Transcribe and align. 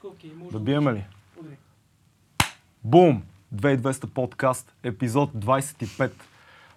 Всичко 0.00 0.16
окей. 0.16 0.32
Може 0.36 0.52
Да 0.52 0.60
биеме 0.60 0.92
ли? 0.92 1.04
Удари. 1.40 1.56
Бум! 2.84 3.22
2200 3.54 4.06
подкаст, 4.06 4.74
епизод 4.82 5.30
25. 5.32 6.10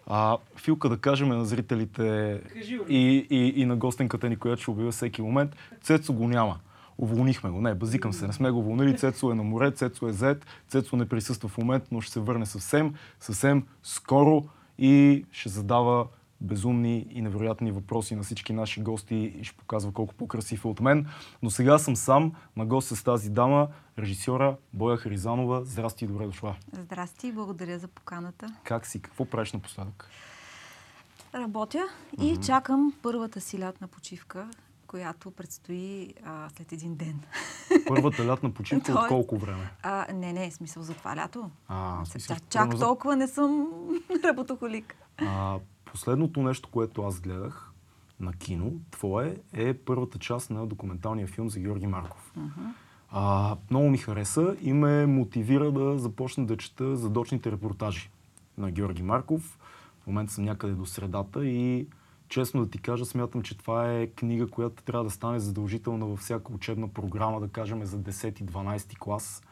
А, 0.07 0.37
Филка 0.55 0.89
да 0.89 0.97
кажем 0.97 1.29
на 1.29 1.45
зрителите 1.45 2.41
Кажи, 2.53 2.79
и, 2.89 3.27
и, 3.29 3.61
и 3.61 3.65
на 3.65 3.75
гостенката 3.75 4.29
ни, 4.29 4.35
която 4.35 4.61
ще 4.61 4.71
убива 4.71 4.91
всеки 4.91 5.21
момент. 5.21 5.55
Цецо 5.81 6.13
го 6.13 6.27
няма. 6.27 6.59
Уволнихме 6.97 7.49
го. 7.49 7.61
Не, 7.61 7.75
базикам 7.75 8.13
се. 8.13 8.27
Не 8.27 8.33
сме 8.33 8.51
го 8.51 8.59
уволнили. 8.59 8.97
Цецо 8.97 9.31
е 9.31 9.35
на 9.35 9.43
море, 9.43 9.71
Цецо 9.71 10.07
е 10.07 10.13
зет. 10.13 10.45
Цецо 10.67 10.95
не 10.95 11.09
присъства 11.09 11.49
в 11.49 11.57
момента, 11.57 11.87
но 11.91 12.01
ще 12.01 12.13
се 12.13 12.19
върне 12.19 12.45
съвсем, 12.45 12.93
съвсем 13.19 13.63
скоро 13.83 14.43
и 14.77 15.25
ще 15.31 15.49
задава 15.49 16.07
безумни 16.43 17.07
и 17.09 17.21
невероятни 17.21 17.71
въпроси 17.71 18.15
на 18.15 18.23
всички 18.23 18.53
наши 18.53 18.81
гости 18.81 19.15
и 19.15 19.43
ще 19.43 19.57
показва 19.57 19.91
колко 19.91 20.13
по-красив 20.13 20.65
е 20.65 20.67
от 20.67 20.79
мен. 20.79 21.07
Но 21.41 21.49
сега 21.49 21.77
съм 21.77 21.95
сам 21.95 22.31
на 22.55 22.65
гост 22.65 22.87
с 22.87 23.03
тази 23.03 23.29
дама, 23.29 23.67
режисьора 23.99 24.57
Боя 24.73 24.97
Харизанова. 24.97 25.65
Здрасти 25.65 26.05
и 26.05 26.07
добре 26.07 26.25
дошла. 26.25 26.55
Здрасти, 26.73 27.31
благодаря 27.31 27.79
за 27.79 27.87
поканата. 27.87 28.55
Как 28.63 28.85
си? 28.85 29.01
Какво 29.01 29.25
правиш 29.25 29.53
напоследък? 29.53 30.09
Работя 31.35 31.83
и 32.21 32.37
чакам 32.37 32.93
първата 33.01 33.41
си 33.41 33.59
лятна 33.59 33.87
почивка, 33.87 34.47
която 34.87 35.31
предстои 35.31 36.13
а, 36.25 36.49
след 36.49 36.71
един 36.71 36.95
ден. 36.95 37.19
Първата 37.87 38.27
лятна 38.27 38.51
почивка 38.51 38.91
от 38.91 39.07
колко 39.07 39.37
време? 39.37 39.71
А, 39.83 40.05
не, 40.13 40.33
не, 40.33 40.51
смисъл 40.51 40.83
за 40.83 40.93
това 40.93 41.15
лято. 41.15 41.49
А, 41.67 41.97
Чак, 41.97 42.07
смисъл, 42.07 42.37
чак 42.49 42.73
за- 42.73 42.79
толкова 42.79 43.15
не 43.15 43.27
съм 43.27 43.67
работохолик. 44.23 44.95
А, 45.17 45.59
последното 45.93 46.41
нещо, 46.41 46.69
което 46.71 47.03
аз 47.03 47.19
гледах 47.19 47.71
на 48.19 48.33
кино, 48.33 48.71
твое, 48.91 49.37
е 49.53 49.73
първата 49.73 50.19
част 50.19 50.49
на 50.49 50.67
документалния 50.67 51.27
филм 51.27 51.49
за 51.49 51.59
Георги 51.59 51.87
Марков. 51.87 52.33
А, 53.11 53.55
много 53.69 53.89
ми 53.89 53.97
хареса 53.97 54.55
и 54.61 54.73
ме 54.73 55.05
мотивира 55.05 55.71
да 55.71 55.99
започна 55.99 56.45
да 56.45 56.57
чета 56.57 56.95
задочните 56.95 57.51
репортажи 57.51 58.09
на 58.57 58.71
Георги 58.71 59.03
Марков. 59.03 59.59
В 60.03 60.07
момента 60.07 60.33
съм 60.33 60.43
някъде 60.43 60.73
до 60.73 60.85
средата 60.85 61.45
и 61.45 61.87
честно 62.29 62.65
да 62.65 62.69
ти 62.69 62.77
кажа, 62.77 63.05
смятам, 63.05 63.41
че 63.41 63.57
това 63.57 63.93
е 63.93 64.07
книга, 64.07 64.47
която 64.47 64.83
трябва 64.83 65.03
да 65.03 65.09
стане 65.09 65.39
задължителна 65.39 66.05
във 66.05 66.19
всяка 66.19 66.53
учебна 66.53 66.87
програма, 66.87 67.39
да 67.39 67.47
кажем 67.47 67.85
за 67.85 67.99
10-12 67.99 68.97
клас, 68.97 69.43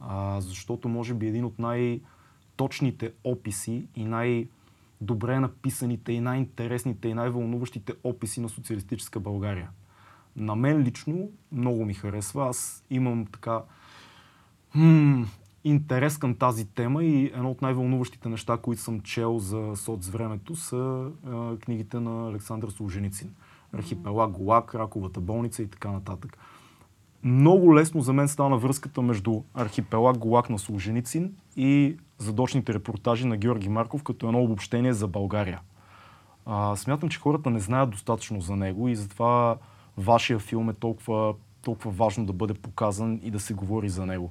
а, 0.00 0.40
защото 0.40 0.88
може 0.88 1.14
би 1.14 1.26
един 1.26 1.44
от 1.44 1.58
най-точните 1.58 3.12
описи 3.24 3.86
и 3.96 4.04
най-добре 5.00 5.40
написаните 5.40 6.12
и 6.12 6.20
най-интересните 6.20 7.08
и 7.08 7.14
най-вълнуващите 7.14 7.92
описи 8.04 8.40
на 8.40 8.48
социалистическа 8.48 9.20
България. 9.20 9.70
На 10.36 10.54
мен 10.54 10.82
лично 10.82 11.28
много 11.52 11.84
ми 11.84 11.94
харесва. 11.94 12.48
Аз 12.48 12.84
имам 12.90 13.26
така 13.26 13.62
м- 14.74 15.26
интерес 15.64 16.18
към 16.18 16.34
тази 16.34 16.66
тема 16.66 17.04
и 17.04 17.26
едно 17.26 17.50
от 17.50 17.62
най-вълнуващите 17.62 18.28
неща, 18.28 18.56
които 18.56 18.82
съм 18.82 19.00
чел 19.00 19.38
за 19.38 19.72
соцвремето 19.76 20.56
са 20.56 21.10
а, 21.26 21.56
книгите 21.56 22.00
на 22.00 22.28
Александър 22.28 22.68
Солженицин. 22.68 23.34
Архипелаг, 23.72 24.30
Голак, 24.30 24.74
Раковата 24.74 25.20
болница 25.20 25.62
и 25.62 25.68
така 25.68 25.90
нататък. 25.90 26.38
Много 27.22 27.74
лесно 27.74 28.00
за 28.00 28.12
мен 28.12 28.28
стана 28.28 28.58
връзката 28.58 29.02
между 29.02 29.42
Архипелаг, 29.54 30.18
Голак 30.18 30.50
на 30.50 30.58
Солженицин 30.58 31.34
и 31.56 31.96
задочните 32.18 32.74
репортажи 32.74 33.26
на 33.26 33.36
Георги 33.36 33.68
Марков 33.68 34.02
като 34.02 34.26
едно 34.26 34.42
обобщение 34.42 34.92
за 34.92 35.08
България. 35.08 35.60
А, 36.46 36.76
смятам, 36.76 37.08
че 37.08 37.18
хората 37.18 37.50
не 37.50 37.60
знаят 37.60 37.90
достатъчно 37.90 38.40
за 38.40 38.56
него 38.56 38.88
и 38.88 38.96
затова 38.96 39.56
вашия 39.98 40.38
филм 40.38 40.70
е 40.70 40.74
толкова, 40.74 41.34
толкова 41.62 41.90
важно 41.90 42.26
да 42.26 42.32
бъде 42.32 42.54
показан 42.54 43.20
и 43.22 43.30
да 43.30 43.40
се 43.40 43.54
говори 43.54 43.88
за 43.88 44.06
него. 44.06 44.30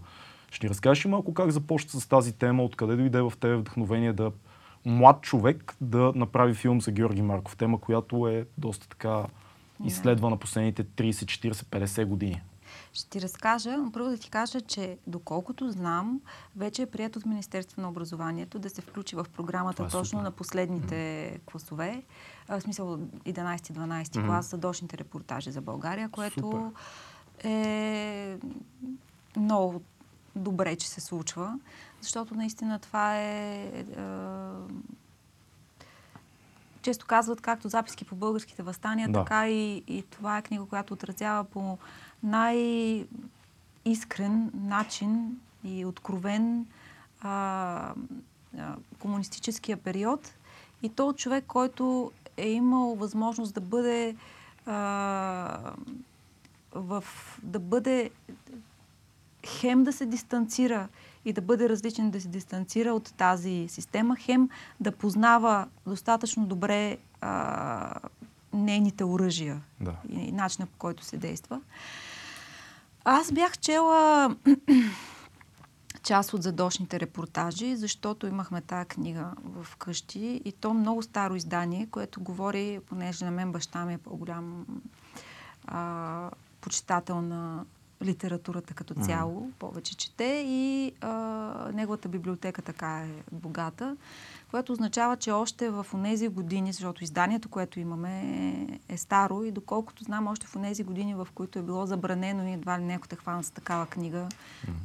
Ще 0.52 0.66
ни 0.66 0.70
разкажеш 0.70 1.06
ли 1.06 1.09
малко 1.09 1.34
как 1.34 1.52
започна 1.52 2.00
с 2.00 2.08
тази 2.08 2.34
тема, 2.34 2.64
откъде 2.64 2.95
дойде 2.95 3.22
в 3.22 3.34
тебе 3.40 3.56
вдъхновение 3.56 4.14
да 4.14 4.31
млад 4.86 5.22
човек 5.22 5.75
да 5.81 6.12
направи 6.16 6.53
филм 6.53 6.81
за 6.81 6.91
Георги 6.91 7.22
Марков? 7.22 7.58
Тема, 7.58 7.79
която 7.79 8.28
е 8.28 8.46
доста 8.58 8.90
така 8.90 9.25
изследвана 9.85 10.38
последните 10.38 10.84
30, 10.84 11.12
40, 11.12 11.52
50 11.52 12.06
години. 12.06 12.41
Ще 12.94 13.09
ти 13.09 13.22
разкажа, 13.22 13.78
първо 13.94 14.09
да 14.09 14.18
ти 14.18 14.30
кажа, 14.30 14.62
че 14.62 14.98
доколкото 15.08 15.72
знам, 15.72 16.22
вече 16.56 16.81
е 16.81 16.86
прият 16.86 17.16
от 17.16 17.26
Министерство 17.26 17.81
на 17.81 17.90
образованието 17.90 18.59
да 18.59 18.70
се 18.70 18.81
включи 18.81 19.16
в 19.16 19.26
програмата 19.36 19.76
Това 19.76 19.88
е 19.88 19.92
точно 19.92 20.06
супер. 20.09 20.24
на 20.24 20.31
последните 20.31 21.40
класове, 21.46 22.03
а, 22.48 22.59
в 22.59 22.64
смисъл 22.64 22.98
11-12 23.26 24.18
Мгм. 24.18 24.28
клас, 24.28 24.46
задочните 24.46 24.98
репортажи 24.98 25.52
за 25.52 25.62
България, 25.62 26.09
което 26.09 26.40
Супер. 26.42 26.70
е 27.44 28.38
много 29.38 29.82
добре, 30.36 30.76
че 30.76 30.90
се 30.90 31.02
случва, 31.02 31.59
защото 32.02 32.36
наистина 32.36 32.80
това 32.80 33.18
е... 33.18 33.66
е 33.78 33.86
често 36.82 37.06
казват 37.06 37.42
както 37.42 37.70
записки 37.70 38.06
по 38.06 38.16
българските 38.16 38.64
възстания, 38.64 39.09
Да. 39.09 39.20
така 39.20 39.50
и, 39.50 39.84
и 39.88 40.03
това 40.03 40.38
е 40.38 40.42
книга, 40.42 40.66
която 40.66 40.94
отразява 40.94 41.44
по 41.44 41.78
най-искрен 42.23 43.11
начин 44.53 45.39
и 45.63 45.85
откровен 45.85 46.66
а, 47.22 47.94
а, 48.57 48.75
комунистическия 49.00 49.78
период. 49.78 50.34
И 50.84 50.89
то 50.89 51.13
човек, 51.13 51.45
който 51.47 52.11
е 52.38 52.50
имал 52.50 52.95
възможност 52.95 53.53
да 53.53 53.61
бъде 53.61 54.16
а, 54.66 55.73
в, 56.72 57.03
да 57.44 57.59
бъде 57.59 58.09
хем 59.45 59.84
да 59.84 59.94
се 59.94 60.05
дистанцира 60.05 60.88
и 61.25 61.34
да 61.34 61.41
бъде 61.41 61.69
различен, 61.69 62.11
да 62.11 62.22
се 62.22 62.28
дистанцира 62.28 62.94
от 62.94 63.13
тази 63.17 63.67
система, 63.69 64.16
хем 64.16 64.50
да 64.79 64.91
познава 64.91 65.67
достатъчно 65.88 66.45
добре 66.45 66.97
а, 67.22 68.00
нейните 68.53 69.03
оръжия 69.03 69.62
Да. 69.81 69.96
и 70.09 70.31
начина 70.31 70.68
по 70.68 70.78
който 70.78 71.03
се 71.03 71.18
действа. 71.18 71.62
Аз 73.06 73.31
бях 73.31 73.58
чела 73.58 74.36
част 76.03 76.34
от 76.34 76.44
задочните 76.44 77.00
репортажи, 77.00 77.75
защото 77.75 78.28
имахме 78.28 78.62
тази 78.62 78.88
книга 78.88 79.31
в 79.44 79.75
къщи 79.78 80.41
и 80.46 80.52
то 80.52 80.74
много 80.74 81.02
старо 81.02 81.36
издание, 81.36 81.88
което 81.91 82.22
говори, 82.22 82.80
понеже 82.90 83.25
на 83.25 83.31
мен 83.31 83.52
баща 83.52 83.86
ми 83.86 83.94
е 83.94 83.97
по-голям 83.97 84.66
а, 85.68 86.30
почитател 86.62 87.22
на 87.22 87.66
литературата 88.03 88.74
като 88.74 88.94
цяло, 88.96 89.52
повече 89.59 89.97
чете 89.97 90.44
и 90.47 90.91
а, 91.02 91.09
неговата 91.74 92.08
библиотека 92.09 92.62
така 92.62 92.97
е 92.97 93.09
богата, 93.31 93.96
което 94.52 94.72
означава, 94.74 95.18
че 95.18 95.31
още 95.31 95.69
в 95.69 95.86
онези 95.94 96.28
години, 96.28 96.74
защото 96.74 97.03
изданието, 97.03 97.50
което 97.50 97.80
имаме 97.80 98.22
е, 98.22 98.94
е 98.94 98.97
старо 98.97 99.44
и 99.44 99.52
доколкото 99.52 100.03
знам, 100.03 100.28
още 100.28 100.47
в 100.47 100.56
онези 100.56 100.84
години, 100.84 101.16
в 101.16 101.28
които 101.36 101.59
е 101.59 101.64
било 101.64 101.86
забранено 101.86 102.47
и 102.47 102.53
едва 102.53 102.80
ли 102.80 102.84
някой 102.84 103.08
те 103.08 103.16
хвана 103.16 103.44
с 103.44 103.52
такава 103.52 103.86
книга, 103.86 104.28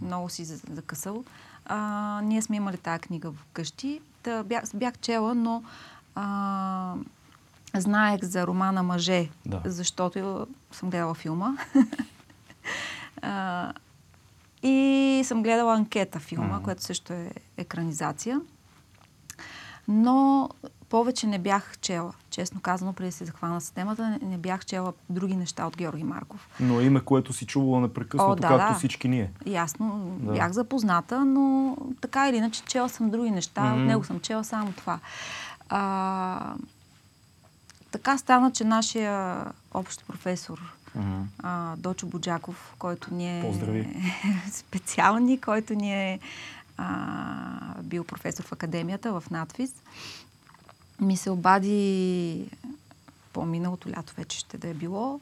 много 0.03 0.29
си 0.29 0.45
за- 0.45 0.61
закъсал, 0.71 1.25
а, 1.67 1.77
ние 2.25 2.43
сме 2.43 2.57
имали 2.57 2.77
тази 2.77 3.01
книга 3.01 3.31
в 3.31 3.45
къщи. 3.53 4.01
Та 4.23 4.43
бях, 4.43 4.65
бях 4.75 4.99
чела, 4.99 5.35
но 5.35 5.63
а, 6.15 6.95
знаех 7.75 8.25
за 8.25 8.47
романа 8.47 8.83
Мъже, 8.83 9.29
Да. 9.47 9.63
защото 9.65 10.47
съм 10.73 10.91
гледала 10.91 11.15
филма. 11.15 11.57
А, 13.23 13.73
и 14.63 15.23
съм 15.25 15.43
гледала 15.43 15.75
анкета 15.75 16.19
филма, 16.21 16.55
Мгм. 16.55 16.65
което 16.65 16.83
също 16.83 17.13
е 17.13 17.31
екранизация. 17.57 18.41
Но 19.89 20.49
повече 20.89 21.27
не 21.27 21.39
бях 21.39 21.79
чела. 21.81 22.13
Честно 22.31 22.61
казано, 22.61 22.93
преди 22.93 23.09
да 23.09 23.17
се 23.17 23.25
захвана 23.25 23.61
с 23.61 23.71
темата, 23.71 24.09
не, 24.09 24.29
не 24.29 24.39
бях 24.39 24.65
чела 24.67 24.93
други 25.11 25.37
неща 25.37 25.67
от 25.67 25.77
Георги 25.77 26.05
Марков. 26.05 26.49
Но 26.61 26.81
име, 26.81 27.01
което 27.01 27.33
си 27.33 27.47
чувала 27.47 27.81
непрекъснато, 27.81 28.33
О, 28.33 28.37
да, 28.37 28.49
както 28.49 28.73
да. 28.73 28.79
всички 28.79 29.09
ние. 29.09 29.31
Ясно, 29.47 30.17
Да. 30.21 30.33
бях 30.33 30.53
запозната, 30.53 31.25
но 31.25 31.77
така 32.01 32.29
или 32.29 32.37
иначе 32.37 32.63
чела 32.63 32.89
съм 32.89 33.11
други 33.11 33.31
неща. 33.31 33.65
Мгм. 33.65 33.81
От 33.81 33.87
него 33.87 34.05
съм 34.05 34.21
чела 34.21 34.45
само 34.45 34.73
това. 34.73 34.99
А, 35.69 36.55
така 37.91 38.19
стана, 38.19 38.51
че 38.53 38.65
нашия 38.65 39.45
общ 39.75 40.07
професор 40.07 40.75
Мгм. 40.99 41.23
а, 41.39 41.77
Дочо 41.77 42.07
Боджаков, 42.07 42.75
който 42.79 43.15
ни 43.15 43.39
е 43.39 43.43
Поздрави. 43.43 44.13
специални, 44.53 45.41
който 45.41 45.75
ни 45.75 46.13
е 46.13 46.21
а, 46.77 47.83
бил 47.83 48.05
професор 48.05 48.45
в 48.45 48.53
академията 48.53 49.21
в 49.21 49.31
надфис, 49.31 49.73
ми 51.01 51.17
се 51.17 51.31
обади 51.31 52.45
по-миналото 53.33 53.91
лято 53.91 54.15
вече 54.17 54.39
ще 54.39 54.59
да 54.59 54.69
е 54.69 54.75
било 54.75 55.21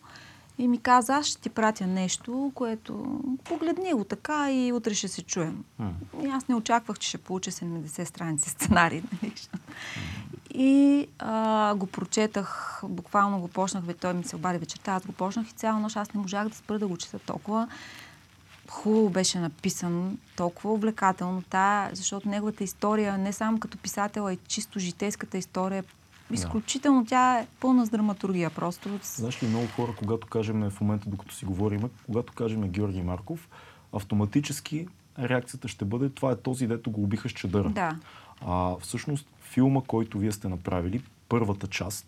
и 0.58 0.68
ми 0.68 0.78
каза, 0.78 1.14
аз 1.14 1.26
ще 1.26 1.40
ти 1.40 1.48
пратя 1.48 1.86
нещо, 1.86 2.52
което 2.54 3.20
погледни 3.44 3.92
го 3.92 4.04
така 4.04 4.52
и 4.52 4.72
утре 4.72 4.94
ще 4.94 5.08
се 5.08 5.22
чуем. 5.22 5.64
М. 5.78 5.92
И 6.24 6.26
аз 6.26 6.48
не 6.48 6.54
очаквах, 6.54 6.98
че 6.98 7.08
ще 7.08 7.18
получа 7.18 7.50
70 7.50 8.04
страници 8.04 8.50
сценарий. 8.50 9.02
Нали? 9.12 9.32
И 10.58 11.06
а, 11.18 11.74
го 11.74 11.86
прочетах, 11.86 12.80
буквално 12.84 13.40
го 13.40 13.48
почнах, 13.48 13.84
бе, 13.84 13.94
той 13.94 14.14
ми 14.14 14.24
се 14.24 14.36
обади 14.36 14.58
вечерта, 14.58 14.92
аз 14.92 15.06
го 15.06 15.12
почнах 15.12 15.48
и 15.48 15.52
цяла 15.52 15.80
нощ 15.80 15.96
аз 15.96 16.14
не 16.14 16.20
можах 16.20 16.48
да 16.48 16.54
спра 16.54 16.78
да 16.78 16.86
го 16.86 16.96
чета 16.96 17.18
толкова. 17.18 17.68
хубаво 18.68 19.10
беше 19.10 19.38
написан, 19.38 20.18
толкова 20.36 20.72
увлекателно, 20.72 21.42
та, 21.50 21.90
защото 21.92 22.28
неговата 22.28 22.64
история, 22.64 23.18
не 23.18 23.32
само 23.32 23.60
като 23.60 23.78
писател, 23.78 24.26
а 24.26 24.32
и 24.32 24.38
чисто 24.48 24.78
житейската 24.78 25.38
история, 25.38 25.84
изключително 26.32 27.02
да. 27.02 27.08
тя 27.08 27.38
е 27.38 27.46
пълна 27.60 27.86
с 27.86 27.90
драматургия 27.90 28.50
просто. 28.50 28.88
Знаеш 29.02 29.42
ли, 29.42 29.46
много 29.46 29.66
хора, 29.66 29.94
когато 29.98 30.26
кажем 30.26 30.70
в 30.70 30.80
момента, 30.80 31.10
докато 31.10 31.34
си 31.34 31.44
говорим, 31.44 31.90
когато 32.06 32.32
кажем 32.32 32.68
Георги 32.68 33.02
Марков, 33.02 33.48
автоматически 33.92 34.88
реакцията 35.18 35.68
ще 35.68 35.84
бъде 35.84 36.08
това 36.08 36.32
е 36.32 36.36
този, 36.36 36.66
дето 36.66 36.90
го 36.90 37.02
убиха 37.02 37.28
с 37.28 37.32
чадъра. 37.32 37.68
Да. 37.68 37.96
А, 38.46 38.76
всъщност 38.80 39.26
филма, 39.50 39.80
който 39.86 40.18
вие 40.18 40.32
сте 40.32 40.48
направили, 40.48 41.02
първата 41.28 41.66
част, 41.66 42.06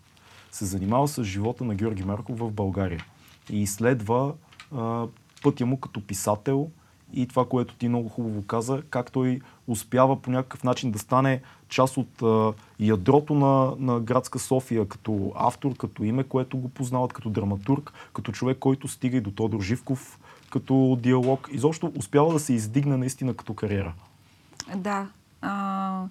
се 0.51 0.65
занимава 0.65 1.07
с 1.07 1.23
живота 1.23 1.63
на 1.63 1.75
Георги 1.75 2.03
Марков 2.03 2.39
в 2.39 2.51
България. 2.51 3.05
И 3.49 3.61
изследва 3.61 4.33
а, 4.75 5.07
пътя 5.43 5.65
му 5.65 5.79
като 5.79 6.07
писател 6.07 6.69
и 7.13 7.27
това, 7.27 7.45
което 7.45 7.75
ти 7.75 7.87
много 7.87 8.09
хубаво 8.09 8.41
каза, 8.41 8.81
как 8.89 9.11
той 9.11 9.41
успява 9.67 10.21
по 10.21 10.31
някакъв 10.31 10.63
начин 10.63 10.91
да 10.91 10.99
стане 10.99 11.41
част 11.69 11.97
от 11.97 12.21
а, 12.21 12.53
ядрото 12.79 13.33
на, 13.33 13.73
на 13.79 13.99
градска 13.99 14.39
София, 14.39 14.87
като 14.87 15.31
автор, 15.35 15.75
като 15.77 16.03
име, 16.03 16.23
което 16.23 16.57
го 16.57 16.69
познават, 16.69 17.13
като 17.13 17.29
драматург, 17.29 17.93
като 18.13 18.31
човек, 18.31 18.57
който 18.59 18.87
стига 18.87 19.17
и 19.17 19.21
до 19.21 19.31
Тодор 19.31 19.61
Живков, 19.61 20.19
като 20.49 20.97
диалог. 21.01 21.49
Изобщо 21.51 21.91
успява 21.97 22.33
да 22.33 22.39
се 22.39 22.53
издигне 22.53 22.97
наистина 22.97 23.33
като 23.33 23.53
кариера. 23.53 23.93
Да. 24.75 25.07
А, 25.41 26.03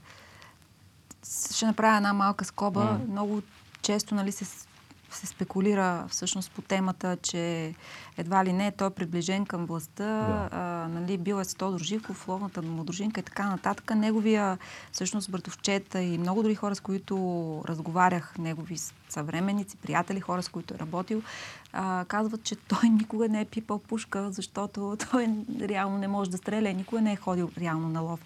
ще 1.55 1.67
направя 1.67 1.97
една 1.97 2.13
малка 2.13 2.45
скоба. 2.45 2.81
Mm. 2.81 3.11
Много 3.11 3.43
често 3.83 4.15
нали, 4.15 4.33
се 4.33 4.45
се 5.11 5.27
спекулира 5.27 6.07
всъщност 6.09 6.51
по 6.51 6.63
темата, 6.63 7.17
че 7.23 7.75
едва 8.17 8.45
ли 8.45 8.53
не 8.53 8.71
той 8.71 8.87
е 8.87 8.91
приближен 8.91 9.47
към 9.47 9.67
властта, 9.67 10.05
да. 10.05 10.49
а, 10.53 10.89
нали, 10.89 11.19
бил 11.19 11.41
е 11.41 11.45
с 11.45 11.55
Тодор 11.55 11.81
Живков, 11.81 12.29
ловната 12.29 12.63
му 12.63 12.85
дружинка 12.85 13.21
и 13.21 13.23
така 13.23 13.51
нататък. 13.51 13.95
Неговия 13.95 14.59
всъщност 14.93 15.31
братовчет 15.31 15.95
и 15.95 16.19
много 16.19 16.43
други 16.43 16.55
хора, 16.55 16.75
с 16.75 16.81
които 16.81 17.17
разговарях, 17.69 18.35
негови 18.39 18.77
съвременници, 19.09 19.77
приятели, 19.77 20.21
хора, 20.21 20.43
с 20.43 20.49
които 20.49 20.75
е 20.75 20.79
работил, 20.79 21.23
а, 21.73 22.05
казват, 22.09 22.43
че 22.43 22.57
той 22.57 22.89
никога 22.89 23.29
не 23.29 23.41
е 23.41 23.45
пипал 23.45 23.79
пушка, 23.79 24.31
защото 24.31 24.97
той 25.11 25.29
реално 25.61 25.99
не 25.99 26.09
може 26.09 26.31
да 26.31 26.37
стреля, 26.37 26.73
никога 26.73 27.01
не 27.01 27.13
е 27.13 27.17
ходил 27.17 27.51
реално 27.61 27.89
на 27.89 28.01
лов. 28.01 28.21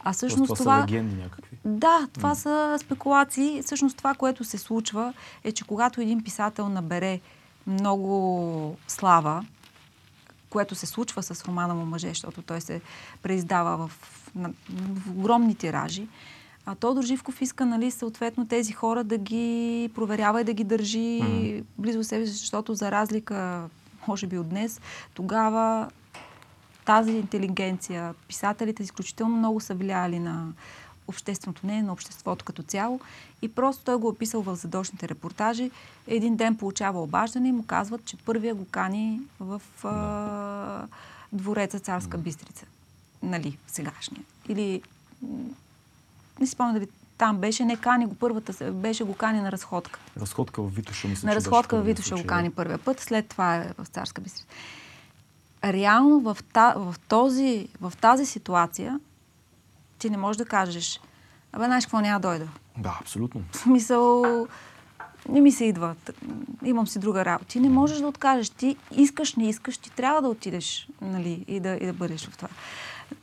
А 0.00 0.12
всъщност 0.12 0.54
това, 0.54 0.56
това... 0.56 0.76
са 0.76 0.82
легенди 0.82 1.16
някакви. 1.16 1.56
Да, 1.64 2.08
това 2.12 2.30
mm. 2.30 2.38
са 2.38 2.78
спекулации. 2.84 3.62
Всъщност 3.62 3.96
това, 3.96 4.14
което 4.14 4.44
се 4.44 4.58
случва, 4.58 5.14
е, 5.44 5.52
че 5.52 5.64
когато 5.64 6.00
един 6.00 6.24
писател 6.24 6.68
набере 6.68 7.20
много 7.66 8.76
слава, 8.88 9.46
което 10.50 10.74
се 10.74 10.86
случва 10.86 11.22
с 11.22 11.44
романа 11.44 11.74
му 11.74 11.84
мъже, 11.84 12.08
защото 12.08 12.42
той 12.42 12.60
се 12.60 12.80
преиздава 13.22 13.88
в, 13.88 13.90
на, 14.34 14.52
в 14.70 15.10
огромни 15.10 15.54
тиражи, 15.54 16.08
а 16.70 16.74
Тодор 16.74 17.02
Живков 17.02 17.42
иска, 17.42 17.66
нали, 17.66 17.90
съответно 17.90 18.46
тези 18.46 18.72
хора 18.72 19.04
да 19.04 19.18
ги 19.18 19.90
проверява 19.94 20.40
и 20.40 20.44
да 20.44 20.52
ги 20.52 20.64
държи 20.64 21.20
mm. 21.22 21.64
близо 21.78 22.04
себе 22.04 22.26
си, 22.26 22.32
защото 22.32 22.74
за 22.74 22.90
разлика, 22.90 23.68
може 24.08 24.26
би 24.26 24.38
от 24.38 24.48
днес, 24.48 24.80
тогава 25.14 25.90
тази 26.84 27.12
интелигенция, 27.12 28.14
писателите 28.28 28.82
изключително 28.82 29.36
много 29.36 29.60
са 29.60 29.74
влияли 29.74 30.18
на 30.18 30.52
общественото 31.06 31.66
не, 31.66 31.82
на 31.82 31.92
обществото 31.92 32.44
като 32.44 32.62
цяло. 32.62 33.00
И 33.42 33.48
просто 33.48 33.84
той 33.84 33.96
го 33.96 34.06
е 34.06 34.10
описал 34.10 34.42
в 34.42 34.56
задочните 34.56 35.08
репортажи. 35.08 35.70
Един 36.06 36.36
ден 36.36 36.56
получава 36.56 37.02
обаждане 37.02 37.48
и 37.48 37.52
му 37.52 37.62
казват, 37.66 38.04
че 38.04 38.16
първия 38.16 38.54
го 38.54 38.66
кани 38.70 39.20
в 39.40 39.62
а, 39.84 40.86
двореца 41.32 41.78
Царска 41.78 42.18
Бистрица. 42.18 42.66
Нали, 43.22 43.58
сегашния. 43.66 44.22
Или 44.48 44.82
не 46.40 46.46
си 46.46 46.52
спомня 46.52 46.72
дали 46.72 46.88
там 47.18 47.36
беше, 47.36 47.64
не 47.64 47.76
кани 47.76 48.06
го 48.06 48.14
първата, 48.14 48.72
беше 48.72 49.04
го 49.04 49.14
кани 49.14 49.40
на 49.40 49.52
разходка. 49.52 50.00
Разходка 50.20 50.62
в 50.62 50.74
Витоша, 50.74 51.08
мисля, 51.08 51.28
На 51.28 51.34
разходка 51.34 51.76
в 51.76 51.82
Витоша 51.82 52.14
го 52.14 52.26
кани 52.26 52.50
първия 52.50 52.78
път, 52.78 53.00
след 53.00 53.28
това 53.28 53.56
е 53.56 53.72
в 53.78 53.86
Царска 53.86 54.20
Бистрица 54.20 54.46
реално 55.64 56.20
в, 56.20 56.36
та, 56.52 56.74
в, 56.76 56.94
този, 57.08 57.68
в 57.80 57.92
тази 58.00 58.26
ситуация 58.26 59.00
ти 59.98 60.10
не 60.10 60.16
можеш 60.16 60.36
да 60.36 60.44
кажеш, 60.44 61.00
абе, 61.52 61.64
знаеш 61.64 61.86
какво, 61.86 62.00
няма 62.00 62.20
да 62.20 62.28
дойда. 62.28 62.48
Да, 62.78 62.98
абсолютно. 63.00 63.42
В 63.52 63.56
смисъл, 63.56 64.24
не 65.28 65.40
ми 65.40 65.52
се 65.52 65.64
идва, 65.64 65.94
имам 66.64 66.86
си 66.86 66.98
друга 66.98 67.24
работа. 67.24 67.50
Ти 67.50 67.60
не 67.60 67.68
можеш 67.68 67.98
да 67.98 68.06
откажеш. 68.06 68.50
Ти 68.50 68.76
искаш, 68.96 69.34
не 69.34 69.48
искаш, 69.48 69.78
ти 69.78 69.90
трябва 69.90 70.22
да 70.22 70.28
отидеш 70.28 70.88
нали, 71.00 71.44
и, 71.48 71.60
да, 71.60 71.74
и 71.74 71.86
да 71.86 71.92
бъдеш 71.92 72.28
в 72.28 72.36
това. 72.36 72.48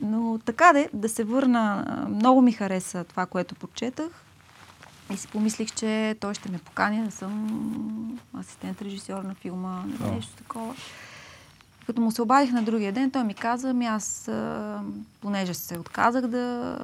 Но 0.00 0.38
така 0.44 0.72
де, 0.72 0.88
да 0.92 1.08
се 1.08 1.24
върна, 1.24 1.84
много 2.08 2.42
ми 2.42 2.52
хареса 2.52 3.04
това, 3.04 3.26
което 3.26 3.54
прочетах. 3.54 4.10
И 5.12 5.16
си 5.16 5.28
помислих, 5.28 5.74
че 5.74 6.16
той 6.20 6.34
ще 6.34 6.50
ме 6.50 6.58
покани 6.58 7.04
да 7.04 7.10
съм 7.10 8.18
асистент-режисьор 8.36 9.22
на 9.22 9.34
филма, 9.34 9.84
нещо 10.12 10.36
такова. 10.36 10.74
Като 11.86 12.00
му 12.00 12.10
се 12.10 12.22
обадих 12.22 12.52
на 12.52 12.62
другия 12.62 12.92
ден, 12.92 13.10
той 13.10 13.24
ми 13.24 13.34
каза, 13.34 13.74
ми 13.74 13.86
аз, 13.86 14.30
понеже 15.20 15.54
се 15.54 15.78
отказах 15.78 16.26
да 16.26 16.78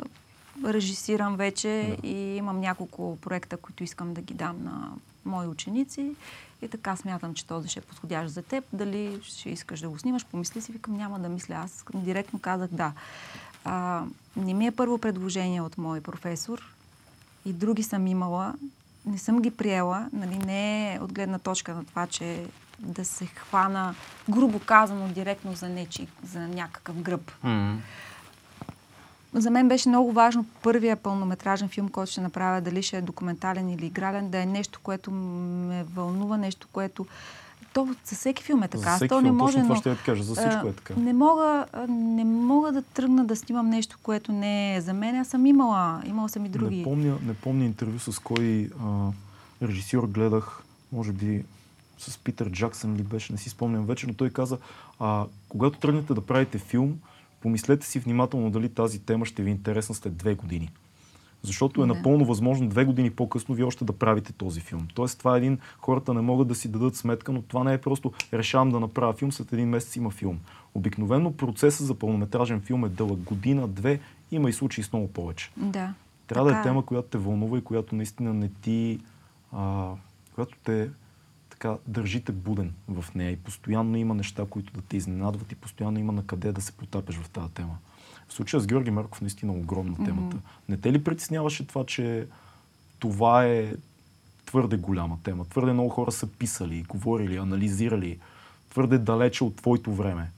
режисирам 0.65 1.37
вече 1.37 1.97
да. 2.03 2.09
и 2.09 2.37
имам 2.37 2.61
няколко 2.61 3.19
проекта, 3.21 3.57
които 3.57 3.85
искам 3.85 4.15
да 4.15 4.21
ги 4.21 4.35
дам 4.35 4.65
на 4.65 4.91
мои 5.25 5.47
ученици 5.47 6.15
и 6.63 6.69
така 6.69 6.97
смятам, 6.97 7.35
че 7.35 7.47
този 7.47 7.69
ще 7.69 7.79
е 7.79 7.83
подходящ 7.83 8.31
за 8.31 8.43
теб. 8.43 8.65
Дали 8.73 9.21
ще 9.23 9.51
искаш 9.51 9.81
да 9.81 9.89
го 9.89 9.99
снимаш? 9.99 10.27
Помисли 10.27 10.61
си, 10.61 10.73
викам, 10.73 10.97
няма 10.97 11.19
да 11.19 11.29
мисля. 11.29 11.55
Аз 11.55 11.85
директно 11.95 12.39
казах 12.39 12.69
да. 12.73 12.93
А, 13.65 14.03
не 14.37 14.55
ми 14.55 14.67
е 14.67 14.71
първо 14.71 14.99
предложение 14.99 15.63
от 15.63 15.79
мой 15.79 16.01
професор 16.01 16.75
и 17.45 17.53
други 17.53 17.83
съм 17.83 18.07
имала. 18.07 18.55
Не 19.07 19.19
съм 19.19 19.43
ги 19.43 19.51
приела, 19.51 20.09
нали, 20.13 20.39
не 20.39 20.95
е 20.95 21.01
от 21.01 21.13
гледна 21.13 21.39
точка 21.39 21.75
на 21.75 21.85
това, 21.85 22.07
че 22.07 22.47
да 22.79 23.05
се 23.05 23.27
хвана, 23.27 23.95
грубо 24.31 24.59
казано, 24.59 25.09
директно 25.09 25.55
за 25.55 25.69
нечи, 25.69 26.07
за 26.33 26.41
някакъв 26.41 27.03
гръб. 27.03 27.33
Mm-hmm. 27.45 27.77
За 29.35 29.51
мен 29.51 29.69
беше 29.69 29.89
много 29.89 30.13
важно 30.13 30.45
първия 30.63 30.97
пълнометражен 30.97 31.69
филм, 31.69 31.89
който 31.89 32.13
ще 32.13 32.21
направя, 32.21 32.61
дали 32.61 32.83
ще 32.83 32.97
е 32.97 33.03
документален 33.03 33.71
или 33.71 33.87
игрален, 33.87 34.31
да 34.31 34.39
е 34.39 34.47
нещо, 34.47 34.81
което 34.83 35.11
ме 35.11 35.85
вълнува, 35.85 36.37
нещо, 36.37 36.69
което 36.73 37.07
то 37.75 37.89
за 38.05 38.17
всеки 38.17 38.43
филм 38.43 38.63
е 38.63 38.69
така. 38.69 38.97
За 38.97 39.09
то 39.09 39.21
не 39.21 39.33
може, 39.33 39.63
но, 39.63 39.75
ще 39.75 39.91
я 39.91 39.97
кажа, 39.97 40.23
за 40.23 40.35
всичко 40.35 40.67
е 40.67 40.73
така. 40.73 40.95
Не 41.01 41.13
мога, 41.13 41.67
не 41.89 42.25
мога 42.25 42.73
да 42.73 42.83
тръгна 42.83 43.25
да 43.25 43.37
снимам 43.37 43.69
нещо, 43.69 43.99
което 44.03 44.33
не 44.33 44.77
е 44.77 44.81
за 44.81 44.93
мен. 44.93 45.17
Аз 45.17 45.29
съм 45.29 45.47
имала, 45.47 46.03
имала 46.07 46.29
съм 46.29 46.47
и 46.47 46.49
други. 46.49 46.77
Не 46.77 46.85
помня, 46.85 47.19
не 47.27 47.35
помня 47.35 47.65
интервю 47.65 47.99
с 47.99 48.19
кой 48.19 48.71
а, 48.85 49.09
режисьор 49.63 50.07
гледах, 50.07 50.63
може 50.93 51.13
би 51.13 51.45
с 51.99 52.19
Питър 52.19 52.51
Джаксън 52.51 52.97
ли 52.97 53.03
беше, 53.03 53.33
не 53.33 53.39
си 53.39 53.51
спомням 53.51 53.87
вече, 53.87 54.07
но 54.07 54.15
той 54.15 54.31
каза, 54.31 54.59
а, 55.01 55.25
когато 55.49 55.79
тръгнете 55.79 56.15
да 56.15 56.21
правите 56.21 56.59
филм, 56.59 56.99
помислете 57.43 57.87
си 57.87 57.99
внимателно 57.99 58.51
дали 58.51 58.69
тази 58.69 59.01
тема 59.01 59.27
ще 59.27 59.43
ви 59.43 59.51
е 59.51 59.53
интересна 59.53 59.95
след 59.95 60.17
две 60.17 60.35
години. 60.35 60.71
Защото 61.43 61.83
е 61.83 61.87
не. 61.87 61.95
напълно 61.95 62.25
възможно 62.25 62.69
две 62.69 62.85
години 62.85 63.11
по-късно 63.11 63.55
ви 63.55 63.65
още 63.65 63.85
да 63.85 63.93
правите 63.93 64.33
този 64.33 64.61
филм. 64.61 64.89
Тоест 64.95 65.19
това 65.19 65.35
е 65.35 65.39
един, 65.39 65.59
хората 65.79 66.15
не 66.15 66.21
могат 66.21 66.49
да 66.49 66.55
си 66.55 66.69
дадат 66.69 66.97
сметка, 66.97 67.33
но 67.33 67.43
това 67.43 67.65
не 67.65 67.75
е 67.75 67.81
просто 67.81 68.13
решавам 68.33 68.71
да 68.71 68.81
направя 68.81 69.13
филм, 69.13 69.33
след 69.33 69.53
един 69.53 69.69
месец 69.69 69.97
има 69.97 70.11
филм. 70.11 70.39
Обикновено 70.75 71.33
процесът 71.33 71.87
за 71.87 71.95
пълнометражен 71.95 72.61
филм 72.61 72.85
е 72.85 72.89
дълъг 72.89 73.19
година, 73.19 73.69
две, 73.69 74.01
има 74.31 74.51
и 74.51 74.53
случаи 74.53 74.85
с 74.85 74.93
много 74.93 75.09
повече. 75.09 75.51
Да. 75.57 75.95
Трябва 76.27 76.51
така 76.51 76.55
да 76.55 76.61
е 76.61 76.71
тема, 76.71 76.87
която 76.87 77.09
те 77.09 77.19
вълнува 77.19 77.59
и 77.59 77.65
която 77.65 77.95
наистина 77.95 78.35
не 78.35 78.49
ти, 78.49 79.01
а, 79.53 79.91
която 80.35 80.57
те 80.65 80.91
така 81.63 81.77
държите 81.87 82.33
буден 82.33 82.75
в 82.89 83.15
нея 83.15 83.31
и 83.31 83.37
постоянно 83.37 83.97
има 83.97 84.15
неща, 84.15 84.47
които 84.51 84.73
да 84.73 84.83
те 84.83 84.97
изненадват 84.97 85.53
и 85.53 85.55
постоянно 85.55 85.99
има 85.99 86.13
на 86.13 86.27
къде 86.27 86.53
да 86.53 86.61
се 86.61 86.73
потапеш 86.73 87.17
в 87.17 87.31
тази 87.31 87.53
тема. 87.53 87.77
В 88.29 88.33
случая 88.33 88.61
с 88.61 88.67
Георги 88.67 88.91
Марков 88.91 89.21
наистина 89.21 89.53
огромна 89.53 89.97
темата. 90.05 90.37
Mm-hmm. 90.37 90.69
Не 90.69 90.77
те 90.77 90.93
ли 90.93 91.05
притесняваше 91.05 91.67
това, 91.67 91.87
че 91.87 92.27
това 92.99 93.45
е 93.45 93.75
твърде 94.47 94.77
голяма 94.77 95.19
тема? 95.25 95.45
Твърде 95.45 95.73
много 95.73 95.89
хора 95.89 96.13
са 96.13 96.27
писали, 96.27 96.85
говорили, 96.89 97.37
анализирали, 97.37 98.19
твърде 98.71 98.99
далече 98.99 99.45
от 99.45 99.57
твоето 99.57 99.93
време. 99.95 100.31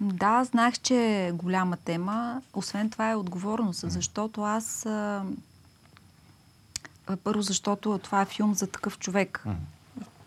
Да, 0.00 0.44
знах, 0.44 0.80
че 0.80 1.26
е 1.26 1.32
голяма 1.32 1.76
тема. 1.76 2.42
Освен 2.54 2.90
това 2.90 3.10
е 3.10 3.16
отговорност, 3.16 3.82
mm. 3.82 3.88
защото 3.88 4.42
аз... 4.42 4.86
Първо, 7.24 7.42
защото 7.42 7.98
това 7.98 8.22
е 8.22 8.26
филм 8.26 8.54
за 8.54 8.66
такъв 8.66 8.98
човек. 8.98 9.44
Mm 9.46 9.54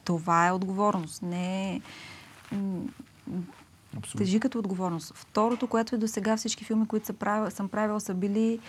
това 0.04 0.48
е 0.48 0.52
отговорност. 0.52 1.22
Не 1.22 1.74
е... 1.76 1.82
Тежи 4.18 4.40
като 4.40 4.60
отговорност. 4.60 5.12
Второто, 5.16 5.68
което 5.68 5.96
е 5.96 5.98
до 5.98 6.08
сега 6.08 6.38
всички 6.38 6.66
филми, 6.66 6.88
които 6.88 7.06
са 7.06 7.14
правил, 7.14 7.52
съм 7.52 7.70
правила, 7.70 8.00
са 8.00 8.14
били 8.14 8.60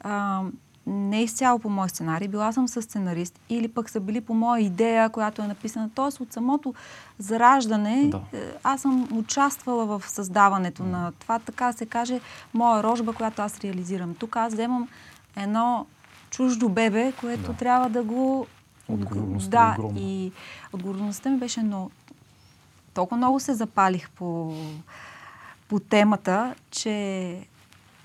а, 0.00 0.42
не 0.86 1.22
изцяло 1.22 1.58
по 1.58 1.68
мой 1.68 1.88
сценарий, 1.88 2.28
била 2.28 2.52
съм 2.52 2.68
със 2.68 2.84
сценарист 2.84 3.40
или 3.48 3.68
пък 3.68 3.90
са 3.90 4.00
били 4.00 4.20
по 4.20 4.34
моя 4.34 4.62
идея, 4.62 5.10
която 5.10 5.42
е 5.42 5.46
написана. 5.46 5.90
Тоест 5.94 6.20
от 6.20 6.32
самото 6.32 6.74
зараждане 7.18 8.08
Да. 8.10 8.20
е, 8.38 8.52
аз 8.64 8.80
съм 8.80 9.08
участвала 9.12 9.86
в 9.86 10.08
създаването 10.08 10.82
на 10.82 11.12
това, 11.18 11.38
така 11.38 11.72
се 11.72 11.86
каже, 11.86 12.20
моя 12.54 12.82
рожба, 12.82 13.12
която 13.12 13.42
аз 13.42 13.60
реализирам. 13.60 14.14
Тук 14.14 14.36
аз 14.36 14.52
вземам 14.52 14.88
едно 15.36 15.86
чуждо 16.30 16.68
бебе, 16.68 17.12
което 17.20 17.42
Да. 17.42 17.52
трябва 17.52 17.88
да 17.88 18.02
го... 18.02 18.46
Отговорността 18.94 19.50
да, 19.50 19.74
е 19.76 19.78
огромна. 19.78 20.00
и 20.00 20.32
отговорността 20.72 21.30
ми 21.30 21.38
беше 21.38 21.62
много... 21.62 21.90
Толкова 22.94 23.16
много 23.16 23.40
се 23.40 23.54
запалих 23.54 24.10
по, 24.10 24.54
по 25.68 25.80
темата, 25.80 26.54
че 26.70 27.36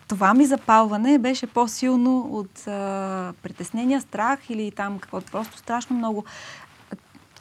това 0.07 0.33
ми 0.33 0.45
запалване 0.45 1.17
беше 1.17 1.47
по-силно 1.47 2.19
от 2.31 2.67
а, 2.67 3.33
притеснения, 3.43 4.01
страх 4.01 4.49
или 4.49 4.71
там 4.71 4.99
каквото. 4.99 5.31
Просто 5.31 5.57
страшно 5.57 5.95
много. 5.95 6.23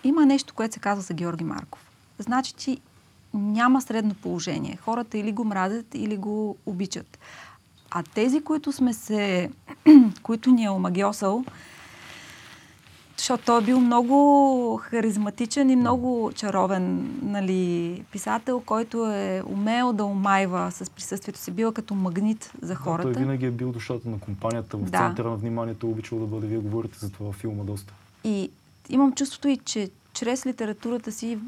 Има 0.05 0.27
нещо, 0.27 0.55
което 0.55 0.75
се 0.75 0.81
казва 0.81 1.03
за 1.03 1.15
Георги 1.15 1.45
Марков. 1.45 1.91
Значи 2.19 2.55
ти 2.55 2.81
няма 3.35 3.83
средно 3.83 4.15
положение. 4.15 4.79
Хората 4.83 5.19
или 5.19 5.33
го 5.33 5.45
мразят, 5.45 5.95
или 5.95 6.17
го 6.17 6.57
обичат. 6.67 7.19
А 7.91 8.03
тези, 8.03 8.41
които 8.41 8.73
сме 8.73 8.93
се... 8.93 9.51
които 10.23 10.51
ни 10.51 10.65
е 10.65 10.71
омагиосал, 10.71 11.45
защото 13.16 13.44
той 13.44 13.62
е 13.62 13.64
бил 13.64 13.80
много 13.80 14.80
харизматичен 14.83 15.71
и 15.71 15.76
много 15.76 16.33
чаровен 16.35 17.11
нали, 17.23 18.02
писател, 18.12 18.61
който 18.61 19.06
е 19.11 19.42
умел 19.47 19.92
да 19.92 20.04
омайва 20.04 20.71
с 20.73 20.90
присъствието 20.90 21.40
си, 21.40 21.50
бил 21.50 21.73
като 21.73 21.94
магнит 21.94 22.52
за 22.62 22.68
Да, 22.68 22.75
хората. 22.75 23.12
той 23.12 23.23
винаги 23.23 23.47
е 23.47 23.50
бил 23.50 23.73
душата 23.73 24.09
на 24.09 24.18
компанията, 24.18 24.76
в 24.76 24.90
Да. 24.90 24.99
центъра 24.99 25.30
на 25.30 25.37
вниманието, 25.37 25.90
обичал 25.90 26.18
да 26.18 26.26
бъде. 26.26 26.47
Вие 26.47 26.59
говорите 26.59 26.99
за 26.99 27.11
това 27.12 27.26
във 27.26 27.35
филма 27.35 27.64
доста. 27.64 27.94
И 28.25 28.50
имам 28.88 29.12
чувството 29.12 29.49
и, 29.49 29.56
че 29.56 29.90
чрез 30.12 30.47
литературата 30.47 31.12
си, 31.12 31.38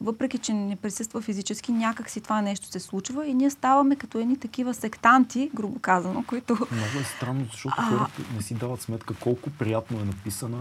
въпреки 0.00 0.38
че 0.38 0.52
не 0.52 0.76
присъства 0.76 1.20
физически, 1.20 1.72
някак 1.72 2.10
си 2.10 2.20
това 2.20 2.42
нещо 2.42 2.66
се 2.66 2.80
случва 2.80 3.26
и 3.26 3.34
ние 3.34 3.50
ставаме 3.50 3.96
като 3.96 4.18
едни 4.18 4.36
такива 4.36 4.74
сектанти, 4.74 5.50
грубо 5.54 5.78
казано, 5.78 6.24
които... 6.26 6.54
Много 6.54 6.98
е 7.00 7.04
странно, 7.16 7.44
защото 7.52 7.76
хората 7.82 8.22
не 8.36 8.42
си 8.42 8.54
дават 8.54 8.80
сметка 8.82 9.14
колко 9.14 9.50
приятно 9.50 10.00
е 10.00 10.04
написана, 10.04 10.58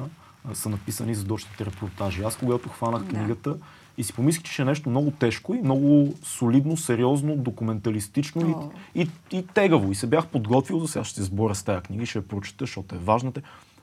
са 0.53 0.69
написани 0.69 1.15
задочните 1.15 1.65
репортажи. 1.65 2.23
Аз 2.23 2.35
когато 2.35 2.69
хванах 2.69 3.07
книгата 3.07 3.57
и 3.97 4.03
си 4.03 4.13
помислих, 4.13 4.43
че 4.43 4.53
ще 4.53 4.61
е 4.61 4.65
нещо 4.65 4.89
много 4.89 5.11
тежко 5.11 5.53
и 5.53 5.61
много 5.61 6.13
солидно, 6.23 6.77
сериозно, 6.77 7.35
документалистично 7.35 8.69
и, 8.95 9.01
и, 9.01 9.37
и 9.37 9.47
тегаво. 9.47 9.91
И 9.91 9.95
се 9.95 10.07
бях 10.07 10.27
подготвил 10.27 10.79
за 10.79 10.87
сега 10.87 11.03
ще 11.03 11.15
се 11.15 11.23
сборя 11.23 11.55
с 11.55 11.63
тази 11.63 11.81
книга 11.81 12.03
и 12.03 12.05
ще 12.05 12.19
я 12.19 12.27
прочета, 12.27 12.65
защото 12.65 12.95
е 12.95 12.97
важна. 12.97 13.31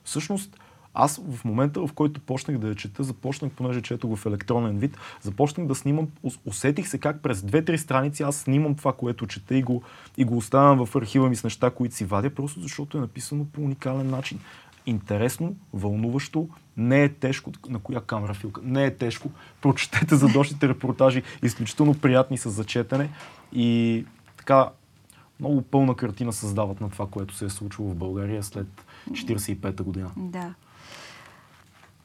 Всъщност, 0.04 0.58
аз 0.94 1.20
в 1.30 1.44
момента, 1.44 1.86
в 1.86 1.92
който 1.92 2.20
почнах 2.20 2.58
да 2.58 2.68
я 2.68 2.74
чета, 2.74 3.02
започнах, 3.02 3.52
понеже 3.52 3.82
чето 3.82 4.08
го 4.08 4.16
в 4.16 4.26
електронен 4.26 4.78
вид, 4.78 4.96
започнах 5.22 5.66
да 5.66 5.74
снимам, 5.74 6.08
ус- 6.22 6.38
усетих 6.44 6.88
се 6.88 6.98
как 6.98 7.22
през 7.22 7.42
две-три 7.42 7.78
страници 7.78 8.22
аз 8.22 8.36
снимам 8.36 8.74
това, 8.74 8.92
което 8.92 9.26
чета 9.26 9.56
и 9.56 9.62
го, 9.62 9.82
и 10.16 10.24
го 10.24 10.36
оставям 10.36 10.86
в 10.86 10.96
архива 10.96 11.28
ми 11.28 11.36
с 11.36 11.44
неща, 11.44 11.70
които 11.70 11.94
си 11.94 12.04
вадя, 12.04 12.30
просто 12.30 12.60
защото 12.60 12.98
е 12.98 13.00
написано 13.00 13.44
по 13.44 13.60
уникален 13.60 14.10
начин. 14.10 14.40
Интересно, 14.88 15.56
вълнуващо, 15.72 16.48
не 16.76 17.04
е 17.04 17.08
тежко. 17.08 17.52
На 17.68 17.78
коя 17.78 18.00
камера 18.00 18.34
филка? 18.34 18.60
Не 18.64 18.84
е 18.84 18.96
тежко. 18.96 19.30
Прочетете 19.60 20.16
задочните 20.16 20.68
репортажи, 20.68 21.22
изключително 21.42 21.94
приятни 21.94 22.38
с 22.38 22.50
зачетене 22.50 23.10
и 23.52 24.04
така 24.36 24.70
много 25.40 25.62
пълна 25.62 25.94
картина 25.94 26.32
създават 26.32 26.80
на 26.80 26.90
това, 26.90 27.06
което 27.06 27.34
се 27.34 27.44
е 27.44 27.50
случило 27.50 27.90
в 27.90 27.94
България 27.94 28.42
след 28.42 28.66
45-та 29.10 29.84
година. 29.84 30.10
Да. 30.16 30.54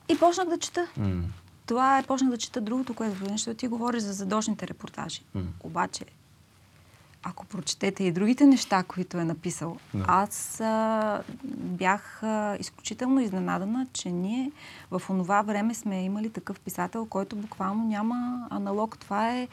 И 0.09 0.19
почнах 0.19 0.49
да 0.49 0.59
чета. 0.59 0.87
М. 0.97 1.23
Това 1.65 1.99
е, 1.99 2.03
почнах 2.03 2.31
да 2.31 2.37
чета 2.37 2.61
другото, 2.61 2.93
което 2.93 3.31
нещо 3.31 3.53
ти 3.53 3.67
говориш 3.67 4.01
за 4.01 4.13
задочните 4.13 4.67
репортажи. 4.67 5.21
М. 5.35 5.43
Обаче, 5.59 6.05
ако 7.23 7.45
прочетете 7.45 8.03
и 8.03 8.11
другите 8.11 8.45
неща, 8.45 8.83
които 8.83 9.17
е 9.17 9.23
написал, 9.25 9.77
Да. 9.93 10.05
аз 10.07 10.61
а, 10.61 11.21
бях 11.55 12.23
а, 12.23 12.57
изключително 12.59 13.19
изненадана, 13.21 13.87
че 13.93 14.09
ние 14.11 14.51
в 14.91 15.01
онова 15.09 15.41
време 15.41 15.73
сме 15.73 16.03
имали 16.03 16.29
такъв 16.29 16.59
писател, 16.59 17.05
който 17.05 17.35
буквално 17.35 17.83
няма 17.87 18.47
аналог. 18.49 18.97
Това 18.97 19.29
е... 19.29 19.47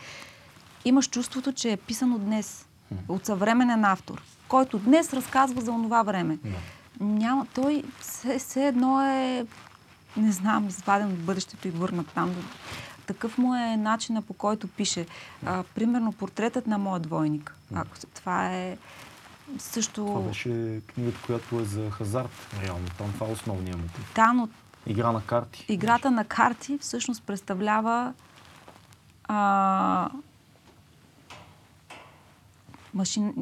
Имаш 0.85 1.09
чувството, 1.09 1.53
че 1.53 1.73
е 1.73 1.77
писано 1.77 2.19
днес 2.19 2.67
от 3.09 3.27
съвременен 3.27 3.85
автор, 3.85 4.23
който 4.49 4.79
днес 4.79 5.13
разказва 5.13 5.61
за 5.61 5.73
онова 5.73 6.03
време. 6.03 6.39
Да. 6.45 6.57
Няма, 7.05 7.47
той 7.55 7.83
все, 8.01 8.39
все 8.39 8.67
едно 8.67 9.01
е, 9.03 9.47
не 10.17 10.33
знам, 10.33 10.69
изваден 10.69 11.09
от 11.09 11.19
бъдещето 11.19 11.69
и 11.69 11.71
върнат 11.71 12.07
там. 12.15 12.35
Такъв 13.07 13.39
му 13.39 13.55
е 13.55 13.77
начина 13.77 14.23
по 14.23 14.35
който 14.35 14.69
пише. 14.69 15.07
А, 15.47 15.63
примерно 15.75 16.13
портретът 16.13 16.67
на 16.67 16.79
моя 16.79 17.01
двойник. 17.01 17.55
Ако 17.75 17.97
това 18.15 18.55
е 18.55 18.77
също... 19.59 20.05
Това 20.05 20.21
беше 20.21 20.81
книгата, 20.95 21.19
която 21.27 21.61
е 21.61 21.65
за 21.65 21.91
хазарт, 21.91 22.57
реално. 22.63 22.87
Там 22.99 23.13
това 23.13 23.29
е 23.29 23.33
основният 23.33 23.79
мотив. 23.79 24.13
Да, 24.15 24.33
но 24.33 24.49
Игра 24.87 25.13
на 25.13 25.23
карти. 25.27 25.67
играта 25.69 26.11
на 26.11 26.25
карти 26.25 26.79
всъщност 26.79 27.23
представлява 27.23 28.13
а, 29.25 30.11
машин, 32.95 33.33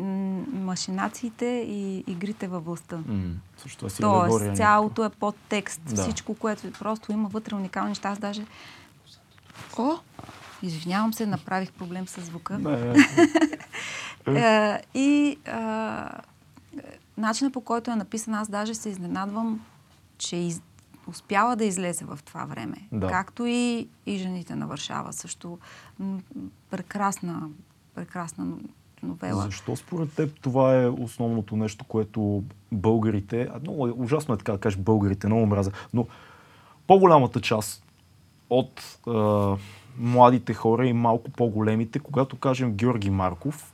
машинациите 0.52 1.64
и 1.68 2.04
игрите 2.06 2.48
във 2.48 2.64
властта. 2.64 2.96
М. 2.96 3.34
Също 3.56 3.86
алегория 3.86 4.46
Тоест, 4.46 4.56
цялото 4.56 5.04
е 5.04 5.10
под 5.10 5.36
текст. 5.48 5.80
Да. 5.84 5.94
Да. 5.94 6.02
Всичко, 6.02 6.34
което 6.34 6.72
просто 6.78 7.12
има 7.12 7.28
вътре 7.28 7.54
уникални 7.54 7.88
неща. 7.88 8.08
Аз 8.08 8.18
даже... 8.18 8.46
О! 9.78 9.90
Извинявам 10.62 11.14
се, 11.14 11.26
направих 11.26 11.72
проблем 11.72 12.08
с 12.08 12.20
звука. 12.20 12.58
Не, 12.58 12.94
Е, 14.26 14.82
и 14.94 15.38
а, 15.46 16.10
начинът 17.18 17.52
по 17.52 17.60
който 17.60 17.90
е 17.90 17.96
написан, 17.96 18.34
аз 18.34 18.48
даже 18.48 18.74
се 18.74 18.88
изненадвам, 18.88 19.64
че 20.18 20.36
из, 20.36 20.62
успяла 21.06 21.56
да 21.56 21.64
излезе 21.64 22.04
в 22.04 22.18
това 22.24 22.44
време. 22.44 22.76
Да. 22.92 23.06
Както 23.06 23.46
и, 23.46 23.88
и 24.06 24.18
жените 24.18 24.54
на 24.54 24.66
Варшава 24.66 25.12
също. 25.12 25.58
М, 25.98 26.20
Прекрасна, 26.70 27.48
прекрасна 27.94 28.46
новела. 29.02 29.42
Защо 29.42 29.76
според 29.76 30.12
теб 30.12 30.40
това 30.40 30.82
е 30.82 30.88
основното 30.88 31.56
нещо, 31.56 31.84
което 31.84 32.42
българите, 32.72 33.48
много 33.60 33.88
е, 33.88 33.90
ужасно 33.96 34.34
е 34.34 34.38
така 34.38 34.52
да 34.52 34.58
кажеш 34.58 34.78
българите, 34.78 35.26
много 35.26 35.46
мраза, 35.46 35.72
но 35.94 36.06
по-голямата 36.86 37.40
част 37.40 37.84
от 38.50 38.98
е, 39.08 39.10
младите 39.98 40.54
хора 40.54 40.86
и 40.86 40.92
малко 40.92 41.30
по-големите, 41.30 41.98
когато 41.98 42.36
кажем 42.36 42.72
Георги 42.72 43.10
Марков, 43.10 43.72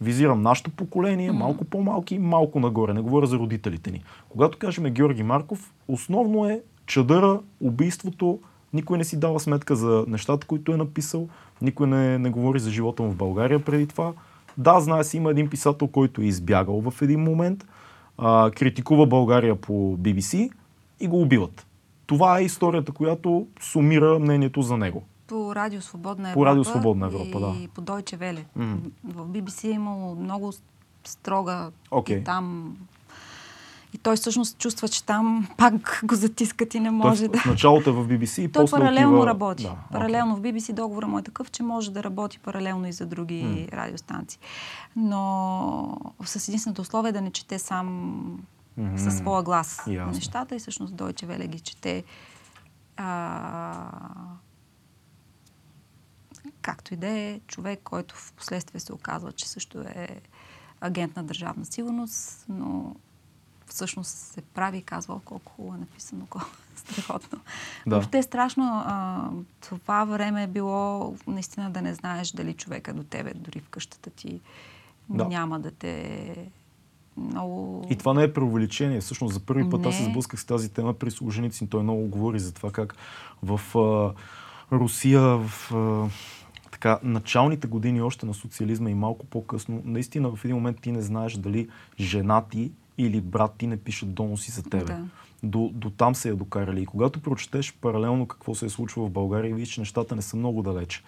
визирам 0.00 0.42
нашето 0.42 0.70
поколение, 0.70 1.32
малко 1.32 1.64
по-малки 1.64 2.18
малко 2.18 2.60
нагоре. 2.60 2.94
Не 2.94 3.00
говоря 3.00 3.26
за 3.26 3.38
родителите 3.38 3.90
ни. 3.90 4.02
Когато 4.28 4.58
кажем 4.58 4.84
Георги 4.84 5.22
Марков, 5.22 5.72
основно 5.88 6.46
е 6.46 6.62
чадъра, 6.86 7.40
убийството, 7.60 8.38
никой 8.72 8.98
не 8.98 9.04
си 9.04 9.20
дава 9.20 9.40
сметка 9.40 9.76
за 9.76 10.04
нещата, 10.08 10.46
които 10.46 10.72
е 10.72 10.76
написал, 10.76 11.28
никой 11.62 11.86
не, 11.86 12.18
не 12.18 12.30
говори 12.30 12.58
за 12.58 12.70
живота 12.70 13.02
му 13.02 13.10
в 13.10 13.16
България 13.16 13.64
преди 13.64 13.86
това. 13.86 14.12
Да, 14.58 14.80
знае 14.80 15.04
си, 15.04 15.16
има 15.16 15.30
един 15.30 15.50
писател, 15.50 15.88
който 15.88 16.22
е 16.22 16.24
избягал 16.24 16.80
в 16.80 17.02
един 17.02 17.20
момент, 17.20 17.66
а, 18.18 18.50
критикува 18.50 19.06
България 19.06 19.56
по 19.56 19.72
BBC 19.72 20.50
и 21.00 21.06
го 21.06 21.22
убиват. 21.22 21.66
Това 22.12 22.38
е 22.38 22.42
историята, 22.42 22.92
която 22.92 23.46
сумира 23.60 24.18
мнението 24.18 24.62
за 24.62 24.76
него. 24.76 25.02
По 25.26 25.54
Радио 25.54 25.80
Свободна 25.80 26.28
Европа. 26.30 26.40
По 26.40 26.46
Радио 26.46 26.64
Свободна 26.64 27.06
Европа, 27.06 27.54
и 27.58 27.62
да. 27.62 27.68
по 27.74 27.80
Welle. 27.80 28.44
Мгм. 28.56 28.76
В 29.04 29.28
BBC 29.28 29.64
е 29.64 29.70
имало 29.70 30.14
много 30.14 30.52
строга 31.04 31.70
Окей. 31.90 32.16
и 32.16 32.24
там... 32.24 32.76
И 33.94 33.98
той 33.98 34.16
всъщност 34.16 34.58
чувства, 34.58 34.88
че 34.88 35.04
там 35.04 35.48
пак 35.56 36.00
го 36.04 36.14
затискат 36.14 36.74
и 36.74 36.80
не 36.80 36.90
може 36.90 37.28
Той 37.28 37.28
да... 37.28 37.38
в, 37.38 37.46
началото 37.46 37.90
е 37.90 37.92
в 37.92 38.08
BBC 38.08 38.42
и 38.42 38.48
Той 38.52 38.62
после 38.62 38.76
паралелно 38.76 39.16
отива... 39.16 39.26
работи. 39.26 39.62
Да, 39.62 39.76
паралелно 39.92 40.36
в 40.36 40.40
BBC 40.40 40.72
договора 40.72 41.06
му 41.06 41.18
е 41.18 41.22
такъв, 41.22 41.50
че 41.50 41.62
може 41.62 41.90
да 41.90 42.02
работи 42.02 42.38
паралелно 42.38 42.88
и 42.88 42.92
за 42.92 43.06
други 43.06 43.42
М. 43.42 43.78
радиостанции. 43.78 44.40
Но 44.96 45.98
с 46.24 46.48
единственото 46.48 46.82
условие 46.82 47.12
да 47.12 47.20
не 47.20 47.30
чете 47.30 47.58
сам 47.58 48.22
Мгм. 48.76 48.98
със 48.98 49.16
своя 49.16 49.42
глас 49.42 49.82
Ясно. 49.86 50.12
нещата 50.12 50.56
и 50.56 50.58
всъщност 50.58 50.94
Deutsche 50.94 51.26
Welle 51.26 51.46
ги 51.46 51.60
чете 51.60 52.04
а, 52.96 53.88
както 56.62 56.94
и 56.94 56.96
да 56.96 57.08
е 57.08 57.40
човек, 57.46 57.80
който 57.84 58.14
в 58.14 58.32
последствие 58.32 58.80
се 58.80 58.92
оказва, 58.92 59.32
че 59.32 59.48
също 59.48 59.80
е 59.80 60.20
агент 60.80 61.16
на 61.16 61.24
държавна 61.24 61.64
сигурност, 61.64 62.44
но 62.48 62.96
всъщност 63.66 64.10
се 64.10 64.42
прави 64.42 64.78
и 64.78 64.82
казва, 64.82 65.14
«О, 65.14 65.20
колко 65.20 65.52
хубаво 65.52 65.74
е 65.74 65.80
написано, 65.80 66.26
колко 66.26 66.46
страхотно. 66.76 67.40
Да. 67.86 67.94
Въобще 67.96 68.18
е 68.18 68.22
страшно. 68.22 68.82
А, 68.86 69.28
това 69.60 70.04
време 70.04 70.42
е 70.42 70.46
било 70.46 71.16
наистина 71.26 71.70
да 71.70 71.82
не 71.82 71.94
знаеш 71.94 72.30
дали 72.30 72.54
човека 72.54 72.94
до 72.94 73.04
тебе, 73.04 73.34
дори 73.34 73.60
в 73.60 73.68
къщата 73.68 74.10
ти, 74.10 74.40
Да. 75.08 75.24
няма 75.24 75.60
да 75.60 75.70
те 75.70 76.50
много... 77.16 77.86
И 77.90 77.96
това 77.96 78.14
не 78.14 78.22
е 78.22 78.32
преувеличение. 78.32 79.00
Всъщност 79.00 79.34
за 79.34 79.40
първи 79.40 79.70
път 79.70 79.80
Не. 79.80 79.88
аз 79.88 79.96
се 79.96 80.04
сблъсках 80.04 80.40
с 80.40 80.44
тази 80.44 80.72
тема 80.72 80.94
при 80.94 81.10
служеници. 81.10 81.66
Той 81.66 81.82
много 81.82 82.06
говори 82.06 82.38
за 82.38 82.54
това 82.54 82.70
как 82.70 82.94
в 83.42 83.78
а, 83.78 84.12
Русия, 84.76 85.20
в 85.20 85.72
а, 85.74 86.08
така, 86.70 86.98
началните 87.02 87.66
години 87.66 88.02
още 88.02 88.26
на 88.26 88.34
социализма 88.34 88.90
и 88.90 88.94
малко 88.94 89.26
по-късно, 89.26 89.82
наистина 89.84 90.36
в 90.36 90.44
един 90.44 90.56
момент 90.56 90.80
ти 90.80 90.92
не 90.92 91.02
знаеш 91.02 91.32
дали 91.32 91.68
жена 92.00 92.42
ти 92.50 92.72
или 92.98 93.20
брат 93.20 93.54
ти 93.58 93.66
не 93.66 93.76
пишат 93.76 94.14
доноси 94.14 94.50
за 94.50 94.62
тебе. 94.62 94.84
Да. 94.84 95.04
До, 95.42 95.70
до 95.74 95.90
там 95.90 96.14
се 96.14 96.28
я 96.28 96.36
докарали. 96.36 96.82
И 96.82 96.86
когато 96.86 97.20
прочетеш 97.20 97.74
паралелно 97.80 98.26
какво 98.26 98.54
се 98.54 98.66
е 98.66 98.68
случвало 98.68 99.08
в 99.08 99.12
България, 99.12 99.54
видиш, 99.54 99.74
че 99.74 99.80
нещата 99.80 100.16
не 100.16 100.22
са 100.22 100.36
много 100.36 100.62
далече. 100.62 101.02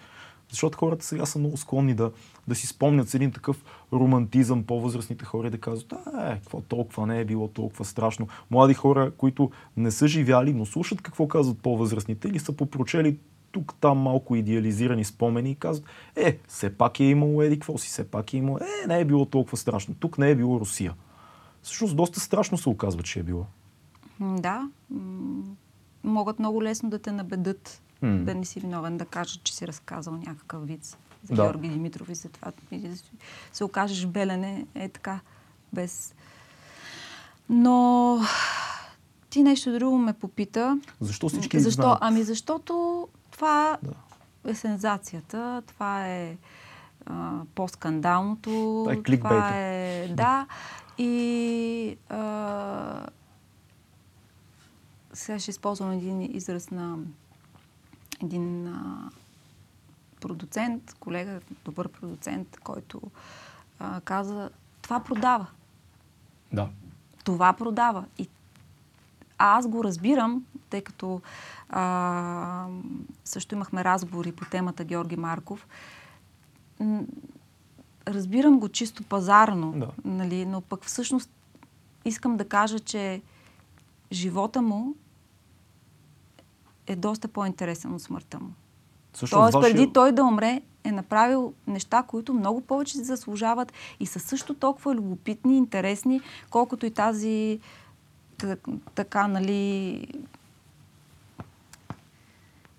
Защото 0.49 0.77
хората 0.77 1.05
сега 1.05 1.25
са 1.25 1.39
много 1.39 1.57
склонни 1.57 1.93
да, 1.93 2.11
да 2.47 2.55
си 2.55 2.67
спомнят 2.67 3.09
с 3.09 3.13
един 3.13 3.31
такъв 3.31 3.63
романтизъм 3.93 4.63
по-възрастните 4.63 5.25
хора 5.25 5.47
и 5.47 5.51
да 5.51 5.57
казват, 5.57 5.93
а, 6.13 6.31
е, 6.31 6.35
какво 6.35 6.61
толкова 6.61 7.07
не 7.07 7.19
е 7.19 7.25
било 7.25 7.47
толкова 7.47 7.85
страшно. 7.85 8.27
Млади 8.51 8.73
хора, 8.73 9.11
които 9.17 9.51
не 9.77 9.91
са 9.91 10.07
живяли, 10.07 10.53
но 10.53 10.65
слушат 10.65 11.01
какво 11.01 11.27
казват 11.27 11.59
по-възрастните 11.59 12.27
или 12.27 12.39
са 12.39 12.53
попрочели 12.53 13.17
тук 13.51 13.75
там 13.81 13.97
малко 13.97 14.35
идеализирани 14.35 15.05
спомени 15.05 15.51
и 15.51 15.55
казват, 15.55 15.87
е, 16.15 16.37
все 16.47 16.77
пак 16.77 16.99
е 16.99 17.03
имало 17.03 17.41
еди, 17.41 17.55
какво 17.55 17.77
си, 17.77 17.87
все 17.87 18.11
пак 18.11 18.33
е 18.33 18.37
имало, 18.37 18.57
е, 18.57 18.87
не 18.87 18.99
е 18.99 19.05
било 19.05 19.25
толкова 19.25 19.57
страшно. 19.57 19.95
Тук 19.99 20.17
не 20.17 20.29
е 20.29 20.35
било 20.35 20.59
Русия. 20.59 20.93
Всъщност 21.61 21.95
доста 21.95 22.19
страшно 22.19 22.57
се 22.57 22.69
оказва, 22.69 23.03
че 23.03 23.19
е 23.19 23.23
било. 23.23 23.45
Да. 24.19 24.69
Могат 26.03 26.39
много 26.39 26.63
лесно 26.63 26.89
да 26.89 26.99
те 26.99 27.11
набедат, 27.11 27.81
М. 28.01 28.23
да 28.23 28.35
не 28.35 28.45
си 28.45 28.59
виновен, 28.59 28.97
да 28.97 29.05
кажат, 29.05 29.43
че 29.43 29.55
си 29.55 29.67
разказал 29.67 30.17
някакъв 30.17 30.67
вид 30.67 30.97
за 31.25 31.35
Да. 31.35 31.43
Георги 31.43 31.69
Димитров 31.69 32.09
и 32.09 32.15
след 32.15 32.31
това 32.31 32.51
се 33.53 33.63
окажеш 33.63 34.05
белене, 34.05 34.65
е 34.75 34.89
така, 34.89 35.19
без... 35.73 36.15
Но 37.49 38.19
ти 39.29 39.43
нещо 39.43 39.71
друго 39.71 39.97
ме 39.97 40.13
попита. 40.13 40.79
Защо 41.01 41.29
всички 41.29 41.59
Защо? 41.59 41.81
знаят? 41.81 41.97
Ами 42.01 42.23
защото 42.23 43.07
това 43.31 43.77
Да. 43.83 44.51
е 44.51 44.55
сензацията, 44.55 45.63
това 45.67 46.07
е 46.07 46.37
а, 47.05 47.31
по-скандалното. 47.55 48.49
Това 48.83 48.93
е 48.93 49.03
кликбейта. 49.03 49.27
Това 49.29 49.51
е, 49.55 50.07
да. 50.07 50.47
И 50.97 51.97
а, 52.09 53.05
сега 55.13 55.39
ще 55.39 55.51
използвам 55.51 55.91
един 55.91 56.21
израз 56.35 56.71
на 56.71 56.97
един 58.23 58.67
а, 58.67 59.09
продуцент, 60.25 60.93
колега, 60.99 61.41
добър 61.65 61.89
продуцент, 61.89 62.57
който 62.63 63.01
а, 63.79 64.01
каза, 64.01 64.49
това 64.81 64.99
продава. 64.99 65.47
Да. 66.53 66.69
Това 67.23 67.53
продава. 67.53 68.05
И 68.17 68.29
аз 69.37 69.67
го 69.67 69.83
разбирам, 69.83 70.45
тъй 70.69 70.81
като 70.81 71.21
а, 71.69 72.67
също 73.25 73.55
имахме 73.55 73.83
разговори 73.83 74.31
по 74.31 74.45
темата 74.45 74.83
Георги 74.83 75.15
Марков. 75.15 75.67
Разбирам 78.07 78.59
го 78.59 78.69
чисто 78.69 79.03
пазарно, 79.03 79.71
Да. 79.71 79.91
нали, 80.05 80.45
но 80.45 80.61
пък 80.61 80.83
всъщност 80.83 81.29
искам 82.05 82.37
да 82.37 82.47
кажа, 82.47 82.79
че 82.79 83.21
живота 84.11 84.61
му 84.61 84.95
е 86.87 86.95
доста 86.95 87.27
по-интересен 87.27 87.93
от 87.93 88.01
смъртта 88.01 88.39
му. 88.39 88.53
Всъщност, 89.15 89.41
Тоест, 89.41 89.53
вашия- 89.53 89.73
преди 89.73 89.93
той 89.93 90.11
да 90.11 90.23
умре, 90.23 90.61
е 90.83 90.91
направил 90.91 91.53
неща, 91.67 92.03
които 92.03 92.33
много 92.33 92.61
повече 92.61 92.93
си 92.93 93.03
заслужават 93.03 93.73
и 93.99 94.05
са 94.05 94.19
също 94.19 94.53
толкова 94.53 94.95
любопитни, 94.95 95.57
интересни, 95.57 96.21
колкото 96.49 96.85
и 96.85 96.91
тази 96.91 97.59
так- 98.37 98.59
така, 98.95 99.27
нали... 99.27 100.07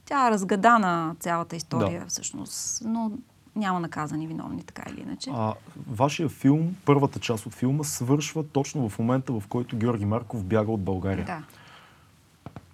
Тя 0.04 0.26
е 0.26 0.30
разгадана 0.30 1.16
цялата 1.20 1.56
история, 1.56 2.00
Да. 2.00 2.06
всъщност, 2.06 2.82
но 2.84 3.10
няма 3.56 3.80
наказани 3.80 4.26
виновни, 4.26 4.62
така 4.62 4.90
или 4.90 5.00
иначе. 5.00 5.30
А, 5.34 5.54
вашия 5.88 6.28
филм, 6.28 6.76
първата 6.84 7.18
част 7.18 7.46
от 7.46 7.54
филма, 7.54 7.84
свършва 7.84 8.46
точно 8.46 8.88
в 8.88 8.98
момента, 8.98 9.32
в 9.32 9.42
който 9.48 9.76
Георги 9.76 10.04
Марков 10.04 10.44
бяга 10.44 10.72
от 10.72 10.82
България. 10.82 11.24
Да. 11.24 11.42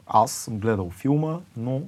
Аз 0.06 0.32
съм 0.32 0.58
гледал 0.58 0.90
филма, 0.90 1.38
но 1.56 1.82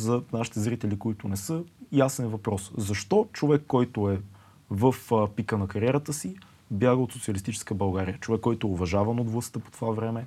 за 0.00 0.22
нашите 0.32 0.60
зрители, 0.60 0.98
които 0.98 1.28
не 1.28 1.36
са, 1.36 1.62
ясен 1.92 2.28
въпрос. 2.28 2.72
Защо 2.76 3.28
човек, 3.32 3.62
който 3.66 4.10
е 4.10 4.20
в 4.70 4.94
пика 5.36 5.58
на 5.58 5.68
кариерата 5.68 6.12
си, 6.12 6.36
бяга 6.70 7.02
от 7.02 7.12
социалистическа 7.12 7.74
България? 7.74 8.18
Човек, 8.18 8.40
който 8.40 8.66
е 8.66 8.70
уважаван 8.70 9.20
от 9.20 9.30
властта 9.30 9.60
по 9.60 9.70
това 9.70 9.90
време, 9.90 10.26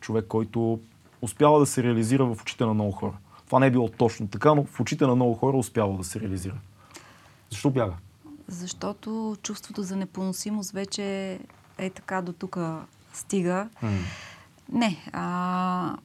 човек, 0.00 0.24
който 0.28 0.80
успява 1.22 1.58
да 1.58 1.66
се 1.66 1.82
реализира 1.82 2.24
в 2.24 2.42
очите 2.42 2.64
на 2.64 2.74
много 2.74 2.92
хора. 2.92 3.16
Това 3.46 3.58
не 3.58 3.66
е 3.66 3.70
било 3.70 3.88
точно 3.88 4.28
така, 4.28 4.54
но 4.54 4.64
в 4.64 4.80
очите 4.80 5.06
на 5.06 5.14
много 5.14 5.34
хора 5.34 5.56
успява 5.56 5.96
да 5.96 6.04
се 6.04 6.20
реализира. 6.20 6.54
Защо 7.50 7.70
бяга? 7.70 7.94
Защото 8.48 9.36
чувството 9.42 9.82
за 9.82 9.96
непоносимост 9.96 10.72
вече 10.72 11.38
е 11.78 11.90
така 11.90 12.22
до 12.22 12.32
тук 12.32 12.58
стига. 13.12 13.68
Не. 14.72 15.04
А, 15.12 15.96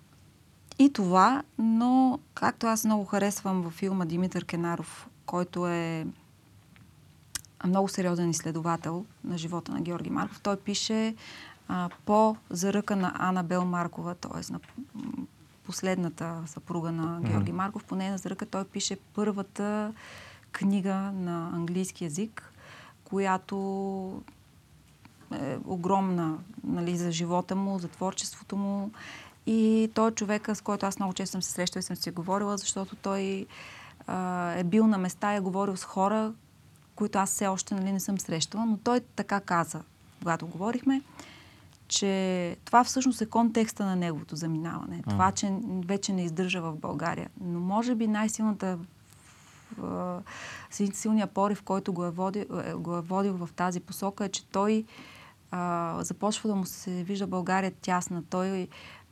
и 0.79 0.93
това, 0.93 1.43
но 1.57 2.19
както 2.33 2.67
аз 2.67 2.85
много 2.85 3.05
харесвам 3.05 3.61
във 3.61 3.73
филма 3.73 4.05
Димитър 4.05 4.45
Кенаров, 4.45 5.07
който 5.25 5.67
е 5.67 6.07
много 7.65 7.88
сериозен 7.88 8.29
изследовател 8.29 9.05
на 9.23 9.38
живота 9.38 9.71
на 9.71 9.81
Георги 9.81 10.09
Марков, 10.09 10.41
той 10.41 10.57
пише 10.57 11.15
а, 11.67 11.89
по 12.05 12.35
заръка 12.49 12.95
на 12.95 13.13
Ана 13.15 13.43
Бел 13.43 13.65
Маркова, 13.65 14.15
т.е. 14.15 14.53
на 14.53 14.59
последната 15.65 16.43
съпруга 16.45 16.91
на 16.91 17.21
Георги 17.21 17.51
Марков, 17.51 17.83
по 17.83 17.95
нейна 17.95 18.17
заръка 18.17 18.45
той 18.45 18.65
пише 18.65 18.97
първата 19.13 19.93
книга 20.51 20.95
на 20.95 21.51
английски 21.53 22.03
язик, 22.03 22.53
която 23.03 24.21
е 25.33 25.57
огромна 25.65 26.38
нали, 26.63 26.97
за 26.97 27.11
живота 27.11 27.55
му, 27.55 27.79
за 27.79 27.88
творчеството 27.88 28.57
му. 28.57 28.91
И 29.45 29.91
той 29.93 30.10
е 30.10 30.12
човека, 30.12 30.55
с 30.55 30.62
който 30.62 30.86
аз 30.86 30.99
много 30.99 31.13
често 31.13 31.31
съм 31.31 31.41
се 31.41 31.51
срещала 31.51 31.79
и 31.79 31.84
съм 31.84 31.95
си 31.95 32.12
говорила, 32.12 32.58
защото 32.58 32.95
той 32.95 33.45
а, 34.08 34.51
е 34.51 34.63
бил 34.63 34.88
на 34.88 34.97
места 34.97 35.34
и 35.34 35.38
е 35.38 35.39
говорил 35.39 35.77
с 35.77 35.84
хора, 35.84 36.34
които 36.95 37.19
аз 37.19 37.29
все 37.29 37.47
още 37.47 37.75
нали, 37.75 37.91
не 37.91 37.99
съм 37.99 38.19
срещала, 38.19 38.65
но 38.65 38.77
той 38.77 38.99
така 38.99 39.39
каза, 39.39 39.81
когато 40.19 40.47
говорихме, 40.47 41.01
че 41.88 42.58
това 42.65 42.84
всъщност 42.84 43.21
е 43.21 43.25
контекста 43.25 43.86
на 43.86 43.95
неговото 43.95 44.36
заминаване. 44.36 45.03
А. 45.05 45.10
Това, 45.10 45.31
че 45.31 45.55
вече 45.86 46.13
не 46.13 46.23
издържа 46.23 46.62
в 46.62 46.75
България. 46.75 47.29
Но 47.41 47.60
може 47.60 47.95
би 47.95 48.08
най-силната 48.08 48.77
в, 49.77 50.23
а, 50.63 50.91
силния 50.93 51.27
порив, 51.27 51.62
който 51.62 51.93
го 51.93 52.05
е, 52.05 52.10
водил, 52.10 52.45
е, 52.65 52.73
го 52.73 52.97
е 52.97 53.01
водил 53.01 53.34
в 53.34 53.49
тази 53.55 53.79
посока 53.79 54.25
е, 54.25 54.29
че 54.29 54.45
той 54.45 54.86
а, 55.51 55.97
започва 56.03 56.49
да 56.49 56.55
му 56.55 56.65
се 56.65 57.03
вижда 57.03 57.27
България 57.27 57.71
тясна. 57.81 58.23
Той 58.29 58.67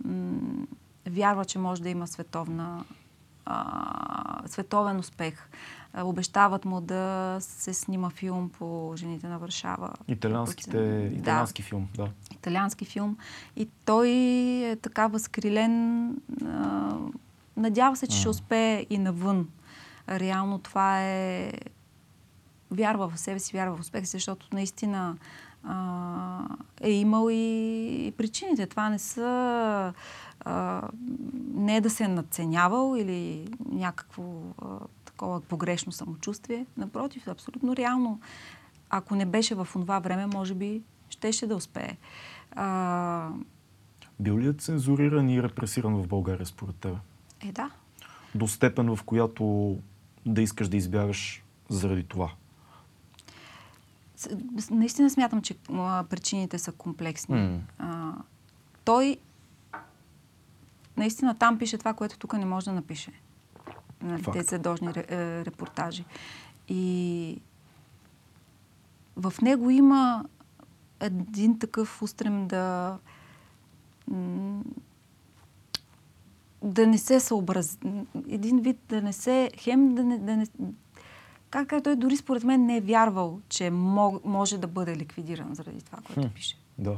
м- 0.05 0.67
вярва, 1.07 1.45
че 1.45 1.59
може 1.59 1.81
да 1.81 1.89
има 1.89 2.07
световна, 2.07 2.83
а, 3.45 4.47
световен 4.47 4.99
успех. 4.99 5.49
А, 5.93 6.03
обещават 6.03 6.65
му 6.65 6.81
да 6.81 7.37
се 7.41 7.73
снима 7.73 8.09
филм 8.09 8.49
по 8.49 8.93
жените 8.95 9.27
на 9.27 9.39
Варшава. 9.39 9.93
Италианските, 10.07 10.77
Да. 11.09 11.15
италиански 11.15 11.61
филм, 11.61 11.87
да. 11.95 12.07
италиански 12.31 12.85
филм. 12.85 13.17
И 13.55 13.69
той 13.85 14.09
е 14.71 14.75
така 14.81 15.07
възкрилен. 15.07 16.07
А, 16.45 16.95
надява 17.57 17.95
се, 17.95 18.07
че 18.07 18.17
ще 18.17 18.29
успее 18.29 18.85
и 18.89 18.97
навън. 18.97 19.47
Реално 20.09 20.59
това 20.59 21.01
е... 21.03 21.51
Вярва 22.71 23.09
в 23.09 23.19
себе 23.19 23.39
си, 23.39 23.53
вярва 23.57 23.75
в 23.75 23.79
успех, 23.79 24.03
защото 24.05 24.47
наистина 24.53 25.17
а, 25.63 26.47
е 26.81 26.91
имал 26.91 27.27
и, 27.31 28.13
причините. 28.17 28.67
Това 28.67 28.89
не 28.89 28.99
са... 28.99 29.93
А, 30.39 30.81
не 31.53 31.75
е 31.75 31.81
да 31.81 31.89
се 31.89 32.03
е 32.03 32.07
надценявал 32.07 32.95
или 32.97 33.47
някакво 33.71 34.23
а, 34.61 34.65
такова 35.05 35.41
погрешно 35.41 35.91
самочувствие. 35.91 36.65
Напротив, 36.77 37.27
абсолютно 37.27 37.75
реално. 37.75 38.19
Ако 38.89 39.15
не 39.15 39.25
беше 39.25 39.55
в 39.55 39.67
това 39.73 39.99
време, 39.99 40.25
може 40.25 40.53
би 40.53 40.81
щеше 41.09 41.47
да 41.47 41.55
успее. 41.55 41.97
А, 42.51 43.29
Бил 44.19 44.37
ли 44.39 44.47
е 44.47 44.53
цензуриран 44.53 45.29
и 45.29 45.43
репресиран 45.43 45.95
в 45.95 46.07
България, 46.07 46.45
според 46.45 46.75
тебе? 46.75 46.95
е, 47.43 47.51
да. 47.51 47.69
До 48.35 48.47
степен, 48.47 48.95
в 48.95 49.03
която 49.03 49.77
да 50.25 50.41
искаш 50.41 50.67
да 50.67 50.77
избягаш 50.77 51.43
заради 51.69 52.03
това. 52.03 52.31
Наистина 54.71 55.09
смятам, 55.09 55.41
че 55.41 55.55
а, 55.73 56.03
причините 56.09 56.59
са 56.59 56.71
комплексни. 56.71 57.35
М. 57.35 57.59
А, 57.77 58.13
той 58.85 59.17
наистина 60.97 61.35
там 61.35 61.57
пише 61.57 61.77
това, 61.77 61.93
което 61.93 62.19
тук 62.19 62.33
не 62.33 62.45
може 62.45 62.65
да 62.65 62.71
напише. 62.71 63.11
Нали, 64.01 64.23
тези 64.33 64.47
задължни 64.49 64.87
е, 64.87 65.45
репортажи. 65.45 66.05
И 66.67 67.41
в 69.15 69.33
него 69.41 69.69
има 69.69 70.25
един 70.99 71.59
такъв 71.59 72.01
устрем 72.01 72.47
да 72.47 72.97
да 76.63 76.87
не 76.87 76.97
се 76.97 77.19
съобрази. 77.19 77.77
Един 78.29 78.59
вид 78.59 78.77
да 78.89 79.01
не 79.01 79.13
се... 79.13 79.51
Хем 79.57 79.95
да 79.95 80.03
не... 80.03 80.17
Да 80.17 80.37
не 80.37 80.45
как, 81.53 81.67
как 81.67 81.83
той 81.83 81.95
дори 81.95 82.17
според 82.17 82.43
мен 82.43 82.65
не 82.65 82.77
е 82.77 82.81
вярвал, 82.81 83.39
че 83.49 83.69
може 83.69 84.57
да 84.57 84.67
бъде 84.67 84.95
ликвидиран 84.95 85.55
заради 85.55 85.81
това, 85.81 85.97
което 85.97 86.21
хм, 86.21 86.33
пише. 86.33 86.57
Да. 86.77 86.97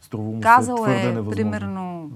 Струва 0.00 0.30
му 0.30 0.40
Казал 0.40 0.76
се 0.76 0.82
твърде 0.82 1.00
е, 1.00 1.04
невъзможно. 1.04 1.30
примерно, 1.30 2.10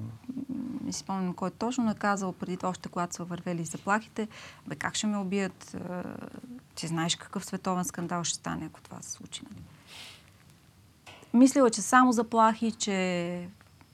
не 0.85 0.92
си 0.92 0.98
спомням 0.98 1.35
кой 1.35 1.51
точно 1.51 1.90
е 1.90 1.94
казал 1.94 2.33
преди 2.33 2.57
това, 2.57 2.68
още 2.68 2.88
когато 2.88 3.14
са 3.14 3.25
вървели 3.25 3.64
заплахите, 3.64 4.29
бе 4.66 4.75
как 4.75 4.94
ще 4.94 5.07
ме 5.07 5.18
убият, 5.18 5.77
ти 6.75 6.87
знаеш 6.87 7.16
какъв 7.16 7.44
световен 7.44 7.85
скандал 7.85 8.25
ще 8.25 8.38
стане, 8.38 8.66
ако 8.66 8.81
това 8.81 9.03
се 9.03 9.11
случи. 9.11 9.42
Нали? 9.51 9.62
Мислила, 11.35 11.70
че 11.70 11.83
само 11.83 12.12
заплахи, 12.12 12.72
че 12.72 13.48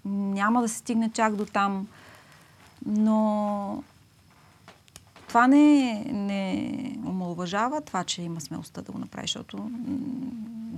няма 0.05 0.63
да 0.63 0.69
се 0.69 0.79
стигне 0.79 1.11
чак 1.11 1.37
до 1.37 1.47
там, 1.47 1.89
но 2.87 3.83
това 5.29 5.47
не, 5.47 6.05
не 6.05 6.73
омалуважава 7.07 7.81
това, 7.81 8.05
че 8.05 8.23
има 8.23 8.41
смелостта 8.41 8.83
да 8.83 8.93
го 8.93 8.99
направи, 8.99 9.27
защото 9.27 9.71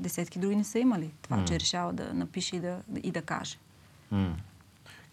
десетки 0.00 0.38
други 0.38 0.56
не 0.56 0.64
са 0.64 0.78
имали 0.78 1.10
това, 1.22 1.36
mm. 1.36 1.48
че 1.48 1.60
решава 1.60 1.92
да 1.92 2.14
напише 2.14 2.56
и 2.56 2.60
да, 2.60 2.78
и 3.02 3.10
да 3.10 3.22
каже. 3.22 3.56
Mm. 4.12 4.32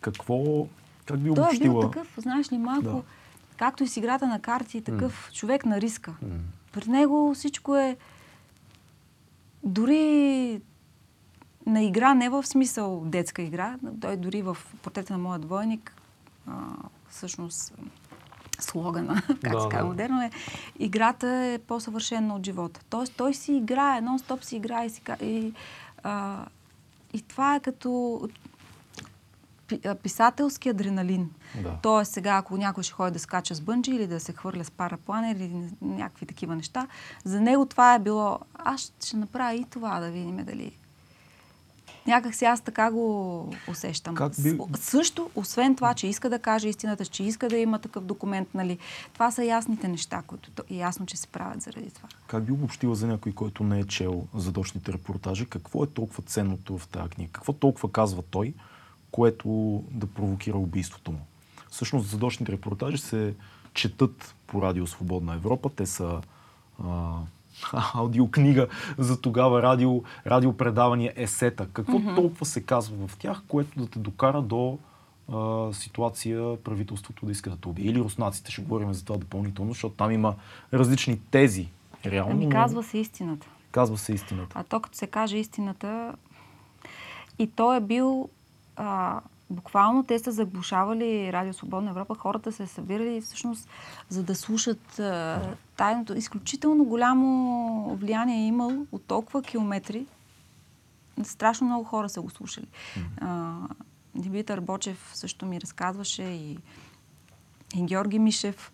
Какво, 0.02 0.68
как 1.06 1.20
би 1.20 1.30
обобщила? 1.30 1.50
Той 1.50 1.56
е 1.56 1.60
бил 1.60 1.82
такъв, 1.82 2.14
знаеш 2.18 2.52
ли, 2.52 2.58
малко, 2.58 2.82
да. 2.82 3.02
както 3.58 3.84
и 3.84 3.88
с 3.88 3.98
играта 3.98 4.28
на 4.28 4.40
карти, 4.40 4.82
такъв 4.82 5.30
mm. 5.30 5.34
човек 5.34 5.66
на 5.66 5.82
риска. 5.82 6.14
Mm. 6.24 6.38
При 6.72 6.90
него 6.90 7.34
всичко 7.36 7.76
е 7.76 7.98
дори 9.64 10.62
на 11.66 11.84
игра, 11.84 12.14
не 12.14 12.30
в 12.30 12.44
смисъл 12.44 13.04
детска 13.06 13.42
игра, 13.42 13.78
той 14.02 14.18
дори 14.18 14.42
в 14.42 14.58
портрета 14.82 15.14
на 15.14 15.20
моят 15.20 15.42
двойник, 15.42 15.94
а, 16.48 16.54
всъщност 17.10 17.74
слогана, 18.60 19.22
как 19.44 19.54
да, 19.54 19.62
се 19.62 19.70
казва 19.70 19.88
модерно 19.88 20.22
е, 20.22 20.32
играта 20.80 21.28
е 21.28 21.60
по-съвършена 21.68 22.36
от 22.36 22.46
живота. 22.46 22.80
Тоест 22.90 23.14
той 23.18 23.34
си 23.34 23.54
играе, 23.54 24.02
нон-стоп 24.02 24.44
си 24.44 24.56
играе 24.56 24.86
и, 24.86 24.90
си, 24.90 25.02
и, 25.22 25.54
а, 26.04 26.46
и 27.14 27.22
това 27.22 27.56
е 27.56 27.60
като 27.60 28.22
писателски 30.04 30.70
адреналин. 30.70 31.30
Да. 31.64 31.78
Тоест 31.82 32.12
сега, 32.12 32.36
ако 32.38 32.58
някой 32.58 32.84
ще 32.84 32.94
ходи 32.94 33.12
да 33.12 33.20
скача 33.20 33.56
с 33.56 33.62
бънджи 33.62 33.92
или 33.92 34.08
да 34.08 34.20
се 34.20 34.34
хвърля 34.34 34.64
с 34.64 34.72
парапланер 34.72 35.36
или 35.36 35.70
някакви 35.82 36.26
такива 36.26 36.56
неща, 36.56 36.88
за 37.24 37.42
него 37.42 37.66
това 37.66 37.96
е 37.96 38.00
било, 38.00 38.40
аз 38.56 38.94
ще 39.06 39.18
направя 39.18 39.54
и 39.54 39.66
това 39.70 40.00
да 40.00 40.12
видим 40.12 40.38
дали 40.46 40.78
Някак 42.08 42.36
си 42.36 42.46
аз 42.46 42.62
така 42.62 42.92
го 42.92 43.50
усещам. 43.68 44.16
Как 44.16 44.34
би... 44.44 44.58
Също, 44.76 45.30
освен 45.36 45.76
това, 45.76 45.94
че 45.94 46.08
иска 46.08 46.30
да 46.30 46.40
каже 46.40 46.70
истината, 46.70 47.06
че 47.06 47.24
иска 47.24 47.50
да 47.50 47.58
има 47.58 47.80
такъв 47.80 48.04
документ, 48.04 48.48
нали, 48.54 48.78
това 49.14 49.32
са 49.32 49.44
ясните 49.44 49.88
неща, 49.88 50.24
които 50.28 50.64
е 50.70 50.76
ясно, 50.76 51.06
че 51.06 51.18
се 51.18 51.28
правят 51.28 51.62
заради 51.62 51.92
това. 51.92 52.10
Как 52.28 52.44
би 52.44 52.52
обобщила 52.52 52.96
за 52.96 53.08
някой, 53.08 53.32
който 53.32 53.64
не 53.64 53.80
е 53.80 53.88
чел 53.88 54.28
задочните 54.36 54.94
репортажи, 54.94 55.46
какво 55.46 55.84
е 55.84 55.88
толкова 55.88 56.24
ценното 56.24 56.78
в 56.78 56.88
тази 56.88 57.10
книга? 57.10 57.32
Какво 57.32 57.54
толкова 57.54 57.92
казва 57.92 58.24
той, 58.30 58.54
което 59.12 59.84
да 59.92 60.08
провокира 60.08 60.58
убийството 60.58 61.12
му? 61.12 61.20
Всъщност 61.70 62.10
задочните 62.10 62.52
репортажи 62.52 62.98
се 62.98 63.36
четат 63.74 64.36
по 64.48 64.62
Радио 64.62 64.88
Свободна 64.88 65.34
Европа. 65.34 65.70
Те 65.76 65.86
са 65.86 66.22
а, 66.84 67.14
аудиокнига 67.94 68.68
за 68.98 69.22
тогава, 69.22 69.62
радио, 69.62 70.04
радиопредавания, 70.28 71.14
есета. 71.16 71.68
Какво 71.74 72.00
mm-hmm. 72.00 72.16
толкова 72.16 72.46
се 72.46 72.62
казва 72.64 73.08
в 73.08 73.18
тях, 73.18 73.42
което 73.48 73.80
да 73.80 73.88
те 73.88 74.00
докара 74.00 74.42
до 74.42 74.78
а, 75.34 75.74
ситуация 75.74 76.64
правителството 76.64 77.26
да 77.26 77.32
иска 77.32 77.50
да 77.50 77.58
те 77.58 77.68
убие? 77.68 77.86
Или 77.86 78.00
руснаците, 78.00 78.52
ще 78.52 78.62
говорим 78.62 78.94
за 78.94 79.06
това 79.06 79.20
допълнително, 79.20 79.72
защото 79.72 79.96
там 79.96 80.12
има 80.12 80.36
различни 80.74 81.20
тези. 81.32 81.70
Реално, 82.06 82.32
ами 82.32 82.50
казва 82.50 82.84
се 82.84 82.98
истината. 82.98 83.48
Казва 83.72 83.98
се 83.98 84.14
истината. 84.14 84.60
А 84.60 84.64
то 84.64 84.80
като 84.80 84.98
се 84.98 85.08
каже 85.08 85.38
истината, 85.38 86.14
и 87.40 87.48
то 87.48 87.74
е 87.74 87.80
бил 87.80 88.30
а, 88.76 89.22
буквално 89.50 90.04
те 90.04 90.20
са 90.20 90.32
заглушавали 90.32 91.34
Радио 91.34 91.54
Свободна 91.54 91.90
Европа, 91.90 92.16
хората 92.16 92.52
се 92.52 92.68
събирали 92.68 93.22
всъщност 93.22 93.70
за 94.10 94.24
да 94.24 94.36
слушат 94.36 95.00
а, 95.00 95.42
тайното. 95.76 96.18
Изключително 96.18 96.86
голямо 96.86 97.96
влияние 97.96 98.44
е 98.44 98.48
имал 98.48 98.86
от 98.92 99.06
толкова 99.06 99.42
километри. 99.42 100.06
Страшно 101.24 101.68
много 101.68 101.84
хора 101.84 102.10
са 102.10 102.22
го 102.22 102.30
слушали. 102.30 102.68
Mm-hmm. 102.68 103.68
Димитър 104.16 104.60
Бочев 104.60 105.12
също 105.14 105.46
ми 105.46 105.62
разказваше 105.62 106.24
и, 106.24 106.58
и 107.76 107.84
Георги 107.84 108.20
Мишев, 108.20 108.72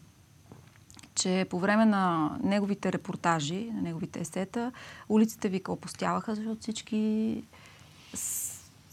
че 1.16 1.48
по 1.50 1.60
време 1.60 1.86
на 1.86 2.32
неговите 2.44 2.94
репортажи, 2.94 3.72
на 3.74 3.82
неговите 3.82 4.20
есета, 4.20 4.72
улиците 5.10 5.50
ви 5.50 5.62
опустяваха, 5.68 6.36
защото 6.36 6.62
всички 6.62 7.44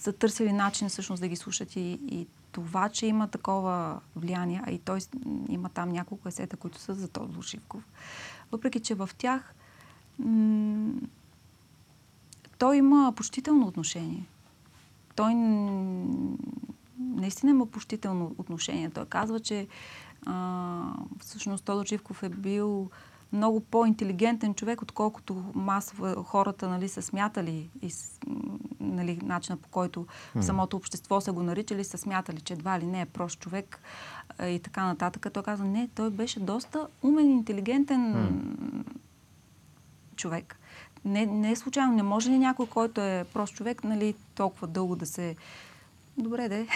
са 0.01 0.13
търсили 0.13 0.53
начин 0.53 0.89
всъщност 0.89 1.23
да 1.23 1.29
ги 1.29 1.37
слушат 1.37 1.77
и, 1.77 2.01
и 2.09 2.27
това, 2.53 2.89
че 2.89 3.07
има 3.07 3.29
такова 3.29 4.01
влияние, 4.17 4.63
а 4.67 4.71
и 4.71 4.79
той 4.79 5.01
има 5.49 5.69
там 5.69 5.89
няколко 5.89 6.29
есета, 6.29 6.57
които 6.57 6.79
са 6.79 6.95
за 6.95 7.09
Тодор 7.09 7.43
Живков. 7.43 7.83
Въпреки, 8.53 8.81
че 8.81 8.95
в 8.95 9.11
тях 9.19 9.55
м- 10.19 10.93
той 12.59 12.77
има 12.77 13.13
почтително 13.17 13.67
отношение. 13.67 14.27
Той 15.17 15.35
наистина 16.99 17.51
има 17.51 17.67
почтително 17.67 18.35
отношение. 18.39 18.91
Той 18.91 19.07
казва, 19.07 19.41
че 19.41 19.67
а, 20.27 20.95
всъщност 21.21 21.65
Тодор 21.65 21.87
Живков 21.87 22.23
е 22.23 22.29
бил 22.29 22.91
много 23.33 23.61
по-интелигентен 23.61 24.55
човек, 24.55 24.83
отколкото 24.83 25.45
масово 25.55 26.23
хората 26.23 26.69
нали, 26.69 26.89
са 26.89 27.03
смятали 27.03 27.71
и 27.83 27.93
нали, 28.81 29.19
начина 29.23 29.57
по 29.57 29.69
който 29.69 30.07
в 30.35 30.43
самото 30.43 30.77
общество 30.77 31.21
са 31.21 31.33
го 31.33 31.43
наричали, 31.43 31.85
са 31.85 31.99
смятали, 31.99 32.41
че 32.41 32.53
едва 32.53 32.81
ли 32.81 32.87
не 32.87 33.01
е 33.01 33.07
прост 33.07 33.41
човек 33.41 33.81
и 34.43 34.61
така 34.65 34.85
нататък. 34.85 35.27
Той 35.33 35.43
каза, 35.43 35.65
не, 35.65 35.89
той 35.95 36.11
беше 36.11 36.41
доста 36.41 36.87
умен, 37.03 37.31
интелигентен 37.31 38.15
mm. 38.15 38.85
човек. 40.17 40.57
Не, 41.05 41.27
не 41.27 41.51
е 41.51 41.57
случайно. 41.57 41.93
Не 41.93 42.03
може 42.03 42.31
ли 42.31 42.39
някой, 42.39 42.67
който 42.67 43.01
е 43.01 43.25
прост 43.33 43.55
човек, 43.55 43.85
нали, 43.85 44.15
толкова 44.35 44.67
дълго 44.67 44.97
да 44.97 45.07
се 45.07 45.37
Добре, 46.19 46.49
де. 46.49 46.67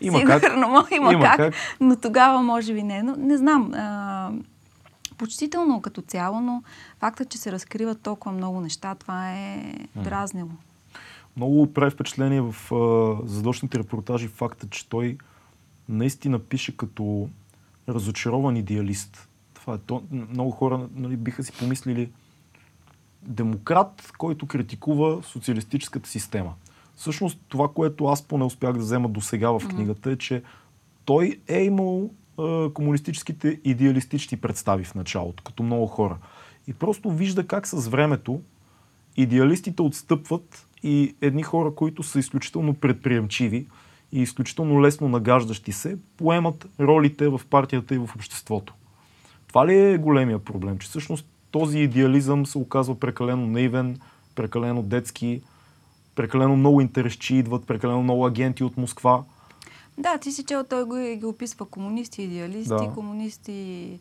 Има 0.00 0.18
Сигурно, 0.18 0.26
как. 0.26 0.42
Има, 0.92 1.12
има 1.12 1.22
как, 1.22 1.36
как, 1.36 1.54
но 1.80 1.96
тогава 1.96 2.42
може 2.42 2.74
би 2.74 2.82
не. 2.82 3.02
Но 3.02 3.16
не 3.16 3.36
знам. 3.36 3.72
А, 3.74 4.30
почтително 5.18 5.82
като 5.82 6.02
цяло, 6.02 6.40
но 6.40 6.62
фактът, 6.98 7.28
че 7.28 7.38
се 7.38 7.52
разкриват 7.52 8.02
толкова 8.02 8.32
много 8.32 8.60
неща, 8.60 8.94
това 8.94 9.32
е 9.32 9.74
дразнило. 9.96 10.50
Много 11.36 11.72
прави 11.72 11.90
впечатление 11.90 12.40
в 12.40 12.74
а, 12.74 13.28
задочните 13.28 13.78
репортажи 13.78 14.28
факта, 14.28 14.66
че 14.70 14.88
той 14.88 15.18
наистина 15.88 16.38
пише 16.38 16.76
като 16.76 17.28
разочарован 17.88 18.56
идеалист. 18.56 19.28
Това 19.54 19.74
е 19.74 19.78
то. 19.78 20.02
Много 20.10 20.50
хора 20.50 20.88
нали, 20.94 21.16
биха 21.16 21.44
си 21.44 21.52
помислили 21.52 22.10
демократ, 23.22 24.12
който 24.18 24.46
критикува 24.46 25.22
социалистическата 25.22 26.08
система. 26.08 26.54
Всъщност 26.96 27.40
това, 27.48 27.68
което 27.68 28.06
аз 28.06 28.22
поне 28.22 28.44
успях 28.44 28.72
да 28.72 28.78
взема 28.78 29.08
до 29.08 29.20
сега 29.20 29.50
в 29.50 29.68
книгата 29.68 30.10
е, 30.10 30.16
че 30.16 30.42
той 31.04 31.40
е 31.48 31.62
имал 31.62 32.10
комунистическите 32.74 33.60
идеалистични 33.64 34.38
представи 34.38 34.84
в 34.84 34.94
началото, 34.94 35.42
като 35.42 35.62
много 35.62 35.86
хора. 35.86 36.18
И 36.66 36.72
просто 36.72 37.10
вижда 37.10 37.46
как 37.46 37.66
с 37.66 37.88
времето 37.88 38.40
идеалистите 39.16 39.82
отстъпват 39.82 40.66
и 40.82 41.14
едни 41.20 41.42
хора, 41.42 41.74
които 41.74 42.02
са 42.02 42.18
изключително 42.18 42.74
предприемчиви 42.74 43.66
и 44.12 44.22
изключително 44.22 44.82
лесно 44.82 45.08
нагаждащи 45.08 45.72
се, 45.72 45.98
поемат 46.16 46.68
ролите 46.80 47.28
в 47.28 47.40
партията 47.50 47.94
и 47.94 47.98
в 47.98 48.10
обществото. 48.16 48.74
Това 49.48 49.66
ли 49.66 49.78
е 49.78 49.98
големия 49.98 50.38
проблем? 50.38 50.78
Че 50.78 50.88
всъщност 50.88 51.26
този 51.50 51.78
идеализъм 51.78 52.46
се 52.46 52.58
оказва 52.58 53.00
прекалено 53.00 53.46
наивен, 53.46 54.00
прекалено 54.34 54.82
детски, 54.82 55.42
прекалено 56.14 56.56
много 56.56 56.80
интересчи 56.80 57.36
идват, 57.36 57.66
прекалено 57.66 58.02
много 58.02 58.26
агенти 58.26 58.64
от 58.64 58.76
Москва– 58.76 59.24
да, 59.98 60.18
ти 60.18 60.32
си 60.32 60.44
чел, 60.44 60.64
той 60.64 60.84
го, 60.84 60.94
ги 60.94 61.24
описва 61.24 61.66
комунисти, 61.66 62.22
идеалисти, 62.22 62.68
да. 62.68 62.92
комунисти, 62.94 64.00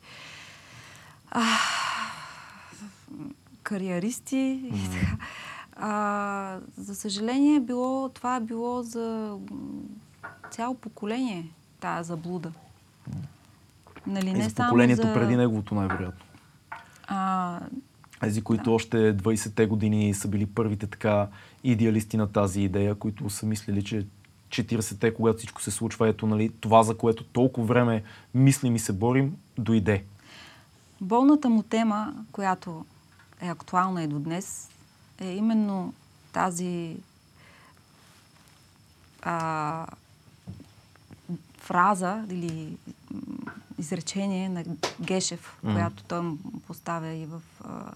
а, 1.31 1.43
кариеристи 3.63 4.61
mm-hmm. 4.63 5.17
А, 5.77 6.59
за 6.77 6.95
съжаление, 6.95 7.59
било, 7.59 8.09
това 8.09 8.35
е 8.35 8.39
било 8.39 8.83
за 8.83 9.37
цяло 10.51 10.75
поколение, 10.75 11.51
тази 11.79 12.07
заблуда. 12.07 12.51
Нали, 14.07 14.33
не 14.33 14.49
за 14.49 14.55
поколението 14.55 15.07
за... 15.07 15.13
преди 15.13 15.35
неговото 15.35 15.75
най-вероятно. 15.75 16.25
А, 17.07 17.59
Тези, 18.19 18.41
които 18.41 18.63
да. 18.63 18.71
още 18.71 19.17
20-те 19.17 19.65
години 19.65 20.13
са 20.13 20.27
били 20.27 20.45
първите 20.45 20.87
така 20.87 21.27
идеалисти 21.63 22.17
на 22.17 22.31
тази 22.31 22.61
идея, 22.61 22.95
които 22.95 23.29
са 23.29 23.45
мислили, 23.45 23.83
че 23.83 24.05
40-те, 24.63 25.13
когато 25.13 25.37
всичко 25.37 25.61
се 25.61 25.71
случва, 25.71 26.07
ето 26.07 26.27
нали, 26.27 26.51
това, 26.59 26.83
за 26.83 26.97
което 26.97 27.23
толкова 27.23 27.67
време 27.67 28.03
мислим 28.33 28.75
и 28.75 28.79
се 28.79 28.93
борим, 28.93 29.37
дойде. 29.57 30.03
Болната 31.01 31.49
му 31.49 31.63
тема, 31.63 32.13
която 32.31 32.85
е 33.41 33.47
актуална 33.47 34.03
и 34.03 34.07
до 34.07 34.19
днес, 34.19 34.69
е 35.19 35.27
именно 35.27 35.93
тази 36.33 36.97
а, 39.21 39.87
фраза 41.57 42.25
или 42.29 42.77
изречение 43.79 44.49
на 44.49 44.63
Гешев, 45.01 45.57
mm. 45.65 45.73
която 45.73 46.03
той 46.03 46.21
му 46.21 46.37
поставя 46.67 47.13
и 47.13 47.25
в 47.25 47.41
а, 47.63 47.91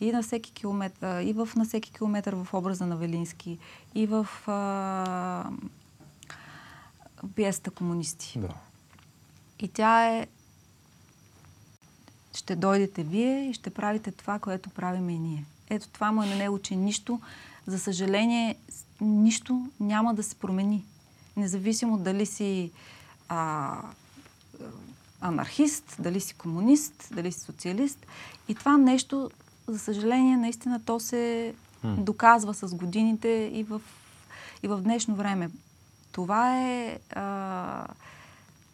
и 0.00 0.12
на 0.12 0.22
всеки 0.22 0.52
километър, 0.52 1.22
и 1.22 1.32
в 1.32 1.48
на 1.56 1.64
всеки 1.64 1.92
километър 1.92 2.34
в 2.34 2.54
образа 2.54 2.86
на 2.86 2.96
Велински, 2.96 3.58
и 3.94 4.06
в 4.06 4.28
а, 4.46 5.50
пиесата 7.34 7.70
Комунисти. 7.70 8.38
Да. 8.38 8.48
И 9.60 9.68
тя 9.68 10.08
е 10.08 10.26
ще 12.34 12.56
дойдете 12.56 13.02
вие 13.02 13.48
и 13.48 13.54
ще 13.54 13.70
правите 13.70 14.10
това, 14.10 14.38
което 14.38 14.70
правиме 14.70 15.12
и 15.12 15.18
ние. 15.18 15.44
Ето 15.70 15.88
това 15.88 16.12
му 16.12 16.22
е 16.22 16.26
на 16.26 16.36
него, 16.36 16.58
че 16.58 16.76
нищо, 16.76 17.20
за 17.66 17.78
съжаление, 17.78 18.56
нищо 19.00 19.70
няма 19.80 20.14
да 20.14 20.22
се 20.22 20.34
промени. 20.34 20.84
Независимо 21.36 21.98
дали 21.98 22.26
си 22.26 22.70
а, 23.28 23.76
анархист, 25.20 25.96
дали 25.98 26.20
си 26.20 26.34
комунист, 26.34 27.08
дали 27.12 27.32
си 27.32 27.40
социалист. 27.40 28.06
И 28.48 28.54
това 28.54 28.78
нещо, 28.78 29.30
за 29.66 29.78
съжаление, 29.78 30.36
наистина 30.36 30.80
то 30.84 31.00
се 31.00 31.54
доказва 31.84 32.54
с 32.54 32.74
годините 32.74 33.50
и 33.54 33.64
в, 33.64 33.80
и 34.62 34.68
в 34.68 34.80
днешно 34.80 35.14
време. 35.14 35.50
Това 36.14 36.60
е 36.60 36.98
а, 37.12 37.86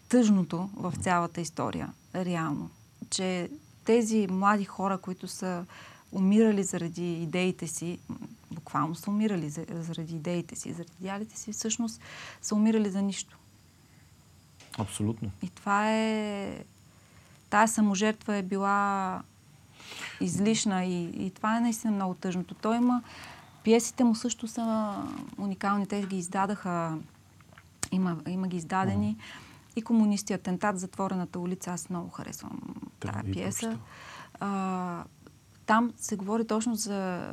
тъжното 0.08 0.70
в 0.76 0.94
цялата 1.00 1.40
история, 1.40 1.92
реално. 2.14 2.70
Че 3.10 3.50
тези 3.84 4.26
млади 4.30 4.64
хора, 4.64 4.98
които 4.98 5.28
са 5.28 5.64
умирали 6.12 6.62
заради 6.62 7.22
идеите 7.22 7.66
си, 7.66 7.98
буквално 8.50 8.94
са 8.94 9.10
умирали 9.10 9.50
заради 9.70 10.16
идеите 10.16 10.56
си, 10.56 10.72
заради 10.72 10.92
идеалите 11.00 11.38
си, 11.38 11.52
всъщност 11.52 12.00
са 12.42 12.54
умирали 12.54 12.90
за 12.90 13.02
нищо. 13.02 13.38
Абсолютно. 14.78 15.30
И 15.42 15.48
това 15.50 15.92
е... 15.92 16.64
Тая 17.50 17.68
саможертва 17.68 18.36
е 18.36 18.42
била 18.42 19.22
излишна 20.20 20.84
и, 20.84 21.26
и 21.26 21.30
това 21.30 21.56
е 21.56 21.60
наистина 21.60 21.92
много 21.92 22.14
тъжното. 22.14 22.54
Той 22.54 22.76
има... 22.76 23.02
Пиесите 23.64 24.04
му 24.04 24.14
също 24.14 24.48
са 24.48 24.94
уникални. 25.38 25.86
Те 25.86 26.02
ги 26.02 26.18
издадаха... 26.18 26.98
Има, 27.92 28.16
има 28.28 28.48
ги 28.48 28.56
издадени. 28.56 29.16
И 29.76 29.82
комунисти, 29.82 30.32
атентат, 30.32 30.78
затворената 30.78 31.38
улица. 31.38 31.70
Аз 31.70 31.90
много 31.90 32.10
харесвам 32.10 32.60
тази 33.00 33.32
пиеса. 33.32 33.78
А, 34.40 35.04
там 35.66 35.92
се 35.96 36.16
говори 36.16 36.46
точно 36.46 36.74
за 36.74 37.28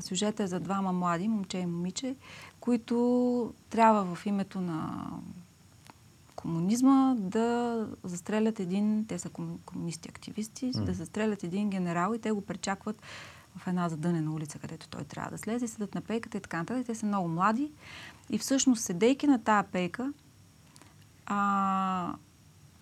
сюжета 0.00 0.46
за 0.46 0.60
двама 0.60 0.92
млади, 0.92 1.28
момче 1.28 1.58
и 1.58 1.66
момиче, 1.66 2.16
които 2.60 3.54
трябва 3.70 4.14
в 4.14 4.26
името 4.26 4.60
на 4.60 5.06
комунизма 6.36 7.14
да 7.18 7.86
застрелят 8.04 8.60
един, 8.60 9.04
те 9.08 9.18
са 9.18 9.30
комунисти-активисти, 9.64 10.72
mm. 10.72 10.84
да 10.84 10.92
застрелят 10.92 11.44
един 11.44 11.70
генерал 11.70 12.14
и 12.14 12.18
те 12.18 12.32
го 12.32 12.40
пречакват 12.40 13.02
в 13.56 13.66
една 13.66 13.88
задънена 13.88 14.32
улица, 14.32 14.58
където 14.58 14.88
той 14.88 15.04
трябва 15.04 15.30
да 15.30 15.38
слезе, 15.38 15.68
седат 15.68 15.94
на 15.94 16.00
пейката 16.00 16.38
и 16.38 16.40
така 16.40 16.58
нататък. 16.58 16.86
Те 16.86 16.94
са 16.94 17.06
много 17.06 17.28
млади 17.28 17.70
и 18.30 18.38
всъщност 18.38 18.82
седейки 18.82 19.26
на 19.26 19.44
тая 19.44 19.62
пейка, 19.62 20.12
а, 21.26 22.14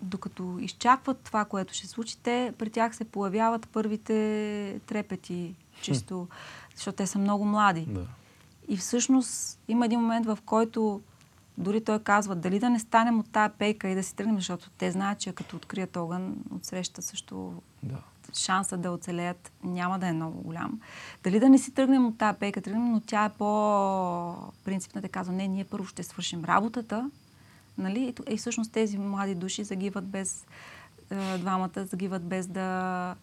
докато 0.03 0.59
изчакват 0.61 1.19
това, 1.19 1.45
което 1.45 1.75
ще 1.75 1.87
случи, 1.87 2.19
те 2.19 2.53
при 2.59 2.71
тях 2.71 2.97
се 2.97 3.05
появяват 3.05 3.69
първите 3.69 4.81
трепети, 4.87 5.55
чисто, 5.83 6.29
защото 6.75 6.97
те 6.97 7.07
са 7.07 7.19
много 7.19 7.45
млади. 7.45 7.87
Да. 7.89 8.07
И 8.69 8.77
всъщност 8.77 9.61
има 9.69 9.87
един 9.87 10.01
момент, 10.01 10.27
в 10.27 10.39
който 10.47 11.01
дори 11.59 11.85
той 11.85 11.99
казва, 11.99 12.37
дали 12.37 12.59
да 12.59 12.71
не 12.71 12.79
станем 12.79 13.21
от 13.21 13.31
тая 13.33 13.49
пейка 13.49 13.89
и 13.89 13.95
да 13.95 14.03
си 14.03 14.17
тръгнем, 14.17 14.37
защото 14.37 14.71
те 14.71 14.91
знаят, 14.91 15.19
че 15.19 15.33
като 15.33 15.57
открият 15.57 15.97
огън, 15.97 16.37
отсреща 16.55 17.03
също 17.03 17.63
да. 17.83 17.99
Шанса 18.37 18.77
да 18.77 18.91
оцелеят 18.91 19.53
няма 19.65 19.99
да 19.99 20.07
е 20.07 20.13
много 20.13 20.43
голям. 20.43 20.81
Дали 21.25 21.41
да 21.41 21.49
не 21.49 21.59
си 21.59 21.75
тръгнем 21.75 22.07
от 22.07 22.19
тая 22.19 22.35
пейка, 22.35 22.61
тръгнем, 22.61 22.93
но 22.93 23.01
тя 23.01 23.25
е 23.25 23.33
по-принципна, 23.39 25.01
да 25.01 25.09
казва, 25.09 25.33
не, 25.33 25.49
ние 25.49 25.65
първо 25.65 25.87
ще 25.87 26.03
свършим 26.03 26.45
работата, 26.45 27.11
нали? 27.79 28.15
И, 28.29 28.35
и 28.35 28.37
всъщност 28.37 28.73
тези 28.73 28.99
млади 28.99 29.35
души 29.35 29.65
загиват 29.65 30.05
без, 30.05 30.47
е, 31.11 31.39
двамата 31.39 31.85
загиват 31.85 32.23
без 32.23 32.47
да 32.47 33.15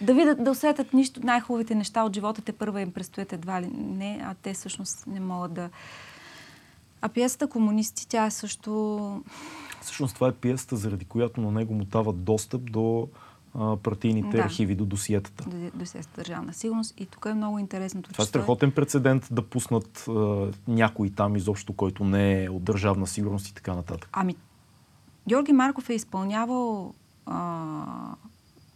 да 0.00 0.14
видят, 0.14 0.44
да 0.44 0.50
усетят 0.50 0.92
нищо, 0.92 1.20
най-хубавите 1.24 1.74
неща 1.74 2.02
от 2.02 2.14
живота, 2.14 2.42
те 2.42 2.52
първа 2.52 2.80
им 2.80 2.92
предстоят 2.92 3.32
едва 3.32 3.62
ли 3.62 3.66
не, 3.74 4.20
а 4.24 4.34
те 4.42 4.54
всъщност 4.54 5.06
не 5.06 5.20
могат 5.20 5.52
да, 5.52 5.70
а 7.02 7.08
пиесата 7.08 7.46
Комунисти, 7.46 8.08
тя 8.08 8.26
е 8.26 8.30
също... 8.30 9.22
Всъщност 9.80 10.14
това 10.14 10.28
е 10.28 10.32
пиесата, 10.32 10.76
заради 10.76 11.04
която 11.04 11.40
на 11.40 11.50
него 11.50 11.74
му 11.74 11.84
дават 11.84 12.24
достъп 12.24 12.72
до 12.72 13.08
а, 13.54 13.76
партийните 13.76 14.36
да. 14.36 14.42
архиви, 14.42 14.74
до 14.74 14.84
досиетата. 14.84 15.44
До 15.44 15.70
досиетата 15.74 16.16
държавна 16.16 16.52
сигурност. 16.52 17.00
И 17.00 17.06
тук 17.06 17.26
е 17.30 17.34
много 17.34 17.58
интересно. 17.58 18.02
Това 18.02 18.22
е 18.22 18.26
страхотен 18.26 18.72
прецедент 18.72 19.28
да 19.30 19.42
пуснат 19.42 20.04
а, 20.08 20.12
някой 20.68 21.10
там 21.10 21.36
изобщо, 21.36 21.72
който 21.72 22.04
не 22.04 22.44
е 22.44 22.50
от 22.50 22.64
държавна 22.64 23.06
сигурност 23.06 23.48
и 23.48 23.54
така 23.54 23.74
нататък. 23.74 24.08
Ами, 24.12 24.36
Георги 25.28 25.52
Марков 25.52 25.90
е 25.90 25.94
изпълнявал 25.94 26.94
а, 27.26 28.16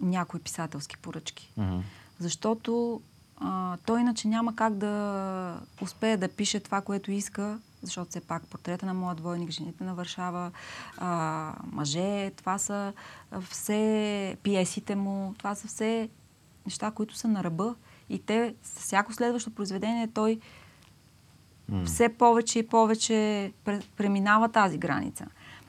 някои 0.01 0.41
писателски 0.41 0.97
поръчки. 0.97 1.53
Uh-huh. 1.59 1.81
Защото 2.19 3.01
а, 3.37 3.77
той 3.87 4.01
иначе 4.01 4.29
няма 4.29 4.57
как 4.57 4.75
да 4.75 5.61
успее 5.81 6.17
да 6.17 6.29
пише 6.29 6.61
това, 6.61 6.81
което 6.81 7.11
иска, 7.11 7.59
защото 7.87 8.11
все 8.11 8.21
пак 8.21 8.47
портрета 8.47 8.87
на 8.87 8.95
моя 8.95 9.15
двойник, 9.15 9.51
жените 9.51 9.85
на 9.85 9.95
Варшава, 9.95 10.51
а, 10.99 11.53
мъже, 11.73 12.31
това 12.31 12.59
са 12.59 12.93
все 13.51 14.37
пиесите 14.43 14.97
му, 14.97 15.35
това 15.39 15.55
са 15.55 15.69
все 15.69 16.09
неща, 16.67 16.91
които 16.91 17.17
са 17.17 17.29
на 17.29 17.45
ръба. 17.45 17.75
И 18.09 18.19
те, 18.19 18.55
с 18.63 18.81
всяко 18.81 19.13
следващо 19.13 19.51
произведение, 19.51 20.09
той 20.09 20.41
mm. 21.73 21.85
все 21.85 22.09
повече 22.09 22.59
и 22.59 22.67
повече 22.67 23.53
преминава 23.97 24.49
тази 24.49 24.79
граница. 24.79 25.27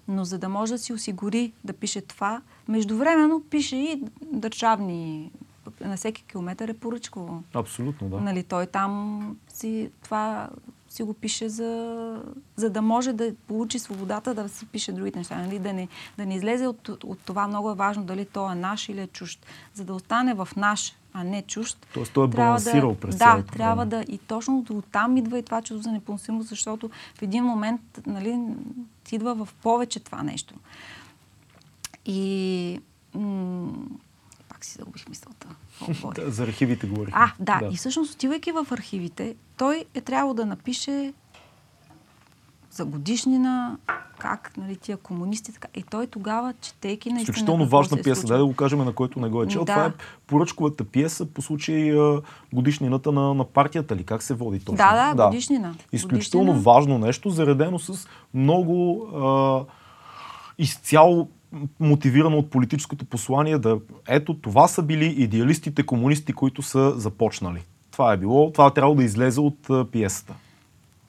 Но 0.08 0.26
за 0.26 0.38
да 0.38 0.50
може 0.50 0.74
да 0.74 0.80
си 0.80 0.94
осигури 0.94 1.54
да 1.64 1.74
пише 1.74 2.02
това, 2.02 2.42
междувременно 2.68 3.44
пише 3.50 3.76
и 3.76 4.04
държавни 4.22 5.32
на 5.82 5.98
всеки 5.98 6.24
километър 6.24 6.68
е 6.68 6.74
поръчково. 6.74 7.44
Абсолютно, 7.54 8.10
да. 8.10 8.20
Нали, 8.20 8.44
той 8.44 8.66
там 8.66 9.38
си 9.50 9.92
това 10.04 10.50
си 10.98 11.04
го 11.04 11.14
пише 11.14 11.50
за, 11.50 12.24
за 12.56 12.70
да 12.70 12.82
може 12.82 13.14
да 13.14 13.36
получи 13.48 13.80
свободата 13.80 14.34
да 14.34 14.50
си 14.50 14.66
пише 14.66 14.92
другите 14.92 15.20
неща. 15.20 15.36
Нали? 15.36 15.60
Да, 15.60 15.74
не, 15.74 15.88
да 16.18 16.26
не 16.26 16.36
излезе 16.36 16.68
от, 16.68 16.90
от 16.90 17.20
това 17.20 17.48
много 17.48 17.72
е 17.72 17.76
важно 17.76 18.04
дали 18.04 18.26
то 18.26 18.52
е 18.52 18.56
наш 18.56 18.90
или 18.90 19.02
е 19.02 19.08
чужд. 19.08 19.46
За 19.74 19.86
да 19.86 19.94
остане 19.94 20.34
в 20.34 20.50
наш, 20.58 20.96
а 21.14 21.24
не 21.24 21.42
чужд. 21.42 21.88
Тоест 21.94 22.14
той 22.14 22.26
е 22.26 22.28
балансирал 22.28 22.94
да, 22.94 23.00
през 23.00 23.16
Да, 23.16 23.44
трябва 23.44 23.86
да. 23.86 24.02
И 24.08 24.18
точно 24.18 24.66
от 24.70 24.86
там 24.92 25.18
идва 25.18 25.40
и 25.40 25.44
това 25.44 25.62
чувство 25.62 25.84
за 25.84 25.92
непоносимост, 25.92 26.50
защото 26.50 26.90
в 27.16 27.22
един 27.22 27.44
момент 27.44 27.82
нали, 28.06 28.40
идва 29.12 29.46
в 29.46 29.54
повече 29.64 30.00
това 30.00 30.24
нещо. 30.24 30.54
И 32.06 32.82
м- 33.14 33.72
пак 34.58 34.66
си 34.66 34.78
загубих 34.78 35.10
мисълта. 35.10 35.48
да, 36.16 36.32
за 36.32 36.44
архивите 36.44 36.88
говорих. 36.88 37.14
А, 37.18 37.32
да. 37.40 37.60
да. 37.60 37.70
И 37.74 37.76
всъщност, 37.76 38.14
отивайки 38.14 38.52
в 38.52 38.68
архивите, 38.72 39.36
той 39.58 39.86
е 39.94 40.02
трябвало 40.02 40.34
да 40.34 40.46
напише 40.46 41.14
за 42.72 42.86
годишнина, 42.86 43.78
как 44.18 44.54
нали, 44.58 44.76
тия 44.76 44.98
комунисти, 44.98 45.54
така. 45.54 45.68
И 45.76 45.84
той 45.84 46.08
тогава, 46.08 46.54
четейки 46.62 47.10
наистина... 47.10 47.34
Изключително 47.34 47.66
важна 47.68 48.02
пиеса, 48.02 48.28
дай 48.28 48.38
да 48.38 48.46
го 48.46 48.56
кажем 48.56 48.80
на 48.80 48.94
който 48.94 49.20
не 49.20 49.30
го 49.30 49.44
е 49.44 49.48
чел. 49.48 49.66
Да. 49.66 49.74
Това 49.74 49.86
е 49.86 49.92
поръчковата 50.28 50.84
пиеса 50.84 51.26
по 51.26 51.42
случай 51.42 51.94
годишнината 52.54 53.12
на, 53.12 53.34
на 53.34 53.46
партията 53.46 53.96
ли? 53.96 54.04
Как 54.04 54.24
се 54.24 54.34
води 54.34 54.60
точно? 54.60 54.78
Да, 54.78 55.08
да, 55.08 55.14
да. 55.14 55.26
годишнина. 55.26 55.74
Изключително 55.92 56.52
годишнина. 56.52 56.74
важно 56.74 56.98
нещо, 56.98 57.30
заредено 57.30 57.80
с 57.80 58.08
много 58.34 59.08
а, 59.16 59.66
изцяло 60.58 61.30
мотивирано 61.80 62.38
от 62.38 62.50
политическото 62.50 63.06
послание 63.06 63.58
да 63.58 63.80
ето 64.08 64.34
това 64.34 64.68
са 64.68 64.84
били 64.84 65.06
идеалистите 65.06 65.86
комунисти, 65.86 66.34
които 66.34 66.62
са 66.62 66.94
започнали. 67.00 67.64
Това 67.92 68.14
е 68.14 68.18
било, 68.18 68.52
това 68.52 68.68
е 68.68 68.74
трябвало 68.74 68.96
да 68.96 69.04
излезе 69.04 69.40
от 69.40 69.70
а, 69.70 69.86
пиесата. 69.92 70.36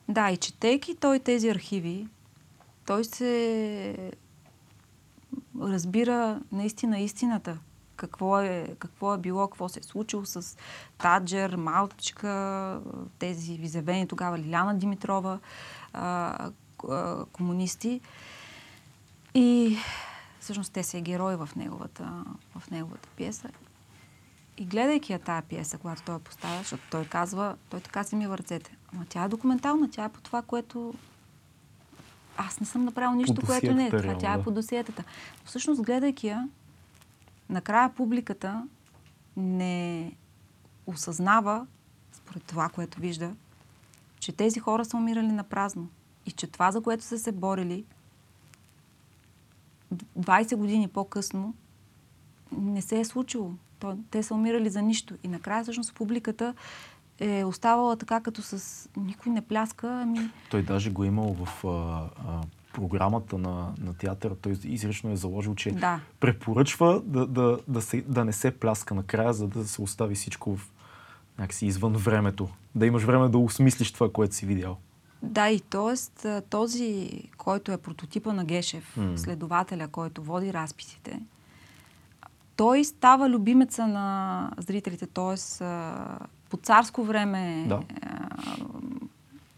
Да, 0.08 0.30
и 0.30 0.36
четейки 0.36 0.94
той 1.00 1.18
тези 1.18 1.48
архиви, 1.48 2.06
той 2.86 3.04
се 3.04 4.10
разбира 5.60 6.40
наистина 6.52 6.98
истината. 6.98 7.58
какво 7.96 8.40
е, 8.40 8.66
какво 8.78 9.14
е 9.14 9.18
било, 9.18 9.46
какво 9.46 9.68
се 9.68 9.80
е 9.80 9.82
случило 9.82 10.24
с 10.24 10.56
Таджер, 10.98 11.56
Малтичка, 11.56 12.80
тези 13.18 13.52
изявени 13.52 14.08
тогава 14.08 14.38
Лиляна 14.38 14.78
Димитрова, 14.78 15.38
а, 15.92 16.50
а, 16.90 17.24
комунисти. 17.32 18.00
И 19.34 19.76
всъщност 20.48 20.72
те 20.72 20.82
са 20.82 21.00
герои 21.00 21.36
в 21.36 21.48
неговата, 21.56 22.24
в 22.58 22.70
неговата 22.70 23.08
пиеса. 23.16 23.48
И 24.58 24.64
гледайки 24.64 25.12
я 25.12 25.18
тая 25.18 25.42
пиеса, 25.42 25.78
когато 25.78 26.02
той 26.02 26.14
я 26.14 26.18
поставя, 26.18 26.58
защото 26.58 26.82
той 26.90 27.04
казва, 27.04 27.56
той 27.70 27.80
така 27.80 28.04
си 28.04 28.16
ми 28.16 28.26
в 28.26 28.34
ръцете. 28.34 28.76
Ама 28.92 29.04
тя 29.08 29.24
е 29.24 29.28
документална, 29.28 29.90
тя 29.90 30.04
е 30.04 30.08
по 30.08 30.20
това, 30.20 30.42
което 30.42 30.94
аз 32.36 32.60
не 32.60 32.66
съм 32.66 32.84
направил 32.84 33.14
нищо, 33.14 33.42
което 33.46 33.74
не 33.74 33.86
е. 33.86 33.90
Това, 33.90 34.18
тя 34.18 34.32
е 34.32 34.42
по 34.42 34.50
досиетата. 34.50 35.04
Но 35.40 35.46
всъщност, 35.46 35.82
гледайки 35.82 36.26
я, 36.26 36.48
накрая 37.48 37.94
публиката 37.94 38.66
не 39.36 40.12
осъзнава, 40.86 41.66
според 42.12 42.44
това, 42.44 42.68
което 42.68 43.00
вижда, 43.00 43.34
че 44.20 44.32
тези 44.32 44.60
хора 44.60 44.84
са 44.84 44.96
умирали 44.96 45.32
на 45.32 45.44
празно. 45.44 45.88
И 46.26 46.32
че 46.32 46.46
това, 46.46 46.72
за 46.72 46.80
което 46.80 47.04
са 47.04 47.18
се 47.18 47.32
борили, 47.32 47.84
20 50.18 50.56
години 50.56 50.88
по-късно, 50.88 51.54
не 52.58 52.82
се 52.82 53.00
е 53.00 53.04
случило. 53.04 53.52
те 54.10 54.22
са 54.22 54.34
умирали 54.34 54.70
за 54.70 54.82
нищо. 54.82 55.14
И 55.22 55.28
накрая, 55.28 55.62
всъщност, 55.62 55.94
публиката 55.94 56.54
е 57.18 57.44
оставала 57.44 57.96
така, 57.96 58.20
като 58.20 58.42
с 58.42 58.88
никой 58.96 59.32
не 59.32 59.40
пляска. 59.40 60.00
Ами... 60.02 60.30
Той 60.50 60.62
даже 60.62 60.90
го 60.90 61.04
е 61.04 61.06
имал 61.06 61.36
в 61.44 61.64
а, 61.64 61.68
а, 61.68 62.40
програмата 62.72 63.38
на, 63.38 63.74
на 63.80 63.94
театъра. 63.94 64.36
Той 64.36 64.52
изрично 64.64 65.10
е 65.10 65.16
заложил, 65.16 65.54
че 65.54 65.70
да. 65.70 66.00
препоръчва 66.20 67.02
да, 67.04 67.26
да, 67.26 67.58
да, 67.68 67.82
се, 67.82 68.00
да 68.00 68.24
не 68.24 68.32
се 68.32 68.50
пляска 68.50 68.94
накрая, 68.94 69.32
за 69.32 69.48
да 69.48 69.68
се 69.68 69.82
остави 69.82 70.14
всичко 70.14 70.56
в, 70.56 70.70
някакси 71.38 71.66
извън 71.66 71.92
времето. 71.92 72.48
Да 72.74 72.86
имаш 72.86 73.02
време 73.02 73.28
да 73.28 73.38
осмислиш 73.38 73.92
това, 73.92 74.12
което 74.12 74.34
си 74.34 74.46
видял. 74.46 74.76
Да, 75.22 75.48
и 75.48 75.60
т.е. 75.60 76.40
този, 76.40 77.22
който 77.36 77.72
е 77.72 77.76
прототипа 77.76 78.32
на 78.32 78.44
Гешев, 78.44 78.96
mm. 78.98 79.16
следователя, 79.16 79.88
който 79.88 80.22
води 80.22 80.52
разписите, 80.52 81.20
той 82.56 82.84
става 82.84 83.30
любимеца 83.30 83.86
на 83.86 84.50
зрителите, 84.58 85.06
т.е 85.06 85.64
по 86.50 86.56
царско 86.56 87.04
време 87.04 87.64
да. 87.68 87.80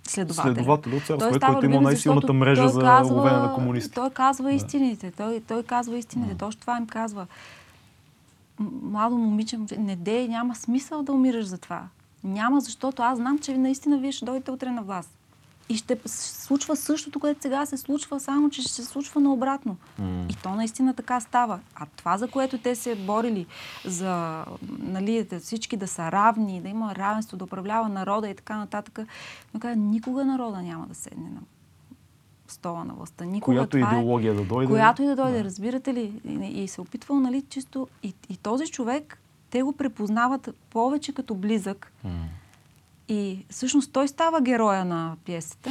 следовател. 0.02 0.54
Следовател 0.54 0.96
от 0.96 1.02
царско, 1.02 1.38
той 1.38 1.52
който 1.52 1.66
има 1.66 1.80
най-силната 1.80 2.32
мрежа 2.32 2.68
за 2.68 2.80
казва, 2.80 3.14
ловене 3.14 3.36
на 3.36 3.54
комунисти. 3.54 3.94
Той 3.94 4.10
казва 4.10 4.52
истините. 4.52 5.10
Той, 5.10 5.42
той 5.48 5.62
казва 5.62 5.98
истините. 5.98 6.34
Да. 6.34 6.38
Точно 6.38 6.60
това 6.60 6.76
им 6.76 6.86
казва. 6.86 7.26
Младо 8.82 9.16
момиче, 9.16 9.58
не 9.78 9.96
дей, 9.96 10.28
няма 10.28 10.54
смисъл 10.54 11.02
да 11.02 11.12
умираш 11.12 11.44
за 11.44 11.58
това. 11.58 11.82
Няма, 12.24 12.60
защото 12.60 13.02
аз 13.02 13.18
знам, 13.18 13.38
че 13.38 13.58
наистина 13.58 13.98
вие 13.98 14.12
ще 14.12 14.24
дойдете 14.24 14.50
утре 14.50 14.70
на 14.70 14.82
власт. 14.82 15.19
И 15.70 15.76
ще 15.76 15.98
се 16.06 16.42
случва 16.42 16.76
същото, 16.76 17.20
което 17.20 17.42
сега 17.42 17.66
се 17.66 17.76
случва, 17.76 18.20
само 18.20 18.50
че 18.50 18.62
ще 18.62 18.72
се 18.72 18.84
случва 18.84 19.20
наобратно. 19.20 19.76
Mm. 20.00 20.32
И 20.32 20.36
то 20.42 20.54
наистина 20.54 20.94
така 20.94 21.20
става. 21.20 21.60
А 21.74 21.86
това, 21.96 22.18
за 22.18 22.28
което 22.28 22.58
те 22.58 22.74
се 22.74 22.94
борили, 22.94 23.46
за 23.84 24.44
нали, 24.78 25.28
всички 25.40 25.76
да 25.76 25.88
са 25.88 26.12
равни, 26.12 26.60
да 26.60 26.68
има 26.68 26.94
равенство, 26.94 27.36
да 27.36 27.44
управлява 27.44 27.88
народа 27.88 28.28
и 28.28 28.34
така 28.34 28.56
нататък, 28.56 28.98
но 29.54 29.60
каза, 29.60 29.76
никога 29.76 30.24
народа 30.24 30.62
няма 30.62 30.86
да 30.86 30.94
седне 30.94 31.30
на 31.30 31.40
стола 32.48 32.84
на 32.84 32.94
властта. 32.94 33.24
Никога 33.24 33.56
която 33.56 33.78
това 33.78 33.94
е 33.94 33.98
идеология 33.98 34.32
е, 34.32 34.34
да 34.34 34.44
дойде. 34.44 34.72
Която 34.72 35.02
и 35.02 35.06
да 35.06 35.16
дойде, 35.16 35.38
да. 35.38 35.44
разбирате 35.44 35.94
ли? 35.94 36.12
И, 36.28 36.62
и 36.62 36.68
се 36.68 36.80
опитвал, 36.80 37.20
нали, 37.20 37.42
чисто... 37.48 37.88
И, 38.02 38.14
и 38.28 38.36
този 38.36 38.66
човек, 38.66 39.18
те 39.50 39.62
го 39.62 39.72
препознават 39.72 40.50
повече 40.70 41.14
като 41.14 41.34
близък, 41.34 41.92
mm 42.06 42.10
и 43.10 43.44
всъщност 43.50 43.92
той 43.92 44.08
става 44.08 44.40
героя 44.40 44.84
на 44.84 45.16
пиесата, 45.24 45.70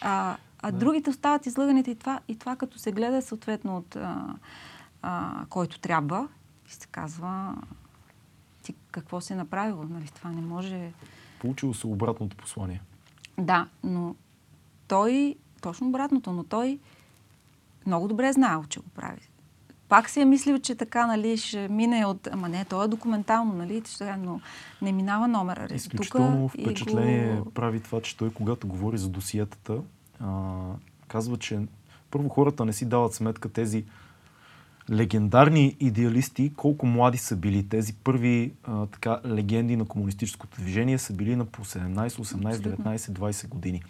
а, 0.00 0.36
а 0.62 0.70
да. 0.70 0.78
другите 0.78 1.10
остават 1.10 1.46
излъганите 1.46 1.90
и 1.90 1.94
това, 1.94 2.20
и 2.28 2.38
това 2.38 2.56
като 2.56 2.78
се 2.78 2.92
гледа 2.92 3.22
съответно 3.22 3.76
от 3.76 3.96
а, 3.96 4.34
а, 5.02 5.44
който 5.48 5.80
трябва 5.80 6.28
и 6.68 6.72
се 6.72 6.86
казва 6.86 7.56
ти 8.62 8.74
какво 8.90 9.20
си 9.20 9.34
направил, 9.34 9.84
нали? 9.90 10.08
Това 10.14 10.30
не 10.30 10.40
може... 10.40 10.92
Получило 11.40 11.74
се 11.74 11.86
обратното 11.86 12.36
послание. 12.36 12.82
Да, 13.38 13.68
но 13.84 14.14
той, 14.88 15.36
точно 15.62 15.88
обратното, 15.88 16.32
но 16.32 16.44
той 16.44 16.78
много 17.86 18.08
добре 18.08 18.28
е 18.28 18.32
знаел, 18.32 18.64
че 18.68 18.80
го 18.80 18.88
прави 18.88 19.29
пак 19.90 20.10
си 20.10 20.20
е 20.20 20.24
мислил, 20.24 20.58
че 20.58 20.74
така, 20.74 21.06
нали, 21.06 21.36
ще 21.36 21.68
мине 21.68 22.06
от... 22.06 22.28
Ама 22.32 22.48
не, 22.48 22.64
то 22.64 22.82
е 22.82 22.88
документално, 22.88 23.54
нали, 23.54 23.82
но 24.18 24.40
не 24.82 24.92
минава 24.92 25.28
номера. 25.28 25.68
Изключително 25.74 26.48
Тука 26.48 26.62
впечатление 26.62 27.36
го... 27.36 27.50
прави 27.50 27.80
това, 27.80 28.00
че 28.00 28.16
той, 28.16 28.30
когато 28.30 28.66
говори 28.66 28.98
за 28.98 29.08
досиетата, 29.08 29.78
а, 30.20 30.52
казва, 31.08 31.36
че 31.36 31.60
първо 32.10 32.28
хората 32.28 32.64
не 32.64 32.72
си 32.72 32.84
дават 32.84 33.14
сметка 33.14 33.48
тези 33.48 33.84
легендарни 34.90 35.76
идеалисти, 35.80 36.52
колко 36.56 36.86
млади 36.86 37.18
са 37.18 37.36
били. 37.36 37.68
Тези 37.68 37.94
първи 37.94 38.52
а, 38.64 38.86
така, 38.86 39.20
легенди 39.26 39.76
на 39.76 39.84
комунистическото 39.84 40.60
движение 40.60 40.98
са 40.98 41.12
били 41.12 41.36
на 41.36 41.44
по 41.44 41.64
17, 41.64 42.08
18, 42.08 42.54
19, 42.54 42.96
20 42.96 43.48
години. 43.48 43.82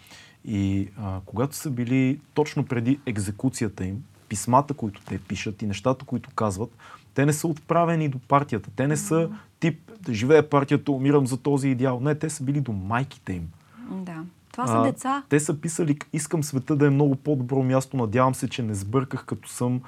И 0.45 0.89
а, 0.97 1.19
когато 1.25 1.55
са 1.55 1.69
били 1.69 2.19
точно 2.33 2.65
преди 2.65 2.99
екзекуцията 3.05 3.85
им, 3.85 4.03
писмата, 4.31 4.73
които 4.73 5.01
те 5.01 5.17
пишат 5.17 5.61
и 5.61 5.67
нещата, 5.67 6.05
които 6.05 6.29
казват, 6.29 6.69
те 7.13 7.25
не 7.25 7.33
са 7.33 7.47
отправени 7.47 8.09
до 8.09 8.19
партията. 8.19 8.69
Те 8.75 8.87
не 8.87 8.97
са 8.97 9.29
тип 9.59 9.91
да 10.01 10.13
живее 10.13 10.41
партията, 10.41 10.91
умирам 10.91 11.27
за 11.27 11.37
този 11.37 11.69
идеал. 11.69 11.99
Не, 11.99 12.15
те 12.15 12.29
са 12.29 12.43
били 12.43 12.61
до 12.61 12.71
майките 12.71 13.33
им. 13.33 13.49
Да. 13.91 14.23
Това 14.51 14.67
са 14.67 14.73
а, 14.73 14.83
деца. 14.83 15.23
Те 15.29 15.39
са 15.39 15.61
писали, 15.61 15.97
искам 16.13 16.43
света 16.43 16.75
да 16.75 16.87
е 16.87 16.89
много 16.89 17.15
по-добро 17.15 17.63
място, 17.63 17.97
надявам 17.97 18.35
се, 18.35 18.49
че 18.49 18.63
не 18.63 18.75
сбърках 18.75 19.25
като 19.25 19.49
съм, 19.49 19.81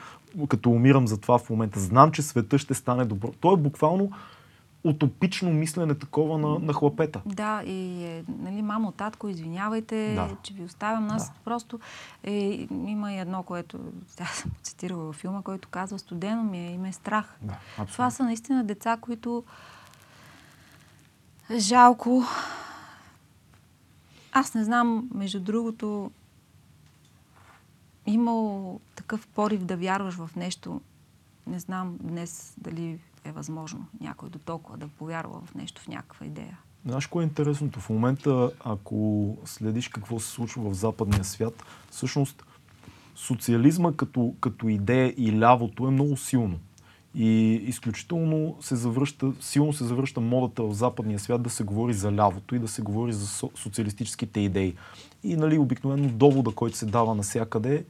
като 0.49 0.69
умирам 0.69 1.07
за 1.07 1.17
това 1.17 1.37
в 1.37 1.49
момента. 1.49 1.79
Знам, 1.79 2.11
че 2.11 2.21
света 2.21 2.57
ще 2.57 2.73
стане 2.73 3.05
добро. 3.05 3.31
То 3.39 3.53
е 3.53 3.57
буквално 3.57 4.11
утопично 4.83 5.51
мислене 5.51 5.95
такова 5.95 6.37
на, 6.37 6.59
на 6.59 6.73
хлапета. 6.73 7.21
Да, 7.25 7.63
и 7.65 8.03
е, 8.03 8.23
нали, 8.39 8.61
мамо, 8.61 8.91
татко, 8.91 9.27
извинявайте, 9.27 10.13
да. 10.15 10.29
че 10.43 10.53
ви 10.53 10.63
оставям 10.63 11.07
нас. 11.07 11.29
Да. 11.29 11.35
Просто 11.45 11.79
е, 12.23 12.67
има 12.71 13.13
и 13.13 13.17
едно, 13.17 13.43
което 13.43 13.79
аз 14.19 14.29
съм 14.29 14.51
цитирала 14.63 15.03
във 15.03 15.15
филма, 15.15 15.41
който 15.41 15.69
казва 15.69 15.99
студено 15.99 16.43
ми 16.43 16.67
е, 16.67 16.71
има 16.71 16.87
е 16.87 16.91
страх. 16.91 17.37
Да, 17.41 17.57
Това 17.91 18.11
са 18.11 18.23
наистина 18.23 18.63
деца, 18.63 18.97
които 19.01 19.43
жалко. 21.57 22.23
Аз 24.31 24.53
не 24.53 24.63
знам, 24.63 25.09
между 25.13 25.39
другото, 25.39 26.11
имал 28.05 28.79
такъв 28.95 29.27
порив 29.27 29.63
да 29.63 29.77
вярваш 29.77 30.15
в 30.15 30.29
нещо. 30.35 30.81
Не 31.47 31.59
знам 31.59 31.97
днес 32.01 32.53
дали 32.57 32.99
е 33.25 33.31
възможно 33.31 33.85
някой 34.01 34.29
до 34.29 34.39
толкова 34.39 34.77
да 34.77 34.87
повярва 34.87 35.41
в 35.45 35.55
нещо, 35.55 35.81
в 35.81 35.87
някаква 35.87 36.25
идея. 36.25 36.59
Знаеш 36.85 37.07
кое 37.07 37.23
е 37.23 37.27
интересното? 37.27 37.79
В 37.79 37.89
момента, 37.89 38.51
ако 38.65 39.37
следиш 39.45 39.87
какво 39.87 40.19
се 40.19 40.29
случва 40.29 40.69
в 40.69 40.73
западния 40.73 41.23
свят, 41.23 41.63
всъщност 41.91 42.43
социализма 43.15 43.93
като, 43.93 44.33
като 44.41 44.67
идея 44.67 45.13
и 45.17 45.39
лявото 45.39 45.87
е 45.87 45.91
много 45.91 46.17
силно. 46.17 46.59
И 47.15 47.53
изключително 47.53 48.55
се 48.61 48.75
завръща, 48.75 49.33
силно 49.39 49.73
се 49.73 49.83
завръща 49.83 50.21
модата 50.21 50.63
в 50.63 50.73
западния 50.73 51.19
свят 51.19 51.43
да 51.43 51.49
се 51.49 51.63
говори 51.63 51.93
за 51.93 52.11
лявото 52.11 52.55
и 52.55 52.59
да 52.59 52.67
се 52.67 52.81
говори 52.81 53.13
за 53.13 53.27
социалистическите 53.55 54.39
идеи. 54.39 54.75
И 55.23 55.35
нали, 55.35 55.57
обикновено 55.57 56.09
довода, 56.09 56.51
който 56.51 56.77
се 56.77 56.85
дава 56.85 57.15
навсякъде, 57.15 57.85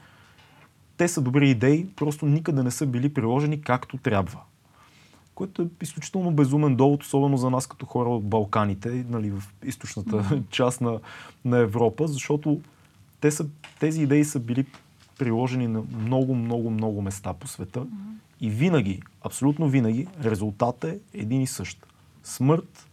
те 0.97 1.07
са 1.07 1.21
добри 1.21 1.49
идеи, 1.49 1.87
просто 1.95 2.25
никъде 2.25 2.63
не 2.63 2.71
са 2.71 2.85
били 2.85 3.13
приложени 3.13 3.61
както 3.61 3.97
трябва 3.97 4.39
което 5.35 5.61
е 5.61 5.67
изключително 5.81 6.31
безумен 6.31 6.75
довод, 6.75 7.03
особено 7.03 7.37
за 7.37 7.49
нас 7.49 7.67
като 7.67 7.85
хора 7.85 8.09
от 8.09 8.23
Балканите, 8.23 9.05
нали, 9.09 9.31
в 9.31 9.43
източната 9.63 10.11
mm-hmm. 10.11 10.41
част 10.49 10.81
на, 10.81 10.99
на 11.45 11.57
Европа, 11.57 12.07
защото 12.07 12.61
те 13.21 13.31
са, 13.31 13.45
тези 13.79 14.01
идеи 14.01 14.25
са 14.25 14.39
били 14.39 14.65
приложени 15.17 15.67
на 15.67 15.83
много, 15.99 16.35
много, 16.35 16.69
много 16.69 17.01
места 17.01 17.33
по 17.33 17.47
света 17.47 17.79
mm-hmm. 17.79 18.15
и 18.41 18.49
винаги, 18.49 19.01
абсолютно 19.21 19.69
винаги, 19.69 20.07
резултатът 20.23 20.91
е 20.91 20.99
един 21.13 21.41
и 21.41 21.47
същ. 21.47 21.85
Смърт, 22.23 22.87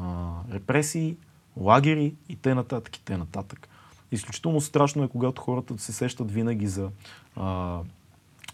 а, 0.00 0.30
репресии, 0.52 1.16
лагери 1.56 2.14
и 2.28 2.36
те 2.36 2.54
нататък 2.54 2.96
и 2.96 3.04
те 3.04 3.16
нататък. 3.16 3.68
Изключително 4.12 4.60
страшно 4.60 5.04
е, 5.04 5.08
когато 5.08 5.42
хората 5.42 5.78
се 5.78 5.92
сещат 5.92 6.30
винаги 6.30 6.66
за 6.66 6.90
а, 7.36 7.78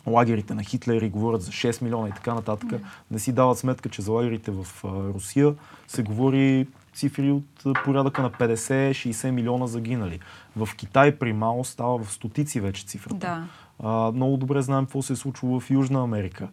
лагерите 0.09 0.55
на 0.55 0.63
Хитлер 0.63 1.03
и 1.03 1.09
говорят 1.09 1.43
за 1.43 1.51
6 1.51 1.83
милиона 1.83 2.09
и 2.09 2.13
така 2.13 2.35
нататък, 2.35 2.81
не 3.11 3.19
си 3.19 3.33
дават 3.33 3.59
сметка, 3.59 3.89
че 3.89 4.03
за 4.03 4.13
лагерите 4.13 4.51
в 4.51 4.67
Русия 4.85 5.55
се 5.89 6.03
говори 6.03 6.67
цифри 6.95 7.31
от 7.31 7.85
порядъка 7.85 8.23
на 8.23 8.31
50-60 8.31 9.31
милиона 9.31 9.67
загинали. 9.67 10.21
В 10.57 10.69
Китай 10.77 11.19
при 11.19 11.33
Мао 11.33 11.65
става 11.65 12.05
в 12.05 12.13
стотици 12.13 12.61
вече 12.61 12.87
цифрата. 12.87 13.17
Да. 13.17 13.47
А, 13.89 14.13
много 14.13 14.37
добре 14.37 14.63
знаем 14.63 14.85
какво 14.85 15.03
се 15.03 15.13
е 15.13 15.17
случило 15.17 15.61
в 15.61 15.71
Южна 15.71 16.03
Америка. 16.03 16.49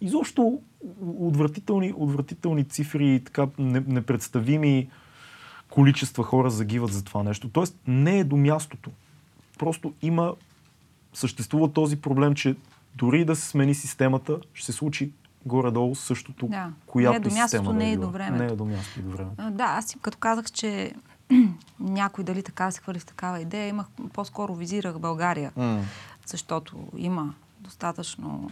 изобщо 0.00 0.60
отвратителни, 1.20 1.92
отвратителни 1.96 2.64
цифри, 2.64 3.22
така 3.24 3.46
непредставими 3.58 4.88
количества 5.70 6.24
хора 6.24 6.50
загиват 6.50 6.92
за 6.92 7.04
това 7.04 7.22
нещо. 7.22 7.48
Тоест 7.48 7.78
не 7.86 8.18
е 8.18 8.24
до 8.24 8.36
мястото. 8.36 8.90
Просто 9.58 9.92
има, 10.02 10.34
съществува 11.14 11.72
този 11.72 12.00
проблем, 12.00 12.34
че 12.34 12.56
дори 12.94 13.24
да 13.24 13.36
се 13.36 13.48
смени 13.48 13.74
системата, 13.74 14.40
ще 14.54 14.66
се 14.66 14.78
случи 14.78 15.12
горе-долу 15.46 15.94
същото, 15.94 16.46
да. 16.46 16.72
която 16.86 17.12
не 17.12 17.16
е 17.16 17.20
до 17.20 17.34
мястото, 17.34 17.72
не 17.72 17.92
е 17.92 17.96
до 17.96 18.10
времето. 18.10 18.44
Не 18.44 18.52
е 18.52 18.56
до 18.56 18.64
мястото 18.64 19.00
и 19.00 19.02
до 19.02 19.10
времето. 19.10 19.50
Да, 19.50 19.64
аз 19.64 19.96
като 20.02 20.18
казах, 20.18 20.50
че 20.52 20.92
някой 21.80 22.24
дали 22.24 22.42
така 22.42 22.70
се 22.70 22.80
хвърли 22.80 22.98
в 22.98 23.06
такава 23.06 23.40
идея, 23.40 23.68
имах, 23.68 23.86
по-скоро 24.12 24.54
визирах 24.54 24.98
България, 24.98 25.52
mm. 25.58 25.80
защото 26.26 26.76
има 26.96 27.34
достатъчно 27.60 28.50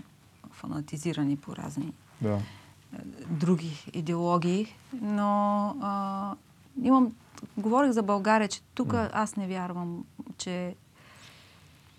фанатизирани 0.53 1.37
по 1.37 1.57
разни 1.57 1.93
да. 2.21 2.33
Е, 2.33 2.99
други 3.31 3.91
идеологии, 3.93 4.75
но 5.03 5.69
а, 5.83 6.35
имам, 6.83 7.13
говорих 7.57 7.91
за 7.91 8.03
България, 8.03 8.49
че 8.49 8.61
тук 8.75 8.89
mm. 8.89 9.11
аз 9.13 9.37
не 9.37 9.47
вярвам, 9.47 10.05
че 10.39 10.75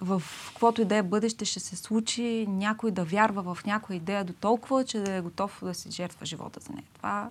в 0.01 0.23
каквото 0.47 0.81
идея 0.81 1.03
бъдеще 1.03 1.45
ще 1.45 1.59
се 1.59 1.75
случи 1.75 2.45
някой 2.49 2.91
да 2.91 3.03
вярва 3.03 3.55
в 3.55 3.65
някоя 3.65 3.97
идея 3.97 4.23
до 4.23 4.33
толкова, 4.33 4.83
че 4.83 4.99
да 4.99 5.13
е 5.13 5.21
готов 5.21 5.59
да 5.63 5.73
се 5.73 5.89
жертва 5.89 6.25
живота 6.25 6.59
за 6.59 6.73
нея. 6.73 6.85
Това 6.93 7.29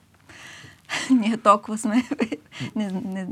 ние 1.10 1.36
толкова 1.36 1.78
сме. 1.78 2.04
не, 2.76 2.90
не, 2.90 3.28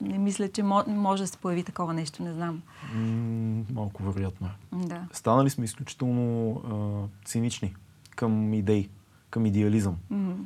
не 0.00 0.18
мисля, 0.18 0.48
че 0.48 0.62
може 0.86 1.22
да 1.22 1.26
се 1.26 1.38
появи 1.38 1.62
такова 1.64 1.94
нещо, 1.94 2.22
не 2.22 2.32
знам. 2.32 2.62
М- 2.94 3.64
малко 3.72 4.02
вероятно 4.02 4.46
е. 4.46 4.76
Да. 4.76 5.02
Станали 5.12 5.50
сме 5.50 5.64
изключително 5.64 6.50
а, 6.54 7.26
цинични 7.26 7.74
към 8.16 8.54
идеи, 8.54 8.88
към 9.30 9.46
идеализъм. 9.46 9.96
Mm-hmm. 10.12 10.36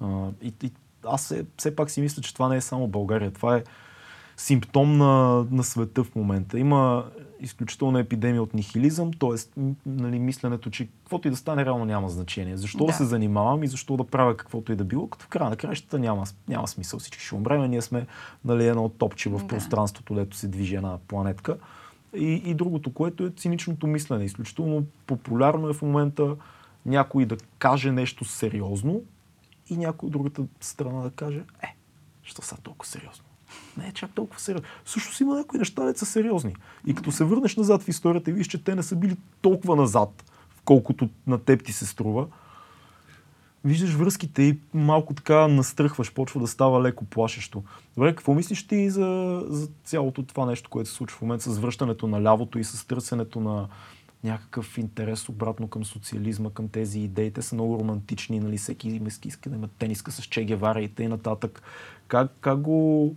А, 0.00 0.30
и, 0.42 0.54
и 0.62 0.72
аз 1.04 1.24
все, 1.24 1.46
все 1.56 1.76
пак 1.76 1.90
си 1.90 2.00
мисля, 2.00 2.22
че 2.22 2.34
това 2.34 2.48
не 2.48 2.56
е 2.56 2.60
само 2.60 2.88
България. 2.88 3.30
Това 3.30 3.56
е 3.56 3.64
симптом 4.36 4.96
на, 4.96 5.46
на 5.50 5.64
света 5.64 6.04
в 6.04 6.14
момента. 6.14 6.58
Има 6.58 7.04
изключителна 7.40 8.00
епидемия 8.00 8.42
от 8.42 8.54
нихилизъм, 8.54 9.12
т.е. 9.12 9.60
Нали, 9.86 10.18
мисленето, 10.18 10.70
че 10.70 10.86
каквото 10.86 11.28
и 11.28 11.30
да 11.30 11.36
стане, 11.36 11.64
реално 11.64 11.84
няма 11.84 12.08
значение. 12.08 12.56
Защо 12.56 12.86
да. 12.86 12.92
се 12.92 13.04
занимавам 13.04 13.62
и 13.62 13.66
защо 13.66 13.96
да 13.96 14.04
правя 14.04 14.36
каквото 14.36 14.72
и 14.72 14.76
да 14.76 14.84
било, 14.84 15.06
като 15.06 15.24
в 15.24 15.28
края 15.28 15.50
на 15.50 15.56
краищата 15.56 15.98
няма, 15.98 16.24
няма 16.48 16.68
смисъл. 16.68 16.98
Всички 16.98 17.24
ще 17.24 17.34
умреме, 17.34 17.68
ние 17.68 17.82
сме 17.82 18.06
нали, 18.44 18.66
едно 18.66 18.88
топче 18.88 19.30
в 19.30 19.38
да. 19.38 19.46
пространството, 19.46 20.14
дето 20.14 20.36
се 20.36 20.48
движи 20.48 20.76
една 20.76 20.98
планетка. 21.08 21.56
И, 22.16 22.42
и 22.44 22.54
другото, 22.54 22.92
което 22.92 23.24
е 23.24 23.30
циничното 23.30 23.86
мислене. 23.86 24.24
Изключително 24.24 24.84
популярно 25.06 25.68
е 25.68 25.72
в 25.74 25.82
момента 25.82 26.36
някой 26.86 27.24
да 27.24 27.36
каже 27.58 27.92
нещо 27.92 28.24
сериозно 28.24 29.02
и 29.70 29.76
някой 29.76 30.06
от 30.06 30.12
другата 30.12 30.42
страна 30.60 31.02
да 31.02 31.10
каже, 31.10 31.42
е, 31.62 31.76
що 32.22 32.42
са 32.42 32.56
толкова 32.62 32.90
сериозно? 32.90 33.24
Не 33.76 33.88
е 33.88 33.92
чак 33.92 34.10
толкова 34.14 34.40
сериозно. 34.40 34.68
Също 34.84 35.14
си 35.14 35.22
има 35.22 35.36
някои 35.36 35.58
неща, 35.58 35.84
не 35.84 35.94
са 35.94 36.06
сериозни. 36.06 36.56
И 36.86 36.94
като 36.94 37.12
се 37.12 37.24
върнеш 37.24 37.56
назад 37.56 37.82
в 37.82 37.88
историята 37.88 38.30
и 38.30 38.32
виж, 38.32 38.46
че 38.46 38.64
те 38.64 38.74
не 38.74 38.82
са 38.82 38.96
били 38.96 39.16
толкова 39.40 39.76
назад, 39.76 40.24
колкото 40.64 41.08
на 41.26 41.38
теб 41.38 41.64
ти 41.64 41.72
се 41.72 41.86
струва, 41.86 42.26
виждаш 43.64 43.94
връзките 43.94 44.42
и 44.42 44.58
малко 44.74 45.14
така 45.14 45.48
настръхваш, 45.48 46.12
почва 46.12 46.40
да 46.40 46.46
става 46.46 46.82
леко 46.82 47.04
плашещо. 47.04 47.62
Добре, 47.94 48.14
какво 48.14 48.34
мислиш 48.34 48.66
ти 48.66 48.90
за, 48.90 49.42
за 49.48 49.68
цялото 49.84 50.22
това 50.22 50.46
нещо, 50.46 50.70
което 50.70 50.90
се 50.90 50.96
случва 50.96 51.18
в 51.18 51.22
момента 51.22 51.50
с 51.50 51.58
връщането 51.58 52.06
на 52.06 52.22
лявото 52.22 52.58
и 52.58 52.64
с 52.64 52.86
търсенето 52.86 53.40
на 53.40 53.68
някакъв 54.24 54.78
интерес 54.78 55.28
обратно 55.28 55.68
към 55.68 55.84
социализма, 55.84 56.50
към 56.50 56.68
тези 56.68 57.00
идеи. 57.00 57.30
Те 57.30 57.42
са 57.42 57.54
много 57.54 57.78
романтични, 57.78 58.40
нали? 58.40 58.58
Всеки 58.58 59.00
иска 59.24 59.50
да 59.50 59.56
има 59.56 59.68
тениска 59.68 60.12
с 60.12 60.22
Че 60.22 60.44
Гевара 60.44 60.82
и 60.82 60.88
т.н. 60.88 61.18
Как, 62.08 62.32
как 62.40 62.60
го 62.60 63.14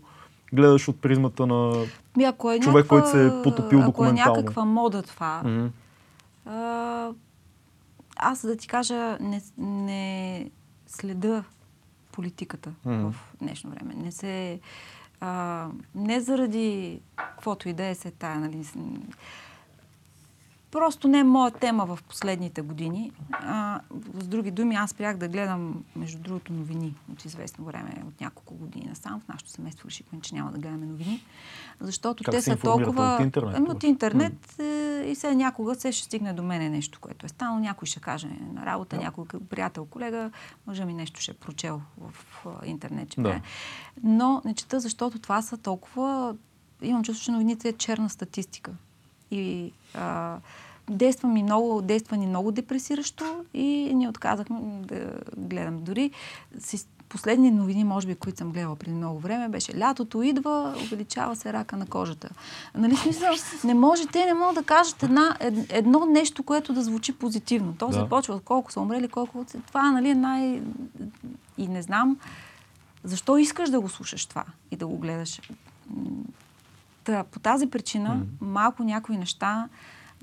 гледаш 0.54 0.88
от 0.88 1.02
призмата 1.02 1.48
на 1.48 1.86
Ми, 2.18 2.24
ако 2.24 2.52
е 2.52 2.60
човек, 2.60 2.88
който 2.88 3.10
се 3.10 3.28
е 3.28 3.30
потопил 3.44 3.80
ако 3.80 3.92
документално. 3.92 4.32
Ако 4.32 4.40
е 4.40 4.42
някаква 4.42 4.66
мода 4.66 5.02
това, 5.02 5.42
mm-hmm. 5.46 5.70
а, 6.46 7.12
аз 8.16 8.46
да 8.46 8.58
ти 8.58 8.68
кажа, 8.68 9.18
не, 9.22 9.42
не 9.58 10.50
следа 10.88 11.44
политиката 12.12 12.74
mm-hmm. 12.86 13.12
в 13.12 13.16
днешно 13.42 13.70
време. 13.70 13.94
Не 13.98 14.12
се... 14.12 14.60
А, 15.20 15.68
не 15.96 16.22
заради 16.22 17.00
каквото 17.16 17.70
и 17.70 17.74
да 17.74 17.86
е 17.86 17.96
се 17.96 18.12
тая, 18.12 18.40
нали, 18.40 18.64
Просто 20.74 21.08
не 21.08 21.20
е 21.20 21.24
моя 21.24 21.52
тема 21.52 21.86
в 21.86 22.00
последните 22.08 22.62
години. 22.62 23.12
А, 23.32 23.80
с 24.14 24.28
други 24.28 24.52
думи, 24.52 24.76
аз 24.76 24.90
спрях 24.90 25.18
да 25.18 25.28
гледам, 25.28 25.84
между 25.96 26.20
другото, 26.20 26.54
новини 26.54 26.96
от 27.12 27.26
известно 27.26 27.66
време, 27.66 28.04
от 28.08 28.22
няколко 28.22 28.56
години 28.56 28.86
насам. 28.90 29.22
В 29.22 29.28
нашото 29.28 29.52
семейство 29.52 29.88
решихме, 29.88 30.22
че 30.22 30.36
няма 30.36 30.52
да 30.52 30.58
гледаме 30.58 30.86
новини. 30.86 31.24
Защото 31.80 32.24
как 32.24 32.34
те 32.36 32.42
са 32.42 32.56
толкова... 32.56 33.16
От 33.16 33.24
интернет? 33.24 33.56
Ами, 33.58 33.70
от 33.70 33.84
интернет 33.84 34.56
mm. 34.58 35.04
и 35.04 35.16
сега 35.16 35.34
някога 35.34 35.76
се 35.76 35.92
ще 35.92 36.06
стигне 36.06 36.34
до 36.34 36.44
мене 36.44 36.70
нещо, 36.70 37.00
което 37.02 37.26
е 37.26 37.30
станало. 37.30 37.60
Някой 37.60 37.86
ще 37.86 38.00
каже 38.00 38.28
на 38.54 38.66
работа, 38.66 38.96
yeah. 38.96 39.02
някой 39.02 39.26
приятел, 39.50 39.86
колега, 39.86 40.32
може 40.68 40.86
ми 40.86 40.94
нещо 40.94 41.22
ще 41.22 41.32
е 41.32 41.34
прочел 41.34 41.82
в 41.98 42.46
интернет. 42.66 43.10
Че 43.10 43.22
да. 43.22 43.42
Но 44.04 44.42
не 44.46 44.54
чета, 44.54 44.80
защото 44.80 45.20
това 45.20 45.42
са 45.42 45.58
толкова... 45.58 46.36
Имам 46.82 47.04
чувство, 47.04 47.26
че 47.26 47.32
новините 47.32 47.70
е 47.70 47.74
черна 47.74 48.10
статистика. 48.10 48.72
И 49.34 49.72
а, 49.94 50.38
действа 50.90 51.30
ми 51.30 51.44
много, 51.44 51.82
действа 51.82 52.18
ни 52.18 52.28
много 52.28 52.52
депресиращо 52.52 53.46
и 53.54 53.92
ни 53.94 54.08
отказахме 54.08 54.60
да 54.62 55.14
гледам. 55.38 55.84
Дори 55.84 56.12
си, 56.60 56.86
последни 57.10 57.52
новини, 57.52 57.84
може 57.84 58.08
би, 58.08 58.16
които 58.16 58.38
съм 58.38 58.52
гледала 58.52 58.76
преди 58.76 58.96
много 58.96 59.20
време, 59.20 59.50
беше 59.50 59.80
лятото 59.80 60.22
идва, 60.22 60.76
увеличава 60.84 61.36
се 61.36 61.54
рака 61.54 61.78
на 61.78 61.86
кожата. 61.86 62.30
Нали 62.76 62.96
смисъл, 62.96 63.34
не 63.64 63.74
може, 63.74 64.08
те 64.08 64.26
не 64.26 64.34
могат 64.34 64.56
да 64.56 64.64
кажат 64.64 65.04
една, 65.04 65.38
едно 65.70 66.06
нещо, 66.06 66.44
което 66.44 66.74
да 66.74 66.84
звучи 66.84 67.14
позитивно. 67.14 67.76
То 67.80 67.88
да. 67.88 67.94
започва 67.94 68.36
от 68.36 68.44
колко 68.44 68.72
са 68.72 68.82
умрели, 68.82 69.08
колко... 69.08 69.46
Това 69.68 69.92
нали, 69.92 70.10
е 70.10 70.16
най... 70.16 70.62
И 71.58 71.68
не 71.68 71.82
знам 71.82 72.18
защо 73.04 73.38
искаш 73.38 73.70
да 73.70 73.80
го 73.80 73.90
слушаш 73.90 74.26
това 74.26 74.44
и 74.72 74.76
да 74.76 74.88
го 74.88 74.98
гледаш. 74.98 75.42
Та, 77.04 77.24
по 77.24 77.40
тази 77.40 77.70
причина, 77.70 78.10
mm-hmm. 78.10 78.46
малко 78.46 78.84
някои 78.84 79.18
неща 79.18 79.70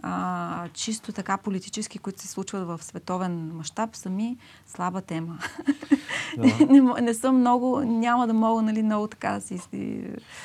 а, 0.03 0.68
чисто 0.72 1.12
така 1.12 1.37
политически, 1.37 1.99
които 1.99 2.20
се 2.20 2.28
случват 2.28 2.66
в 2.66 2.83
световен 2.83 3.51
мащаб, 3.55 3.97
са 3.97 4.11
ми 4.11 4.37
слаба 4.66 5.01
тема. 5.01 5.39
Да. 6.37 6.66
не, 6.70 7.01
не 7.01 7.14
съм 7.14 7.37
много, 7.37 7.81
няма 7.81 8.26
да 8.26 8.33
мога, 8.33 8.62
нали, 8.62 8.83
много 8.83 9.07
така 9.07 9.31
да 9.31 9.41
си... 9.41 9.61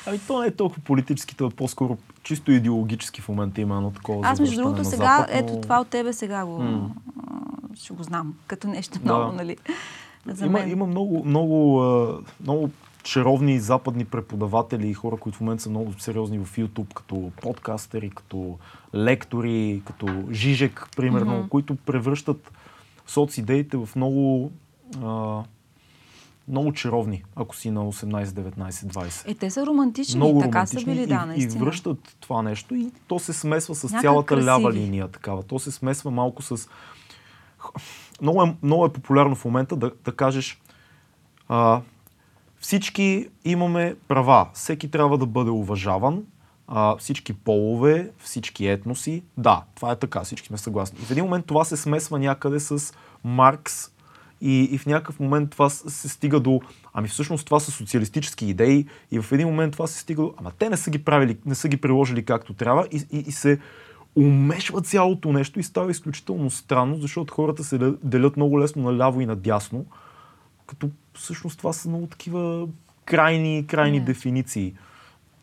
Ами 0.06 0.18
то 0.26 0.40
не 0.40 0.46
е 0.46 0.50
толкова 0.50 0.82
политически, 0.82 1.36
то 1.36 1.46
е 1.46 1.50
по-скоро 1.50 1.98
чисто 2.22 2.52
идеологически 2.52 3.20
в 3.20 3.28
момента 3.28 3.60
има 3.60 3.76
едно 3.76 3.90
такова 3.90 4.28
Аз 4.28 4.40
между 4.40 4.56
другото 4.56 4.84
сега, 4.84 5.16
Запад, 5.18 5.30
но... 5.32 5.38
ето 5.38 5.60
това 5.60 5.80
от 5.80 5.88
тебе 5.88 6.12
сега 6.12 6.44
го, 6.44 6.58
mm. 6.62 6.88
ще 7.74 7.94
го 7.94 8.02
знам, 8.02 8.34
като 8.46 8.68
нещо 8.68 8.98
много, 9.04 9.30
да. 9.30 9.36
нали. 9.36 9.56
За 10.26 10.46
има, 10.46 10.58
мен. 10.58 10.70
има 10.70 10.86
много, 10.86 11.24
много, 11.24 11.82
много 12.40 12.70
чаровни 13.06 13.60
западни 13.60 14.04
преподаватели 14.04 14.88
и 14.88 14.94
хора, 14.94 15.16
които 15.16 15.38
в 15.38 15.40
момента 15.40 15.62
са 15.62 15.70
много 15.70 15.92
сериозни 15.98 16.38
в 16.38 16.56
YouTube, 16.56 16.94
като 16.94 17.32
подкастери, 17.42 18.10
като 18.10 18.58
лектори, 18.94 19.82
като 19.86 20.06
Жижек, 20.32 20.88
примерно, 20.96 21.32
mm-hmm. 21.32 21.48
които 21.48 21.76
превръщат 21.76 22.52
социдеите 23.06 23.76
в 23.76 23.88
много 23.96 24.52
а, 25.02 25.42
много 26.48 26.72
чаровни, 26.72 27.24
ако 27.36 27.56
си 27.56 27.70
на 27.70 27.80
18, 27.80 28.24
19, 28.24 28.70
20. 28.70 29.30
Е, 29.30 29.34
те 29.34 29.50
са 29.50 29.66
романтични, 29.66 30.16
много 30.16 30.40
така 30.40 30.58
романтични 30.58 30.80
са 30.80 30.86
били, 30.86 31.06
да, 31.06 31.26
наистина. 31.26 31.62
И 31.62 31.64
връщат 31.64 32.16
това 32.20 32.42
нещо 32.42 32.74
и 32.74 32.90
то 33.08 33.18
се 33.18 33.32
смесва 33.32 33.74
с 33.74 33.84
Някак 33.84 34.00
цялата 34.00 34.26
красиви. 34.26 34.46
лява 34.46 34.72
линия 34.72 35.08
такава. 35.08 35.42
То 35.42 35.58
се 35.58 35.70
смесва 35.70 36.10
малко 36.10 36.42
с... 36.42 36.68
Много 38.22 38.42
е, 38.42 38.56
много 38.62 38.86
е 38.86 38.92
популярно 38.92 39.34
в 39.34 39.44
момента 39.44 39.76
да, 39.76 39.90
да 40.04 40.12
кажеш 40.12 40.60
а, 41.48 41.80
всички 42.66 43.28
имаме 43.44 43.96
права. 44.08 44.46
Всеки 44.54 44.90
трябва 44.90 45.18
да 45.18 45.26
бъде 45.26 45.50
уважаван. 45.50 46.24
А, 46.68 46.96
всички 46.96 47.32
полове, 47.32 48.10
всички 48.18 48.66
етноси. 48.66 49.22
Да, 49.36 49.62
това 49.74 49.92
е 49.92 49.96
така, 49.96 50.24
всички 50.24 50.48
сме 50.48 50.58
съгласни. 50.58 50.98
И 51.02 51.04
в 51.04 51.10
един 51.10 51.24
момент 51.24 51.46
това 51.46 51.64
се 51.64 51.76
смесва 51.76 52.18
някъде 52.18 52.60
с 52.60 52.94
Маркс 53.24 53.90
и, 54.40 54.62
и 54.62 54.78
в 54.78 54.86
някакъв 54.86 55.20
момент 55.20 55.50
това 55.50 55.70
се 55.70 56.08
стига 56.08 56.40
до... 56.40 56.60
Ами 56.92 57.08
всъщност 57.08 57.46
това 57.46 57.60
са 57.60 57.70
социалистически 57.70 58.46
идеи 58.46 58.86
и 59.10 59.20
в 59.20 59.32
един 59.32 59.48
момент 59.48 59.72
това 59.72 59.86
се 59.86 59.98
стига 59.98 60.22
до... 60.22 60.34
Ама 60.36 60.52
те 60.58 60.70
не 60.70 60.76
са 60.76 60.90
ги 60.90 61.04
правили, 61.04 61.38
не 61.46 61.54
са 61.54 61.68
ги 61.68 61.76
приложили 61.76 62.24
както 62.24 62.54
трябва 62.54 62.86
и, 62.92 63.06
и, 63.12 63.18
и 63.18 63.32
се 63.32 63.58
умешва 64.16 64.82
цялото 64.82 65.32
нещо 65.32 65.60
и 65.60 65.62
става 65.62 65.90
изключително 65.90 66.50
странно, 66.50 66.96
защото 66.96 67.34
хората 67.34 67.64
се 67.64 67.78
делят 68.02 68.36
много 68.36 68.60
лесно 68.60 68.82
наляво 68.82 69.20
и 69.20 69.26
надясно, 69.26 69.86
като 70.66 70.90
всъщност 71.14 71.58
това 71.58 71.72
са 71.72 71.88
много 71.88 72.06
такива 72.06 72.68
крайни, 73.04 73.66
крайни 73.66 74.00
yeah. 74.00 74.04
дефиниции. 74.04 74.74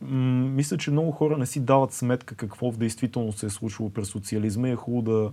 М- 0.01 0.49
мисля, 0.49 0.77
че 0.77 0.91
много 0.91 1.11
хора 1.11 1.37
не 1.37 1.45
си 1.45 1.59
дават 1.59 1.93
сметка 1.93 2.35
какво 2.35 2.71
в 2.71 2.77
действителност 2.77 3.39
се 3.39 3.45
е 3.45 3.49
случило 3.49 3.89
през 3.89 4.07
социализма 4.07 4.67
и 4.67 4.71
е 4.71 4.75
хубаво 4.75 5.01
да, 5.01 5.31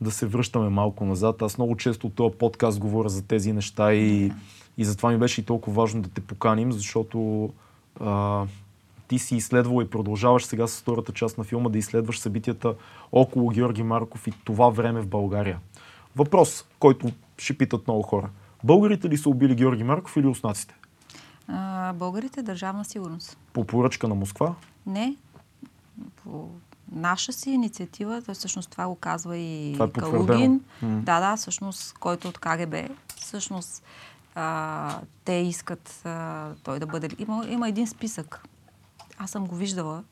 да 0.00 0.10
се 0.10 0.26
връщаме 0.26 0.68
малко 0.68 1.04
назад. 1.04 1.42
Аз 1.42 1.58
много 1.58 1.76
често 1.76 2.06
от 2.06 2.14
този 2.14 2.34
подкаст 2.34 2.78
говоря 2.78 3.08
за 3.08 3.22
тези 3.22 3.52
неща 3.52 3.94
и, 3.94 4.32
и 4.78 4.84
затова 4.84 5.10
ми 5.10 5.18
беше 5.18 5.40
и 5.40 5.44
толкова 5.44 5.82
важно 5.82 6.02
да 6.02 6.08
те 6.08 6.20
поканим, 6.20 6.72
защото 6.72 7.50
а, 8.00 8.44
ти 9.08 9.18
си 9.18 9.36
изследвал 9.36 9.82
и 9.82 9.90
продължаваш 9.90 10.44
сега 10.44 10.66
с 10.66 10.80
втората 10.80 11.12
част 11.12 11.38
на 11.38 11.44
филма 11.44 11.68
да 11.68 11.78
изследваш 11.78 12.18
събитията 12.18 12.74
около 13.12 13.48
Георги 13.48 13.82
Марков 13.82 14.26
и 14.26 14.32
това 14.44 14.68
време 14.68 15.00
в 15.00 15.06
България. 15.06 15.58
Въпрос, 16.16 16.64
който 16.78 17.12
ще 17.38 17.58
питат 17.58 17.86
много 17.86 18.02
хора. 18.02 18.30
Българите 18.64 19.08
ли 19.08 19.18
са 19.18 19.28
убили 19.28 19.54
Георги 19.54 19.84
Марков 19.84 20.16
или 20.16 20.24
руснаците? 20.24 20.74
А, 21.48 21.92
българите 21.92 22.42
държавна 22.42 22.84
сигурност. 22.84 23.38
По 23.52 23.64
поръчка 23.64 24.08
на 24.08 24.14
Москва? 24.14 24.54
Не. 24.86 25.16
По 26.16 26.48
наша 26.92 27.32
си 27.32 27.50
инициатива, 27.50 28.22
той 28.22 28.34
всъщност 28.34 28.70
това 28.70 28.88
го 28.88 28.94
казва 28.94 29.36
и 29.36 29.72
това 29.72 29.84
е 29.84 29.90
Калугин. 29.90 30.60
Да, 30.82 31.20
да, 31.20 31.36
всъщност, 31.36 31.98
който 31.98 32.28
от 32.28 32.38
КГБ. 32.38 32.74
Всъщност, 33.16 33.82
а, 34.34 35.00
те 35.24 35.32
искат 35.32 36.02
а, 36.04 36.48
той 36.62 36.78
да 36.78 36.86
бъде... 36.86 37.08
Има, 37.18 37.46
има 37.48 37.68
един 37.68 37.86
списък. 37.86 38.44
Аз 39.18 39.30
съм 39.30 39.46
го 39.46 39.54
виждала 39.54 40.02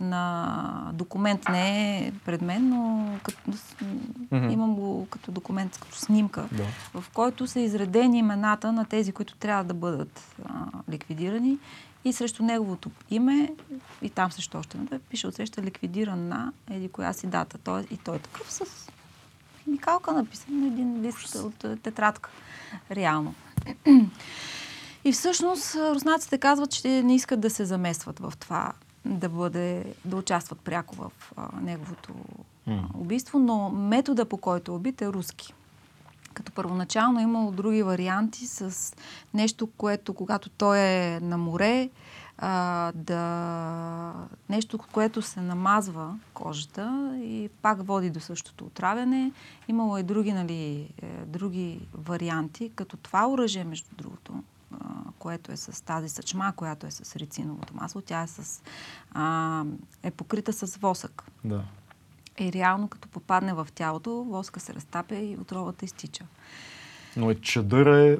на 0.00 0.90
документ. 0.94 1.48
Не 1.48 1.98
е 1.98 2.12
пред 2.24 2.42
мен, 2.42 2.68
но 2.68 3.14
като, 3.22 3.38
mm-hmm. 3.52 4.52
имам 4.52 4.74
го 4.74 5.06
като 5.10 5.32
документ, 5.32 5.78
като 5.78 5.96
снимка, 5.96 6.48
да. 6.52 6.64
в 7.00 7.10
който 7.10 7.46
са 7.46 7.60
изредени 7.60 8.18
имената 8.18 8.72
на 8.72 8.84
тези, 8.84 9.12
които 9.12 9.34
трябва 9.34 9.64
да 9.64 9.74
бъдат 9.74 10.36
а, 10.44 10.50
ликвидирани 10.90 11.58
и 12.04 12.12
срещу 12.12 12.42
неговото 12.42 12.90
име, 13.10 13.52
и 14.02 14.10
там 14.10 14.32
също 14.32 14.58
още 14.58 14.78
не 14.78 14.98
пише 14.98 15.26
отсреща 15.26 15.62
ликвидиран 15.62 16.28
на 16.28 16.52
еди 16.70 16.88
коя 16.88 17.12
си 17.12 17.26
дата. 17.26 17.58
Той, 17.58 17.86
и 17.90 17.96
той 17.96 18.16
е 18.16 18.18
такъв 18.18 18.52
с 18.52 18.64
химикалка 19.64 20.12
написан 20.12 20.60
на 20.60 20.66
един 20.66 21.02
лист 21.02 21.34
от 21.34 21.82
тетрадка. 21.82 22.30
Реално. 22.90 23.34
И 25.04 25.12
всъщност 25.12 25.74
руснаците 25.74 26.38
казват, 26.38 26.70
че 26.70 27.02
не 27.02 27.14
искат 27.14 27.40
да 27.40 27.50
се 27.50 27.64
заместват 27.64 28.18
в 28.18 28.32
това 28.40 28.72
да, 29.04 29.28
бъде, 29.28 29.94
да 30.04 30.16
участват 30.16 30.60
пряко 30.60 30.94
в 30.94 31.12
а, 31.36 31.48
неговото 31.60 32.12
mm. 32.68 32.84
убийство, 32.94 33.38
но 33.38 33.70
метода 33.70 34.24
по 34.24 34.36
който 34.36 34.72
е 34.72 34.74
убит 34.74 35.02
е 35.02 35.08
руски. 35.08 35.54
Като 36.34 36.52
първоначално 36.52 37.20
е 37.20 37.22
имало 37.22 37.50
други 37.50 37.82
варианти 37.82 38.46
с 38.46 38.92
нещо, 39.34 39.66
което 39.66 40.14
когато 40.14 40.48
той 40.48 40.78
е 40.78 41.20
на 41.20 41.38
море, 41.38 41.90
а, 42.38 42.92
да... 42.94 44.14
нещо, 44.48 44.78
което 44.92 45.22
се 45.22 45.40
намазва 45.40 46.18
кожата 46.34 47.14
и 47.22 47.48
пак 47.62 47.86
води 47.86 48.10
до 48.10 48.20
същото 48.20 48.64
отравяне. 48.64 49.32
Имало 49.68 49.98
и 49.98 50.02
други, 50.02 50.32
нали, 50.32 50.88
е, 51.02 51.06
други 51.26 51.80
варианти, 51.94 52.70
като 52.74 52.96
това 52.96 53.28
оръжие, 53.28 53.64
между 53.64 53.88
другото, 53.96 54.42
което 55.18 55.52
е 55.52 55.56
с 55.56 55.84
тази 55.84 56.08
съчма, 56.08 56.52
която 56.56 56.86
е 56.86 56.90
с 56.90 57.16
рециновото 57.16 57.74
масло. 57.76 58.00
Тя 58.00 58.22
е, 58.22 58.26
с, 58.26 58.62
а, 59.12 59.64
е 60.02 60.10
покрита 60.10 60.52
с 60.52 60.76
восък. 60.76 61.24
Да. 61.44 61.62
И 62.38 62.52
реално, 62.52 62.88
като 62.88 63.08
попадне 63.08 63.54
в 63.54 63.68
тялото, 63.74 64.24
воска 64.24 64.60
се 64.60 64.74
разтапя 64.74 65.14
и 65.14 65.36
отровата 65.40 65.84
изтича. 65.84 66.24
Но 67.16 67.30
е 67.30 67.34
чадър 67.34 67.86
е 67.86 68.18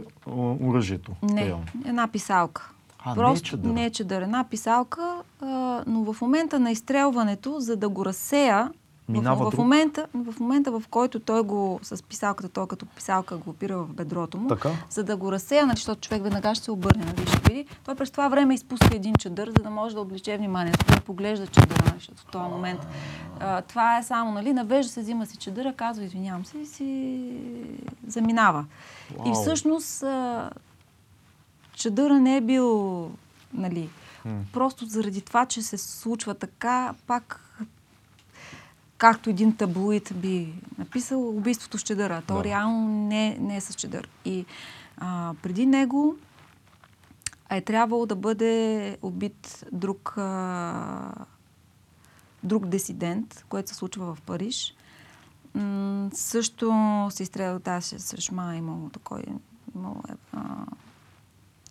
оръжието. 0.60 1.16
Не, 1.22 1.46
реално. 1.46 1.66
една 1.84 2.08
писалка. 2.08 2.70
А, 2.98 3.14
Просто 3.14 3.32
не 3.32 3.38
е 3.38 3.50
чадър. 3.50 3.72
Не 3.72 3.84
е 3.84 3.90
чадър. 3.90 4.22
Една 4.22 4.44
писалка, 4.44 5.22
а, 5.40 5.84
но 5.86 6.12
в 6.12 6.20
момента 6.20 6.60
на 6.60 6.70
изстрелването, 6.70 7.60
за 7.60 7.76
да 7.76 7.88
го 7.88 8.04
разсея, 8.04 8.70
Минава 9.10 9.50
в, 9.50 9.54
в, 9.54 9.58
момента, 9.58 10.06
в 10.14 10.40
момента, 10.40 10.70
в 10.70 10.82
който 10.90 11.20
той 11.20 11.42
го 11.42 11.80
с 11.82 12.02
писалката, 12.02 12.48
той 12.48 12.66
като 12.66 12.86
писалка 12.86 13.36
го 13.36 13.50
опира 13.50 13.78
в 13.78 13.86
бедрото 13.86 14.38
му, 14.38 14.48
така? 14.48 14.70
за 14.90 15.04
да 15.04 15.16
го 15.16 15.32
разсея, 15.32 15.66
нали, 15.66 15.76
защото 15.76 16.00
човек 16.00 16.22
веднага 16.22 16.54
ще 16.54 16.64
се 16.64 16.70
обърне, 16.70 17.04
нали, 17.04 17.26
ще 17.26 17.52
види. 17.52 17.66
Той 17.84 17.94
през 17.94 18.10
това 18.10 18.28
време 18.28 18.54
изпуска 18.54 18.88
един 18.92 19.14
чадър, 19.14 19.48
за 19.48 19.62
да 19.62 19.70
може 19.70 19.94
да 19.94 20.00
облече 20.00 20.36
вниманието, 20.36 20.86
да 20.94 21.00
поглежда 21.00 21.46
чадъра, 21.46 21.84
нали, 21.84 21.94
защото 21.98 22.22
в 22.22 22.26
този 22.26 22.50
момент. 22.50 22.80
А, 23.40 23.62
това 23.62 23.98
е 23.98 24.02
само, 24.02 24.32
нали, 24.32 24.52
навежда 24.52 24.92
се, 24.92 25.00
взима 25.00 25.26
си 25.26 25.36
чадъра, 25.36 25.72
казва, 25.72 26.04
извинявам 26.04 26.44
се 26.44 26.58
и 26.58 26.66
си 26.66 27.32
заминава. 28.06 28.64
Вау. 29.18 29.28
И 29.28 29.34
всъщност 29.34 30.02
а, 30.02 30.50
чадъра 31.74 32.20
не 32.20 32.36
е 32.36 32.40
бил, 32.40 33.10
нали, 33.54 33.88
м 34.24 34.40
просто 34.52 34.84
заради 34.84 35.20
това, 35.20 35.46
че 35.46 35.62
се 35.62 35.78
случва 35.78 36.34
така, 36.34 36.94
пак 37.06 37.49
както 39.00 39.30
един 39.30 39.56
таблоид 39.56 40.12
би 40.14 40.52
написал, 40.78 41.28
убийството 41.28 41.78
с 41.78 41.82
чедъра. 41.82 42.22
То 42.26 42.34
да. 42.34 42.44
реално 42.44 42.88
не, 42.88 43.38
не 43.40 43.56
е 43.56 43.60
с 43.60 43.74
чедър. 43.74 44.08
И 44.24 44.44
а, 44.96 45.34
преди 45.42 45.66
него 45.66 46.16
е 47.50 47.60
трябвало 47.60 48.06
да 48.06 48.16
бъде 48.16 48.96
убит 49.02 49.64
друг, 49.72 50.14
а, 50.16 51.12
друг 52.42 52.66
дисидент, 52.66 53.44
което 53.48 53.68
се 53.68 53.74
случва 53.74 54.14
в 54.14 54.20
Париж. 54.20 54.74
М- 55.54 56.10
също 56.12 56.72
се 57.10 57.22
изстреля 57.22 57.60
тази 57.60 57.98
срещма, 57.98 58.56
имало 58.56 58.88
такой, 58.88 59.24
имало 59.74 60.02
а, 60.32 60.66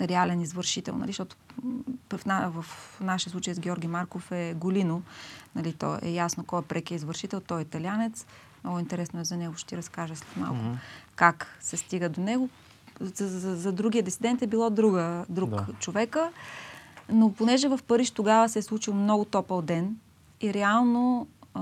реален 0.01 0.41
извършител, 0.41 0.97
нали, 0.97 1.09
защото 1.09 1.35
в, 2.09 2.61
в 2.61 2.99
нашия 3.01 3.31
случай 3.31 3.53
с 3.53 3.59
Георги 3.59 3.87
Марков 3.87 4.31
е 4.31 4.53
Голино. 4.53 5.01
Нали, 5.55 5.73
то 5.73 5.99
е 6.01 6.09
ясно 6.09 6.43
кой 6.43 6.59
е 6.59 6.63
прекия 6.63 6.95
извършител, 6.95 7.39
той 7.39 7.59
е 7.59 7.61
италянец. 7.61 8.25
Много 8.63 8.79
интересно 8.79 9.19
е 9.19 9.23
за 9.23 9.37
него, 9.37 9.53
ще 9.57 9.69
ти 9.69 9.77
разкажа 9.77 10.15
след 10.15 10.37
малко 10.37 10.55
mm-hmm. 10.55 10.77
как 11.15 11.57
се 11.59 11.77
стига 11.77 12.09
до 12.09 12.21
него. 12.21 12.49
За, 12.99 13.27
за, 13.27 13.55
за 13.55 13.71
другия 13.71 14.03
дисидент 14.03 14.41
е 14.41 14.47
било 14.47 14.69
друга, 14.69 15.25
друг 15.29 15.49
да. 15.49 15.65
човека. 15.79 16.31
Но 17.11 17.33
понеже 17.33 17.67
в 17.67 17.79
Париж 17.87 18.11
тогава 18.11 18.49
се 18.49 18.59
е 18.59 18.61
случил 18.61 18.93
много 18.93 19.25
топъл 19.25 19.61
ден 19.61 19.95
и 20.41 20.53
реално 20.53 21.27
а, 21.53 21.61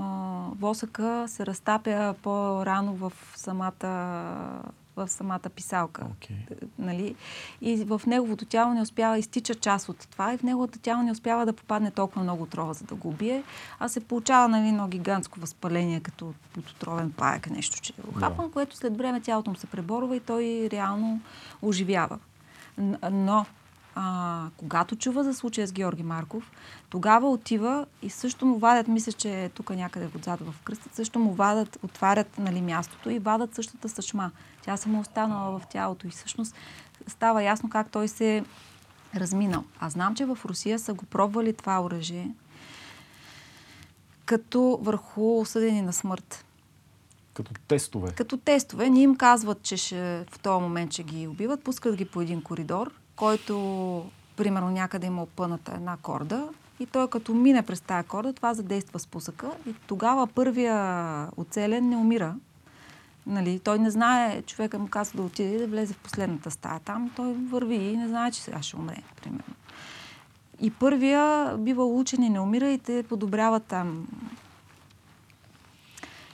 восъка 0.58 1.24
се 1.28 1.46
разтапя 1.46 2.14
по-рано 2.22 2.94
в 2.94 3.12
самата 3.36 4.62
в 5.06 5.08
самата 5.08 5.48
писалка. 5.56 6.02
Okay. 6.02 6.68
Нали? 6.78 7.14
И 7.60 7.76
в 7.76 8.02
неговото 8.06 8.44
тяло 8.44 8.74
не 8.74 8.82
успява, 8.82 9.18
изтича 9.18 9.54
част 9.54 9.88
от 9.88 10.08
това 10.10 10.34
и 10.34 10.38
в 10.38 10.42
неговото 10.42 10.78
тяло 10.78 11.02
не 11.02 11.12
успява 11.12 11.46
да 11.46 11.52
попадне 11.52 11.90
толкова 11.90 12.22
много 12.22 12.42
отрова, 12.42 12.72
за 12.72 12.84
да 12.84 12.94
го 12.94 13.08
убие, 13.08 13.42
а 13.78 13.88
се 13.88 14.00
получава 14.00 14.48
нали, 14.48 14.68
едно 14.68 14.88
гигантско 14.88 15.40
възпаление, 15.40 16.00
като 16.00 16.34
от 16.58 16.70
отровен 16.70 17.12
паяк, 17.12 17.50
нещо, 17.50 17.80
че 17.80 17.92
е 17.92 18.08
ухапан, 18.08 18.46
yeah. 18.46 18.52
което 18.52 18.76
след 18.76 18.96
време 18.96 19.20
тялото 19.20 19.50
му 19.50 19.56
се 19.56 19.66
преборва 19.66 20.16
и 20.16 20.20
той 20.20 20.68
реално 20.72 21.20
оживява. 21.62 22.18
Но 23.10 23.46
а, 24.00 24.46
когато 24.56 24.96
чува 24.96 25.24
за 25.24 25.34
случая 25.34 25.66
с 25.66 25.72
Георги 25.72 26.02
Марков, 26.02 26.50
тогава 26.90 27.30
отива 27.30 27.86
и 28.02 28.10
също 28.10 28.46
му 28.46 28.58
вадят, 28.58 28.88
мисля, 28.88 29.12
че 29.12 29.44
е 29.44 29.48
тук 29.48 29.70
някъде 29.70 30.08
отзад 30.16 30.40
в 30.40 30.54
кръста, 30.64 30.88
също 30.92 31.18
му 31.18 31.32
вадят, 31.32 31.78
отварят 31.82 32.38
нали, 32.38 32.62
мястото 32.62 33.10
и 33.10 33.18
вадат 33.18 33.54
същата 33.54 33.88
съчма. 33.88 34.30
Тя 34.68 34.76
се 34.76 34.88
му 34.88 35.00
останала 35.00 35.58
в 35.58 35.66
тялото 35.66 36.06
и 36.06 36.10
всъщност 36.10 36.54
става 37.06 37.42
ясно 37.42 37.70
как 37.70 37.90
той 37.90 38.08
се 38.08 38.36
е 38.36 38.44
разминал. 39.14 39.64
А 39.80 39.90
знам, 39.90 40.14
че 40.14 40.24
в 40.24 40.38
Русия 40.44 40.78
са 40.78 40.94
го 40.94 41.04
пробвали 41.04 41.52
това 41.52 41.82
оръжие 41.82 42.30
като 44.24 44.78
върху 44.82 45.40
осъдени 45.40 45.82
на 45.82 45.92
смърт. 45.92 46.44
Като 47.34 47.50
тестове. 47.68 48.12
Като 48.12 48.36
тестове. 48.36 48.90
Ние 48.90 49.02
им 49.02 49.16
казват, 49.16 49.62
че 49.62 49.76
ще, 49.76 50.24
в 50.30 50.38
този 50.38 50.62
момент 50.62 50.92
ще 50.92 51.02
ги 51.02 51.26
убиват, 51.26 51.64
пускат 51.64 51.96
ги 51.96 52.04
по 52.04 52.20
един 52.20 52.42
коридор 52.42 52.92
който, 53.18 54.04
примерно, 54.36 54.70
някъде 54.70 55.06
има 55.06 55.22
опъната 55.22 55.72
една 55.74 55.96
корда 56.02 56.48
и 56.80 56.86
той 56.86 57.10
като 57.10 57.34
мине 57.34 57.62
през 57.62 57.80
тази 57.80 58.08
корда, 58.08 58.32
това 58.32 58.54
задейства 58.54 58.98
спусъка 58.98 59.50
и 59.66 59.74
тогава 59.86 60.26
първия 60.26 61.28
оцелен 61.36 61.88
не 61.88 61.96
умира. 61.96 62.34
Нали, 63.28 63.58
той 63.58 63.78
не 63.78 63.90
знае, 63.90 64.42
човека 64.42 64.78
му 64.78 64.88
казва 64.88 65.16
да 65.16 65.22
отиде 65.22 65.54
и 65.54 65.58
да 65.58 65.66
влезе 65.66 65.94
в 65.94 65.98
последната 65.98 66.50
стая 66.50 66.80
там, 66.80 67.10
той 67.16 67.32
върви 67.32 67.74
и 67.74 67.96
не 67.96 68.08
знае, 68.08 68.30
че 68.30 68.40
сега 68.40 68.62
ще 68.62 68.76
умре, 68.76 69.02
примерно. 69.22 69.54
И 70.60 70.70
първия 70.70 71.56
бива 71.58 71.84
учен 71.84 72.22
и 72.22 72.30
не 72.30 72.40
умира 72.40 72.70
и 72.70 72.78
те 72.78 73.02
подобряват 73.02 73.64
там. 73.64 74.08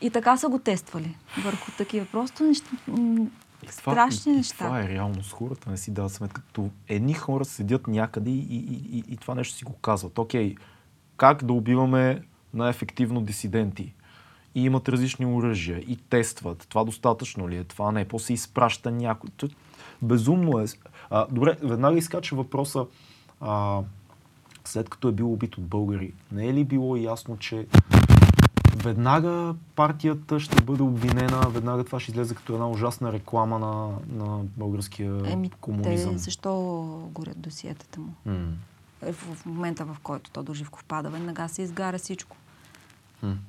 И 0.00 0.10
така 0.10 0.36
са 0.36 0.48
го 0.48 0.58
тествали 0.58 1.16
върху 1.44 1.70
такива. 1.78 2.06
Просто 2.12 2.44
неща, 2.44 2.70
и 3.62 3.66
това, 3.66 3.92
страшни 3.92 4.32
и, 4.32 4.36
неща. 4.36 4.64
Това 4.64 4.82
е 4.82 4.88
реалност. 4.88 5.32
Хората 5.32 5.70
не 5.70 5.76
си 5.76 5.90
дават 5.90 6.12
сметка. 6.12 6.40
Като 6.40 6.70
едни 6.88 7.14
хора 7.14 7.44
седят 7.44 7.86
някъде 7.86 8.30
и, 8.30 8.34
и, 8.34 8.98
и, 8.98 9.04
и 9.08 9.16
това 9.16 9.34
нещо 9.34 9.56
си 9.56 9.64
го 9.64 9.72
казват. 9.72 10.18
Окей, 10.18 10.54
как 11.16 11.44
да 11.44 11.52
убиваме 11.52 12.22
най-ефективно 12.54 13.20
дисиденти? 13.20 13.94
И 14.54 14.64
имат 14.64 14.88
различни 14.88 15.26
оръжия 15.26 15.78
и 15.78 15.96
тестват. 15.96 16.66
Това 16.68 16.84
достатъчно 16.84 17.48
ли 17.48 17.56
е? 17.56 17.64
Това 17.64 17.92
не 17.92 18.00
е. 18.00 18.04
После 18.04 18.34
изпраща 18.34 18.90
някой. 18.90 19.30
Безумно 20.02 20.58
е. 20.58 20.64
А, 21.10 21.26
добре, 21.30 21.56
веднага 21.62 21.98
изкача 21.98 22.36
въпроса. 22.36 22.86
А, 23.40 23.80
след 24.64 24.88
като 24.88 25.08
е 25.08 25.12
бил 25.12 25.32
убит 25.32 25.58
от 25.58 25.64
българи, 25.64 26.12
не 26.32 26.46
е 26.48 26.54
ли 26.54 26.64
било 26.64 26.96
ясно, 26.96 27.36
че 27.36 27.66
веднага 28.76 29.54
партията 29.76 30.40
ще 30.40 30.62
бъде 30.64 30.82
обвинена, 30.82 31.48
веднага 31.50 31.84
това 31.84 32.00
ще 32.00 32.10
излезе 32.12 32.34
като 32.34 32.52
една 32.52 32.70
ужасна 32.70 33.12
реклама 33.12 33.58
на, 33.58 33.88
на 34.24 34.40
българския 34.56 35.30
Еми, 35.32 35.50
комунизъм. 35.50 36.12
те 36.12 36.18
защо 36.18 36.62
горят 37.14 37.40
досиетата 37.40 38.00
му? 38.00 38.12
Е, 39.02 39.12
В, 39.12 39.34
в 39.34 39.46
момента, 39.46 39.84
в 39.84 39.96
който 40.02 40.30
Тодор 40.30 40.54
Живков 40.54 40.84
пада, 40.84 41.10
веднага 41.10 41.48
се 41.48 41.62
изгаря 41.62 41.98
всичко. 41.98 42.36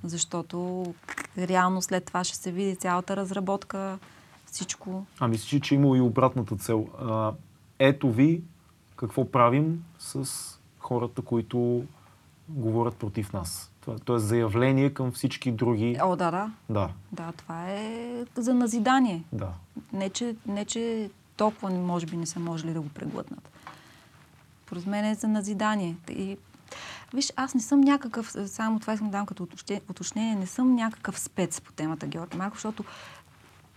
Защото 0.03 0.85
реално 1.37 1.81
след 1.81 2.05
това 2.05 2.23
ще 2.23 2.37
се 2.37 2.51
види 2.51 2.75
цялата 2.75 3.15
разработка, 3.15 3.99
всичко. 4.45 5.05
А 5.19 5.27
мислиш, 5.27 5.61
че 5.61 5.75
има 5.75 5.97
и 5.97 6.01
обратната 6.01 6.55
цел. 6.55 6.87
А, 7.01 7.31
ето 7.79 8.11
ви 8.11 8.41
какво 8.95 9.31
правим 9.31 9.83
с 9.99 10.29
хората, 10.79 11.21
които 11.21 11.85
говорят 12.49 12.95
против 12.95 13.33
нас. 13.33 13.71
Това, 13.81 13.99
то 13.99 14.15
е 14.15 14.19
заявление 14.19 14.89
към 14.93 15.11
всички 15.11 15.51
други. 15.51 15.97
О, 16.03 16.15
да, 16.15 16.31
да. 16.31 16.51
Да, 16.69 16.89
Да, 17.11 17.31
това 17.31 17.71
е 17.71 18.25
за 18.35 18.53
назидание. 18.53 19.23
да. 19.33 19.49
Не, 19.93 20.09
че, 20.09 20.35
не, 20.47 20.65
че 20.65 21.09
толкова 21.37 21.69
може 21.69 22.05
би 22.05 22.17
не 22.17 22.25
са 22.25 22.39
можели 22.39 22.73
да 22.73 22.81
го 22.81 22.89
преглътнат. 22.89 23.49
Поред 24.65 24.85
мен 24.85 25.05
е 25.05 25.15
за 25.15 25.27
назидание. 25.27 25.95
И, 26.09 26.37
виж, 27.15 27.33
аз 27.35 27.53
не 27.53 27.61
съм 27.61 27.81
някакъв, 27.81 28.35
само 28.45 28.79
това 28.79 28.93
искам 28.93 29.07
да 29.09 29.17
дам 29.17 29.25
като 29.25 29.43
уточне- 29.43 29.81
уточнение, 29.89 30.35
не 30.35 30.47
съм 30.47 30.75
някакъв 30.75 31.19
спец 31.19 31.61
по 31.61 31.71
темата 31.71 32.07
Георги 32.07 32.37
Марков, 32.37 32.57
защото 32.57 32.83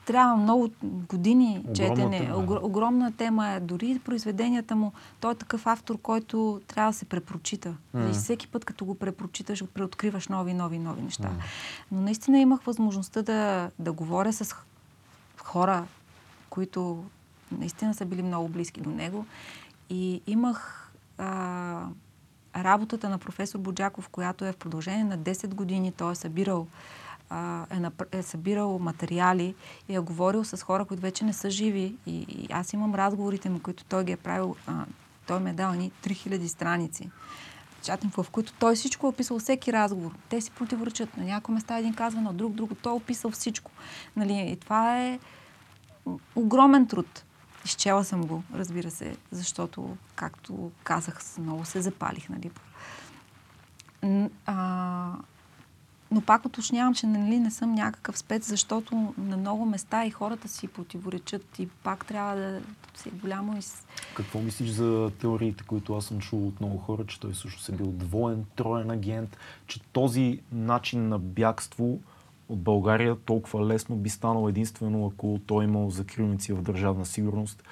трябва 0.07 0.37
много 0.37 0.69
години 0.83 1.49
Огромна 1.59 1.75
четене. 1.75 2.21
тема 2.21 2.33
е. 2.33 2.43
Огр, 2.43 2.59
огромна 2.63 3.13
тема 3.13 3.49
е. 3.49 3.61
Дори 3.61 4.01
произведенията 4.05 4.77
му, 4.77 4.93
той 5.21 5.33
е 5.33 5.35
такъв 5.35 5.67
автор, 5.67 5.99
който 5.99 6.61
трябва 6.67 6.93
да 6.93 6.99
се 6.99 7.05
препрочита. 7.05 7.75
Мгм. 7.95 8.11
И 8.11 8.13
всеки 8.13 8.49
път, 8.49 8.65
като 8.65 8.85
го 8.85 8.95
препрочиташ, 8.95 9.65
преоткриваш 9.75 10.29
нови, 10.29 10.55
нови, 10.55 10.79
нови 10.79 11.03
неща. 11.03 11.29
Мгм. 11.29 11.39
Но 11.93 12.01
наистина 12.01 12.39
имах 12.39 12.63
възможността 12.63 13.23
да, 13.23 13.71
да 13.79 13.93
говоря 13.93 14.33
с 14.33 14.55
хора, 15.37 15.87
които 16.51 17.05
наистина 17.53 17.95
са 17.95 18.05
били 18.05 18.23
много 18.23 18.49
близки 18.49 18.81
до 18.81 18.91
него. 18.91 19.27
И 19.91 20.21
имах 20.27 20.91
а, 21.19 21.87
работата 22.65 23.09
на 23.09 23.19
професор 23.19 23.59
Боджаков, 23.59 24.09
която 24.09 24.45
е 24.45 24.53
в 24.53 24.57
продължение 24.57 25.05
на 25.05 25.19
10 25.19 25.55
години. 25.55 25.93
Той 25.93 26.13
е 26.13 26.15
събирал, 26.15 26.67
е, 28.13 28.19
е 28.19 28.23
събирал 28.23 28.79
материали 28.79 29.55
и 29.89 29.95
е 29.95 29.99
говорил 29.99 30.45
с 30.45 30.63
хора, 30.63 30.85
които 30.85 31.03
вече 31.03 31.25
не 31.25 31.33
са 31.33 31.51
живи. 31.51 31.95
И, 32.07 32.17
и 32.17 32.49
аз 32.53 32.73
имам 32.73 32.95
разговорите 32.95 33.51
му, 33.51 33.61
които 33.61 33.85
той 33.85 34.05
ги 34.05 34.13
е 34.13 34.17
правил. 34.17 34.57
А, 34.67 34.85
той 35.27 35.41
ми 35.41 35.51
е 35.51 35.53
дал 35.53 35.73
ни 35.73 35.93
3000 36.05 36.47
страници 36.47 37.11
чатен, 37.83 38.11
в 38.11 38.27
които 38.33 38.53
той 38.53 38.75
всичко 38.75 39.07
е 39.07 39.09
описал, 39.09 39.39
всеки 39.39 39.73
разговор. 39.73 40.15
Те 40.29 40.41
си 40.41 40.51
противоречат. 40.51 41.17
На 41.17 41.25
някои 41.25 41.55
места 41.55 41.79
един 41.79 41.95
казва 41.95 42.21
на 42.21 42.33
друг, 42.33 42.53
друго. 42.53 42.75
Той 42.75 42.93
е 42.93 42.97
описал 42.97 43.31
всичко. 43.31 43.71
Нали? 44.17 44.51
И 44.53 44.57
това 44.57 44.99
е 44.99 45.19
огромен 46.37 46.87
труд. 46.87 47.25
Изчела 47.69 48.05
съм 48.05 48.27
го, 48.27 48.43
разбира 48.55 48.91
се, 48.91 49.17
защото, 49.31 49.97
както 50.15 50.71
казах, 50.85 51.21
много 51.39 51.65
се 51.65 51.81
запалих. 51.81 52.29
Нали? 52.29 52.51
А, 54.47 55.13
но 56.11 56.21
пак 56.21 56.45
уточнявам, 56.45 56.95
че 56.95 57.07
нали, 57.07 57.39
не 57.39 57.51
съм 57.51 57.75
някакъв 57.75 58.19
спец, 58.19 58.49
защото 58.49 59.15
на 59.19 59.37
много 59.37 59.67
места 59.67 60.05
и 60.05 60.11
хората 60.11 60.49
си 60.49 60.69
противоречат 60.69 61.59
и 61.59 61.69
пак 61.69 62.07
трябва 62.07 62.37
да 62.37 62.61
си 62.97 63.11
голямо 63.11 63.59
и 63.59 63.63
с- 63.63 63.87
Какво 64.15 64.39
мислиш 64.39 64.71
за 64.71 65.11
теориите, 65.21 65.65
които 65.65 65.97
аз 65.97 66.05
съм 66.05 66.21
чул 66.21 66.47
от 66.49 66.61
много 66.61 66.79
хора, 66.79 67.07
че 67.07 67.21
той 67.21 67.35
също 67.35 67.73
е 67.73 67.77
бил 67.77 67.87
двоен, 67.87 68.45
троен 68.57 68.91
агент, 68.91 69.37
че 69.67 69.81
този 69.83 70.41
начин 70.53 71.09
на 71.09 71.19
бягство 71.19 71.99
от 72.49 72.63
България 72.63 73.17
толкова 73.17 73.67
лесно 73.67 73.97
би 73.97 74.11
станал 74.11 74.49
единствено, 74.49 75.07
ако 75.07 75.41
той 75.47 75.65
е 75.65 75.69
имал 75.69 75.91
закрилници 75.91 76.53
в 76.53 76.63
държавна 76.63 77.07
сигурност 77.07 77.63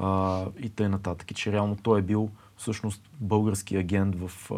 а, 0.00 0.44
и 0.58 0.70
т.н. 0.70 0.88
нататък. 0.88 1.30
И 1.30 1.34
че 1.34 1.52
реално 1.52 1.76
той 1.76 1.98
е 1.98 2.02
бил 2.02 2.30
всъщност 2.56 3.02
български 3.20 3.76
агент 3.76 4.16
в, 4.16 4.50
а, 4.50 4.54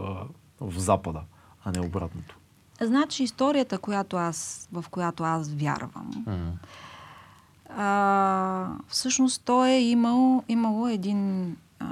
в 0.61 0.79
Запада, 0.79 1.21
а 1.65 1.73
не 1.73 1.81
обратното. 1.81 2.39
Значи 2.81 3.23
историята, 3.23 3.79
която 3.79 4.17
аз, 4.17 4.69
в 4.73 4.85
която 4.91 5.25
аз 5.25 5.49
вярвам, 5.53 6.27
а, 7.71 8.69
всъщност 8.89 9.43
той 9.45 9.69
е 9.71 9.83
имал, 9.83 10.43
имало 10.49 10.89
един, 10.89 11.57
а, 11.79 11.87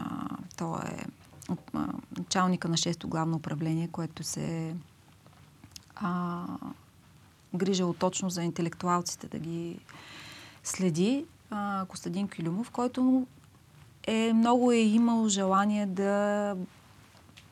той 0.57 0.79
е 0.79 1.05
началника 2.19 2.69
на 2.69 2.77
6-то 2.77 3.09
главно 3.09 3.37
управление, 3.37 3.89
което 3.89 4.23
се 4.23 4.75
а, 5.97 6.45
грижало 7.55 7.93
точно 7.93 8.31
за 8.31 8.43
интелектуалците 8.43 9.29
да 9.29 9.39
ги 9.39 9.79
следи, 10.65 11.25
а, 11.51 11.85
Костадин 11.89 12.29
Килюмов, 12.29 12.71
който 12.71 13.27
е 14.07 14.33
много 14.33 14.73
е 14.73 14.77
имал 14.77 15.29
желание 15.29 15.87
да 15.87 16.57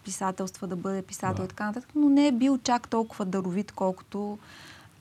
писателства, 0.05 0.67
да 0.67 0.77
бъде 0.77 1.03
писател 1.03 1.37
Да. 1.37 1.45
и 1.45 1.49
така 1.49 1.67
нататък, 1.67 1.91
но 1.95 2.09
не 2.09 2.27
е 2.27 2.33
бил 2.33 2.59
чак 2.59 2.89
толкова 2.89 3.25
даровит, 3.25 3.73
колкото 3.73 4.39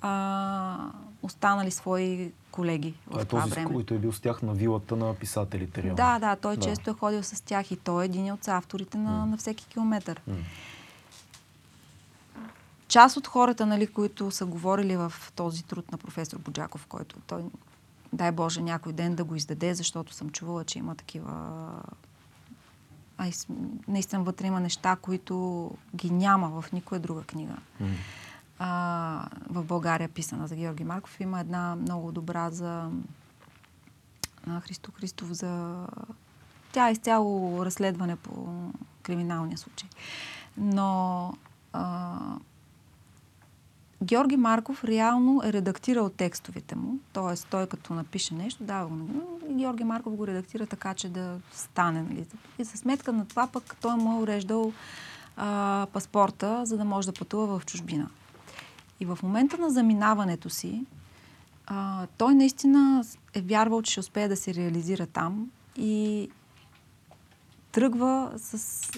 а, 0.02 0.78
останали 1.24 1.72
свои 1.72 2.32
колеги 2.52 2.94
в 3.08 3.22
е 3.22 3.26
това 3.26 3.42
този, 3.42 3.52
време. 3.52 3.68
който 3.68 3.94
е 3.94 3.98
бил 3.98 4.12
с 4.12 4.20
тях 4.20 4.42
на 4.42 4.54
вилата 4.54 4.96
на 4.96 5.14
писателите. 5.14 5.84
Реално. 5.84 5.96
Да, 5.96 6.20
да, 6.20 6.36
той 6.36 6.58
Да. 6.58 6.62
често 6.64 6.90
е 6.90 6.94
ходил 6.94 7.24
с 7.24 7.42
тях 7.42 7.72
и 7.72 7.76
той 7.76 8.04
е 8.04 8.06
един 8.06 8.32
от 8.34 8.48
авторите 8.48 8.98
на, 8.98 9.26
на 9.26 9.38
всеки 9.38 9.66
километър. 9.66 10.22
М. 10.28 10.34
Част 12.92 13.18
от 13.18 13.28
хората, 13.28 13.66
нали, 13.66 13.88
които 13.88 14.32
са 14.32 14.46
говорили 14.46 14.98
в 14.98 15.14
този 15.36 15.64
труд 15.64 15.92
на 15.92 15.98
професор 15.98 16.38
Боджаков, 16.38 16.86
който 16.86 17.20
той, 17.28 17.44
дай 18.14 18.32
Боже, 18.32 18.62
някой 18.62 18.94
ден 18.94 19.16
да 19.16 19.24
го 19.24 19.36
издаде, 19.36 19.74
защото 19.74 20.14
съм 20.14 20.30
чувала, 20.30 20.64
че 20.64 20.80
има 20.80 20.96
такива... 20.96 21.68
Ай, 23.18 23.32
наистина 23.88 24.24
вътре 24.24 24.48
има 24.48 24.60
неща, 24.60 24.96
които 25.02 25.72
ги 25.96 26.10
няма 26.10 26.62
в 26.62 26.72
никоя 26.72 27.02
друга 27.02 27.24
книга. 27.24 27.56
М. 27.80 27.88
А, 28.60 29.28
в 29.50 29.64
България 29.64 30.10
писана 30.10 30.48
за 30.48 30.56
Георги 30.56 30.84
Марков. 30.84 31.20
Има 31.20 31.40
една 31.40 31.76
много 31.76 32.12
добра 32.12 32.50
за 32.52 32.90
а, 34.48 34.60
Христо 34.60 34.92
Христов 34.92 35.32
за... 35.32 35.86
Тя 36.72 36.90
е 36.90 36.92
изцяло 36.92 37.66
разследване 37.66 38.16
по 38.16 38.64
криминалния 39.04 39.58
случай. 39.58 39.90
Но 40.58 41.34
а, 41.74 42.18
Георги 44.04 44.38
Марков 44.38 44.84
реално 44.84 45.42
е 45.46 45.54
редактирал 45.54 46.10
текстовете 46.10 46.76
му. 46.76 47.00
Тоест, 47.14 47.48
той 47.50 47.68
като 47.68 47.94
напише 47.94 48.34
нещо, 48.34 48.64
дава 48.64 48.88
го 48.88 49.08
Георги 49.50 49.84
Марков 49.84 50.16
го 50.16 50.28
редактира 50.28 50.66
така, 50.66 50.94
че 50.94 51.10
да 51.10 51.40
стане. 51.54 52.02
Нали? 52.02 52.26
И 52.60 52.64
за 52.64 52.78
сметка 52.78 53.14
на 53.14 53.26
това 53.26 53.48
пък 53.48 53.76
той 53.82 53.96
му 53.96 54.14
е 54.14 54.24
уреждал 54.24 54.74
а, 55.38 55.88
паспорта, 55.94 56.66
за 56.66 56.78
да 56.78 56.86
може 56.86 57.08
да 57.08 57.20
пътува 57.20 57.60
в 57.60 57.66
чужбина. 57.66 58.10
И 59.00 59.06
в 59.06 59.20
момента 59.24 59.58
на 59.58 59.70
заминаването 59.70 60.50
си, 60.50 60.86
а, 61.68 62.08
той 62.18 62.36
наистина 62.36 63.04
е 63.34 63.42
вярвал, 63.42 63.82
че 63.82 63.92
ще 63.92 64.00
успее 64.00 64.28
да 64.28 64.36
се 64.36 64.54
реализира 64.54 65.08
там 65.08 65.52
и 65.76 66.30
тръгва 67.72 68.32
с, 68.38 68.92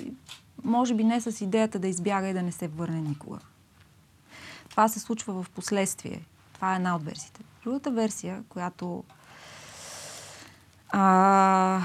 може 0.64 0.96
би 0.96 1.04
не 1.04 1.22
с 1.22 1.42
идеята 1.42 1.80
да 1.80 1.88
избяга 1.88 2.28
и 2.28 2.34
да 2.34 2.44
не 2.44 2.52
се 2.52 2.68
върне 2.68 3.02
никога. 3.02 3.40
Това 4.74 4.88
се 4.88 5.00
случва 5.00 5.44
в 5.44 5.50
последствие. 5.50 6.26
Това 6.54 6.74
е 6.74 6.76
една 6.76 6.96
от 6.96 7.04
версиите. 7.04 7.42
Другата 7.64 7.92
версия, 7.92 8.44
която 8.50 9.04
а, 10.90 11.82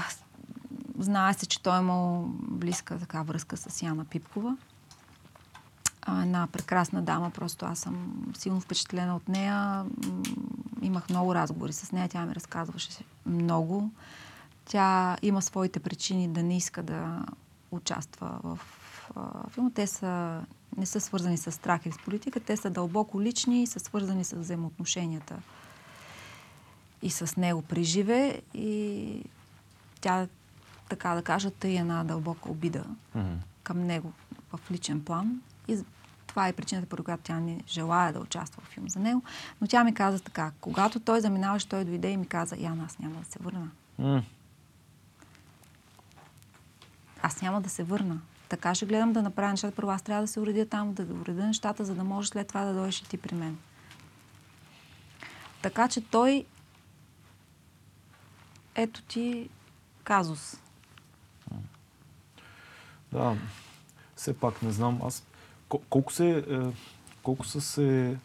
знае 0.99 1.33
се, 1.33 1.45
че 1.45 1.61
той 1.61 1.77
е 1.77 1.79
имал 1.79 2.25
близка 2.33 2.99
така 2.99 3.21
връзка 3.21 3.57
с 3.57 3.81
Яна 3.81 4.05
Пипкова. 4.05 4.57
А, 6.01 6.21
една 6.23 6.47
прекрасна 6.47 7.01
дама, 7.01 7.31
просто 7.31 7.65
аз 7.65 7.79
съм 7.79 8.25
силно 8.37 8.61
впечатлена 8.61 9.15
от 9.15 9.29
нея. 9.29 9.85
Имах 10.81 11.09
много 11.09 11.35
разговори 11.35 11.73
с 11.73 11.91
нея, 11.91 12.09
тя 12.09 12.25
ми 12.25 12.35
разказваше 12.35 13.03
много. 13.25 13.91
Тя 14.65 15.17
има 15.21 15.41
своите 15.41 15.79
причини 15.79 16.27
да 16.27 16.43
не 16.43 16.57
иска 16.57 16.83
да 16.83 17.25
участва 17.71 18.39
в 18.43 18.59
а, 19.15 19.49
филма. 19.49 19.69
Те 19.75 19.87
са, 19.87 20.41
не 20.77 20.85
са 20.85 20.99
свързани 21.01 21.37
с 21.37 21.51
страх 21.51 21.85
или 21.85 21.93
с 21.93 21.97
политика, 21.97 22.39
те 22.39 22.57
са 22.57 22.69
дълбоко 22.69 23.21
лични 23.21 23.63
и 23.63 23.67
са 23.67 23.79
свързани 23.79 24.23
с 24.23 24.35
взаимоотношенията 24.35 25.35
и 27.01 27.09
с 27.09 27.37
него 27.37 27.61
при 27.61 27.83
живе. 27.83 28.41
И 28.53 29.23
тя, 30.01 30.27
така 30.89 31.15
да 31.15 31.21
кажа, 31.21 31.51
тъй 31.51 31.77
една 31.79 32.03
дълбока 32.03 32.49
обида 32.51 32.83
Мгм. 33.15 33.33
към 33.63 33.79
него 33.79 34.13
в 34.53 34.71
личен 34.71 35.03
план. 35.03 35.41
И 35.67 35.77
това 36.27 36.47
е 36.47 36.53
причината, 36.53 36.87
поради 36.87 37.05
която 37.05 37.23
тя 37.23 37.39
не 37.39 37.59
желая 37.67 38.13
да 38.13 38.19
участва 38.19 38.61
в 38.61 38.67
филм 38.67 38.89
за 38.89 38.99
него. 38.99 39.21
Но 39.61 39.67
тя 39.67 39.83
ми 39.83 39.93
каза 39.93 40.19
така, 40.19 40.51
когато 40.61 40.99
той 40.99 41.21
заминаваше, 41.21 41.69
той 41.69 41.85
дойде 41.85 42.09
и 42.09 42.17
ми 42.17 42.27
каза, 42.27 42.55
Яна, 42.59 42.83
аз 42.85 42.99
няма 42.99 43.15
да 43.19 43.25
се 43.25 43.39
върна. 43.39 43.69
М. 43.99 44.23
Аз 47.21 47.41
няма 47.41 47.61
да 47.61 47.69
се 47.69 47.83
върна. 47.83 48.19
Така 48.49 48.75
ще 48.75 48.85
гледам 48.85 49.13
да 49.13 49.21
направя 49.21 49.49
нещата. 49.51 49.75
Първо 49.75 49.91
аз 49.91 50.01
трябва 50.01 50.23
да 50.23 50.27
се 50.27 50.39
уредя 50.39 50.65
там, 50.65 50.93
да 50.93 51.03
уредя 51.03 51.47
нещата, 51.47 51.85
за 51.85 51.95
да 51.95 52.03
можеш 52.03 52.29
след 52.29 52.47
това 52.47 52.65
да 52.65 52.73
дойдеш 52.73 52.99
и 52.99 53.09
ти 53.09 53.17
при 53.17 53.35
мен. 53.35 53.57
Така 55.61 55.87
че 55.87 56.01
той 56.01 56.45
ето 58.75 59.01
ти 59.01 59.49
казус. 60.03 60.61
Да, 63.11 63.37
все 64.15 64.39
пак 64.39 64.61
не 64.61 64.71
знам. 64.71 64.99
Аз 65.03 65.23
колко, 65.89 66.13
се, 66.13 66.45
е, 66.49 66.59
колко 67.23 67.45
са 67.45 67.61
се 67.61 68.17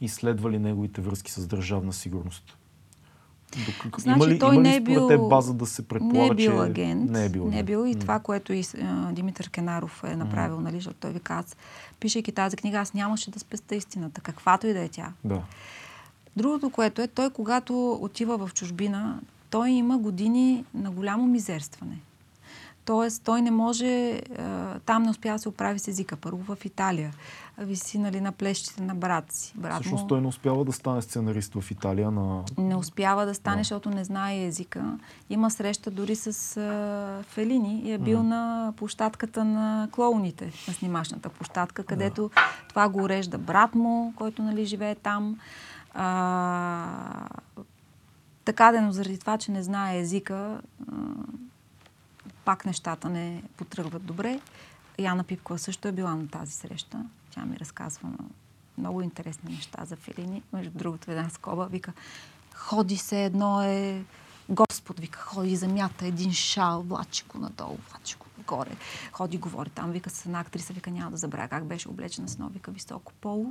изследвали 0.00 0.58
неговите 0.58 1.00
връзки 1.00 1.32
с 1.32 1.46
държавна 1.46 1.92
сигурност? 1.92 2.56
Значи, 3.98 4.16
има 4.16 4.28
ли, 4.28 4.38
той 4.38 4.54
има 4.54 4.62
не 4.62 4.76
е 4.76 4.80
бил, 4.80 5.08
те 5.08 5.18
база 5.18 5.54
да 5.54 5.66
се 5.66 5.82
предполага, 5.82 6.18
не 6.18 6.26
е 6.26 6.34
бил 6.34 6.52
че 6.52 6.70
агент, 6.70 7.10
не 7.10 7.24
е 7.24 7.28
бил, 7.28 7.48
не 7.48 7.58
е 7.58 7.62
бил 7.62 7.86
и 7.86 7.94
mm. 7.94 8.00
това, 8.00 8.18
което 8.18 8.52
и 8.52 8.64
а, 8.82 9.12
Димитър 9.12 9.50
Кенаров 9.50 10.04
е 10.04 10.16
направил, 10.16 10.56
mm. 10.56 10.62
нали, 10.62 10.74
защото 10.74 10.96
той 11.00 11.10
ви 11.10 11.20
каза, 11.20 11.56
пишейки 12.00 12.32
тази 12.32 12.56
книга, 12.56 12.78
аз 12.78 12.94
нямаше 12.94 13.30
да 13.30 13.38
спеста 13.38 13.74
истината, 13.74 14.20
каквато 14.20 14.66
и 14.66 14.72
да 14.72 14.80
е 14.80 14.88
тя. 14.88 15.12
Да. 15.24 15.42
Другото, 16.36 16.70
което 16.70 17.02
е, 17.02 17.06
той 17.06 17.30
когато 17.30 17.92
отива 17.92 18.46
в 18.46 18.54
чужбина, 18.54 19.20
той 19.50 19.70
има 19.70 19.98
години 19.98 20.64
на 20.74 20.90
голямо 20.90 21.26
мизерстване. 21.26 21.98
Тоест, 22.90 23.22
той 23.24 23.42
не 23.42 23.50
може, 23.50 24.20
там 24.86 25.02
не 25.02 25.10
успя 25.10 25.32
да 25.32 25.38
се 25.38 25.48
оправи 25.48 25.78
с 25.78 25.88
езика. 25.88 26.16
Първо 26.16 26.54
в 26.54 26.64
Италия. 26.64 27.12
Виси 27.58 27.98
нали, 27.98 28.20
на 28.20 28.32
плещите 28.32 28.82
на 28.82 28.94
брат 28.94 29.32
си. 29.32 29.52
Брат 29.56 29.74
Всъщност 29.74 30.02
му... 30.02 30.08
той 30.08 30.20
не 30.20 30.26
успява 30.26 30.64
да 30.64 30.72
стане 30.72 31.02
сценарист 31.02 31.54
в 31.54 31.70
Италия 31.70 32.10
на... 32.10 32.42
Не 32.58 32.76
успява 32.76 33.26
да 33.26 33.34
стане, 33.34 33.56
да. 33.56 33.60
защото 33.60 33.90
не 33.90 34.04
знае 34.04 34.44
езика. 34.44 34.98
Има 35.30 35.50
среща 35.50 35.90
дори 35.90 36.16
с 36.16 36.56
а, 36.56 37.22
Фелини 37.22 37.80
и 37.84 37.92
е 37.92 37.98
бил 37.98 38.18
mm. 38.18 38.22
на 38.22 38.72
площадката 38.76 39.44
на 39.44 39.88
клоуните, 39.92 40.52
на 40.68 40.74
снимачната 40.74 41.28
площадка, 41.28 41.84
където 41.84 42.30
да. 42.34 42.42
това 42.68 42.88
го 42.88 43.02
урежда 43.02 43.38
брат 43.38 43.74
му, 43.74 44.12
който 44.16 44.42
нали, 44.42 44.64
живее 44.64 44.94
там. 44.94 45.38
А, 45.94 47.28
така 48.44 48.72
да, 48.72 48.80
но 48.80 48.92
заради 48.92 49.18
това, 49.18 49.38
че 49.38 49.52
не 49.52 49.62
знае 49.62 49.98
езика, 49.98 50.60
пак 52.44 52.66
нещата 52.66 53.08
не 53.08 53.42
потръгват 53.56 54.04
добре. 54.04 54.40
Яна 54.98 55.24
Пипкова 55.24 55.58
също 55.58 55.88
е 55.88 55.92
била 55.92 56.14
на 56.14 56.28
тази 56.28 56.52
среща. 56.52 57.04
Тя 57.30 57.44
ми 57.44 57.58
разказва 57.58 58.08
много 58.78 59.02
интересни 59.02 59.54
неща 59.54 59.84
за 59.84 59.96
Филини. 59.96 60.42
Между 60.52 60.70
другото, 60.70 61.10
една 61.10 61.30
скоба 61.30 61.64
вика, 61.66 61.92
ходи 62.54 62.96
се 62.96 63.24
едно 63.24 63.62
е 63.62 64.04
Господ, 64.48 65.00
вика, 65.00 65.18
ходи 65.18 65.56
земята, 65.56 66.06
един 66.06 66.32
шал, 66.32 66.82
влачико 66.82 67.38
надолу, 67.38 67.78
влачико 67.90 68.26
горе. 68.50 68.76
Ходи, 69.12 69.38
говори 69.38 69.70
там, 69.70 69.90
вика 69.90 70.10
с 70.10 70.26
една 70.26 70.40
актриса, 70.40 70.72
вика, 70.72 70.90
няма 70.90 71.10
да 71.10 71.16
забравя 71.16 71.48
как 71.48 71.64
беше 71.64 71.88
облечена 71.88 72.28
с 72.28 72.34
едно, 72.34 72.48
вика, 72.48 72.70
високо 72.70 73.12
поло, 73.20 73.46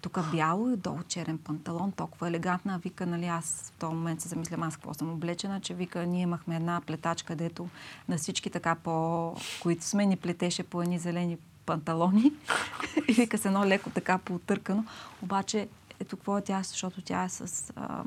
тук 0.00 0.18
бяло 0.30 0.70
и 0.70 0.76
долу 0.76 1.02
черен 1.08 1.38
панталон, 1.38 1.92
толкова 1.92 2.28
елегантна. 2.28 2.78
Вика, 2.78 3.06
нали, 3.06 3.26
аз 3.26 3.72
в 3.76 3.78
този 3.78 3.94
момент 3.94 4.20
се 4.20 4.28
замислям 4.28 4.62
аз 4.62 4.76
какво 4.76 4.94
съм 4.94 5.12
облечена, 5.12 5.60
че 5.60 5.74
вика, 5.74 6.06
ние 6.06 6.22
имахме 6.22 6.56
една 6.56 6.80
плетачка, 6.86 7.26
където 7.26 7.68
на 8.08 8.16
всички 8.16 8.50
така 8.50 8.74
по, 8.74 9.36
които 9.62 9.84
сме, 9.84 10.06
ни 10.06 10.16
плетеше 10.16 10.62
по 10.62 10.82
едни 10.82 10.98
зелени 10.98 11.38
панталони. 11.66 12.32
и 13.08 13.12
вика 13.12 13.38
с 13.38 13.44
едно 13.44 13.64
леко 13.64 13.90
така 13.90 14.18
поотъркано. 14.18 14.84
Обаче, 15.22 15.68
ето 16.00 16.16
какво 16.16 16.38
е 16.38 16.42
тя, 16.42 16.62
защото 16.62 17.02
тя 17.02 17.24
е 17.24 17.28
с 17.28 17.72
а, 17.76 18.04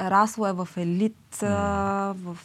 расло 0.00 0.46
е 0.46 0.52
в 0.52 0.68
елит, 0.76 1.16
mm. 1.32 2.12
в, 2.12 2.36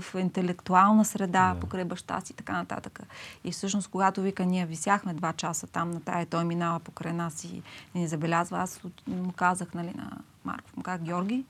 в 0.00 0.14
интелектуална 0.20 1.04
среда, 1.04 1.54
yeah. 1.54 1.60
покрай 1.60 1.84
баща 1.84 2.20
си 2.20 2.32
и 2.32 2.36
така 2.36 2.52
нататък. 2.52 3.00
И 3.44 3.52
всъщност, 3.52 3.88
когато 3.88 4.22
вика, 4.22 4.44
ние 4.44 4.66
висяхме 4.66 5.14
два 5.14 5.32
часа 5.32 5.66
там 5.66 5.90
на 5.90 6.00
тая, 6.00 6.26
той 6.26 6.44
минава 6.44 6.80
покрай 6.80 7.12
нас 7.12 7.44
и 7.44 7.62
ни 7.94 8.08
забелязва, 8.08 8.58
аз 8.58 8.80
му 9.06 9.32
казах, 9.32 9.74
нали, 9.74 9.92
на 9.96 10.10
Марков, 10.44 10.76
му 10.76 10.82
казах, 10.82 11.02
Георги, 11.02 11.44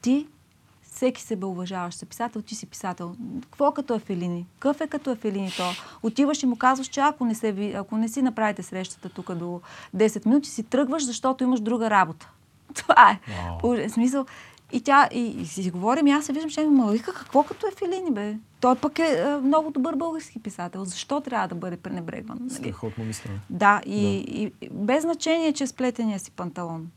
ти 0.00 0.26
всеки 0.82 1.22
себе 1.22 1.46
уважаваш 1.46 1.94
се 1.94 2.06
писател, 2.06 2.42
ти 2.42 2.54
си 2.54 2.66
писател. 2.66 3.16
Какво 3.42 3.72
като 3.72 3.94
е 3.94 3.98
Фелини? 3.98 4.46
Какъв 4.58 4.80
е 4.80 4.86
като 4.86 5.10
е 5.10 5.16
Фелини 5.16 5.52
то? 5.56 5.70
Отиваш 6.02 6.42
и 6.42 6.46
му 6.46 6.56
казваш, 6.56 6.86
че 6.86 7.00
ако 7.00 7.24
не, 7.24 7.34
се, 7.34 7.72
ако 7.76 7.96
не 7.96 8.08
си 8.08 8.22
направите 8.22 8.62
срещата 8.62 9.08
тук 9.08 9.34
до 9.34 9.60
10 9.96 10.26
минути, 10.26 10.48
си 10.48 10.62
тръгваш, 10.62 11.04
защото 11.04 11.44
имаш 11.44 11.60
друга 11.60 11.90
работа. 11.90 12.30
Това 12.78 13.10
е. 13.10 13.20
Wow. 13.62 13.88
Смисъл. 13.88 14.26
И 14.72 14.80
тя, 14.80 15.08
и, 15.12 15.20
и 15.20 15.46
си 15.46 15.70
говорим, 15.70 16.06
и 16.06 16.12
аз 16.12 16.24
се 16.24 16.32
виждам, 16.32 16.50
че 16.50 16.66
ма 16.66 16.90
вика, 16.90 17.14
какво 17.14 17.42
като 17.42 17.66
е 17.66 17.70
Филини, 17.78 18.10
бе? 18.10 18.36
Той 18.60 18.76
пък 18.76 18.98
е, 18.98 19.02
е 19.02 19.36
много 19.36 19.70
добър 19.70 19.96
български 19.96 20.42
писател. 20.42 20.84
Защо 20.84 21.20
трябва 21.20 21.48
да 21.48 21.54
бъде 21.54 21.76
пренебрегван? 21.76 22.38
Нали? 22.40 22.54
Страхотно 22.54 23.04
мисля. 23.04 23.30
Да, 23.50 23.80
и, 23.86 24.02
да. 24.02 24.08
и, 24.08 24.52
и 24.60 24.68
без 24.70 25.02
значение, 25.02 25.52
че 25.52 25.64
е 25.64 25.66
сплетения 25.66 26.18
си 26.18 26.30
панталон. 26.30 26.90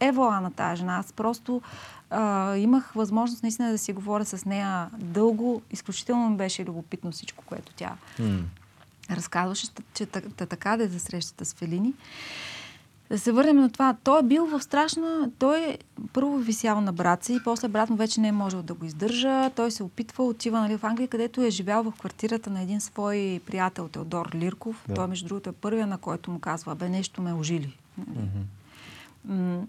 Е 0.00 0.12
вола 0.12 0.40
на 0.40 0.50
тази 0.50 0.76
жена. 0.76 0.96
Аз 0.96 1.12
просто 1.12 1.62
а, 2.10 2.56
имах 2.56 2.92
възможност 2.92 3.42
наистина 3.42 3.70
да 3.70 3.78
си 3.78 3.92
говоря 3.92 4.24
с 4.24 4.44
нея 4.44 4.90
дълго. 4.98 5.62
Изключително 5.70 6.30
ми 6.30 6.36
беше 6.36 6.64
любопитно 6.64 7.12
всичко, 7.12 7.44
което 7.46 7.72
тя 7.76 7.96
mm. 8.20 8.42
разказваше, 9.10 9.66
че 9.94 10.06
така 10.36 10.76
да 10.76 10.84
е 10.84 10.88
за 10.88 11.00
срещата 11.00 11.44
с 11.44 11.54
Фелини. 11.54 11.94
Да 13.10 13.18
се 13.18 13.32
върнем 13.32 13.56
на 13.56 13.70
това. 13.70 13.96
Той 14.04 14.20
е 14.20 14.22
бил 14.22 14.46
в 14.46 14.62
страшна... 14.62 15.30
Той 15.38 15.58
е 15.58 15.78
първо 16.12 16.36
висял 16.36 16.80
на 16.80 16.92
брат 16.92 17.24
си, 17.24 17.34
и 17.34 17.40
после 17.44 17.68
брат 17.68 17.90
му 17.90 17.96
вече 17.96 18.20
не 18.20 18.28
е 18.28 18.32
можел 18.32 18.62
да 18.62 18.74
го 18.74 18.84
издържа. 18.84 19.50
Той 19.50 19.70
се 19.70 19.82
опитва, 19.82 20.24
отива 20.24 20.60
нали, 20.60 20.76
в 20.76 20.84
Англия, 20.84 21.08
където 21.08 21.42
е 21.42 21.50
живял 21.50 21.82
в 21.82 21.92
квартирата 21.92 22.50
на 22.50 22.62
един 22.62 22.80
свой 22.80 23.40
приятел, 23.46 23.88
Теодор 23.88 24.30
Лирков. 24.34 24.84
Да. 24.88 24.94
Той, 24.94 25.06
между 25.06 25.28
другото, 25.28 25.50
е 25.50 25.52
първия, 25.52 25.86
на 25.86 25.98
който 25.98 26.30
му 26.30 26.38
казва, 26.38 26.74
бе, 26.74 26.88
нещо 26.88 27.22
ме 27.22 27.34
ожили. 27.34 27.76
Mm-hmm. 28.00 29.64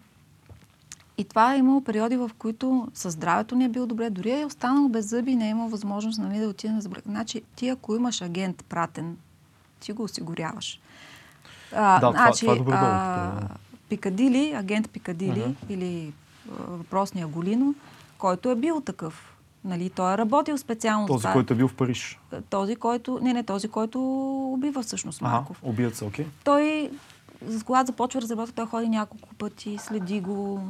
И 1.18 1.24
това 1.24 1.54
е 1.54 1.58
имало 1.58 1.82
периоди, 1.82 2.18
в 2.18 2.32
които 2.38 2.88
със 2.94 3.14
здравето 3.14 3.56
не 3.56 3.66
е 3.66 3.70
било 3.70 3.86
добре. 3.86 4.10
Дори 4.10 4.32
е 4.32 4.46
останал 4.46 4.90
без 4.90 5.06
зъби 5.06 5.32
и 5.32 5.36
не 5.36 5.48
е 5.48 5.50
имал 5.50 5.70
възможност 5.70 6.20
нали, 6.20 6.40
да 6.40 6.48
отиде 6.48 6.74
на 6.74 6.82
забрак. 6.82 7.04
Значи, 7.06 7.42
ти 7.56 7.70
ако 7.70 7.96
имаш 7.96 8.22
агент 8.22 8.66
пратен, 8.70 9.18
ти 9.80 9.92
го 9.92 10.04
осигуряваш. 10.04 10.80
А, 11.76 12.00
да, 12.00 12.12
значи, 12.12 12.46
това, 12.46 12.56
това 12.56 13.32
е 13.32 13.40
добре 13.40 13.56
Пикадили, 13.90 14.54
агент 14.54 14.90
Пикадили 14.90 15.40
uh-huh. 15.40 15.56
или 15.70 16.14
а, 16.52 16.54
въпросния 16.68 17.28
Голино, 17.28 17.76
който 18.18 18.50
е 18.50 18.56
бил 18.56 18.82
такъв. 18.82 19.36
Нали, 19.66 19.90
той 19.90 20.14
е 20.14 20.18
работил 20.18 20.58
специално. 20.58 21.08
Този, 21.08 21.22
това. 21.22 21.34
който 21.34 21.54
е 21.54 21.56
бил 21.56 21.68
в 21.68 21.76
Париж. 21.76 22.20
Този, 22.50 22.76
който. 22.76 23.20
Не, 23.22 23.34
не, 23.34 23.44
този, 23.44 23.68
който 23.68 24.00
убива 24.54 24.82
всъщност 24.82 25.22
Марков. 25.22 25.58
Ага, 25.62 25.70
убият 25.70 25.96
се, 25.96 26.06
окей. 26.06 26.26
Okay. 26.26 26.30
Той, 26.44 26.92
когато 27.66 27.88
започва 27.88 28.22
разработка, 28.22 28.56
той 28.56 28.66
ходи 28.66 28.90
няколко 28.90 29.36
пъти, 29.36 29.78
следи 29.78 30.20
го. 30.20 30.64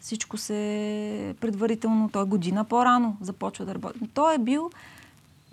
Всичко 0.00 0.36
се 0.36 1.34
предварително. 1.40 2.08
Той 2.12 2.24
година 2.24 2.64
по-рано 2.64 3.16
започва 3.20 3.64
да 3.64 3.74
работи. 3.74 3.98
Той 4.14 4.34
е 4.34 4.38
бил 4.38 4.70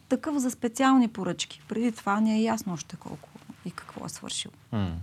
такъв 0.09 0.37
за 0.37 0.51
специални 0.51 1.07
поръчки. 1.07 1.61
Преди 1.67 1.91
това 1.91 2.21
не 2.21 2.35
е 2.37 2.41
ясно 2.41 2.73
още 2.73 2.95
колко 2.95 3.29
и 3.65 3.71
какво 3.71 4.05
е 4.05 4.09
свършил. 4.09 4.51
Mm. 4.73 4.93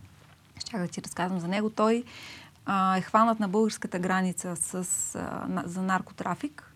Ще 0.59 0.79
да 0.79 0.89
ти 0.89 1.03
разказвам 1.03 1.41
за 1.41 1.49
него. 1.49 1.71
Той 1.71 2.05
а, 2.67 2.97
е 2.97 3.01
хванат 3.01 3.41
на 3.41 3.49
българската 3.49 3.99
граница 3.99 4.57
с, 4.57 4.75
а, 5.15 5.47
на, 5.49 5.63
за 5.67 5.83
наркотрафик 5.83 6.75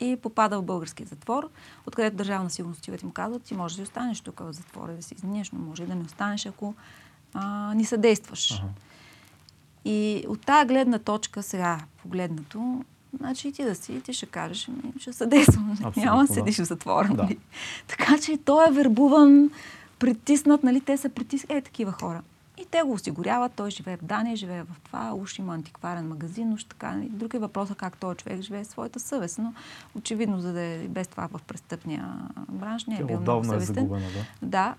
и 0.00 0.16
попада 0.16 0.58
в 0.58 0.64
български 0.64 1.04
затвор, 1.04 1.48
откъдето 1.86 2.16
държавна 2.16 2.50
сигурност 2.50 2.82
ти 2.82 3.06
му 3.06 3.12
казват, 3.12 3.42
ти 3.42 3.54
можеш 3.54 3.76
да 3.76 3.82
останеш 3.82 4.20
тук 4.20 4.40
в 4.40 4.52
затвора, 4.52 4.92
да 4.92 5.02
си 5.02 5.14
изминеш, 5.14 5.50
но 5.50 5.58
може 5.58 5.82
и 5.82 5.86
да 5.86 5.94
не 5.94 6.04
останеш, 6.04 6.46
ако 6.46 6.74
а, 7.34 7.74
ни 7.74 7.84
съдействаш. 7.84 8.52
Uh-huh. 8.52 8.68
И 9.84 10.24
от 10.28 10.46
тази 10.46 10.68
гледна 10.68 10.98
точка, 10.98 11.42
сега 11.42 11.80
погледнато, 12.02 12.84
значи 13.18 13.48
и 13.48 13.52
ти 13.52 13.64
да 13.64 13.74
си, 13.74 14.00
ти 14.00 14.12
ще 14.12 14.26
кажеш, 14.26 14.68
ами, 14.68 14.92
ще 15.00 15.12
съдействам. 15.12 15.70
Абсолютно, 15.72 16.02
Няма 16.02 16.26
да 16.26 16.34
седиш 16.34 16.58
в 16.58 16.64
затвора. 16.64 17.08
Да. 17.08 17.22
Нали? 17.22 17.38
Така 17.86 18.18
че 18.18 18.36
той 18.36 18.68
е 18.68 18.72
вербуван 18.72 19.50
притиснат, 19.98 20.62
нали, 20.62 20.80
те 20.80 20.96
са 20.96 21.08
притиснат, 21.08 21.50
е, 21.50 21.60
такива 21.60 21.92
хора. 21.92 22.22
И 22.60 22.66
те 22.70 22.82
го 22.82 22.92
осигуряват, 22.92 23.52
той 23.52 23.70
живее 23.70 23.96
в 23.96 24.04
Дания, 24.04 24.36
живее 24.36 24.62
в 24.62 24.76
това, 24.84 25.14
уж 25.14 25.38
има 25.38 25.54
антикварен 25.54 26.08
магазин, 26.08 26.52
уж 26.52 26.64
така. 26.64 26.90
Нали. 26.90 27.08
Друг 27.08 27.34
е 27.34 27.38
въпросът 27.38 27.78
как 27.78 27.96
този 27.96 28.16
човек 28.16 28.40
живее 28.40 28.64
своята 28.64 29.00
съвест, 29.00 29.38
но 29.38 29.54
очевидно, 29.94 30.40
за 30.40 30.52
да 30.52 30.60
е 30.60 30.78
без 30.88 31.08
това 31.08 31.28
в 31.28 31.40
престъпния 31.46 32.14
бранш, 32.48 32.84
не 32.84 32.98
е 33.00 33.04
бил 33.04 33.20
много 33.20 33.40
е 33.40 33.44
съвестен. 33.44 33.76
Е 33.76 33.80
загубена, 33.80 34.06
да. 34.42 34.48
да. 34.48 34.74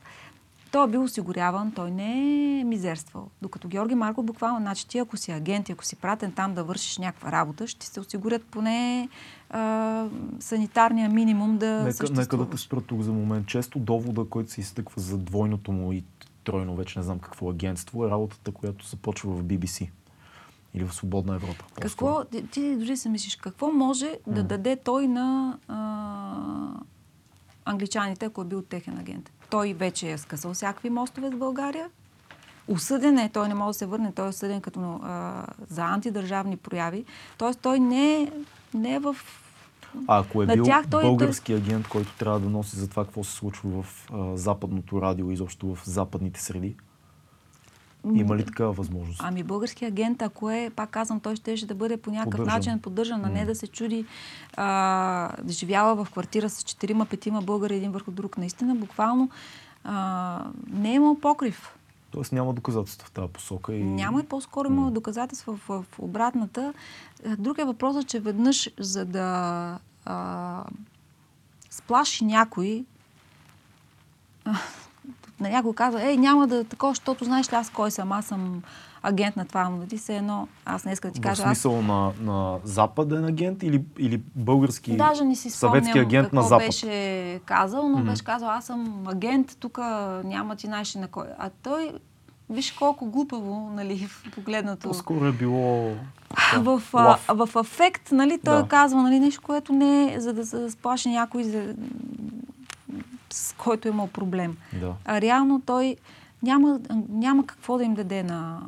Той 0.72 0.88
е 0.88 0.92
бил 0.92 1.04
осигуряван, 1.04 1.72
той 1.72 1.92
не 1.92 2.60
е 2.60 2.64
мизерствал. 2.64 3.30
Докато 3.42 3.68
Георги 3.68 3.96
Марко 3.96 4.24
буквално, 4.24 4.60
значи 4.60 4.88
ти 4.88 4.98
ако 4.98 5.18
си 5.18 5.32
агент, 5.32 5.70
ако 5.70 5.86
си 5.86 5.96
пратен 5.96 6.32
там 6.32 6.54
да 6.54 6.64
вършиш 6.64 6.98
някаква 6.98 7.32
работа, 7.32 7.68
ще 7.68 7.86
се 7.86 8.00
осигурят 8.00 8.44
поне 8.44 9.10
а, 9.50 10.06
санитарния 10.40 11.10
минимум 11.10 11.58
да 11.58 11.84
нека, 11.84 12.14
нека 12.14 12.38
да 12.38 12.50
те 12.50 12.58
спра 12.58 12.82
тук 12.82 13.02
за 13.02 13.12
момент. 13.12 13.48
Често 13.48 13.80
довода, 13.80 14.26
който 14.30 14.52
се 14.52 14.62
изтъква 14.62 15.02
за 15.02 15.18
двойното 15.18 15.72
му 15.72 15.94
и 15.94 16.04
тройно, 16.44 16.76
вече 16.76 17.00
не 17.00 17.04
знам 17.04 17.20
какво 17.20 17.50
агентство, 17.50 18.06
е 18.06 18.10
работата, 18.10 18.52
която 18.52 18.88
започва 18.88 19.32
в 19.32 19.44
BBC. 19.44 19.90
Или 20.74 20.84
в 20.84 20.94
Свободна 20.94 21.36
Европа. 21.36 21.66
Какво, 21.82 22.24
ти, 22.24 22.48
ти 22.48 22.76
дори 22.76 22.98
се 22.98 23.10
мислиш, 23.10 23.36
какво 23.36 23.72
може 23.72 24.06
mm. 24.06 24.34
да 24.34 24.44
даде 24.44 24.76
той 24.76 25.08
на 25.08 25.58
а, 25.68 26.82
англичаните, 27.66 28.26
ако 28.26 28.42
е 28.42 28.46
бил 28.46 28.62
техен 28.62 28.98
агент. 28.98 29.32
Той 29.50 29.74
вече 29.74 30.12
е 30.12 30.18
скъсал 30.18 30.54
всякакви 30.54 30.90
мостове 30.90 31.30
с 31.30 31.36
България. 31.36 31.90
Осъден 32.68 33.18
е, 33.18 33.30
той 33.30 33.48
не 33.48 33.54
може 33.54 33.68
да 33.68 33.74
се 33.74 33.86
върне, 33.86 34.12
той 34.12 34.26
е 34.26 34.30
осъден 34.30 34.62
като 34.62 35.00
а, 35.04 35.46
за 35.70 35.82
антидържавни 35.82 36.58
прояви. 36.58 37.06
Тоест 37.38 37.60
той 37.60 37.80
не 37.80 38.22
е, 38.22 38.32
не 38.74 38.94
е 38.94 39.00
в 39.00 39.16
а 40.08 40.20
ако 40.20 40.44
е 40.44 40.46
на 40.46 40.54
бил 40.54 40.64
тях 40.64 40.88
той- 40.90 41.04
български 41.04 41.54
агент, 41.54 41.88
който 41.88 42.14
трябва 42.18 42.40
да 42.40 42.50
носи 42.50 42.76
за 42.76 42.90
това 42.90 43.06
какво 43.06 43.24
се 43.24 43.32
случва 43.32 43.84
в 43.84 44.10
а, 44.14 44.38
западното 44.38 45.02
радио, 45.02 45.32
изобщо 45.32 45.76
в 45.76 45.82
западните 45.86 46.42
среди, 46.42 46.76
има 48.14 48.36
ли 48.36 48.46
такава 48.46 48.72
възможност? 48.72 49.22
Ами 49.24 49.44
български 49.44 49.86
агент, 49.86 50.22
ако 50.22 50.50
е, 50.50 50.70
пак 50.76 50.90
казвам, 50.90 51.20
той 51.20 51.36
ще 51.36 51.66
да 51.66 51.76
бъде 51.76 51.98
по 51.98 52.12
някакъв 52.12 52.38
Поддържан. 52.38 52.58
начин 52.58 52.80
поддържан, 52.80 53.26
а 53.26 53.30
не 53.30 53.46
да 53.46 53.56
се 53.56 53.68
чуди, 53.68 54.06
а, 54.58 55.32
да 55.44 55.54
живява 55.54 56.06
в 56.06 56.12
квартира 56.12 56.50
с 56.50 56.64
четирима-петима 56.64 57.42
българи 57.42 57.76
един 57.76 57.92
върху 57.92 58.12
друг. 58.12 58.38
Наистина, 58.38 58.76
буквално 58.76 59.30
а, 59.84 60.46
не 60.72 60.92
е 60.92 60.96
имал 60.96 61.20
покрив. 61.20 61.79
Тоест 62.12 62.32
няма 62.32 62.54
доказателства 62.54 63.08
в 63.08 63.12
тази 63.12 63.34
посока. 63.34 63.74
И... 63.74 63.84
Няма 63.84 64.20
и 64.20 64.24
по-скоро 64.24 64.68
има 64.68 64.92
доказателства 64.92 65.56
в, 65.56 65.68
в 65.68 66.00
обратната. 66.00 66.74
Е, 67.24 67.36
Друг 67.36 67.58
е 67.58 67.66
въпросът, 67.66 68.08
че 68.08 68.20
веднъж, 68.20 68.70
за 68.80 69.06
да 69.06 69.80
а, 70.06 70.64
сплаши 71.70 72.26
някой, 72.26 72.86
а, 74.46 74.56
на 75.40 75.50
някой 75.50 75.74
казва, 75.74 76.04
ей, 76.04 76.18
няма 76.18 76.48
да 76.48 76.64
такова, 76.64 76.92
защото 76.92 77.26
знаеш 77.26 77.52
ли 77.52 77.56
аз 77.56 77.70
кой 77.70 77.92
съм, 77.92 78.12
аз 78.12 78.26
съм 78.26 78.64
агент 79.04 79.36
на 79.36 79.46
това, 79.46 79.70
нали 79.70 79.98
се 79.98 80.18
едно, 80.18 80.48
аз 80.66 80.86
не 80.86 80.92
искам 80.92 81.12
да 81.12 81.14
ти 81.14 81.20
В 81.20 81.24
кажа, 81.24 81.44
аз 81.44 81.48
смисъл 81.48 81.82
на, 81.82 82.12
на 82.22 82.58
западен 82.64 83.26
агент 83.26 83.64
или, 83.64 83.84
или 84.00 84.22
български 84.36 84.98
Даже 84.98 85.24
не 85.26 85.36
си 85.36 85.50
съветски 85.50 86.00
агент 86.00 86.26
какво 86.26 86.36
на 86.36 86.44
Запад? 86.44 86.66
беше 86.68 87.40
казал, 87.46 87.90
но 87.90 87.98
Мгм. 87.98 88.10
беше 88.10 88.24
казал, 88.24 88.50
аз 88.50 88.66
съм 88.66 89.04
агент, 89.08 89.58
тук 89.60 89.78
няма 90.24 90.56
ти 90.56 90.68
знаеш 90.68 90.96
ли 90.96 91.00
на 91.00 91.08
кой. 91.08 91.26
А 91.38 91.50
той, 91.64 91.92
виж 92.50 92.72
колко 92.72 93.06
глупаво, 93.06 93.70
нали, 93.74 94.08
погледнато. 94.36 94.88
По-скоро 94.88 95.26
е 95.26 95.32
било 95.32 95.92
в, 96.58 96.82
а, 96.94 97.18
в 97.36 97.56
афект, 97.56 98.12
нали, 98.12 98.40
той 98.46 98.62
Да. 98.62 98.68
казва 98.68 99.02
нали, 99.04 99.20
нещо, 99.20 99.42
което 99.42 99.74
не 99.74 100.14
е, 100.14 100.20
за 100.20 100.34
да 100.34 100.46
се 100.46 100.70
сплаши 100.70 101.10
някой, 101.10 101.44
за, 101.44 101.76
с 103.30 103.56
който 103.58 103.88
е 103.88 103.92
имал 103.92 104.08
проблем. 104.08 104.58
Да. 104.74 104.94
А 105.06 105.22
реално 105.22 105.62
той 105.66 105.96
няма, 106.44 106.80
няма 107.10 107.46
какво 107.46 107.78
да 107.78 107.84
им 107.84 107.94
даде 107.94 108.24
на, 108.24 108.62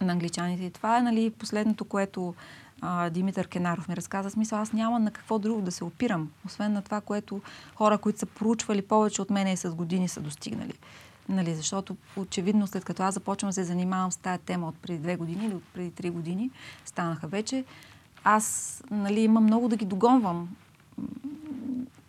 на 0.00 0.12
англичаните. 0.12 0.64
И 0.64 0.70
това 0.70 0.98
е 0.98 1.02
нали, 1.02 1.30
последното, 1.30 1.84
което 1.84 2.34
а, 2.80 3.10
Димитър 3.10 3.48
Кенаров 3.48 3.88
ми 3.88 3.96
разказа. 3.96 4.30
Смисъл, 4.30 4.58
аз 4.58 4.72
няма 4.72 4.98
на 4.98 5.10
какво 5.10 5.38
друго 5.38 5.62
да 5.62 5.72
се 5.72 5.84
опирам, 5.84 6.30
освен 6.46 6.72
на 6.72 6.82
това, 6.82 7.00
което 7.00 7.40
хора, 7.74 7.98
които 7.98 8.18
са 8.18 8.26
проучвали 8.26 8.82
повече 8.82 9.22
от 9.22 9.30
мене 9.30 9.52
и 9.52 9.56
с 9.56 9.70
години 9.70 10.08
са 10.08 10.20
достигнали. 10.20 10.74
Нали, 11.28 11.54
защото 11.54 11.96
очевидно 12.16 12.66
след 12.66 12.84
като 12.84 13.02
аз 13.02 13.14
започвам 13.14 13.48
да 13.48 13.52
се 13.52 13.64
занимавам 13.64 14.12
с 14.12 14.16
тая 14.16 14.38
тема 14.38 14.68
от 14.68 14.74
преди 14.82 14.98
две 14.98 15.16
години 15.16 15.46
или 15.46 15.54
от 15.54 15.64
преди 15.74 15.90
три 15.90 16.10
години, 16.10 16.50
станаха 16.84 17.26
вече, 17.26 17.64
аз 18.24 18.82
нали, 18.90 19.20
имам 19.20 19.44
много 19.44 19.68
да 19.68 19.76
ги 19.76 19.84
догонвам. 19.84 20.48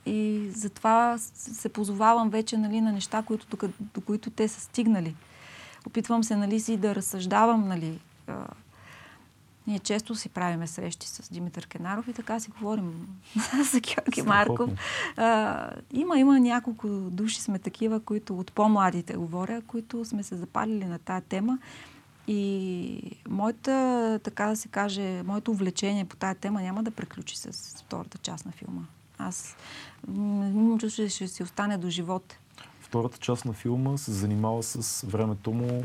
И 0.05 0.49
затова 0.49 1.17
се 1.17 1.69
позовавам 1.69 2.29
вече 2.29 2.57
нали, 2.57 2.81
на 2.81 2.91
неща, 2.91 3.23
които, 3.23 3.57
до, 3.57 3.69
до 3.93 4.01
които 4.01 4.29
те 4.29 4.47
са 4.47 4.61
стигнали. 4.61 5.15
Опитвам 5.87 6.23
се 6.23 6.35
нали, 6.35 6.59
си 6.59 6.77
да 6.77 6.95
разсъждавам. 6.95 7.67
Нали, 7.67 7.99
а, 8.27 8.45
ние 9.67 9.79
често 9.79 10.15
си 10.15 10.29
правиме 10.29 10.67
срещи 10.67 11.07
с 11.07 11.33
Димитър 11.33 11.67
Кенаров 11.67 12.07
и 12.07 12.13
така 12.13 12.39
си 12.39 12.49
говорим 12.49 13.07
за 13.71 13.79
Георги 13.79 14.21
Марков. 14.21 14.69
А, 15.17 15.69
има, 15.91 16.19
има 16.19 16.39
няколко 16.39 16.87
души 16.87 17.41
сме 17.41 17.59
такива, 17.59 17.99
които 17.99 18.39
от 18.39 18.51
по-младите 18.51 19.13
говоря, 19.13 19.61
които 19.61 20.05
сме 20.05 20.23
се 20.23 20.35
запалили 20.35 20.85
на 20.85 20.99
тая 20.99 21.21
тема. 21.21 21.59
И 22.27 23.01
моята, 23.29 24.19
така 24.23 24.45
да 24.45 24.55
се 24.55 24.67
каже, 24.67 25.23
моето 25.23 25.51
увлечение 25.51 26.05
по 26.05 26.15
тая 26.15 26.35
тема 26.35 26.61
няма 26.61 26.83
да 26.83 26.91
приключи 26.91 27.37
с 27.37 27.51
втората 27.77 28.17
част 28.17 28.45
на 28.45 28.51
филма. 28.51 28.81
Аз 29.17 29.55
имам 30.07 30.79
чувство, 30.79 31.03
че 31.03 31.09
ще 31.09 31.27
си 31.27 31.43
остане 31.43 31.77
до 31.77 31.89
живот. 31.89 32.37
Втората 32.87 33.17
част 33.17 33.45
на 33.45 33.53
филма 33.53 33.97
се 33.97 34.11
занимава 34.11 34.63
с 34.63 35.01
времето 35.01 35.51
му 35.51 35.83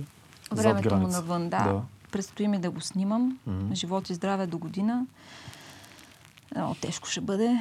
зад 0.51 0.63
Времето 0.65 0.97
му 0.97 1.09
навън, 1.09 1.43
да. 1.43 1.65
да. 1.65 1.83
Предстои 2.13 2.49
ми 2.49 2.59
да 2.59 2.71
го 2.71 2.81
снимам. 2.81 3.39
Мгм. 3.47 3.75
Живот 3.75 4.11
и 4.11 4.15
здраве 4.15 4.47
до 4.47 4.59
година. 4.59 5.07
Много 6.57 6.75
тежко 6.75 7.09
ще 7.09 7.21
бъде. 7.21 7.59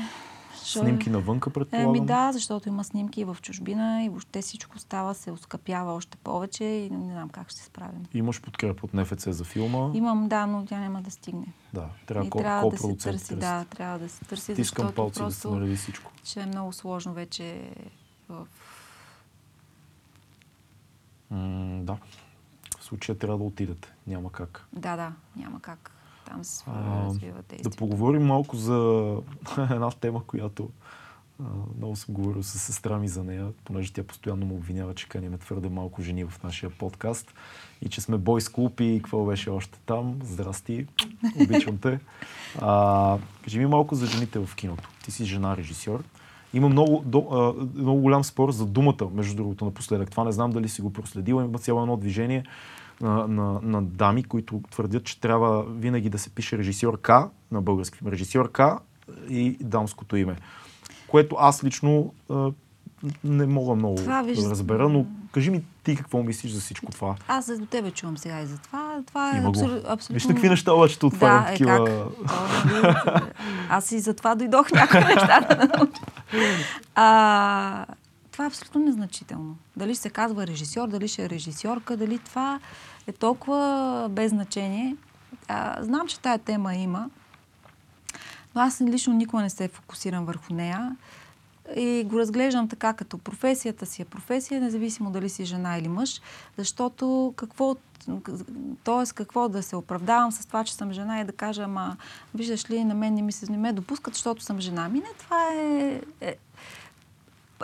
Ще- 0.57 0.79
Снимки 0.79 1.09
навънка, 1.09 1.49
предполагам. 1.49 1.89
Еми 1.89 2.05
да, 2.05 2.31
защото 2.31 2.69
има 2.69 2.83
снимки 2.83 3.21
и 3.21 3.25
в 3.25 3.37
чужбина 3.41 4.03
и 4.03 4.09
въобще 4.09 4.41
всичко 4.41 4.79
става, 4.79 5.13
се 5.13 5.31
оскъпява 5.31 5.93
още 5.93 6.17
повече 6.17 6.63
и 6.63 6.89
не 6.89 7.11
знам 7.11 7.29
как 7.29 7.49
ще 7.49 7.59
се 7.59 7.65
справим. 7.65 8.05
Имаш 8.13 8.41
подкрепа 8.41 8.85
от 8.85 8.93
НФЦ 8.93 9.23
за 9.27 9.43
филма. 9.43 9.89
Имам, 9.93 10.27
да, 10.27 10.45
но 10.45 10.65
тя 10.65 10.79
няма 10.79 11.01
да 11.01 11.11
стигне. 11.11 11.45
Да, 11.73 11.85
трябва, 12.05 12.27
и 12.27 12.29
ко- 12.29 12.37
трябва 12.37 12.69
да 12.69 12.77
се 12.77 12.81
копродуцент 12.81 13.17
търси, 13.17 13.35
да, 13.35 13.65
трябва 13.65 13.99
да 13.99 14.09
се 14.09 14.25
търси, 14.25 14.55
Тискам 14.55 14.83
защото 14.83 14.95
палци 14.95 15.19
да 15.19 15.31
се 15.31 15.41
просто 15.41 15.75
всичко. 15.75 16.11
ще 16.23 16.41
е 16.41 16.45
много 16.45 16.73
сложно 16.73 17.13
вече 17.13 17.71
в... 18.29 18.47
М, 21.31 21.79
да. 21.83 21.97
В 22.79 22.83
случая 22.83 23.17
трябва 23.17 23.37
да 23.37 23.43
отидете. 23.43 23.93
Няма 24.07 24.31
как. 24.31 24.67
Да, 24.73 24.95
да, 24.95 25.11
няма 25.35 25.59
как 25.59 25.91
там 26.25 26.43
се 26.43 26.63
развива 26.67 27.37
Да 27.37 27.41
действието. 27.41 27.77
поговорим 27.77 28.25
малко 28.25 28.55
за 28.55 29.17
една 29.57 29.91
тема, 29.91 30.25
която 30.27 30.69
а, 31.39 31.43
много 31.77 31.95
съм 31.95 32.13
говорил 32.15 32.43
с 32.43 32.59
сестра 32.59 32.97
ми 32.97 33.07
за 33.07 33.23
нея, 33.23 33.47
понеже 33.65 33.93
тя 33.93 34.03
постоянно 34.03 34.45
му 34.45 34.55
обвинява, 34.55 34.95
че 34.95 35.09
каниме 35.09 35.37
твърде 35.37 35.69
малко 35.69 36.01
жени 36.01 36.23
в 36.25 36.43
нашия 36.43 36.69
подкаст 36.69 37.33
и 37.81 37.89
че 37.89 38.01
сме 38.01 38.17
бойс 38.17 38.49
клуб 38.49 38.79
и 38.79 38.99
какво 39.03 39.25
беше 39.25 39.49
още 39.49 39.79
там. 39.85 40.19
Здрасти, 40.23 40.87
обичам 41.41 41.77
те. 41.77 41.99
А, 42.61 43.17
кажи 43.43 43.59
ми 43.59 43.65
малко 43.65 43.95
за 43.95 44.05
жените 44.05 44.39
в 44.39 44.55
киното. 44.55 44.89
Ти 45.03 45.11
си 45.11 45.25
жена 45.25 45.57
режисьор. 45.57 46.03
Има 46.53 46.69
много, 46.69 47.03
до, 47.05 47.27
а, 47.31 47.65
много 47.75 48.01
голям 48.01 48.23
спор 48.23 48.51
за 48.51 48.65
думата, 48.65 49.09
между 49.13 49.35
другото, 49.35 49.65
напоследък. 49.65 50.11
Това 50.11 50.23
не 50.23 50.31
знам 50.31 50.51
дали 50.51 50.69
си 50.69 50.81
го 50.81 50.93
проследила. 50.93 51.43
Има 51.43 51.59
цяло 51.59 51.81
едно 51.81 51.97
движение 51.97 52.43
на, 53.01 53.27
на, 53.27 53.59
на 53.63 53.81
дами, 53.81 54.23
които 54.23 54.61
твърдят, 54.71 55.03
че 55.03 55.21
трябва 55.21 55.63
винаги 55.63 56.09
да 56.09 56.19
се 56.19 56.29
пише 56.29 56.57
режисьор 56.57 57.01
К 57.01 57.09
на 57.51 57.61
български. 57.61 57.99
Режисьор 58.05 58.51
К 58.51 58.59
и 59.29 59.57
дамското 59.61 60.15
име. 60.15 60.35
Което 61.07 61.35
аз 61.39 61.63
лично 61.63 62.13
а, 62.29 62.51
не 63.23 63.45
мога 63.45 63.75
много 63.75 63.95
Това, 63.95 64.21
виж, 64.21 64.39
да 64.39 64.49
разбера, 64.49 64.89
но 64.89 65.05
кажи 65.31 65.51
ми 65.51 65.63
ти 65.83 65.95
какво 65.95 66.23
мислиш 66.23 66.51
за 66.51 66.59
всичко 66.61 66.91
това. 66.91 67.15
Аз 67.27 67.45
за 67.45 67.65
тебе 67.65 67.91
чувам 67.91 68.17
сега 68.17 68.41
и 68.41 68.45
за 68.45 68.57
това. 68.57 69.03
Това 69.07 69.35
е 69.35 69.37
Има 69.37 69.49
абсолютно. 69.49 70.13
Виж 70.13 70.25
какви 70.27 70.49
неща 70.49 70.73
обаче 70.73 70.99
те 70.99 71.05
отварям 71.05 71.43
да, 71.43 71.49
е 71.49 71.51
такива... 71.51 72.11
как? 72.25 73.35
Аз 73.69 73.91
и 73.91 73.99
за 73.99 74.13
това 74.13 74.35
дойдох 74.35 74.71
някои 74.71 74.99
неща 74.99 75.39
да 75.49 75.55
науча. 75.55 76.01
А, 76.95 77.85
това 78.31 78.43
е 78.43 78.47
абсолютно 78.47 78.81
незначително. 78.81 79.55
Дали 79.77 79.93
ще 79.93 80.01
се 80.01 80.09
казва 80.09 80.47
режисьор, 80.47 80.87
дали 80.87 81.07
ще 81.07 81.23
е 81.23 81.29
режисьорка, 81.29 81.97
дали 81.97 82.19
това 82.19 82.59
е 83.07 83.11
толкова 83.11 84.07
без 84.11 84.29
значение. 84.29 84.95
А, 85.47 85.83
знам, 85.83 86.07
че 86.07 86.19
тая 86.19 86.37
тема 86.39 86.75
има, 86.75 87.09
но 88.55 88.61
аз 88.61 88.81
лично 88.81 89.13
никога 89.13 89.41
не 89.41 89.49
се 89.49 89.67
фокусирам 89.67 90.25
върху 90.25 90.53
нея 90.53 90.95
и 91.75 92.03
го 92.03 92.19
разглеждам 92.19 92.67
така, 92.67 92.93
като 92.93 93.17
професията 93.17 93.85
си 93.85 94.01
е 94.01 94.05
професия, 94.05 94.61
независимо 94.61 95.11
дали 95.11 95.29
си 95.29 95.45
жена 95.45 95.77
или 95.77 95.87
мъж, 95.87 96.21
защото 96.57 97.33
какво, 97.35 97.75
т.е. 98.83 99.13
какво 99.15 99.49
да 99.49 99.63
се 99.63 99.75
оправдавам 99.75 100.31
с 100.31 100.45
това, 100.45 100.63
че 100.63 100.73
съм 100.73 100.91
жена 100.91 101.21
и 101.21 101.23
да 101.23 101.31
кажа, 101.31 101.63
ама 101.63 101.97
виждаш 102.35 102.69
ли, 102.69 102.83
на 102.83 102.93
мен 102.93 103.13
не 103.13 103.21
ми 103.21 103.31
се 103.31 103.51
не 103.51 103.57
ме 103.57 103.73
допускат, 103.73 104.13
защото 104.13 104.43
съм 104.43 104.59
жена. 104.59 104.89
Ми 104.89 104.99
не, 104.99 105.09
това 105.17 105.53
е, 105.53 106.01
е 106.21 106.35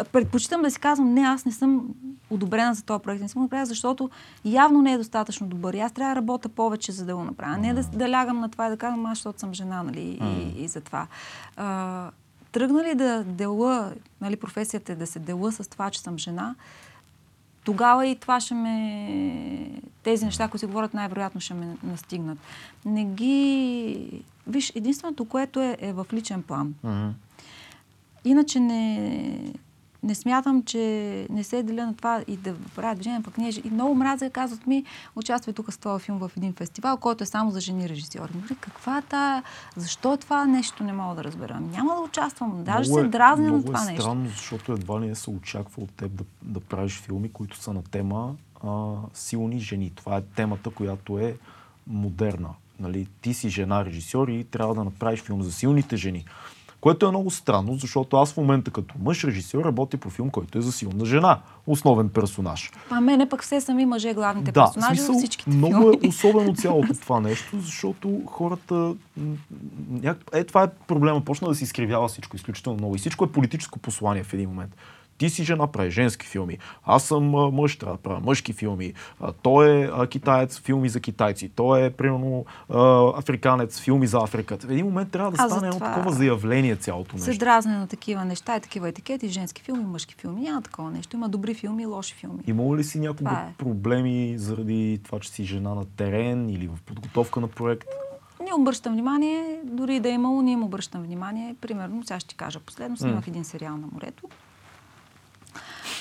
предпочитам 0.04 0.62
да 0.62 0.72
си 0.72 0.80
казвам, 0.80 1.14
не, 1.14 1.22
аз 1.22 1.46
не 1.46 1.52
съм 1.52 1.88
одобрена 2.30 2.74
за 2.74 2.84
този 2.84 3.04
проект, 3.04 3.22
не 3.22 3.30
съм 3.30 3.42
одобрена, 3.42 3.66
защото 3.66 4.10
явно 4.46 4.82
не 4.82 4.94
е 4.94 4.98
достатъчно 4.98 5.48
добър. 5.48 5.74
И 5.74 5.80
аз 5.80 5.92
трябва 5.92 6.16
да 6.16 6.22
работя 6.22 6.50
повече, 6.50 6.92
за 6.92 7.06
да 7.06 7.16
го 7.16 7.24
направя. 7.24 7.54
А 7.54 7.58
Не 7.58 7.74
да, 7.74 7.84
да 7.84 8.10
лягам 8.10 8.40
на 8.40 8.50
това 8.50 8.68
и 8.68 8.70
да 8.70 8.78
казвам, 8.78 9.06
аз, 9.06 9.18
защото 9.18 9.40
съм 9.40 9.54
жена, 9.54 9.84
нали, 9.84 10.20
и, 10.22 10.64
и 10.64 10.68
за 10.68 10.82
това. 10.82 11.08
А, 11.58 12.12
тръгна 12.52 12.84
ли 12.84 12.96
да 12.96 13.24
дела, 13.24 13.94
нали, 14.22 14.36
професията 14.36 14.92
е 14.92 14.96
да 14.96 15.08
се 15.08 15.20
дела 15.20 15.52
с 15.52 15.70
това, 15.70 15.90
че 15.90 16.02
съм 16.02 16.18
жена, 16.18 16.56
тогава 17.64 18.08
и 18.08 18.16
това 18.16 18.40
ще 18.40 18.54
ме... 18.54 19.82
Тези 20.04 20.26
неща, 20.26 20.48
които 20.48 20.60
се 20.60 20.68
говорят, 20.68 20.94
най-вероятно 20.94 21.42
ще 21.42 21.54
ме 21.54 21.78
настигнат. 21.84 22.38
Не 22.86 23.06
ги... 23.06 24.24
Виж, 24.48 24.72
единственото, 24.76 25.26
което 25.26 25.62
е, 25.62 25.78
е 25.80 25.94
в 25.94 26.06
личен 26.14 26.44
план. 26.44 26.76
Мгм. 26.84 27.10
Иначе 28.26 28.60
не, 28.60 29.54
не 30.08 30.16
смятам, 30.16 30.64
че 30.64 30.80
не 31.30 31.44
се 31.44 31.64
деля 31.64 31.86
на 31.86 31.96
това 31.96 32.24
и 32.28 32.38
да 32.38 32.56
правя 32.76 32.96
движение, 32.96 33.22
пък 33.24 33.38
ние 33.38 33.50
и 33.64 33.70
много 33.70 33.96
мразя, 33.96 34.30
казват 34.30 34.68
ми, 34.68 34.86
участвай 35.16 35.54
тук 35.54 35.74
с 35.74 35.78
този 35.78 36.04
филм 36.04 36.18
в 36.18 36.32
един 36.38 36.54
фестивал, 36.54 36.98
който 36.98 37.24
е 37.24 37.28
само 37.28 37.52
за 37.52 37.60
жени 37.60 37.90
режисьори. 37.90 38.32
Нали, 38.36 38.56
каква 38.60 38.98
е 38.98 39.02
та, 39.02 39.44
защо 39.76 40.14
е 40.14 40.18
това 40.18 40.46
нещо, 40.46 40.84
не 40.84 40.94
мога 40.94 41.16
да 41.16 41.24
разбера. 41.24 41.60
Няма 41.60 41.96
да 41.96 42.02
участвам, 42.02 42.64
даже 42.64 42.90
много 42.90 43.04
се 43.04 43.10
дразня 43.10 43.52
на 43.52 43.66
това 43.66 43.82
е 43.82 43.86
нещо. 43.86 44.02
странно, 44.02 44.30
защото 44.30 44.74
едва 44.74 45.02
ли 45.02 45.08
не 45.08 45.16
се 45.16 45.30
очаква 45.30 45.84
от 45.84 45.92
теб 45.92 46.12
да, 46.12 46.24
да 46.42 46.60
правиш 46.60 47.02
филми, 47.02 47.32
които 47.32 47.58
са 47.58 47.74
на 47.74 47.84
тема 47.84 48.36
а, 48.64 48.94
силни 49.14 49.60
жени. 49.60 49.92
Това 49.96 50.18
е 50.18 50.22
темата, 50.22 50.70
която 50.70 51.20
е 51.20 51.38
модерна. 51.88 52.50
Нали, 52.80 53.08
ти 53.22 53.34
си 53.34 53.50
жена 53.50 53.86
режисьор 53.86 54.28
и 54.28 54.44
трябва 54.44 54.76
да 54.76 54.84
направиш 54.84 55.22
филм 55.22 55.44
за 55.44 55.52
силните 55.52 55.96
жени. 55.96 56.26
Което 56.82 57.06
е 57.06 57.10
много 57.10 57.32
странно, 57.32 57.76
защото 57.76 58.18
аз 58.18 58.34
в 58.34 58.38
момента 58.38 58.72
като 58.72 58.96
мъж 59.04 59.24
режисьор 59.24 59.66
работя 59.66 59.98
по 59.98 60.10
филм, 60.10 60.30
който 60.30 60.58
е 60.58 60.62
за 60.62 60.72
силна 60.72 61.06
жена. 61.06 61.40
Основен 61.68 62.10
персонаж. 62.10 62.72
А 62.90 63.02
мене 63.02 63.30
пък 63.30 63.44
все 63.44 63.62
сами 63.62 63.86
мъже 63.86 64.14
главните 64.14 64.52
да, 64.52 64.66
персонажи 64.66 64.96
смисъл, 64.96 65.14
във 65.14 65.20
всичките 65.20 65.50
много 65.50 65.74
филми. 65.74 65.98
е 66.04 66.08
особено 66.08 66.56
цялото 66.56 66.94
това 66.94 67.20
нещо, 67.20 67.60
защото 67.60 68.22
хората... 68.26 68.96
Е, 70.34 70.44
това 70.44 70.64
е 70.64 70.68
проблема. 70.88 71.22
Почна 71.22 71.48
да 71.48 71.56
се 71.56 71.64
изкривява 71.64 72.08
всичко 72.08 72.36
изключително 72.36 72.78
много. 72.78 72.96
И 72.96 73.00
всичко 73.00 73.26
е 73.26 73.32
политическо 73.32 73.80
послание 73.80 74.24
в 74.24 74.34
един 74.34 74.50
момент. 74.50 74.76
Ти 75.18 75.30
си 75.30 75.44
жена, 75.44 75.68
прави 75.68 75.92
женски 75.92 76.28
филми. 76.28 76.58
Аз 76.86 77.04
съм 77.04 77.24
мъж, 77.30 77.78
трябва 77.78 77.96
да 77.96 78.02
правя 78.02 78.20
мъжки 78.20 78.54
филми. 78.54 78.94
Той 79.42 79.70
е 80.04 80.08
китаец, 80.08 80.60
филми 80.60 80.90
за 80.90 81.00
китайци. 81.00 81.50
Той 81.50 81.86
е, 81.86 81.90
примерно, 81.90 82.46
африканец, 83.18 83.80
филми 83.80 84.08
за 84.08 84.18
Африка. 84.18 84.58
В 84.58 84.72
един 84.72 84.86
момент 84.86 85.12
трябва 85.12 85.32
да 85.32 85.38
стане 85.38 85.68
едно 85.68 85.80
такова 85.80 86.12
заявление 86.12 86.76
цялото 86.76 87.16
нещо. 87.16 87.32
Се 87.32 87.38
дразне 87.38 87.78
на 87.78 87.88
такива 87.88 88.26
неща 88.26 88.58
и 88.58 88.62
такива 88.62 88.90
етикети, 88.90 89.28
женски 89.28 89.62
филми, 89.62 89.84
мъжки 89.84 90.16
филми. 90.16 90.42
Няма 90.42 90.62
такова 90.62 90.92
нещо. 90.92 91.16
Има 91.16 91.30
добри 91.30 91.54
филми 91.54 91.84
и 91.84 91.86
лоши 91.86 92.14
филми. 92.14 92.40
Има 92.48 92.78
ли 92.78 92.84
си 92.84 93.00
някога 93.00 93.46
е. 93.50 93.54
проблеми 93.58 94.34
заради 94.38 95.00
това, 95.04 95.20
че 95.20 95.30
си 95.30 95.44
жена 95.44 95.76
на 95.76 95.86
терен 95.86 96.50
или 96.50 96.68
в 96.68 96.82
подготовка 96.86 97.40
на 97.40 97.48
проект? 97.48 97.88
Не 98.46 98.54
обръщам 98.54 98.94
внимание, 98.94 99.60
дори 99.64 100.00
да 100.00 100.10
е 100.10 100.12
имало, 100.12 100.42
не 100.42 100.52
им 100.52 100.64
обръщам 100.64 101.04
внимание. 101.04 101.56
Примерно, 101.62 102.04
сега 102.04 102.20
ще 102.20 102.30
ти 102.30 102.36
кажа 102.36 102.60
последно, 102.60 102.98
снимах 102.98 103.26
mm. 103.26 103.28
един 103.28 103.44
сериал 103.44 103.78
на 103.78 103.88
морето 103.92 104.24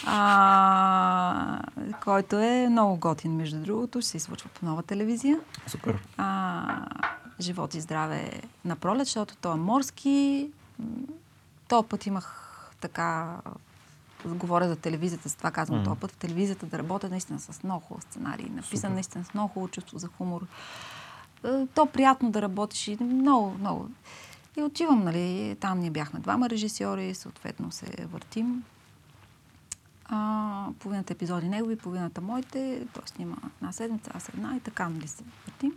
а, 0.07 1.61
който 2.05 2.37
е 2.37 2.69
много 2.71 2.97
готин, 2.97 3.37
между 3.37 3.59
другото. 3.59 4.01
Ще 4.01 4.11
се 4.11 4.19
случва 4.19 4.51
по 4.51 4.67
нова 4.67 4.83
телевизия. 4.83 5.41
Супер. 5.67 5.99
А, 6.17 6.87
живот 7.41 7.75
и 7.75 7.81
здраве 7.81 8.31
на 8.65 8.77
пролет, 8.77 9.07
защото 9.07 9.37
той 9.37 9.53
е 9.53 9.57
морски. 9.57 10.51
То 11.69 11.83
път 11.83 12.07
имах 12.07 12.43
така 12.81 13.37
говоря 14.25 14.69
за 14.69 14.77
телевизията, 14.77 15.29
с 15.29 15.35
това 15.35 15.51
казвам 15.51 15.81
mm. 15.81 15.85
този 15.85 16.01
път, 16.01 16.11
в 16.11 16.17
телевизията 16.17 16.67
да 16.67 16.79
работя 16.79 17.09
наистина 17.09 17.41
с 17.41 17.63
много 17.65 17.81
хубав 17.81 18.03
сценарий, 18.03 18.47
написан 18.51 18.79
Супер. 18.79 18.95
наистина 18.95 19.25
с 19.25 19.35
много 19.35 19.49
хубаво 19.49 19.69
чувство 19.69 19.99
за 19.99 20.09
хумор. 20.09 20.47
Е, 21.45 21.67
то 21.75 21.87
приятно 21.87 22.31
да 22.31 22.43
работиш 22.43 22.89
и 22.89 22.97
много, 23.01 23.55
много. 23.59 23.89
И 24.57 24.63
отивам, 24.63 25.05
нали, 25.05 25.57
там 25.61 25.79
ние 25.79 25.91
бяхме 25.91 26.21
двама 26.21 26.51
режисьори, 26.51 27.15
съответно 27.15 27.73
се 27.73 28.07
въртим 28.13 28.65
а, 30.09 30.69
половината 30.79 31.13
епизоди 31.13 31.49
негови, 31.49 31.77
половината 31.77 32.21
моите, 32.21 32.87
т.е. 32.95 33.09
снима 33.09 33.37
една 33.61 33.73
седмица, 33.73 34.11
аз 34.15 34.29
една 34.29 34.57
и 34.57 34.61
така, 34.61 34.89
нали 34.89 35.09
се 35.09 35.25
въртим. 35.47 35.73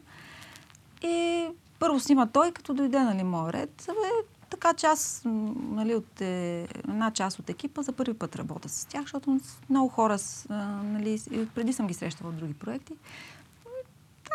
И 1.02 1.48
първо 1.80 2.00
снима 2.00 2.26
той, 2.26 2.52
като 2.52 2.74
дойде, 2.74 3.00
нали, 3.00 3.24
моят 3.24 3.54
ред. 3.54 3.84
Бе, 3.88 4.28
така 4.50 4.74
че 4.74 4.86
аз, 4.86 5.22
нали, 5.26 5.96
от 5.96 6.22
е, 6.22 6.68
една 6.88 7.12
част 7.12 7.40
от 7.40 7.50
екипа 7.50 7.82
за 7.82 7.92
първи 7.92 8.14
път 8.14 8.36
работя 8.36 8.70
с 8.70 8.86
тях, 8.86 9.02
защото 9.02 9.40
много 9.70 9.90
хора, 9.90 10.18
а, 10.50 10.56
нали, 10.84 11.22
преди 11.56 11.74
съм 11.74 11.88
ги 11.88 11.94
срещала 11.94 12.32
в 12.32 12.36
други 12.36 12.54
проекти. 12.54 12.94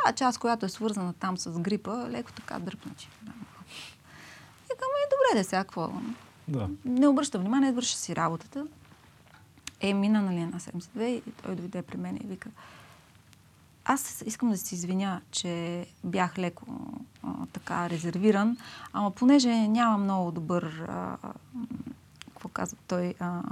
Та 0.04 0.12
част, 0.12 0.38
която 0.38 0.66
е 0.66 0.68
свързана 0.68 1.12
там 1.12 1.38
с 1.38 1.60
грипа, 1.60 2.08
леко 2.08 2.32
така 2.32 2.58
дръпначи. 2.58 3.08
И 4.64 4.76
към 4.78 4.88
е 4.88 5.10
добре 5.10 5.38
да 5.38 5.44
сега, 5.44 5.64
какво? 5.64 5.92
Да. 6.48 6.68
Не 6.84 7.08
обръща 7.08 7.38
внимание, 7.38 7.72
върша 7.72 7.96
си 7.96 8.16
работата. 8.16 8.66
Е, 9.84 9.94
мина 9.94 10.22
нали 10.22 10.40
една 10.40 10.58
72 10.58 11.02
и 11.02 11.30
той 11.42 11.56
дойде 11.56 11.82
при 11.82 11.96
мен 11.96 12.16
и 12.16 12.26
вика, 12.26 12.50
аз 13.84 14.22
искам 14.26 14.50
да 14.50 14.58
се 14.58 14.74
извиня, 14.74 15.20
че 15.30 15.86
бях 16.04 16.38
леко 16.38 16.66
а, 17.22 17.28
така 17.52 17.90
резервиран, 17.90 18.56
ама 18.92 19.10
понеже 19.10 19.68
няма 19.68 19.98
много 19.98 20.32
добър, 20.32 20.84
а, 20.88 21.16
какво 22.28 22.48
казва 22.48 22.78
той, 22.88 23.14
а, 23.20 23.42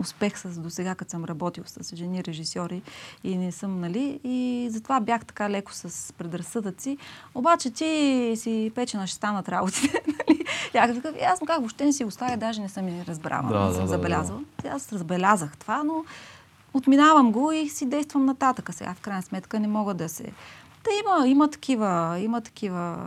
успех 0.00 0.38
с 0.38 0.58
до 0.58 0.70
сега, 0.70 0.94
като 0.94 1.10
съм 1.10 1.24
работил 1.24 1.64
с 1.66 1.96
жени 1.96 2.24
режисьори 2.24 2.82
и 3.24 3.36
не 3.36 3.52
съм, 3.52 3.80
нали, 3.80 4.20
и 4.24 4.68
затова 4.70 5.00
бях 5.00 5.24
така 5.24 5.50
леко 5.50 5.72
с 5.74 6.12
предразсъдъци. 6.12 6.98
Обаче 7.34 7.70
ти 7.70 8.32
си 8.36 8.72
печена 8.74 9.06
ще 9.06 9.16
станат 9.16 9.48
работите, 9.48 10.02
нали? 10.06 10.44
Я 10.74 10.94
такъв, 10.94 11.14
аз 11.26 11.40
му 11.40 11.46
как 11.46 11.58
въобще 11.58 11.84
не 11.84 11.92
си 11.92 12.04
оставя, 12.04 12.36
даже 12.36 12.62
не 12.62 12.68
съм 12.68 12.88
и 12.88 13.04
разбрала, 13.08 13.48
да, 13.48 13.66
не 13.66 13.74
съм 13.74 13.84
да, 13.84 13.88
забелязала. 13.88 14.40
Да, 14.62 14.68
да. 14.68 14.74
Аз 14.74 14.92
разбелязах 14.92 15.56
това, 15.56 15.84
но 15.84 16.04
отминавам 16.74 17.32
го 17.32 17.52
и 17.52 17.68
си 17.68 17.86
действам 17.86 18.24
нататък. 18.24 18.70
Сега 18.72 18.94
в 18.94 19.00
крайна 19.00 19.22
сметка 19.22 19.60
не 19.60 19.68
мога 19.68 19.94
да 19.94 20.08
се... 20.08 20.24
Та 20.82 20.90
има, 21.04 21.28
има 21.28 21.50
такива, 21.50 22.18
има 22.20 22.40
такива 22.40 22.98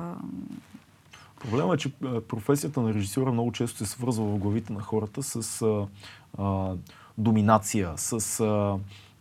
Проблема 1.43 1.73
е, 1.73 1.77
че 1.77 1.91
професията 2.27 2.81
на 2.81 2.93
режисьора 2.93 3.31
много 3.31 3.51
често 3.51 3.77
се 3.77 3.85
свързва 3.85 4.25
в 4.25 4.37
главите 4.37 4.73
на 4.73 4.81
хората 4.81 5.23
с 5.23 5.65
а, 6.37 6.73
доминация, 7.17 7.93
с 7.97 8.39
а, 8.39 8.77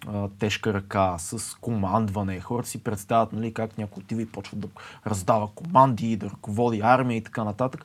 а, 0.06 0.28
тежка 0.38 0.74
ръка, 0.74 1.18
с 1.18 1.56
командване. 1.60 2.40
Хората 2.40 2.68
си 2.68 2.84
представят 2.84 3.32
нали, 3.32 3.54
как 3.54 3.78
някой 3.78 4.02
отива 4.02 4.22
и 4.22 4.26
почва 4.26 4.56
да 4.56 4.68
раздава 5.06 5.48
команди, 5.54 6.16
да 6.16 6.30
ръководи 6.30 6.80
армия 6.84 7.16
и 7.16 7.24
така 7.24 7.44
нататък. 7.44 7.84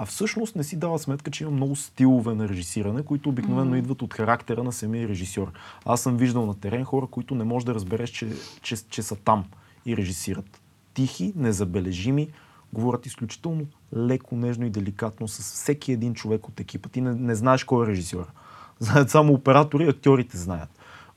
А 0.00 0.04
всъщност 0.06 0.56
не 0.56 0.64
си 0.64 0.76
дава 0.76 0.98
сметка, 0.98 1.30
че 1.30 1.44
има 1.44 1.52
много 1.52 1.76
стилове 1.76 2.34
на 2.34 2.48
режисиране, 2.48 3.02
които 3.02 3.28
обикновено 3.28 3.74
mm-hmm. 3.74 3.78
идват 3.78 4.02
от 4.02 4.14
характера 4.14 4.62
на 4.62 4.72
самия 4.72 5.08
режисьор. 5.08 5.52
Аз 5.84 6.00
съм 6.00 6.16
виждал 6.16 6.46
на 6.46 6.60
терен 6.60 6.84
хора, 6.84 7.06
които 7.06 7.34
не 7.34 7.44
можеш 7.44 7.64
да 7.64 7.74
разбереш, 7.74 8.10
че, 8.10 8.28
че, 8.62 8.76
че 8.76 9.02
са 9.02 9.16
там 9.16 9.44
и 9.86 9.96
режисират. 9.96 10.60
Тихи, 10.94 11.32
незабележими, 11.36 12.28
говорят 12.72 13.06
изключително 13.06 13.66
леко, 13.96 14.36
нежно 14.36 14.66
и 14.66 14.70
деликатно 14.70 15.28
с 15.28 15.38
всеки 15.38 15.92
един 15.92 16.14
човек 16.14 16.48
от 16.48 16.60
екипа. 16.60 16.88
Ти 16.88 17.00
не, 17.00 17.14
не 17.14 17.34
знаеш 17.34 17.64
кой 17.64 17.86
е 17.86 17.90
режисьор. 17.90 18.26
Знаят 18.80 19.10
само 19.10 19.32
оператори, 19.32 19.88
актьорите 19.88 20.36
знаят. 20.36 20.68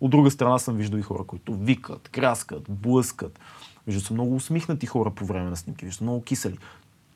От 0.02 0.12
друга 0.12 0.32
страна 0.32 0.60
съм 0.60 0.76
виждал 0.76 0.98
и 0.98 1.02
хора, 1.02 1.24
които 1.24 1.54
викат, 1.54 2.10
кряскат, 2.10 2.64
блъскат. 2.70 3.40
Виждал 3.88 4.02
съм 4.02 4.14
много 4.14 4.36
усмихнати 4.36 4.86
хора 4.86 5.12
по 5.12 5.26
време 5.26 5.50
на 5.50 5.58
снимки, 5.58 5.86
виждал 5.86 6.06
много 6.06 6.24
кисели. 6.24 6.58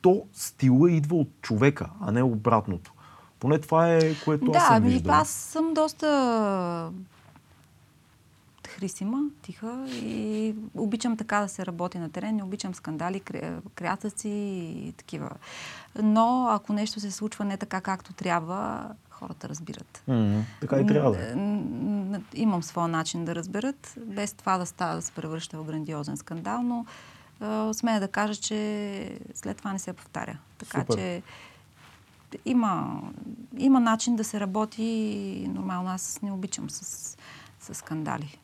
То 0.02 0.24
стила 0.34 0.92
идва 0.92 1.16
от 1.16 1.30
човека, 1.42 1.90
а 2.02 2.12
не 2.12 2.24
обратното. 2.24 2.94
Поне 3.40 3.60
това 3.60 3.94
е, 3.94 4.16
което 4.26 4.46
да, 4.46 4.58
аз 4.58 4.68
съм 4.68 4.84
виждал. 4.84 5.14
Да, 5.14 5.18
аз 5.18 5.30
съм 5.30 5.74
доста 5.74 6.92
хрисима, 8.76 9.24
тиха 9.42 9.86
и 9.90 10.56
обичам 10.76 11.18
така 11.18 11.40
да 11.40 11.48
се 11.48 11.66
работи 11.66 12.00
на 12.00 12.10
терен, 12.10 12.36
не 12.36 12.44
обичам 12.44 12.76
скандали, 12.76 13.20
креатъци 13.76 14.30
и 14.30 14.94
такива. 14.98 15.30
Но 16.04 16.48
ако 16.50 16.74
нещо 16.74 17.00
се 17.00 17.12
случва 17.12 17.46
не 17.46 17.58
така 17.58 17.82
както 17.82 18.14
трябва, 18.14 18.90
хората 19.26 19.50
разбират. 19.50 20.04
Mm-hmm. 20.10 20.42
Така 20.62 20.80
и 20.80 20.86
трябва 20.86 21.12
да. 21.12 21.34
Имам 22.34 22.64
своя 22.64 22.88
начин 22.88 23.26
да 23.26 23.36
разберат, 23.36 23.96
без 23.98 24.34
това 24.34 24.58
да 24.58 24.66
става 24.66 24.96
да 24.96 25.02
се 25.02 25.12
превръща 25.12 25.58
в 25.58 25.66
грандиозен 25.66 26.18
скандал, 26.18 26.62
но 26.64 26.86
смея 27.74 28.00
да 28.00 28.08
кажа, 28.08 28.36
че 28.36 29.20
след 29.34 29.58
това 29.58 29.74
не 29.74 29.80
се 29.80 29.94
повтаря. 29.94 30.38
Така 30.58 30.80
Супер. 30.80 30.96
че 30.96 31.22
има, 32.46 33.02
има 33.58 33.80
начин 33.80 34.16
да 34.16 34.24
се 34.24 34.40
работи 34.40 35.50
нормално 35.54 35.90
аз 35.90 36.20
не 36.22 36.32
обичам 36.32 36.70
с, 36.70 37.18
с 37.60 37.74
скандали. 37.74 38.40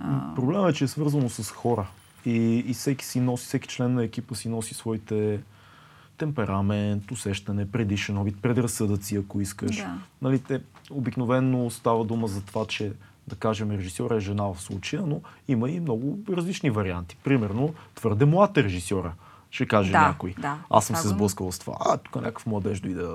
А... 0.00 0.34
Проблемът 0.34 0.74
е, 0.74 0.78
че 0.78 0.84
е 0.84 0.88
свързано 0.88 1.28
с 1.28 1.50
хора. 1.50 1.86
И, 2.24 2.64
и 2.66 2.74
всеки 2.74 3.04
си 3.04 3.20
носи, 3.20 3.46
всеки 3.46 3.68
член 3.68 3.94
на 3.94 4.04
екипа 4.04 4.34
си 4.34 4.48
носи 4.48 4.74
своите 4.74 5.40
темперамент, 6.20 7.10
усещане, 7.10 7.70
предишен 7.70 8.18
опит, 8.18 8.42
предразсъдъци, 8.42 9.16
ако 9.16 9.40
искаш. 9.40 9.76
Да. 9.76 9.98
Нали, 10.22 10.38
те, 10.38 10.60
обикновенно 10.90 11.70
става 11.70 12.04
дума 12.04 12.26
за 12.26 12.40
това, 12.40 12.66
че 12.66 12.92
да 13.28 13.36
кажем, 13.36 13.70
режисьора 13.70 14.16
е 14.16 14.20
жена 14.20 14.44
в 14.44 14.60
случая, 14.60 15.02
но 15.06 15.20
има 15.48 15.70
и 15.70 15.80
много 15.80 16.18
различни 16.28 16.70
варианти. 16.70 17.16
Примерно, 17.24 17.74
твърде 17.94 18.24
млад 18.24 18.56
е 18.56 18.64
режисьора, 18.64 19.12
ще 19.50 19.66
каже 19.66 19.92
да, 19.92 20.00
някой. 20.00 20.34
Да, 20.38 20.58
Аз 20.70 20.86
съм 20.86 20.96
се 20.96 21.08
сблъскал 21.08 21.52
с 21.52 21.58
това. 21.58 21.76
А, 21.80 21.96
тук 21.96 22.16
някакъв 22.16 22.46
младеж 22.46 22.80
дойде. 22.80 23.06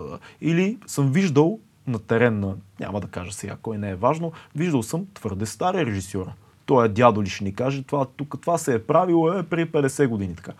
Или 0.41 0.77
съм 0.87 1.11
виждал 1.11 1.59
на 1.87 1.99
терен 1.99 2.39
на, 2.39 2.55
няма 2.79 3.01
да 3.01 3.07
кажа 3.07 3.31
сега, 3.31 3.57
кой 3.61 3.77
не 3.77 3.89
е 3.89 3.95
важно, 3.95 4.31
виждал 4.55 4.83
съм 4.83 5.05
твърде 5.13 5.45
стария 5.45 5.85
режисьора 5.85 6.33
той 6.65 6.85
е 6.85 6.89
дядо 6.89 7.23
ли 7.23 7.29
ще 7.29 7.43
ни 7.43 7.55
каже, 7.55 7.83
това, 7.83 8.05
тук, 8.05 8.41
това 8.41 8.57
се 8.57 8.73
е 8.75 8.83
правило 8.83 9.33
е, 9.33 9.43
преди 9.43 9.71
50 9.71 10.07
години 10.07 10.35
така. 10.35 10.51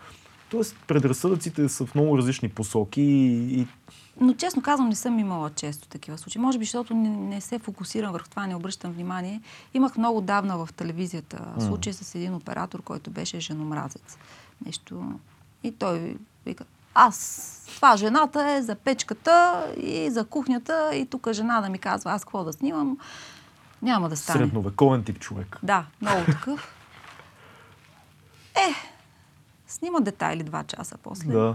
Тоест, 0.50 0.76
предразсъдъците 0.86 1.68
са 1.68 1.86
в 1.86 1.94
много 1.94 2.18
различни 2.18 2.48
посоки 2.48 3.02
и, 3.02 3.60
и 3.60 3.66
Но 4.20 4.34
честно 4.34 4.62
казвам, 4.62 4.88
не 4.88 4.94
съм 4.94 5.18
имала 5.18 5.50
често 5.50 5.88
такива 5.88 6.18
случаи. 6.18 6.42
Може 6.42 6.58
би, 6.58 6.64
защото 6.64 6.94
не, 6.94 7.08
не 7.08 7.40
се 7.40 7.58
фокусирам 7.58 8.12
върху 8.12 8.28
това, 8.28 8.46
не 8.46 8.56
обръщам 8.56 8.92
внимание. 8.92 9.40
Имах 9.74 9.96
много 9.96 10.20
давна 10.20 10.66
в 10.66 10.72
телевизията 10.72 11.38
случай 11.58 11.92
с 11.92 12.14
един 12.14 12.34
оператор, 12.34 12.82
който 12.82 13.10
беше 13.10 13.40
женомразец. 13.40 14.18
Нещо. 14.66 15.12
И 15.62 15.72
той 15.72 16.16
вика, 16.46 16.64
аз, 16.94 17.62
това 17.76 17.96
жената 17.96 18.50
е 18.50 18.62
за 18.62 18.74
печката 18.74 19.66
и 19.80 20.10
за 20.10 20.24
кухнята 20.24 20.90
и 20.94 21.06
тук 21.06 21.32
жена 21.32 21.60
да 21.60 21.68
ми 21.68 21.78
казва 21.78 22.12
аз 22.12 22.24
какво 22.24 22.44
да 22.44 22.52
снимам. 22.52 22.98
Няма 23.82 24.08
да 24.08 24.16
стане. 24.16 24.38
средновековен 24.38 25.04
тип 25.04 25.18
човек. 25.18 25.58
Да, 25.62 25.86
много 26.02 26.24
такъв. 26.24 26.74
Е, 28.54 28.95
снима 29.68 30.00
детайли 30.00 30.42
два 30.42 30.64
часа 30.64 30.96
после. 31.02 31.32
Да. 31.32 31.54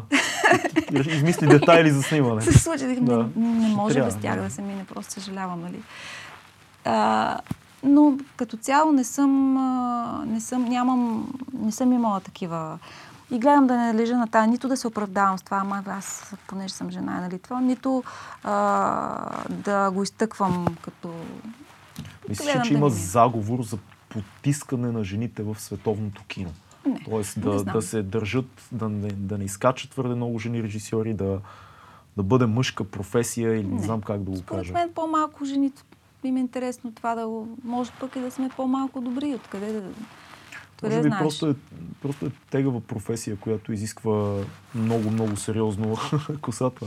Измисли 1.07 1.47
детайли 1.47 1.91
за 1.91 2.03
снимане. 2.03 2.41
се 2.41 2.59
случи. 2.59 2.95
Да. 3.01 3.29
Не, 3.35 3.67
не 3.67 3.75
може 3.75 4.01
без 4.01 4.17
тях 4.17 4.35
да. 4.35 4.41
да 4.41 4.49
се 4.49 4.61
мине, 4.61 4.85
просто 4.85 5.13
съжалявам, 5.13 5.61
нали? 5.61 5.83
А, 6.85 7.39
но 7.83 8.17
като 8.37 8.57
цяло 8.57 8.91
не 8.91 9.03
съм, 9.03 9.53
не 10.27 10.41
съм, 10.41 10.65
нямам, 10.65 11.29
не 11.53 11.71
съм 11.71 11.93
имала 11.93 12.19
такива. 12.19 12.79
И 13.31 13.39
гледам 13.39 13.67
да 13.67 13.77
не 13.77 13.93
лежа 13.93 14.17
на 14.17 14.27
тая, 14.27 14.47
нито 14.47 14.67
да 14.67 14.77
се 14.77 14.87
оправдавам 14.87 15.37
с 15.37 15.41
това, 15.41 15.57
ама 15.57 15.83
аз, 15.87 16.33
понеже 16.47 16.73
съм 16.73 16.91
жена, 16.91 17.21
нали 17.21 17.39
това, 17.39 17.61
нито 17.61 18.03
а, 18.43 19.43
да 19.49 19.91
го 19.91 20.03
изтъквам 20.03 20.65
като... 20.81 21.09
Мислиш, 22.29 22.47
Гледам 22.47 22.63
че 22.63 22.69
да 22.69 22.77
има 22.77 22.87
ми 22.87 22.91
е. 22.91 22.95
заговор 22.95 23.63
за 23.63 23.77
потискане 24.09 24.91
на 24.91 25.03
жените 25.03 25.43
в 25.43 25.55
световното 25.59 26.23
кино. 26.27 26.51
Не, 26.85 26.99
Тоест 27.05 27.37
не 27.37 27.43
да, 27.43 27.59
знам. 27.59 27.73
да 27.73 27.81
се 27.81 28.03
държат, 28.03 28.67
да 28.71 28.89
не, 28.89 29.07
да 29.07 29.37
не 29.37 29.43
изкачат 29.43 29.89
твърде 29.91 30.15
много 30.15 30.39
жени 30.39 30.63
режисьори, 30.63 31.13
да, 31.13 31.39
да 32.17 32.23
бъде 32.23 32.45
мъжка 32.45 32.83
професия 32.83 33.53
или 33.55 33.63
не, 33.63 33.75
Не. 33.75 33.81
знам 33.83 34.01
как 34.01 34.23
да 34.23 34.31
го 34.31 34.37
Според 34.37 34.59
кажа. 34.61 34.73
мен 34.73 34.89
по-малко 34.95 35.45
жените 35.45 35.83
им 36.23 36.37
е 36.37 36.39
интересно 36.39 36.91
това 36.91 37.15
да 37.15 37.27
го... 37.27 37.57
Може 37.63 37.91
пък 37.99 38.15
и 38.15 38.19
да 38.19 38.31
сме 38.31 38.49
по-малко 38.49 39.01
добри. 39.01 39.35
Откъде 39.35 39.73
да... 39.73 39.83
Откъде 40.73 40.95
Може 40.95 41.03
би 41.03 41.07
знаеш? 41.09 41.21
просто 41.21 41.47
е, 41.47 41.55
просто 42.01 42.25
е 42.25 42.31
тегава 42.49 42.81
професия, 42.81 43.37
която 43.37 43.73
изисква 43.73 44.43
много, 44.75 45.11
много 45.11 45.37
сериозно 45.37 45.97
косата. 46.41 46.85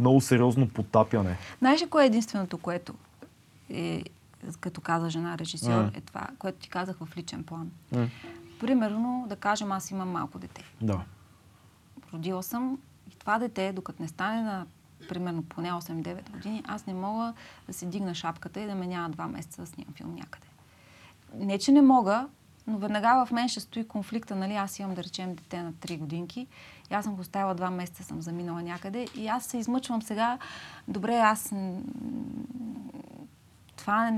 Много 0.00 0.20
сериозно 0.20 0.68
потапяне. 0.68 1.36
Знаеш 1.58 1.82
ли 1.82 1.86
кое 1.86 2.02
е 2.02 2.06
единственото, 2.06 2.58
което 2.58 2.94
е, 3.70 4.02
като 4.60 4.80
каза 4.80 5.10
жена 5.10 5.38
режисьор, 5.38 5.70
М. 5.70 5.90
е 5.94 6.00
това, 6.00 6.26
което 6.38 6.58
ти 6.58 6.68
казах 6.68 6.96
в 7.00 7.16
личен 7.16 7.42
план. 7.42 7.70
М. 7.92 8.08
Примерно, 8.62 9.24
да 9.28 9.36
кажем, 9.36 9.72
аз 9.72 9.90
имам 9.90 10.10
малко 10.10 10.38
дете. 10.38 10.64
Да. 10.80 11.00
Родила 12.12 12.42
съм 12.42 12.78
и 13.12 13.18
това 13.18 13.38
дете, 13.38 13.72
докато 13.72 14.02
не 14.02 14.08
стане 14.08 14.42
на 14.42 14.66
примерно 15.08 15.42
поне 15.42 15.72
8-9 15.72 16.30
години, 16.30 16.64
аз 16.68 16.86
не 16.86 16.94
мога 16.94 17.32
да 17.66 17.72
си 17.72 17.86
дигна 17.86 18.14
шапката 18.14 18.60
и 18.60 18.66
да 18.66 18.74
ме 18.74 18.86
няма 18.86 19.10
два 19.10 19.26
месеца 19.26 19.60
да 19.60 19.66
снимам 19.66 19.94
филм 19.94 20.14
някъде. 20.14 20.46
Не, 21.34 21.58
че 21.58 21.72
не 21.72 21.82
мога, 21.82 22.28
но 22.66 22.78
веднага 22.78 23.26
в 23.26 23.32
мен 23.32 23.48
ще 23.48 23.60
стои 23.60 23.88
конфликта, 23.88 24.36
нали, 24.36 24.54
аз 24.54 24.78
имам 24.78 24.94
да 24.94 25.04
речем 25.04 25.34
дете 25.34 25.62
на 25.62 25.72
3 25.72 25.98
годинки 25.98 26.46
и 26.90 26.94
аз 26.94 27.04
съм 27.04 27.14
го 27.14 27.20
оставила 27.20 27.54
два 27.54 27.70
месеца, 27.70 28.04
съм 28.04 28.22
заминала 28.22 28.62
някъде 28.62 29.06
и 29.16 29.28
аз 29.28 29.44
се 29.44 29.58
измъчвам 29.58 30.02
сега, 30.02 30.38
добре, 30.88 31.16
аз 31.16 31.52
това 33.76 34.12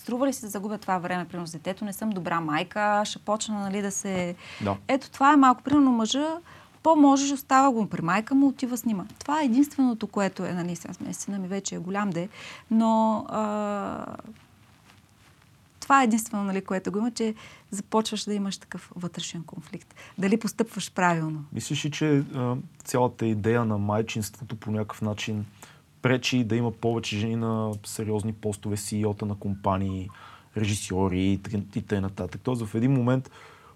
струва 0.00 0.26
ли 0.26 0.32
се 0.32 0.40
да 0.40 0.48
загубя 0.48 0.78
това 0.78 0.98
време, 0.98 1.24
примерно 1.24 1.46
с 1.46 1.52
детето, 1.52 1.84
не 1.84 1.92
съм 1.92 2.10
добра 2.10 2.40
майка, 2.40 3.02
ще 3.04 3.18
почна 3.18 3.60
нали, 3.60 3.82
да 3.82 3.90
се... 3.90 4.34
Да. 4.60 4.76
Ето 4.88 5.10
това 5.10 5.32
е 5.32 5.36
малко, 5.36 5.62
примерно 5.62 5.90
мъжа, 5.90 6.36
по-можеш, 6.82 7.32
остава 7.32 7.70
го 7.70 7.86
при 7.86 8.02
майка 8.02 8.34
му, 8.34 8.48
отива 8.48 8.76
снима. 8.76 9.04
Това 9.18 9.42
е 9.42 9.44
единственото, 9.44 10.06
което 10.06 10.44
е, 10.44 10.52
нали, 10.52 10.76
сега 10.76 10.94
сме, 10.94 11.14
сина 11.14 11.38
ми 11.38 11.48
вече 11.48 11.74
е 11.74 11.78
голям 11.78 12.10
де, 12.10 12.28
но 12.70 13.24
а, 13.28 14.06
това 15.80 16.00
е 16.00 16.04
единствено, 16.04 16.44
нали, 16.44 16.60
което 16.60 16.92
го 16.92 16.98
има, 16.98 17.10
че 17.10 17.34
започваш 17.70 18.24
да 18.24 18.34
имаш 18.34 18.58
такъв 18.58 18.92
вътрешен 18.96 19.42
конфликт. 19.42 19.94
Дали 20.18 20.38
постъпваш 20.38 20.92
правилно? 20.92 21.44
Мислиш 21.52 21.84
ли, 21.84 21.90
че 21.90 22.24
а, 22.34 22.56
цялата 22.84 23.26
идея 23.26 23.64
на 23.64 23.78
майчинството 23.78 24.56
по 24.56 24.70
някакъв 24.70 25.02
начин 25.02 25.46
пречи 26.02 26.44
да 26.44 26.56
има 26.56 26.70
повече 26.70 27.18
жени 27.18 27.36
на 27.36 27.72
сериозни 27.84 28.32
постове, 28.32 28.76
CEO-та 28.76 29.26
на 29.26 29.34
компании, 29.34 30.08
режисьори 30.56 31.40
и 31.76 31.82
т.н. 31.82 32.10
Тоест 32.42 32.66
в 32.66 32.74
един 32.74 32.92
момент 32.92 33.30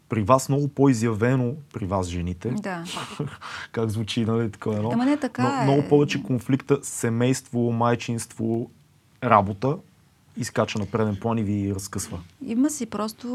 при 0.08 0.22
вас 0.22 0.48
много 0.48 0.68
по-изявено, 0.68 1.54
при 1.72 1.86
вас 1.86 2.06
жените, 2.06 2.50
Да. 2.50 2.84
как 3.72 3.90
звучи, 3.90 4.24
нали, 4.24 4.50
такова 4.50 4.76
едно. 4.76 4.90
Ама 4.92 5.04
не 5.04 5.16
така 5.16 5.42
но, 5.42 5.48
е. 5.48 5.64
Много 5.64 5.88
повече 5.88 6.22
конфликта 6.22 6.78
семейство, 6.82 7.72
майчинство, 7.72 8.70
работа 9.24 9.76
изкача 10.36 10.78
на 10.78 10.86
преден 10.86 11.16
план 11.16 11.38
и 11.38 11.42
ви 11.42 11.74
разкъсва. 11.74 12.20
Има 12.46 12.70
си 12.70 12.86
просто 12.86 13.28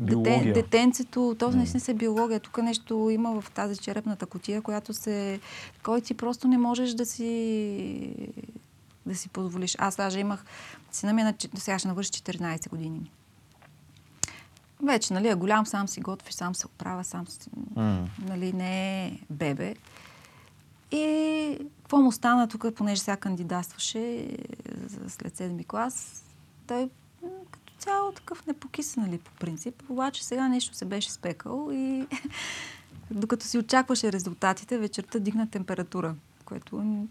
дете, 0.00 0.52
детенцето, 0.54 1.36
то 1.38 1.50
наистина 1.50 1.80
се 1.80 1.94
биология. 1.94 2.40
Тук 2.40 2.58
нещо 2.58 3.10
има 3.10 3.40
в 3.40 3.50
тази 3.50 3.76
черепната 3.76 4.26
котия, 4.26 4.62
която 4.62 4.94
се... 4.94 5.40
Кой 5.82 6.00
ти 6.00 6.14
просто 6.14 6.48
не 6.48 6.58
можеш 6.58 6.94
да 6.94 7.06
си 7.06 8.14
да 9.06 9.14
си 9.14 9.28
позволиш. 9.28 9.76
Аз 9.78 9.96
даже 9.96 10.18
имах... 10.18 10.44
Сина 10.92 11.12
ми 11.12 11.20
е 11.20 11.24
на... 11.24 11.34
Сега 11.56 11.78
ще 11.78 11.88
навърши 11.88 12.10
14 12.10 12.68
години. 12.68 13.10
Вече, 14.82 15.14
нали, 15.14 15.28
е 15.28 15.34
голям, 15.34 15.66
сам 15.66 15.88
си 15.88 16.00
готви, 16.00 16.32
сам 16.32 16.54
се 16.54 16.66
оправя, 16.66 17.04
сам 17.04 17.28
си... 17.28 17.50
Нали, 18.28 18.52
не 18.52 19.06
е 19.06 19.18
бебе. 19.30 19.74
И 20.90 21.58
какво 21.82 21.98
му 21.98 22.12
стана 22.12 22.48
тук, 22.48 22.66
понеже 22.74 23.00
сега 23.00 23.16
кандидатстваше 23.16 24.00
е, 24.00 24.28
след 25.08 25.36
седми 25.36 25.64
клас, 25.64 26.24
той 26.72 26.90
като 27.50 27.72
цяло 27.78 28.12
такъв 28.12 28.46
непокис, 28.46 28.96
нали, 28.96 29.18
по 29.18 29.30
принцип. 29.32 29.82
Обаче 29.88 30.24
сега 30.24 30.48
нещо 30.48 30.76
се 30.76 30.84
беше 30.84 31.12
спекал 31.12 31.68
и 31.72 32.06
докато 33.10 33.46
си 33.46 33.58
очакваше 33.58 34.12
резултатите, 34.12 34.78
вечерта 34.78 35.18
дигна 35.18 35.50
температура, 35.50 36.14
което 36.44 37.06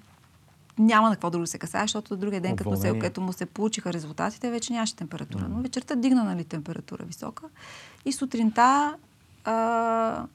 няма 0.80 1.10
на 1.10 1.16
какво 1.16 1.30
друго 1.30 1.44
да 1.44 1.48
се 1.48 1.58
касае, 1.58 1.82
защото 1.82 2.18
другия 2.18 2.42
ден, 2.42 2.56
като, 2.56 2.76
се, 2.76 3.00
като 3.00 3.22
му 3.22 3.34
се 3.34 3.46
получиха 3.46 3.94
резултатите, 3.94 4.52
вече 4.52 4.74
нямаше 4.74 4.96
температура. 4.96 5.48
Но 5.50 5.62
вечерта 5.62 5.96
дигна 5.96 6.24
нали, 6.24 6.44
температура 6.44 7.04
висока. 7.04 7.44
И 8.06 8.12
сутринта 8.12 8.96
а, 9.44 10.26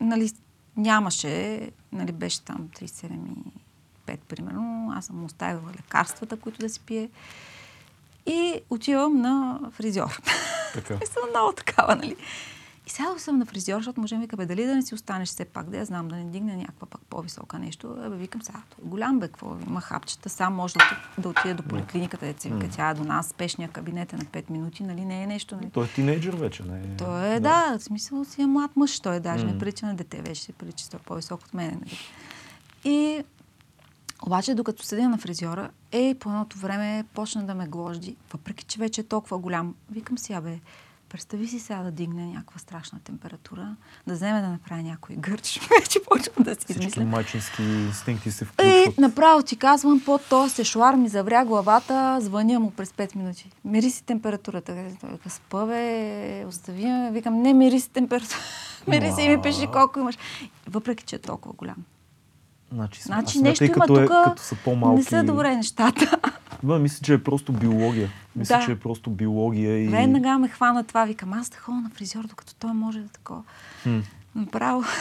нали, 0.00 0.32
нямаше, 0.76 1.70
нали, 1.92 2.12
беше 2.12 2.42
там 2.42 2.68
37,5 2.68 4.18
примерно. 4.28 4.92
Аз 4.96 5.06
съм 5.06 5.24
оставила 5.24 5.72
лекарствата, 5.72 6.36
които 6.36 6.58
да 6.58 6.68
си 6.68 6.80
пие. 6.80 7.10
И 8.28 8.60
отивам 8.70 9.20
на 9.20 9.60
фризьор. 9.70 10.20
Така. 10.74 10.94
И 11.02 11.06
съм 11.06 11.22
много 11.30 11.52
такава, 11.52 11.96
нали? 11.96 12.16
И 12.88 12.90
сега 12.90 13.18
съм 13.18 13.38
на 13.38 13.46
фризьор, 13.46 13.76
защото 13.78 14.00
може 14.00 14.16
ми 14.16 14.20
вика, 14.20 14.36
бе, 14.36 14.46
дали 14.46 14.66
да 14.66 14.74
не 14.76 14.82
си 14.82 14.94
останеш 14.94 15.28
все 15.28 15.44
пак, 15.44 15.70
да 15.70 15.76
я 15.76 15.84
знам, 15.84 16.08
да 16.08 16.16
не 16.16 16.24
дигне 16.24 16.56
някаква 16.56 16.86
пък 16.86 17.00
по-висока 17.10 17.58
нещо. 17.58 17.96
Абе, 18.04 18.16
викам 18.16 18.42
сега, 18.42 18.58
е 18.58 18.88
голям 18.88 19.20
бе, 19.20 19.28
какво 19.28 19.56
има 19.66 19.80
хапчета, 19.80 20.28
сам 20.28 20.54
може 20.54 20.74
да, 20.74 20.84
да 21.18 21.28
отиде 21.28 21.54
до 21.54 21.62
поликлиниката, 21.62 22.32
да 22.32 22.40
се 22.40 22.48
вика, 22.48 22.68
тя 22.68 22.90
е 22.90 22.94
до 22.94 23.04
нас, 23.04 23.26
спешния 23.26 23.68
кабинет 23.68 24.12
е 24.12 24.16
на 24.16 24.24
5 24.24 24.50
минути, 24.50 24.82
нали, 24.82 25.04
не 25.04 25.22
е 25.22 25.26
нещо, 25.26 25.56
нали? 25.56 25.70
Той 25.70 25.84
е 25.84 25.88
тинейджър 25.88 26.36
вече, 26.36 26.62
не 26.62 26.78
е? 26.78 26.96
Той 26.96 27.34
е, 27.34 27.40
да, 27.40 27.78
в 27.78 27.82
смисъл 27.82 28.24
си 28.24 28.42
е 28.42 28.46
млад 28.46 28.76
мъж, 28.76 29.00
той 29.00 29.20
даже 29.20 29.46
М. 29.46 29.52
не 29.52 29.58
прилича 29.58 29.86
на 29.86 29.94
дете, 29.94 30.22
вече 30.22 30.42
се 30.42 30.52
прилича, 30.52 30.90
той 30.90 31.00
е 31.00 31.02
по-висок 31.02 31.40
от 31.44 31.54
мен. 31.54 31.70
Нали? 31.70 31.98
И 32.84 33.24
обаче, 34.26 34.54
докато 34.54 34.82
седя 34.82 35.08
на 35.08 35.18
фризьора, 35.18 35.70
е, 35.92 36.14
по 36.20 36.28
едното 36.30 36.58
време 36.58 37.04
почна 37.14 37.46
да 37.46 37.54
ме 37.54 37.66
гложди, 37.66 38.16
въпреки 38.32 38.64
че 38.64 38.78
вече 38.78 39.00
е 39.00 39.04
толкова 39.04 39.38
голям. 39.38 39.74
Викам 39.90 40.18
си, 40.18 40.32
абе, 40.32 40.60
представи 41.08 41.48
си 41.48 41.58
сега 41.60 41.82
да 41.82 41.90
дигне 41.90 42.26
някаква 42.26 42.58
страшна 42.58 42.98
температура, 43.04 43.76
да 44.06 44.14
вземе 44.14 44.40
да 44.40 44.48
направи 44.48 44.82
някой 44.82 45.16
гърч. 45.16 45.60
вече 45.80 45.98
почвам 46.02 46.44
да 46.44 46.54
си 46.54 46.60
Всички 46.60 46.80
измисля. 46.80 47.04
майчински 47.04 47.62
инстинкти 47.62 48.30
се 48.30 48.44
И 48.44 48.46
включват. 48.46 48.98
направо 48.98 49.42
ти 49.42 49.56
казвам, 49.56 50.02
по 50.04 50.18
то 50.18 50.48
сешуар 50.48 50.94
ми 50.94 51.08
завря 51.08 51.44
главата, 51.44 52.18
звъня 52.20 52.60
му 52.60 52.70
през 52.70 52.92
5 52.92 53.16
минути. 53.16 53.50
Мири 53.64 53.90
си 53.90 54.04
температурата. 54.04 54.74
Вика, 54.74 55.30
спа 55.30 55.66
бе, 55.66 56.44
остави 56.48 56.84
ме. 56.84 57.10
Викам, 57.12 57.42
не, 57.42 57.54
мири 57.54 57.80
си 57.80 57.90
температурата. 57.90 58.44
мири 58.88 59.12
си 59.12 59.22
и 59.22 59.28
ми 59.28 59.42
пиши 59.42 59.66
колко 59.72 59.98
имаш. 59.98 60.18
Въпреки, 60.66 61.04
че 61.04 61.16
е 61.16 61.18
толкова 61.18 61.54
голям. 61.54 61.76
Значи, 62.72 63.02
Значи 63.02 63.40
нещо 63.40 63.64
има 63.64 63.74
като, 63.74 64.00
е, 64.00 64.06
тук, 64.06 64.14
като 64.24 64.42
са 64.42 64.56
по-малки. 64.64 64.96
не 64.96 65.04
са 65.04 65.24
добре 65.24 65.56
нещата. 65.56 66.18
Да, 66.62 66.78
мисля, 66.78 67.04
че 67.04 67.14
е 67.14 67.22
просто 67.22 67.52
биология. 67.52 68.10
Мисля, 68.36 68.58
Да. 68.58 68.64
че 68.66 68.72
е 68.72 68.78
просто 68.78 69.10
биология 69.10 69.84
и... 69.84 69.88
Веднага 69.88 70.38
ме 70.38 70.48
хвана 70.48 70.84
това, 70.84 71.04
викам, 71.04 71.32
аз 71.32 71.48
да 71.48 71.56
ходя 71.56 71.80
на 71.80 71.90
фризьор, 71.90 72.24
докато 72.26 72.54
той 72.54 72.72
може 72.72 73.00
да 73.00 73.08
такова. 73.08 73.42
Хм. 73.82 73.98
Направо. 74.34 74.82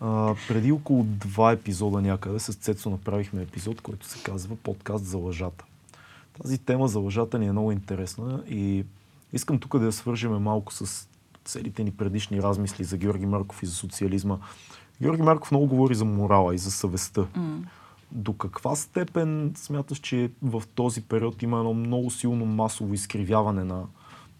А, 0.00 0.34
преди 0.48 0.72
около 0.72 1.02
два 1.04 1.52
епизода 1.52 2.00
някъде 2.00 2.38
с 2.38 2.52
Цецо 2.52 2.90
направихме 2.90 3.42
епизод, 3.42 3.80
който 3.80 4.06
се 4.06 4.22
казва 4.22 4.56
Подкаст 4.56 5.04
за 5.04 5.18
лъжата. 5.18 5.64
Тази 6.42 6.58
тема 6.58 6.88
за 6.88 6.98
лъжата 6.98 7.38
ни 7.38 7.46
е 7.46 7.52
много 7.52 7.72
интересна 7.72 8.42
и 8.48 8.84
искам 9.32 9.58
тук 9.58 9.78
да 9.78 9.86
я 9.86 9.92
свържеме 9.92 10.38
малко 10.38 10.72
с 10.72 11.08
целите 11.44 11.84
ни 11.84 11.90
предишни 11.90 12.42
размисли 12.42 12.84
за 12.84 12.96
Георги 12.96 13.26
Марков 13.26 13.62
и 13.62 13.66
за 13.66 13.74
социализма. 13.74 14.36
Георги 15.02 15.22
Марков 15.22 15.50
много 15.50 15.66
говори 15.66 15.94
за 15.94 16.04
морала 16.04 16.54
и 16.54 16.58
за 16.58 16.70
съвестта. 16.70 17.26
М. 17.36 17.58
До 18.12 18.32
каква 18.32 18.76
степен 18.76 19.52
смяташ, 19.56 19.98
че 19.98 20.30
в 20.42 20.62
този 20.74 21.02
период 21.02 21.42
има 21.42 21.58
едно 21.58 21.74
много 21.74 22.10
силно 22.10 22.46
масово 22.46 22.94
изкривяване 22.94 23.64
на, 23.64 23.82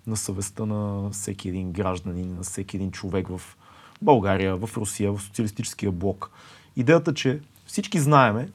на 0.06 0.16
съвестта 0.16 0.66
на 0.66 1.10
всеки 1.10 1.48
един 1.48 1.72
гражданин, 1.72 2.34
на 2.34 2.42
всеки 2.42 2.76
един 2.76 2.90
човек 2.90 3.28
в 3.28 3.40
България, 4.02 4.56
в 4.56 4.70
Русия, 4.76 5.12
в 5.12 5.22
социалистическия 5.22 5.92
блок? 5.92 6.30
Идеята, 6.76 7.14
че 7.14 7.40
всички 7.66 8.00
знаеме, 8.00 8.48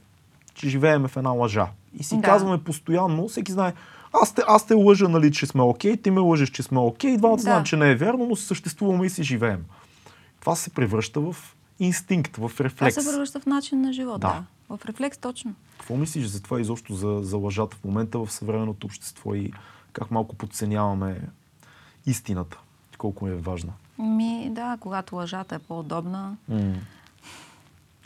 че 0.53 0.69
живееме 0.69 1.07
в 1.07 1.17
една 1.17 1.29
лъжа. 1.29 1.67
И 1.99 2.03
си 2.03 2.15
Да. 2.15 2.21
казваме 2.21 2.63
постоянно, 2.63 3.27
всеки 3.27 3.51
знае, 3.51 3.73
аз 4.13 4.33
те, 4.33 4.41
аз 4.47 4.67
те 4.67 4.73
лъжа, 4.73 5.09
нали, 5.09 5.31
че 5.31 5.45
сме 5.45 5.61
окей, 5.61 5.97
ти 5.97 6.11
ме 6.11 6.19
лъжеш, 6.19 6.49
че 6.49 6.63
сме 6.63 6.79
окей, 6.79 7.17
двамата 7.17 7.35
Да. 7.35 7.41
знаем, 7.41 7.63
че 7.63 7.77
не 7.77 7.91
е 7.91 7.95
вярно, 7.95 8.25
но 8.25 8.35
съществуваме 8.35 9.05
и 9.05 9.09
си 9.09 9.23
живеем. 9.23 9.65
Това 10.39 10.55
се 10.55 10.69
превръща 10.69 11.19
в 11.19 11.35
инстинкт, 11.83 12.31
в 12.31 12.49
Това 12.49 12.65
рефлекс. 12.65 12.95
се 12.95 13.05
превръща 13.05 13.39
в 13.39 13.45
начин 13.45 13.81
на 13.81 13.93
живот, 13.93 14.21
Да. 14.21 14.43
да. 14.69 14.77
В 14.77 14.85
рефлекс 14.85 15.17
точно. 15.17 15.55
Какво 15.77 15.97
мислиш 15.97 16.25
за 16.25 16.43
това 16.43 16.61
изобщо 16.61 16.95
за, 16.95 17.19
за 17.21 17.37
лъжата 17.37 17.75
в 17.75 17.83
момента 17.83 18.19
в 18.19 18.31
съвременното 18.31 18.87
общество 18.87 19.35
и 19.35 19.51
как 19.93 20.11
малко 20.11 20.35
подценяваме 20.35 21.21
истината? 22.05 22.57
Колко 22.97 23.27
е 23.27 23.35
важна? 23.35 23.73
Ми, 23.99 24.49
да, 24.51 24.77
когато 24.79 25.15
лъжата 25.15 25.55
е 25.55 25.59
по-удобна, 25.59 26.37
Mm. 26.51 26.75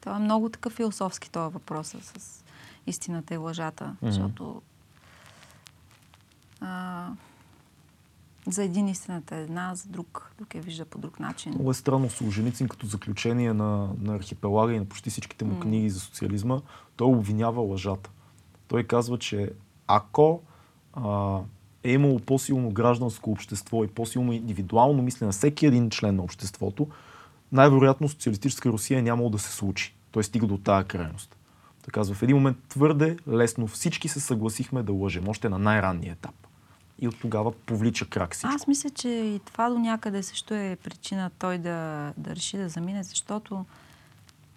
това 0.02 0.16
е 0.16 0.20
много 0.20 0.50
такъв 0.50 0.74
философски 0.74 1.32
това 1.32 1.48
въпрос 1.48 1.88
с 1.88 2.44
истината 2.88 3.34
и 3.34 3.38
лъжата, 3.38 3.86
Мгм. 3.86 3.96
защото 4.02 4.62
а, 6.62 7.08
за 8.48 8.64
един 8.64 8.88
истината 8.88 9.36
е 9.36 9.42
една, 9.42 9.76
за 9.76 9.90
друг, 9.90 10.34
друг 10.38 10.56
я 10.56 10.62
вижда 10.62 10.86
по 10.86 10.98
друг 10.98 11.20
начин. 11.20 11.52
Много 11.52 11.72
е 11.72 11.74
странно 11.74 12.10
Солженицин 12.10 12.68
като 12.68 12.88
заключение 12.88 13.54
на, 13.54 13.90
на 14.02 14.16
архипелага 14.16 14.74
и 14.74 14.80
на 14.80 14.86
почти 14.86 15.10
всичките 15.10 15.46
му 15.46 15.54
М. 15.54 15.60
книги 15.60 15.90
за 15.90 16.00
социализма, 16.00 16.62
той 16.96 17.08
обвинява 17.08 17.62
лъжата. 17.62 18.10
Той 18.68 18.84
казва, 18.84 19.18
че 19.18 19.52
ако 19.88 20.42
а, 20.94 21.40
е 21.84 21.92
имало 21.92 22.20
по-силно 22.20 22.72
гражданско 22.72 23.32
общество 23.32 23.84
и 23.84 23.88
по-силно 23.88 24.34
индивидуално 24.34 25.04
мислене 25.04 25.28
на 25.28 25.32
всеки 25.32 25.66
един 25.66 25.90
член 25.90 26.16
на 26.16 26.24
обществото, 26.24 26.88
най-вероятно 27.52 28.10
социалистическа 28.10 28.70
Русия 28.70 29.00
е 29.00 29.02
нямало 29.02 29.30
да 29.30 29.40
се 29.40 29.52
случи. 29.52 29.96
Той 30.12 30.24
стига 30.24 30.48
до 30.48 30.58
тая 30.58 30.84
крайност. 30.84 31.36
Той 31.86 31.92
казва, 31.92 32.16
в 32.16 32.24
един 32.24 32.36
момент 32.36 32.58
твърде 32.70 33.18
лесно 33.28 33.68
всички 33.68 34.08
се 34.08 34.20
съгласихме 34.20 34.84
да 34.84 34.94
лъжем, 34.94 35.28
още 35.28 35.50
на 35.50 35.60
най-ранния 35.60 36.14
етап. 36.14 36.47
И 37.00 37.08
от 37.08 37.20
тогава 37.20 37.52
повлича 37.52 38.06
крак 38.06 38.34
всичко. 38.34 38.56
Аз 38.56 38.68
мисля, 38.68 38.90
че 38.90 39.10
и 39.10 39.40
това 39.40 39.70
до 39.70 39.80
някъде 39.80 40.24
също 40.24 40.54
е 40.54 40.78
причина 40.84 41.32
той 41.40 41.58
да, 41.58 42.14
да 42.18 42.36
реши 42.36 42.58
да 42.58 42.70
замине, 42.70 43.04
защото 43.04 43.66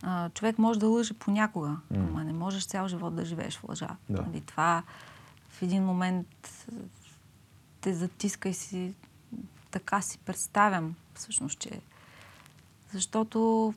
а, 0.02 0.30
човек 0.30 0.58
може 0.58 0.80
да 0.80 0.88
лъже 0.88 1.14
понякога, 1.14 1.68
М. 1.68 1.78
ама 1.90 2.24
не 2.24 2.32
можеш 2.32 2.66
цял 2.66 2.88
живот 2.88 3.14
да 3.14 3.24
живееш 3.24 3.56
в 3.58 3.68
лъжа. 3.68 3.96
Да. 4.08 4.22
Нали, 4.22 4.40
това 4.40 4.82
в 5.48 5.62
един 5.62 5.84
момент 5.84 6.26
те 7.80 7.94
затиска 7.94 8.48
и 8.48 8.54
си 8.54 8.94
така 9.70 10.00
си 10.00 10.18
представям 10.18 10.94
всъщност, 11.14 11.58
че 11.58 11.80
защото 12.92 13.74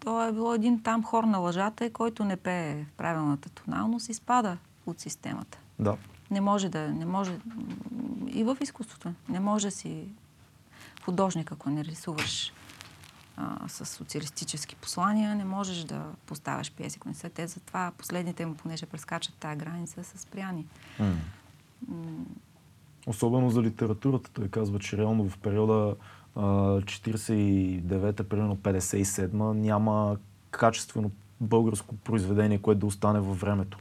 то 0.00 0.22
е 0.28 0.32
било 0.32 0.54
един 0.54 0.82
там 0.82 1.04
хор 1.04 1.24
на 1.24 1.38
лъжата, 1.38 1.92
който 1.92 2.24
не 2.24 2.36
пее 2.36 2.84
в 2.84 2.92
правилната 2.96 3.48
тоналност 3.48 4.08
и 4.08 4.14
спада 4.14 4.56
от 4.86 5.00
системата. 5.00 5.58
Да. 5.78 5.96
Не 6.34 6.40
може 6.40 6.68
да, 6.68 6.88
не 6.88 7.04
може, 7.04 7.38
и 8.28 8.44
в 8.44 8.56
изкуството, 8.60 9.14
не 9.28 9.40
може 9.40 9.66
да 9.66 9.70
си 9.70 10.08
художник, 11.04 11.52
ако 11.52 11.70
не 11.70 11.84
рисуваш 11.84 12.52
а, 13.36 13.68
с 13.68 13.86
социалистически 13.86 14.76
послания, 14.76 15.34
не 15.34 15.44
можеш 15.44 15.84
да 15.84 16.02
поставяш 16.26 16.72
пиеси, 16.72 16.98
ако 17.00 17.08
не 17.08 17.14
са 17.14 17.30
те. 17.30 17.46
Затова 17.46 17.92
последните 17.98 18.46
му, 18.46 18.54
понеже 18.54 18.86
прескачат 18.86 19.34
тая 19.40 19.56
граница, 19.56 20.04
са 20.04 20.18
спряни. 20.18 20.66
М. 20.98 21.14
Особено 23.06 23.50
за 23.50 23.62
литературата. 23.62 24.30
Той 24.32 24.48
казва, 24.48 24.78
че 24.78 24.96
реално 24.96 25.28
в 25.28 25.38
периода 25.38 25.96
а, 26.36 26.42
49-та, 26.80 28.24
примерно 28.24 28.56
57-та, 28.56 29.44
няма 29.54 30.16
качествено 30.50 31.10
българско 31.40 31.96
произведение, 31.96 32.58
което 32.58 32.80
да 32.80 32.86
остане 32.86 33.20
във 33.20 33.40
времето. 33.40 33.78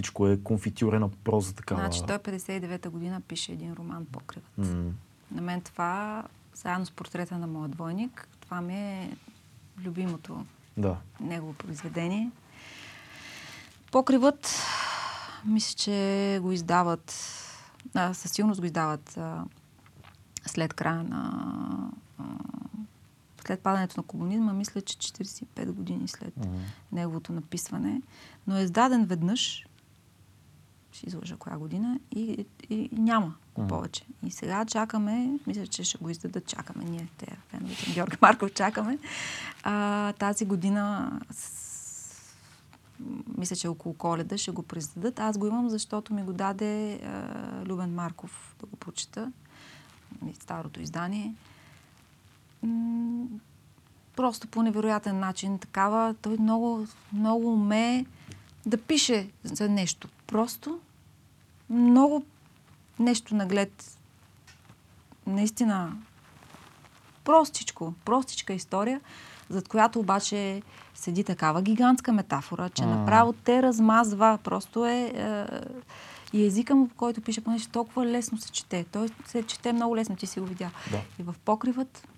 Всичко 0.00 0.28
е 0.28 0.42
конфитюрена 0.42 1.08
проза 1.08 1.54
такава. 1.54 1.80
Значи 1.80 2.00
той 2.06 2.18
59-та 2.18 2.90
година 2.90 3.20
пише 3.20 3.52
един 3.52 3.72
роман 3.72 4.06
Покривът. 4.12 4.58
М. 4.58 4.92
На 5.30 5.42
мен 5.42 5.60
това, 5.60 6.24
заедно 6.54 6.86
с 6.86 6.90
портрета 6.90 7.38
на 7.38 7.46
моя 7.46 7.68
двойник, 7.68 8.28
това 8.40 8.60
ми 8.60 8.74
е 8.74 9.16
любимото 9.78 10.46
Да. 10.76 10.96
негово 11.20 11.52
произведение. 11.52 12.30
Покривът, 13.92 14.62
мисля, 15.44 15.76
че 15.76 16.38
го 16.42 16.52
издават, 16.52 17.14
а, 17.94 18.14
със 18.14 18.32
сигурност 18.32 18.60
го 18.60 18.66
издават 18.66 19.16
а, 19.16 19.44
след 20.46 20.74
края 20.74 21.02
на... 21.04 21.90
А, 22.18 22.24
след 23.46 23.60
падането 23.60 23.94
на 23.96 24.02
комунизма, 24.02 24.52
мисля, 24.52 24.80
че 24.80 24.96
45 24.98 25.72
години 25.72 26.08
след 26.08 26.36
М. 26.36 26.44
неговото 26.92 27.32
написване, 27.32 28.02
но 28.46 28.56
е 28.56 28.62
издаден 28.62 29.04
веднъж, 29.04 29.66
ще 30.92 31.06
излъжа 31.06 31.36
коя 31.36 31.58
година, 31.58 32.00
и, 32.12 32.46
и, 32.70 32.74
и 32.74 32.88
няма 32.92 33.34
Мгм. 33.58 33.66
повече. 33.68 34.04
И 34.26 34.30
сега 34.30 34.64
чакаме, 34.64 35.38
мисля, 35.46 35.66
че 35.66 35.84
ще 35.84 35.98
го 35.98 36.10
издадат, 36.10 36.46
чакаме 36.46 36.84
ние, 36.84 37.08
те 37.18 37.26
феновете 37.48 37.92
Георги 37.94 38.16
Марков, 38.22 38.52
чакаме. 38.54 38.98
А, 39.62 40.12
тази 40.12 40.44
година, 40.44 41.12
с, 41.30 42.34
мисля, 43.38 43.56
че 43.56 43.68
около 43.68 43.94
коледа 43.94 44.38
ще 44.38 44.50
го 44.50 44.62
произведат. 44.62 45.20
Аз 45.20 45.38
го 45.38 45.46
имам, 45.46 45.68
защото 45.68 46.14
ми 46.14 46.22
го 46.22 46.32
даде 46.32 46.94
а, 46.94 47.32
Любен 47.66 47.94
Марков 47.94 48.54
да 48.60 48.66
го 48.66 48.76
прочета. 48.76 49.32
Нали, 50.22 50.34
Старото 50.40 50.80
издание. 50.82 51.34
М, 52.62 53.26
просто 54.16 54.48
по 54.48 54.62
невероятен 54.62 55.18
начин 55.18 55.58
такава. 55.58 56.14
Той 56.22 56.36
много, 56.38 56.86
много 57.12 57.52
умее 57.52 58.06
да 58.66 58.76
пише 58.76 59.30
за 59.44 59.68
нещо. 59.68 60.08
Просто 60.30 60.78
много 61.70 62.24
нещо 62.98 63.34
наглед. 63.34 63.98
Наистина 65.26 65.92
простичко, 67.24 67.94
простичка 68.04 68.52
история, 68.52 69.00
зад 69.48 69.68
която 69.68 69.98
обаче 70.00 70.62
седи 70.94 71.24
такава 71.24 71.62
гигантска 71.62 72.12
метафора, 72.12 72.68
че 72.68 72.82
А. 72.82 72.86
направо 72.86 73.32
те 73.32 73.62
размазва. 73.62 74.38
Просто 74.44 74.86
е... 74.86 75.12
е 75.14 75.46
и 76.32 76.46
езика 76.46 76.74
му, 76.74 76.88
по 76.88 76.94
който 76.94 77.20
пише, 77.20 77.40
понеже 77.40 77.68
толкова 77.68 78.06
лесно 78.06 78.38
се 78.38 78.52
чете. 78.52 78.84
Той 78.92 79.08
се 79.26 79.42
чете 79.42 79.72
много 79.72 79.96
лесно, 79.96 80.16
ти 80.16 80.26
си 80.26 80.40
го 80.40 80.46
видя. 80.46 80.70
Да. 80.90 81.00
И 81.18 81.22
в 81.22 81.34
покривът 81.44 82.08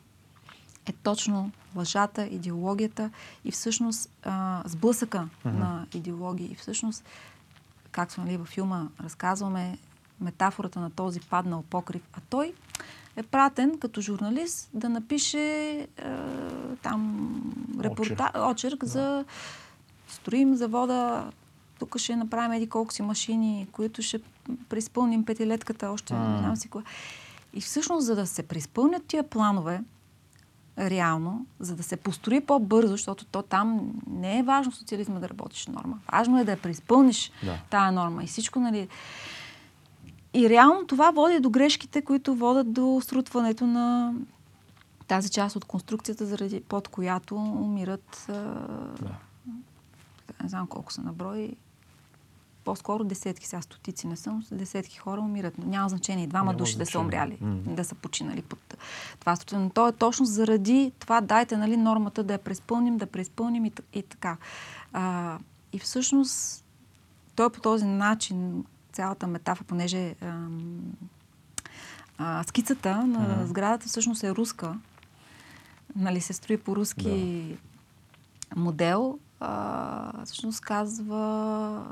е 0.87 0.93
точно 0.93 1.51
лъжата, 1.77 2.27
идеологията 2.27 3.11
и 3.45 3.51
всъщност 3.51 4.11
а, 4.23 4.63
сблъсъка 4.67 5.29
Мгм. 5.45 5.59
на 5.59 5.87
идеологии. 5.95 6.49
И 6.53 6.55
всъщност, 6.55 7.05
както 7.93 8.20
нали, 8.20 8.36
във 8.36 8.48
филма 8.48 8.89
разказваме, 9.05 9.78
метафората 10.20 10.81
на 10.81 10.90
този 10.90 11.20
паднал 11.20 11.62
покрив, 11.70 12.02
а 12.12 12.20
той 12.31 12.52
е 13.16 13.23
пратен 13.23 13.78
като 13.78 14.01
журналист 14.01 14.70
да 14.74 14.89
напише 14.89 15.40
е, 15.70 15.86
там 16.82 17.31
репорта... 17.81 18.32
очерк 18.51 18.81
Да. 18.81 18.86
за 18.86 19.24
строим 20.09 20.55
завода, 20.55 21.31
тук 21.78 21.98
ще 21.98 22.16
направим 22.16 22.52
еди 22.52 22.69
колко 22.69 22.93
си 22.93 23.02
машини, 23.02 23.69
които 23.73 24.02
ще 24.02 24.20
преизпълним 24.69 25.24
петилетката, 25.24 25.90
още 25.90 26.14
не 26.14 26.39
знам 26.39 26.56
си 26.56 26.69
кое. 26.69 26.82
И 27.55 27.60
всъщност, 27.60 28.06
за 28.06 28.14
да 28.14 28.27
се 28.27 28.43
преизпълнят 28.43 29.05
тия 29.05 29.23
планове, 29.23 29.82
реално, 30.78 31.47
за 31.61 31.77
да 31.77 31.82
се 31.82 31.97
построи 31.97 32.40
по-бързо, 32.40 32.93
защото 32.93 33.24
то 33.24 33.43
там 33.43 33.93
не 34.11 34.39
е 34.39 34.43
важно 34.43 34.73
социализма 34.73 35.20
да 35.20 35.28
работиш 35.28 35.66
норма. 35.66 35.99
Важно 36.12 36.39
е 36.39 36.44
да 36.44 36.51
я 36.51 36.62
преизпълниш 36.62 37.32
Да. 37.44 37.59
тая 37.70 37.93
норма. 37.93 38.24
И 38.24 38.27
всичко, 38.27 38.61
нали... 38.61 38.89
И 40.35 40.49
реално 40.49 40.86
това 40.86 41.11
води 41.11 41.40
до 41.40 41.51
грешките, 41.51 42.03
които 42.03 42.35
водят 42.35 42.73
до 42.73 43.01
срутването 43.05 43.66
на 43.66 44.15
тази 45.07 45.31
част 45.31 45.57
от 45.57 45.65
конструкцията, 45.65 46.27
заради 46.27 46.61
под 46.61 46.89
която 46.89 47.36
умират 47.36 48.24
Да. 48.28 49.15
не 50.43 50.49
знам 50.49 50.66
колко 50.66 50.93
са 50.93 51.03
на 51.03 51.12
брой, 51.12 51.57
по-скоро 52.65 53.05
десетки, 53.05 53.47
сега 53.47 53.63
стотици 53.63 54.07
не 54.07 54.17
съм, 54.17 54.45
десетки 54.53 54.99
хора 54.99 55.21
умират. 55.21 55.59
Няма 55.59 55.89
значение, 55.89 56.27
двама 56.27 56.45
Няма 56.45 56.59
души 56.59 56.79
да 56.79 56.87
са 56.87 56.91
значение. 56.91 57.05
умряли, 57.05 57.39
М. 57.41 57.75
да 57.75 57.85
са 57.85 57.95
починали 57.95 58.43
под 58.43 58.77
това. 59.21 59.37
Но 59.53 59.71
то 59.71 59.89
е 59.89 59.93
точно 59.93 60.27
заради 60.27 60.93
това, 60.99 61.21
дайте 61.21 61.57
нали, 61.57 61.77
нормата 61.77 62.23
да 62.25 62.33
я 62.33 62.39
преизпълним, 62.39 62.97
да 62.97 63.07
преизпълним 63.07 63.65
и, 63.65 63.73
и 63.95 64.03
така. 64.03 64.37
А, 64.93 65.39
и 65.73 65.79
всъщност 65.79 66.65
той 67.37 67.51
по 67.51 67.61
този 67.61 67.85
начин, 67.85 68.65
цялата 68.93 69.27
метафора, 69.27 69.67
понеже 69.69 70.15
ам, 70.21 70.81
а, 72.19 72.43
скицата 72.43 73.07
на 73.07 73.19
Мгм. 73.37 73.47
сградата 73.47 73.89
всъщност 73.89 74.25
е 74.25 74.35
руска, 74.35 74.79
нали, 75.97 76.21
се 76.21 76.33
строи 76.33 76.57
по 76.59 76.77
руски 76.77 77.57
да. 78.55 78.61
модел, 78.61 79.19
а, 79.41 80.25
всъщност 80.25 80.61
казва 80.61 81.85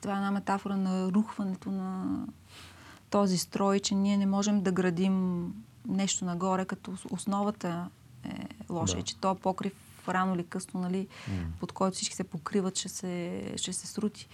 това 0.00 0.14
е 0.14 0.16
една 0.16 0.30
метафора 0.30 0.76
на 0.76 1.12
рухването 1.12 1.70
на 1.70 2.18
този 3.10 3.38
строй, 3.38 3.80
че 3.80 3.94
ние 3.94 4.16
не 4.16 4.26
можем 4.26 4.62
да 4.62 4.72
градим 4.72 5.46
нещо 5.88 6.24
нагоре, 6.24 6.64
като 6.64 6.92
основата 7.10 7.88
е 8.24 8.46
лоша 8.70 8.94
да. 8.94 9.00
и 9.00 9.02
че 9.02 9.16
то 9.16 9.34
покрив 9.34 9.72
рано 10.08 10.34
или 10.34 10.44
късно, 10.44 10.80
нали, 10.80 11.08
mm. 11.30 11.44
под 11.60 11.72
който 11.72 11.94
всички 11.94 12.14
се 12.14 12.24
покриват, 12.24 12.78
ще 12.78 12.88
се, 12.88 13.52
ще 13.56 13.72
се 13.72 13.86
срути. 13.86 14.28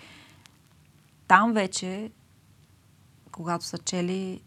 Там 1.28 1.52
вече, 1.52 2.10
когато 3.32 3.64
са 3.64 3.78
чели, 3.78 4.40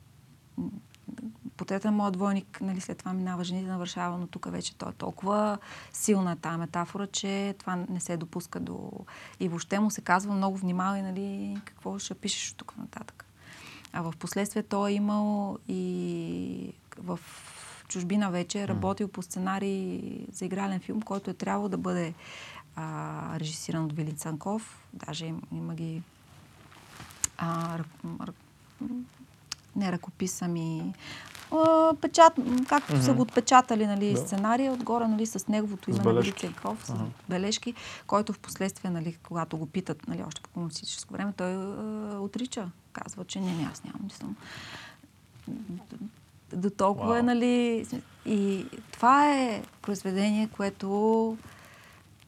портрета 1.59 1.87
на 1.87 1.97
моят 1.97 2.13
двойник, 2.13 2.61
нали, 2.61 2.81
след 2.81 2.97
това 2.97 3.13
минава 3.13 3.43
жените 3.43 3.67
на 3.67 3.77
Варшава, 3.77 4.17
но 4.17 4.27
тук 4.27 4.51
вече 4.51 4.75
той 4.75 4.89
е 4.89 4.93
толкова 4.93 5.57
силна 5.93 6.35
тази 6.35 6.57
метафора, 6.57 7.07
че 7.07 7.55
това 7.59 7.75
не 7.75 7.99
се 7.99 8.17
допуска 8.17 8.59
до... 8.59 8.91
И 9.39 9.47
въобще 9.49 9.79
му 9.79 9.91
се 9.91 10.01
казва 10.01 10.33
много 10.33 10.57
внимавай, 10.57 11.01
нали, 11.01 11.57
какво 11.65 11.99
ще 11.99 12.13
пишеш 12.13 12.51
от 12.51 12.57
тук 12.57 12.77
нататък. 12.77 13.25
А 13.93 14.01
в 14.01 14.13
последствие 14.19 14.63
той 14.63 14.91
е 14.91 14.93
имал 14.93 15.57
и 15.67 16.73
в 16.97 17.19
чужбина 17.87 18.31
вече 18.31 18.61
е 18.61 18.67
работил 18.67 19.07
по 19.07 19.21
сценарий 19.21 20.01
за 20.31 20.45
игрален 20.45 20.79
филм, 20.79 21.01
който 21.01 21.29
е 21.29 21.33
трябвало 21.33 21.69
да 21.69 21.77
бъде 21.77 22.13
а, 22.75 23.39
режисиран 23.39 23.85
от 23.85 23.93
Вилин 23.93 24.15
Цанков. 24.15 24.87
Даже 24.93 25.33
има, 25.51 25.75
ги 25.75 26.01
а, 27.37 27.79
не 29.79 29.91
ръкопис, 29.91 30.41
ами 30.41 30.93
печат, 32.01 32.33
както 32.67 32.93
mm-hmm. 32.93 33.01
са 33.01 33.13
го 33.13 33.21
отпечатали 33.21 33.87
нали, 33.87 34.13
да. 34.13 34.19
сценария, 34.19 34.73
отгоре 34.73 35.07
нали, 35.07 35.25
с 35.25 35.47
неговото 35.47 35.89
име 35.89 36.13
на 36.13 36.23
Ценков, 36.23 36.85
с 36.85 36.93
бележки, 37.29 37.73
който 38.07 38.33
в 38.33 38.39
последствие, 38.39 38.91
нали, 38.91 39.17
когато 39.23 39.57
го 39.57 39.65
питат 39.65 40.07
нали, 40.07 40.23
още 40.27 40.41
по 40.41 40.49
комунистическо 40.49 41.13
време, 41.13 41.33
той 41.37 41.51
е, 41.51 41.57
отрича. 42.17 42.69
Казва, 42.93 43.25
че 43.25 43.39
не, 43.39 43.55
не, 43.55 43.69
аз 43.71 43.83
нямам, 43.83 44.01
не 44.03 44.09
съм. 44.09 44.35
До 46.53 46.69
толкова 46.69 47.15
wow. 47.15 47.19
е, 47.19 47.23
нали... 47.23 47.87
И 48.25 48.65
това 48.91 49.33
е 49.35 49.63
произведение, 49.81 50.47
което 50.47 51.37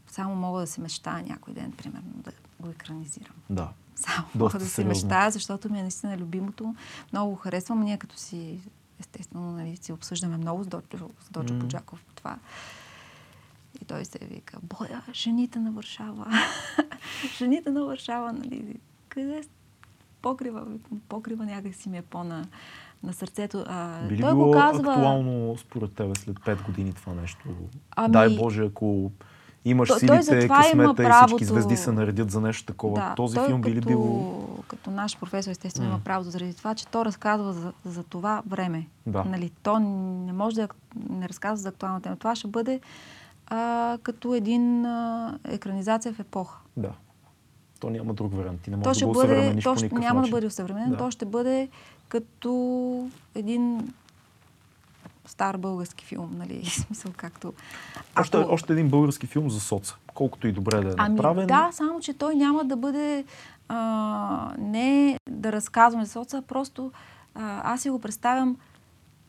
само 0.07 0.36
мога 0.36 0.60
да 0.60 0.68
се 0.68 0.82
мечтая 0.82 1.26
някой 1.30 1.53
ден, 1.53 1.72
примерно, 1.72 2.11
да 2.15 2.32
го 2.60 2.69
екранизирам. 2.69 3.36
Да. 3.49 3.69
Само 4.02 4.28
мога 4.36 4.60
да 4.60 4.65
се 4.65 4.84
мечтая, 4.84 5.32
защото 5.32 5.72
ми 5.72 5.80
е 5.80 5.82
наистина 5.82 6.18
любимото. 6.18 6.76
Много 7.14 7.30
го 7.30 7.36
харесвам. 7.36 7.84
Ние 7.84 7.98
като 7.98 8.18
си 8.18 8.60
естествено, 8.99 9.52
нали, 9.52 9.78
си 9.78 9.91
обсъждаме 9.91 10.38
много 10.38 10.64
с 10.64 10.68
Дочо, 10.68 11.10
с 11.19 11.30
Дочо 11.30 11.53
mm. 11.53 11.60
Поджаков 11.60 12.03
по 12.03 12.14
това. 12.14 12.38
И 13.82 13.86
той 13.86 14.06
се 14.06 14.19
вика, 14.22 14.57
боя, 14.64 15.02
жените 15.14 15.60
на 15.60 15.72
Варшава. 15.72 16.28
жените 17.38 17.72
на 17.72 17.86
Варшава, 17.86 18.34
нали, 18.34 18.76
къде 19.10 19.44
покрива? 20.22 20.65
Покрива 21.10 21.45
някак 21.45 21.76
си 21.76 21.90
ми 21.90 21.98
е 21.98 22.02
по-на 22.02 22.48
на 23.03 23.14
сърцето. 23.14 23.64
А, 23.68 24.07
Би 24.07 24.18
ли 24.18 24.22
той 24.22 24.34
било 24.34 24.45
го 24.45 24.52
казва... 24.52 24.94
актуално 24.94 25.57
според 25.57 25.94
тебе 25.94 26.15
след 26.15 26.38
5 26.38 26.65
години 26.65 26.94
това 26.94 27.14
нещо? 27.14 27.45
Ами... 27.95 28.11
Дай 28.11 28.38
Боже, 28.38 28.65
ако 28.65 29.11
имаш 29.65 29.89
то, 29.89 29.99
силите, 29.99 30.47
късмета 30.47 31.03
и 31.03 31.27
всички 31.27 31.45
звезди 31.45 31.77
се 31.77 31.91
наредят 31.91 32.31
за 32.31 32.41
нещо 32.41 32.65
такова. 32.65 32.95
Да, 32.95 33.15
Този 33.15 33.35
той 33.35 33.47
филм 33.47 33.61
би 33.61 33.75
ли 33.75 33.81
бил... 33.81 34.33
Като 34.67 34.91
наш 34.91 35.19
професор, 35.19 35.51
естествено, 35.51 35.88
mm. 35.88 35.91
има 35.91 35.99
право 35.99 36.23
заради 36.23 36.53
това, 36.53 36.75
че 36.75 36.88
то 36.88 37.05
разказва 37.05 37.53
за, 37.53 37.73
за 37.85 38.03
това 38.03 38.41
време. 38.47 38.88
Да. 39.07 39.23
Нали, 39.23 39.51
то 39.63 39.79
не 39.79 40.33
може 40.33 40.55
да 40.55 40.67
не 41.09 41.29
разказва 41.29 41.57
за 41.57 41.69
актуална 41.69 42.01
тема. 42.01 42.15
Това 42.15 42.35
ще 42.35 42.47
бъде 42.47 42.79
а, 43.47 43.97
като 44.03 44.35
един 44.35 44.85
а, 44.85 45.38
екранизация 45.43 46.13
в 46.13 46.19
епоха. 46.19 46.59
Да. 46.77 46.91
То 47.79 47.89
няма 47.89 48.13
друг 48.13 48.33
вариант. 48.35 48.61
Ти 48.61 48.69
не 48.69 48.77
може 48.77 48.99
то 48.99 49.05
да 49.05 49.05
го 49.05 49.13
бъде, 49.13 49.61
то 49.63 49.75
ще, 49.75 49.89
Няма 49.93 50.19
начин. 50.19 50.31
да 50.31 50.38
бъде 50.38 50.47
усъвременен, 50.47 50.89
да. 50.89 50.97
то 50.97 51.11
ще 51.11 51.25
бъде 51.25 51.69
като 52.07 53.09
един 53.35 53.93
стар 55.31 55.57
български 55.57 56.05
филм, 56.05 56.29
нали? 56.37 56.65
смисъл 56.69 57.11
както... 57.17 57.53
Още, 58.19 58.37
Ако... 58.37 58.53
още 58.53 58.73
един 58.73 58.89
български 58.89 59.27
филм 59.27 59.49
за 59.49 59.59
соца, 59.59 59.95
колкото 60.13 60.47
и 60.47 60.51
добре 60.51 60.81
да 60.81 60.89
е 60.89 60.93
ами, 60.97 61.15
направен. 61.15 61.47
Да, 61.47 61.69
само 61.71 61.99
че 61.99 62.13
той 62.13 62.35
няма 62.35 62.65
да 62.65 62.75
бъде 62.75 63.25
а, 63.67 64.53
не 64.57 65.17
да 65.29 65.51
разказваме 65.51 66.05
за 66.05 66.11
соца, 66.11 66.41
просто 66.41 66.91
а, 67.35 67.73
аз 67.73 67.81
си 67.81 67.89
го 67.89 67.99
представям 67.99 68.57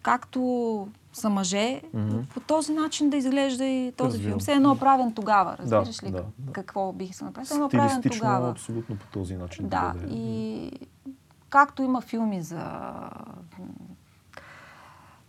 както 0.02 0.88
са 1.12 1.30
мъже, 1.30 1.80
mm-hmm. 1.94 2.26
по 2.34 2.40
този 2.40 2.72
начин 2.72 3.10
да 3.10 3.16
изглежда 3.16 3.64
и 3.64 3.92
този 3.92 4.08
Развивам. 4.08 4.30
филм. 4.30 4.40
Все 4.40 4.52
едно 4.52 4.78
правен 4.78 5.14
тогава, 5.14 5.56
разбираш 5.58 5.96
да, 5.96 6.06
ли 6.06 6.10
да, 6.10 6.24
да. 6.38 6.52
какво 6.52 6.92
бих 6.92 7.14
се 7.14 7.24
направил? 7.24 7.54
Едно 7.54 7.68
правен 7.68 8.02
тогава. 8.02 8.50
абсолютно 8.50 8.96
по 8.96 9.06
този 9.06 9.36
начин. 9.36 9.68
Да, 9.68 9.94
да 10.00 10.14
и 10.14 10.70
както 11.48 11.82
има 11.82 12.00
филми 12.00 12.42
за 12.42 12.90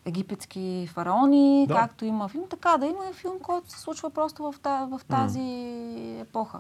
египетски 0.06 0.90
фараони, 0.94 1.66
да. 1.68 1.76
както 1.76 2.06
има 2.06 2.28
филм, 2.28 2.44
така 2.50 2.78
да 2.78 2.86
има 2.86 3.14
филм, 3.14 3.40
който 3.42 3.72
се 3.72 3.80
случва 3.80 4.10
просто 4.10 4.44
в, 4.44 4.56
в 4.64 5.02
тази 5.08 5.40
mm. 5.40 6.22
епоха. 6.22 6.60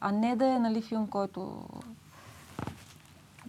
А 0.00 0.12
не 0.12 0.36
да 0.36 0.46
е 0.46 0.58
нали, 0.58 0.82
филм, 0.82 1.06
който 1.06 1.62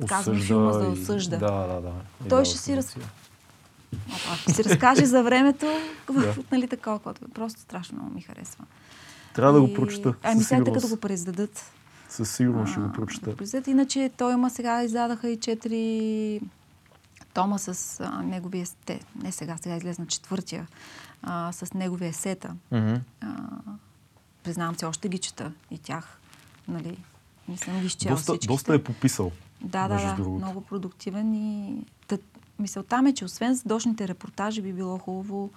казвам 0.07 0.39
филма 0.39 0.73
за 0.73 0.80
да 0.80 0.88
осъжда. 0.88 1.38
Да, 1.38 1.68
да, 1.68 1.81
да. 1.81 1.91
И 2.26 2.30
Той 2.30 2.45
ще 2.45 2.57
си, 2.57 2.77
раз... 2.77 2.95
Опа, 4.07 4.53
си 4.53 4.64
разкаже 4.64 5.05
за 5.05 5.23
времето, 5.23 5.65
да. 6.14 6.35
нали 6.51 6.68
такова, 6.68 6.99
което 6.99 7.22
просто 7.34 7.61
страшно 7.61 7.97
много 7.97 8.14
ми 8.15 8.22
харесва. 8.22 8.65
Трябва 9.34 9.59
и... 9.59 9.61
да 9.61 9.68
го 9.68 9.73
прочета. 9.73 10.14
Ами 10.23 10.43
сега 10.43 10.64
като 10.64 10.88
го 10.88 10.97
преиздадат. 10.97 11.72
Със 12.09 12.35
сигурност 12.35 12.72
ще 12.72 12.81
го 12.81 12.91
прочета. 12.91 13.35
Да 13.35 13.72
Иначе 13.72 14.11
той 14.18 14.34
има 14.34 14.49
сега, 14.49 14.84
издадаха 14.84 15.30
и 15.30 15.39
четири 15.39 16.41
тома 17.38 17.57
с 17.57 17.99
а, 17.99 18.22
неговия 18.22 18.65
сте. 18.65 18.99
Не 19.23 19.31
сега, 19.31 19.57
сега 19.57 19.76
излезна 19.76 20.07
четвъртия. 20.07 20.68
А, 21.23 21.51
с 21.51 21.73
неговия 21.73 22.14
сета. 22.14 22.55
Mm-hmm. 22.73 22.99
А, 23.22 23.27
признавам 24.43 24.76
се, 24.76 24.85
още 24.85 25.09
ги 25.09 25.18
чета 25.18 25.51
и 25.72 25.77
тях. 25.77 26.19
Нали, 26.68 26.97
не 27.47 27.57
съм 27.57 27.80
ги 27.80 27.85
изчел 27.85 28.11
доста, 28.11 28.34
всичките. 28.34 28.47
доста 28.47 28.73
е 28.73 28.84
пописал. 28.84 29.31
Да, 29.61 29.88
да, 29.88 30.15
да. 30.15 30.30
Много 30.30 30.61
продуктивен 30.61 31.34
и... 31.34 31.81
Тът, 32.07 32.22
мисълта 32.59 33.01
ми 33.01 33.09
е, 33.09 33.14
че 33.14 33.26
освен 33.26 33.57
с 33.57 33.64
дошните 33.64 34.07
репортажи 34.07 34.61
би 34.61 34.73
било 34.73 34.97
хубаво 34.97 35.49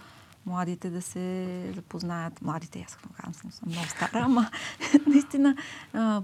младите 0.47 0.91
да 0.91 1.03
се 1.03 1.73
запознаят. 1.75 2.43
Младите, 2.43 2.85
аз 2.89 2.97
казвам, 2.97 3.35
съм, 3.35 3.53
съм 3.53 3.69
много 3.69 3.89
стара, 3.89 4.21
ама 4.25 4.51
наистина 5.07 5.57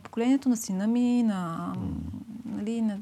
поколението 0.03 0.49
на 0.49 0.57
сина 0.57 0.87
ми, 0.87 1.23
на, 1.23 1.73
нали, 2.45 2.81
на 2.81 2.99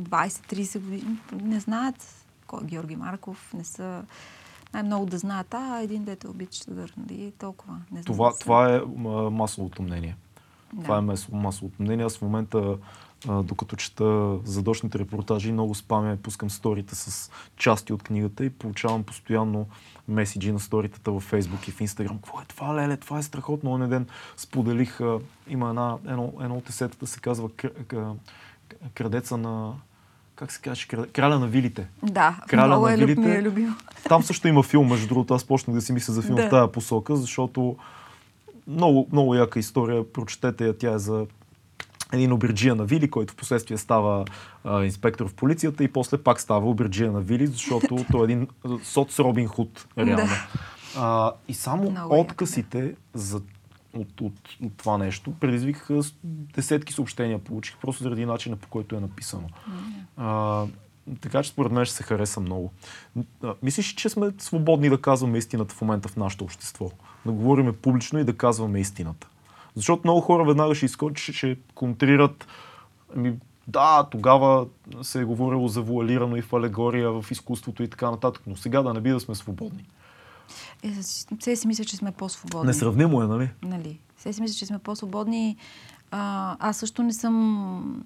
20-30 0.00 0.78
години 0.78 1.18
не 1.32 1.60
знаят 1.60 2.24
кой 2.48 2.60
е 2.62 2.66
Георги 2.66 2.96
Марков, 2.96 3.54
не 3.54 3.64
са 3.64 4.02
най-много 4.74 5.06
да 5.06 5.18
знаят, 5.18 5.54
а 5.54 5.80
един 5.82 6.04
дете 6.04 6.28
обича 6.28 6.64
да 6.68 6.86
нали, 6.96 7.32
толкова. 7.38 7.80
Не 7.92 8.02
това, 8.02 8.32
това 8.40 8.74
е 8.74 8.80
масовото 9.30 9.82
мнение. 9.82 10.16
Да. 10.72 10.82
Това 10.82 10.98
е 10.98 11.16
масовото 11.32 11.82
мнение. 11.82 12.04
Аз 12.04 12.16
в 12.16 12.22
момента, 12.22 12.78
докато 13.26 13.76
чета 13.76 14.38
задочните 14.44 14.98
репортажи, 14.98 15.52
много 15.52 15.74
спамя, 15.74 16.16
пускам 16.22 16.50
сторите 16.50 16.94
с 16.94 17.30
части 17.56 17.92
от 17.92 18.02
книгата 18.02 18.44
и 18.44 18.50
получавам 18.50 19.04
постоянно 19.04 19.66
меседжи 20.08 20.52
на 20.52 20.60
сторитата 20.60 21.12
във 21.12 21.30
Facebook 21.30 21.68
и 21.68 21.70
в 21.70 21.78
Instagram. 21.78 22.16
Какво 22.16 22.40
е 22.40 22.44
това, 22.48 22.74
леле? 22.74 22.96
Това 22.96 23.18
е 23.18 23.22
страхотно. 23.22 23.72
Оня 23.72 23.88
ден 23.88 24.06
споделих, 24.36 25.00
има 25.48 25.68
една, 25.68 25.96
едно, 26.06 26.32
едно 26.40 26.56
от 26.56 26.68
есетата 26.68 27.06
се 27.06 27.20
казва 27.20 27.50
крадеца 28.94 29.36
на 29.36 29.74
как 30.38 30.52
се 30.52 30.60
каже, 30.60 30.86
краля 30.86 31.38
на 31.38 31.46
вилите. 31.46 31.88
Да, 32.02 32.36
краля 32.48 32.66
много 32.66 32.86
на 32.86 32.92
е, 32.92 32.96
вилите. 32.96 33.20
Ми 33.20 33.36
е 33.36 33.42
любил. 33.42 33.70
Там 34.08 34.22
също 34.22 34.48
има 34.48 34.62
филм, 34.62 34.88
между 34.88 35.08
другото. 35.08 35.34
Аз 35.34 35.44
почнах 35.44 35.74
да 35.74 35.82
си 35.82 35.92
мисля 35.92 36.12
за 36.12 36.22
филм 36.22 36.36
да. 36.36 36.46
в 36.46 36.50
тази 36.50 36.72
посока, 36.72 37.16
защото 37.16 37.76
много, 38.66 39.08
много 39.12 39.34
яка 39.34 39.58
история. 39.58 40.12
Прочетете 40.12 40.66
я, 40.66 40.78
тя 40.78 40.92
е 40.92 40.98
за 40.98 41.26
един 42.12 42.32
обирджия 42.32 42.74
на 42.74 42.84
Вили, 42.84 43.10
който 43.10 43.32
в 43.32 43.36
последствие 43.36 43.78
става 43.78 44.24
а, 44.64 44.84
инспектор 44.84 45.28
в 45.28 45.34
полицията 45.34 45.84
и 45.84 45.88
после 45.88 46.18
пак 46.18 46.40
става 46.40 46.70
обирджия 46.70 47.12
на 47.12 47.20
Вили, 47.20 47.46
защото 47.46 48.04
той 48.12 48.20
е 48.20 48.24
един 48.24 48.48
соц 48.84 49.18
Робин 49.18 49.46
Худ, 49.46 49.86
реално. 49.98 50.16
Да. 50.16 50.48
А, 50.96 51.32
и 51.48 51.54
само 51.54 51.90
много 51.90 52.20
откъсите 52.20 52.78
яка, 52.78 52.88
да. 52.88 53.20
за 53.20 53.40
от, 54.00 54.20
от, 54.20 54.34
от 54.62 54.76
това 54.76 54.98
нещо. 54.98 55.32
Предизвикаха 55.40 56.00
десетки 56.24 56.92
съобщения, 56.92 57.38
получих 57.38 57.76
просто 57.76 58.02
заради 58.02 58.26
начина 58.26 58.56
по 58.56 58.68
който 58.68 58.96
е 58.96 59.00
написано. 59.00 59.48
А, 60.16 60.64
така 61.20 61.42
че 61.42 61.50
според 61.50 61.72
мен 61.72 61.84
ще 61.84 61.94
се 61.94 62.02
хареса 62.02 62.40
много. 62.40 62.72
А, 63.42 63.54
мислиш, 63.62 63.94
че 63.94 64.08
сме 64.08 64.30
свободни 64.38 64.88
да 64.88 65.00
казваме 65.00 65.38
истината 65.38 65.74
в 65.74 65.80
момента 65.80 66.08
в 66.08 66.16
нашето 66.16 66.44
общество? 66.44 66.90
Да 67.26 67.32
говориме 67.32 67.72
публично 67.72 68.18
и 68.18 68.24
да 68.24 68.36
казваме 68.36 68.80
истината. 68.80 69.28
Защото 69.74 70.02
много 70.04 70.20
хора 70.20 70.44
веднага 70.44 70.74
ще 70.74 70.86
изкочат, 70.86 71.34
ще 71.34 71.56
контрират 71.74 72.46
ами, 73.16 73.34
да, 73.68 74.06
тогава 74.10 74.66
се 75.02 75.20
е 75.20 75.24
говорило 75.24 75.68
за 75.68 75.82
вуалирано 75.82 76.36
и 76.36 76.42
в 76.42 76.52
алегория, 76.52 77.10
в 77.10 77.30
изкуството 77.30 77.82
и 77.82 77.88
така 77.88 78.10
нататък, 78.10 78.42
но 78.46 78.56
сега 78.56 78.82
да 78.82 78.94
не 78.94 79.00
би 79.00 79.10
да 79.10 79.20
сме 79.20 79.34
свободни. 79.34 79.84
Е, 80.82 80.92
все 81.38 81.56
си 81.56 81.66
мисля, 81.66 81.84
че 81.84 81.96
сме 81.96 82.12
по-свободни. 82.12 82.66
Несравнимо 82.66 83.22
е, 83.22 83.26
нали? 83.26 83.50
Нали. 83.62 84.00
Все 84.16 84.32
си 84.32 84.40
мисля, 84.40 84.54
че 84.54 84.66
сме 84.66 84.78
по-свободни. 84.78 85.56
А, 86.10 86.56
аз 86.60 86.76
също 86.76 87.02
не 87.02 87.12
съм... 87.12 88.04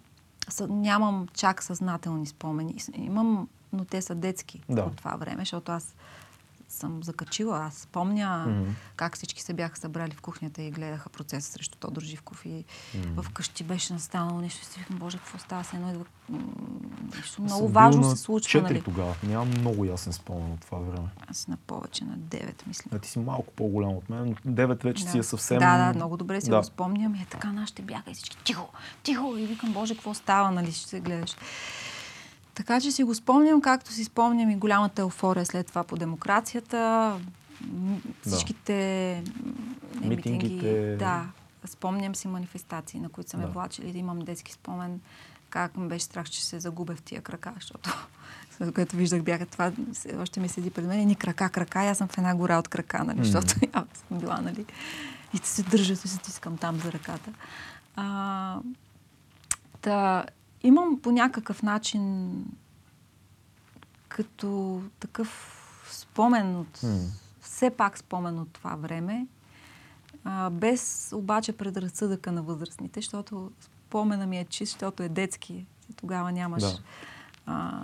Съ, 0.49 0.69
нямам 0.69 1.27
чак 1.35 1.63
съзнателни 1.63 2.27
спомени. 2.27 2.75
Имам, 2.95 3.49
но 3.73 3.85
те 3.85 4.03
са 4.03 4.15
детски 4.15 4.63
Да. 4.69 4.83
от 4.83 4.97
това 4.97 5.17
време, 5.17 5.39
защото 5.39 5.73
аз 5.73 5.95
съм 6.73 7.03
закачила. 7.03 7.59
Аз 7.59 7.75
спомня 7.75 8.45
Мгм. 8.49 8.71
как 8.97 9.17
всички 9.17 9.43
се 9.43 9.53
бяха 9.53 9.77
събрали 9.79 10.11
в 10.11 10.21
кухнята 10.21 10.63
и 10.63 10.71
гледаха 10.71 11.09
процеса 11.09 11.53
срещу 11.53 11.79
Тодор 11.79 12.03
Живков 12.03 12.47
и 12.47 12.65
вкъщи 13.23 13.65
беше 13.65 13.93
настанало 13.93 14.41
нещо 14.41 14.65
си 14.67 14.79
викам, 14.79 14.97
боже, 14.99 15.19
какво 15.19 15.39
става 15.39 15.65
с 15.65 15.73
едно 15.73 15.91
идва... 15.91 16.05
Нещо 17.17 17.43
много 17.43 17.69
важно 17.69 18.05
се 18.05 18.17
случва, 18.17 18.49
четири 18.51 18.73
нали? 18.73 18.83
тогава. 18.83 19.15
Нямам 19.23 19.49
много 19.49 19.85
ясен 19.85 20.13
спомен 20.13 20.53
от 20.53 20.61
това 20.61 20.79
време. 20.79 21.09
Аз 21.31 21.49
на 21.49 21.57
повече, 21.57 22.05
на 22.05 22.19
9, 22.19 22.67
мисля. 22.67 22.91
А 22.95 22.99
ти 22.99 23.09
си 23.09 23.19
малко 23.19 23.53
по-голям 23.53 23.91
от 23.91 24.11
мен. 24.11 24.37
Девет 24.45 24.83
вече 24.83 25.05
си 25.05 25.19
е 25.19 25.23
съвсем... 25.23 25.59
Да, 25.59 25.87
да, 25.87 25.95
много 25.95 26.17
добре 26.17 26.41
си 26.41 26.51
Да. 26.51 26.57
го 26.59 26.65
спомням. 26.65 27.15
И 27.15 27.19
е 27.23 27.27
така, 27.31 27.53
нашите 27.53 27.83
бяха 27.83 28.11
и 28.11 28.15
всички 28.15 28.37
тихо, 28.45 28.69
тихо. 29.03 29.37
И 29.39 29.47
викам, 29.47 29.73
боже, 29.73 29.95
какво 29.95 30.15
става, 30.15 30.51
нали, 30.51 30.73
ще 30.73 30.89
се 30.89 31.01
гледаш. 31.01 31.37
Така 32.55 32.81
че 32.81 32.93
си 32.93 33.05
го 33.05 33.15
спомням, 33.15 33.61
както 33.61 33.93
си 33.93 34.05
спомням 34.05 34.51
и 34.51 34.57
голямата 34.57 35.03
еуфория 35.03 35.47
след 35.47 35.67
това 35.67 35.85
по 35.85 35.97
демокрацията. 35.97 37.13
м, 37.63 37.97
Да. 38.25 38.31
Всичките 38.31 38.75
м, 39.37 39.53
не, 40.01 40.07
Митингите. 40.07 40.55
митинги. 40.55 40.97
Да, 40.97 41.27
спомням 41.65 42.15
си 42.15 42.29
манифестации, 42.29 43.01
на 43.01 43.09
които 43.09 43.31
са 43.31 43.37
ме 43.37 43.45
Да. 43.45 43.51
влачили. 43.51 43.99
Имам 43.99 44.19
детски 44.19 44.53
спомен 44.53 45.01
как 45.51 45.77
ме 45.77 45.89
беше 45.89 46.05
страх, 46.05 46.27
че 46.27 46.45
се 46.45 46.61
загубя 46.61 46.97
в 46.97 47.03
тия 47.03 47.23
крака, 47.23 47.53
защото 47.55 47.91
което 48.75 48.97
виждах 48.97 49.23
бяха 49.23 49.47
това, 49.47 49.73
още 50.19 50.41
ми 50.41 50.49
седи 50.49 50.71
пред 50.71 50.85
мен, 50.85 51.07
ни 51.07 51.15
крака, 51.15 51.51
крака, 51.51 51.85
и 51.85 51.89
аз 51.89 51.99
съм 51.99 52.09
в 52.09 52.19
една 52.19 52.35
гора 52.35 52.59
от 52.59 52.69
крака, 52.69 52.99
нали, 52.99 53.15
Мгм. 53.15 53.25
защото 53.25 53.55
аз 53.73 53.85
съм 54.09 54.19
била, 54.19 54.41
нали, 54.41 54.65
и 55.35 55.39
се 55.39 55.63
държа, 55.63 55.97
се 55.97 56.09
стискам 56.09 56.57
там 56.57 56.77
за 56.77 56.93
ръката. 56.93 57.31
А, 57.97 58.59
та, 59.81 60.25
имам 60.63 61.01
по 61.03 61.11
някакъв 61.13 61.63
начин 61.63 62.33
като 64.09 64.83
такъв 65.01 65.59
спомен 65.91 66.57
от, 66.57 66.83
М. 66.83 66.99
все 67.41 67.71
пак 67.71 67.99
спомен 67.99 68.39
от 68.39 68.49
това 68.53 68.77
време, 68.77 69.27
а, 70.25 70.51
без 70.51 71.13
обаче 71.15 71.53
предразсъдъка 71.53 72.33
на 72.33 72.43
възрастните, 72.43 73.01
защото 73.01 73.51
спомена 73.61 74.27
ми 74.27 74.39
е 74.39 74.45
чист, 74.45 74.73
защото 74.73 75.03
е 75.03 75.09
детски. 75.09 75.67
Тогава 75.97 76.33
нямаш 76.33 76.63
Да. 76.63 76.79
а, 77.47 77.83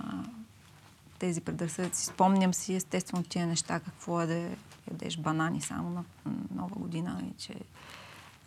тези 1.18 1.40
предразсъдъци. 1.40 2.04
Спомням 2.04 2.54
си 2.54 2.74
естествено 2.74 3.22
тия 3.24 3.46
неща, 3.46 3.80
какво 3.80 4.20
е 4.20 4.26
да 4.26 4.50
ядеш 4.90 5.18
банани 5.18 5.60
само 5.60 5.90
на 5.90 6.04
нова 6.54 6.74
година 6.76 7.22
и 7.30 7.38
че 7.38 7.54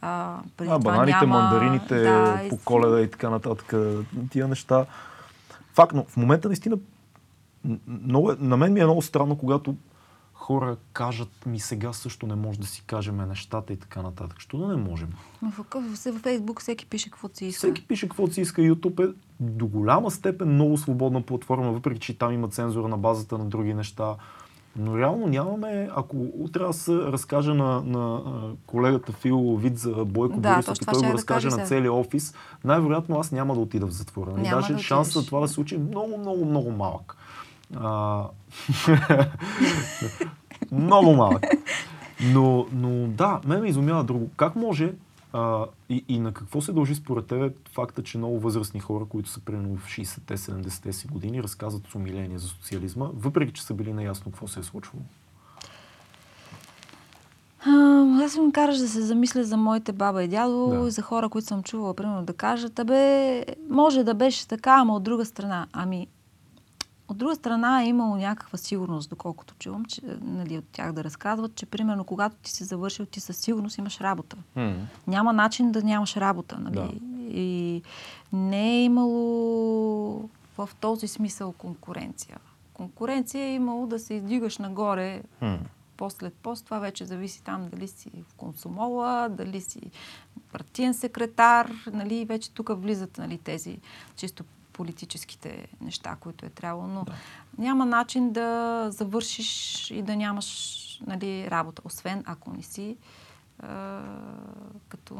а, 0.01 0.39
преди 0.57 0.71
А, 0.71 0.79
това 0.79 0.91
бананите, 0.91 1.17
няма... 1.17 1.39
мандарините 1.39 2.01
да, 2.01 2.41
по 2.49 2.57
коледа 2.57 3.01
и 3.01 3.11
така 3.11 3.29
нататък. 3.29 3.73
Тия 4.29 4.47
неща. 4.47 4.85
Факт, 5.73 5.93
но 5.95 6.03
в 6.03 6.17
момента 6.17 6.47
наистина 6.47 6.77
много 7.87 8.31
е, 8.31 8.35
на 8.39 8.57
мен 8.57 8.73
ми 8.73 8.79
е 8.79 8.83
много 8.83 9.01
странно, 9.01 9.37
когато 9.37 9.75
хора 10.33 10.77
кажат 10.93 11.45
ми 11.45 11.59
сега 11.59 11.93
също 11.93 12.27
не 12.27 12.35
може 12.35 12.59
да 12.59 12.67
си 12.67 12.83
кажем 12.87 13.17
нещата 13.17 13.73
и 13.73 13.77
така 13.77 14.01
нататък. 14.01 14.39
Що 14.39 14.57
да 14.57 14.67
не 14.67 14.75
можем? 14.75 15.09
В, 15.41 15.65
в, 15.73 16.13
в 16.13 16.19
Фейсбук 16.19 16.61
всеки 16.61 16.85
пише 16.85 17.09
каквото 17.09 17.37
си 17.37 17.45
иска. 17.45 17.57
Всеки 17.57 17.87
пише 17.87 18.07
каквото 18.07 18.33
си 18.33 18.41
иска. 18.41 18.61
YouTube 18.61 19.09
е 19.09 19.13
до 19.39 19.67
голяма 19.67 20.11
степен 20.11 20.53
много 20.53 20.77
свободна 20.77 21.21
платформа, 21.21 21.71
въпреки 21.71 21.99
че 21.99 22.17
там 22.17 22.33
има 22.33 22.49
цензура 22.49 22.87
на 22.87 22.97
базата 22.97 23.37
на 23.37 23.45
други 23.45 23.73
неща. 23.73 24.15
Но 24.75 24.97
реално 24.97 25.27
нямаме, 25.27 25.89
ако 25.95 26.17
утре 26.33 26.63
аз 26.63 26.89
разкажа 26.89 27.53
на, 27.53 27.81
на 27.81 28.21
колегата 28.65 29.11
Фил 29.11 29.55
вид 29.55 29.77
за 29.77 30.05
Бойко 30.05 30.39
Да, 30.39 30.53
Борисов 30.53 30.77
и 30.81 30.85
той 30.85 30.93
го 30.93 31.01
да 31.01 31.13
разкаже 31.13 31.47
кажа 31.47 31.61
на 31.61 31.65
целия 31.65 31.93
офис, 31.93 32.33
най-вероятно 32.63 33.19
аз 33.19 33.31
няма 33.31 33.53
да 33.53 33.59
отида 33.59 33.87
в 33.87 33.91
затвора. 33.91 34.31
Няма 34.31 34.61
Даже 34.61 34.73
да 34.73 34.79
шансът 34.79 35.15
отидеш. 35.15 35.27
това 35.27 35.39
да 35.39 35.47
се 35.47 35.53
случи 35.53 35.75
е 35.75 35.77
много, 35.77 36.17
много, 36.17 36.45
много 36.45 36.71
малък. 36.71 37.17
А... 37.75 38.23
много 40.71 41.15
малък. 41.15 41.43
Но, 42.23 42.67
но 42.71 43.07
да, 43.07 43.39
мен 43.45 43.61
ме 43.61 43.67
изумява 43.67 44.03
друго. 44.03 44.29
Как 44.37 44.55
може 44.55 44.93
а, 45.33 45.65
и, 45.89 46.05
и 46.07 46.19
на 46.19 46.33
какво 46.33 46.61
се 46.61 46.73
дължи 46.73 46.95
според 46.95 47.25
тебе 47.25 47.53
факта, 47.73 48.03
че 48.03 48.17
много 48.17 48.39
възрастни 48.39 48.79
хора, 48.79 49.05
които 49.05 49.29
са 49.29 49.39
примерно 49.39 49.77
в 49.77 49.87
60-те, 49.87 50.37
70-те 50.37 50.93
си 50.93 51.07
години, 51.07 51.43
разказват 51.43 51.87
с 51.87 51.95
умиление 51.95 52.37
за 52.37 52.47
социализма, 52.47 53.09
въпреки 53.13 53.53
че 53.53 53.63
са 53.63 53.73
били 53.73 53.93
наясно 53.93 54.31
какво 54.31 54.47
се 54.47 54.59
е 54.59 54.63
случвало? 54.63 55.03
Аз 58.23 58.37
ми 58.37 58.51
караш 58.51 58.77
да 58.77 58.87
се 58.87 59.01
замисля 59.01 59.43
за 59.43 59.57
моите 59.57 59.91
баба 59.91 60.23
и 60.23 60.27
дядо 60.27 60.67
Да. 60.67 60.87
и 60.87 60.91
за 60.91 61.01
хора, 61.01 61.29
които 61.29 61.47
съм 61.47 61.63
чувала, 61.63 61.93
примерно 61.93 62.23
да 62.25 62.33
кажат, 62.33 62.79
абе, 62.79 63.45
може 63.69 64.03
да 64.03 64.13
беше 64.13 64.47
така, 64.47 64.71
ама 64.71 64.95
от 64.95 65.03
друга 65.03 65.25
страна. 65.25 65.67
Ами, 65.73 66.07
от 67.11 67.17
друга 67.17 67.35
страна 67.35 67.81
е 67.81 67.87
имало 67.87 68.15
някаква 68.15 68.57
сигурност, 68.57 69.09
доколкото 69.09 69.55
чувам, 69.59 69.85
че, 69.85 70.01
нали, 70.21 70.57
от 70.57 70.65
тях 70.71 70.91
да 70.91 71.03
разказват, 71.03 71.55
че 71.55 71.65
примерно 71.65 72.03
когато 72.03 72.35
ти 72.35 72.51
си 72.51 72.63
завършил, 72.63 73.05
ти 73.05 73.19
със 73.19 73.37
сигурност 73.37 73.77
имаш 73.77 74.01
работа. 74.01 74.37
Няма 75.07 75.33
начин 75.33 75.71
да 75.71 75.83
нямаш 75.83 76.17
работа. 76.17 76.59
Нали? 76.59 76.73
Да. 76.73 76.89
И 77.39 77.81
не 78.33 78.69
е 78.69 78.83
имало 78.83 80.29
в 80.57 80.69
този 80.79 81.07
смисъл 81.07 81.51
конкуренция. 81.51 82.37
Конкуренция 82.73 83.43
е 83.43 83.55
имало 83.55 83.87
да 83.87 83.99
се 83.99 84.13
издигаш 84.13 84.57
нагоре 84.57 85.23
пост 85.97 86.17
след 86.17 86.33
пост. 86.33 86.65
Това 86.65 86.79
вече 86.79 87.05
зависи 87.05 87.43
там 87.43 87.69
дали 87.71 87.87
си 87.87 88.11
в 88.29 88.33
консумола, 88.33 89.29
дали 89.29 89.61
си 89.61 89.81
партиен 90.51 90.93
секретар. 90.93 91.71
Нали? 91.93 92.25
Вече 92.25 92.51
тук 92.51 92.71
влизат 92.73 93.17
нали, 93.17 93.37
тези 93.37 93.79
чисто 94.15 94.43
политическите 94.81 95.67
неща, 95.81 96.17
които 96.19 96.45
е 96.45 96.49
трябвало. 96.49 96.87
Но 96.87 97.03
Да. 97.03 97.13
няма 97.57 97.85
начин 97.85 98.31
да 98.31 98.87
завършиш 98.91 99.47
и 99.91 100.01
да 100.01 100.15
нямаш 100.15 100.47
нали, 101.07 101.51
работа, 101.51 101.81
освен 101.85 102.23
ако 102.25 102.53
не 102.53 102.63
си 102.63 102.97
а, 103.59 104.01
като 104.89 105.15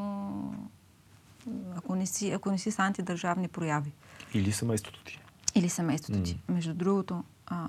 ако 1.75 1.95
не, 1.95 2.05
си, 2.05 2.31
ако 2.31 2.51
не 2.51 2.57
си 2.57 2.71
с 2.71 2.79
антидържавни 2.79 3.47
прояви. 3.47 3.91
Или 4.33 4.51
семейството 4.51 5.03
ти. 5.03 5.19
Или 5.55 5.69
семейството 5.69 6.23
ти. 6.23 6.39
Между 6.49 6.73
другото, 6.73 7.23
а... 7.45 7.67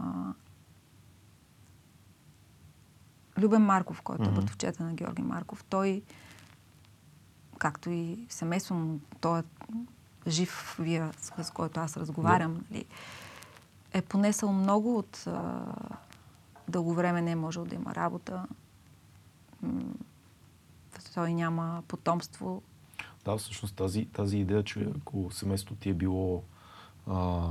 Любен 3.39 3.63
Марков, 3.63 4.03
който 4.03 4.23
е 4.23 4.27
Мгм. 4.27 4.35
братовчета 4.35 4.85
на 4.85 4.95
Георги 4.95 5.23
Марков, 5.23 5.65
той, 5.65 6.03
както 7.59 7.91
и 7.91 8.27
семейство 8.29 8.75
му, 8.75 9.01
той 9.21 9.41
е 9.41 9.43
жив, 10.27 10.77
вие, 10.79 11.09
с, 11.43 11.51
който 11.51 11.81
аз 11.81 11.97
разговарям, 11.97 12.65
нали, 12.71 12.85
е 13.93 14.03
понесъл 14.03 14.53
много 14.53 14.99
от 14.99 15.25
а... 15.27 15.63
дълго 16.69 16.95
време 16.95 17.23
не 17.23 17.31
е 17.31 17.37
можел 17.37 17.65
да 17.65 17.75
има 17.75 17.95
работа. 17.95 18.47
Той 21.15 21.35
няма 21.35 21.83
потомство. 21.89 22.63
Да, 23.25 23.37
всъщност 23.37 23.77
тази, 23.77 24.07
тази 24.07 24.39
идея, 24.39 24.63
че 24.63 24.89
ако 24.97 25.31
семейството 25.31 25.81
ти 25.81 25.91
е 25.91 25.95
било 25.95 26.43
а, 27.07 27.49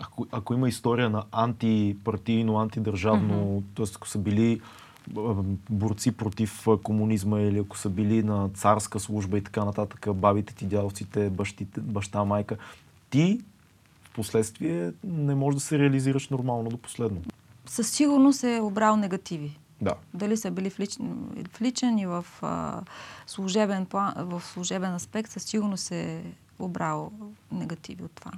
ако, 0.00 0.26
ако 0.32 0.54
има 0.54 0.68
история 0.68 1.10
на 1.10 1.24
антипартийно, 1.32 2.58
антидържавно, 2.58 3.34
mm-hmm. 3.34 3.76
т.е. 3.76 3.86
ако 3.96 4.08
са 4.08 4.18
били 4.18 4.60
борци 5.70 6.12
против 6.12 6.66
комунизма 6.82 7.40
или 7.40 7.58
ако 7.58 7.78
са 7.78 7.90
били 7.90 8.22
на 8.22 8.48
царска 8.54 9.00
служба 9.00 9.38
и 9.38 9.44
така 9.44 9.64
нататък, 9.64 10.06
бабите 10.14 10.54
ти, 10.54 10.66
дядовците, 10.66 11.30
бащите, 11.30 11.80
баща, 11.80 12.24
майка, 12.24 12.56
ти 13.10 13.40
в 14.02 14.14
последствие 14.14 14.92
не 15.04 15.34
можеш 15.34 15.54
да 15.54 15.60
се 15.60 15.78
реализираш 15.78 16.28
нормално 16.28 16.70
до 16.70 16.76
последно. 16.76 17.22
Със 17.66 17.90
сигурност 17.90 18.44
е 18.44 18.60
обрал 18.60 18.96
негативи. 18.96 19.58
Да. 19.80 19.94
Дали 20.14 20.36
са 20.36 20.50
били 20.50 20.70
в 20.70 20.80
личен, 20.80 21.16
в 21.52 21.60
личен 21.60 21.98
и 21.98 22.06
в, 22.06 22.26
а, 22.42 22.80
служебен 23.26 23.86
план, 23.86 24.14
в 24.16 24.42
служебен 24.44 24.94
аспект, 24.94 25.30
със 25.30 25.42
сигурност 25.42 25.90
е 25.90 26.22
обрал 26.58 27.12
негативи 27.52 28.04
от 28.04 28.12
това. 28.12 28.32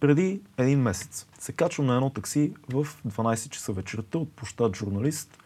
Преди 0.00 0.40
един 0.58 0.80
месец 0.80 1.26
се 1.38 1.52
качвам 1.52 1.86
на 1.86 1.94
едно 1.94 2.10
такси 2.10 2.52
в 2.68 2.86
12 3.06 3.50
часа 3.50 3.72
вечерта 3.72 4.18
от 4.18 4.32
площад 4.32 4.76
журналист. 4.76 5.38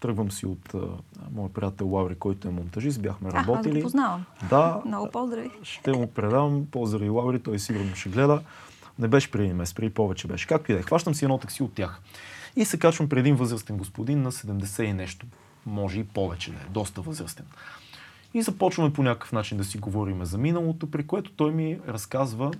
Тръгвам 0.00 0.30
си 0.30 0.46
от 0.46 0.74
а, 0.74 0.78
моят 1.32 1.52
приятел 1.52 1.88
Лаври, 1.88 2.14
който 2.14 2.48
е 2.48 2.50
монтажист. 2.50 3.02
Бяхме 3.02 3.30
А, 3.32 3.40
аз 3.40 3.46
работили. 3.46 3.74
го 3.74 3.82
познавам. 3.82 4.24
Да, 4.50 4.82
Много 4.86 5.10
поздрави. 5.10 5.50
ще 5.62 5.92
му 5.92 6.06
предам. 6.06 6.66
Поздрави 6.70 7.08
Лаври, 7.08 7.42
той 7.42 7.58
сигурно 7.58 7.94
ще 7.96 8.08
гледа. 8.08 8.42
Не 8.98 9.08
беше 9.08 9.30
преди 9.30 9.52
месец, 9.52 9.74
преди 9.74 9.94
повече 9.94 10.28
беше. 10.28 10.46
Както 10.46 10.72
и 10.72 10.74
да 10.74 10.80
е. 10.80 10.84
Хващам 10.84 11.14
си 11.14 11.24
едно 11.24 11.38
такси 11.38 11.62
от 11.62 11.74
тях. 11.74 12.00
И 12.56 12.64
се 12.64 12.78
качвам 12.78 13.08
при 13.08 13.20
един 13.20 13.36
възрастен 13.36 13.76
господин 13.76 14.22
на 14.22 14.32
70 14.32 14.82
и 14.82 14.92
нещо. 14.92 15.26
Може 15.66 16.00
и 16.00 16.04
повече 16.04 16.50
да 16.50 16.56
е. 16.56 16.64
Доста 16.70 17.00
възрастен. 17.00 17.46
И 18.34 18.42
започваме 18.42 18.92
по 18.92 19.02
някакъв 19.02 19.32
начин 19.32 19.58
да 19.58 19.64
си 19.64 19.78
говорим 19.78 20.24
за 20.24 20.38
миналото, 20.38 20.90
при 20.90 21.06
което 21.06 21.32
той 21.32 21.52
ми 21.52 21.78
разказва 21.88 22.50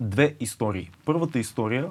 две 0.00 0.36
истории. 0.40 0.90
Първата 1.04 1.38
история, 1.38 1.88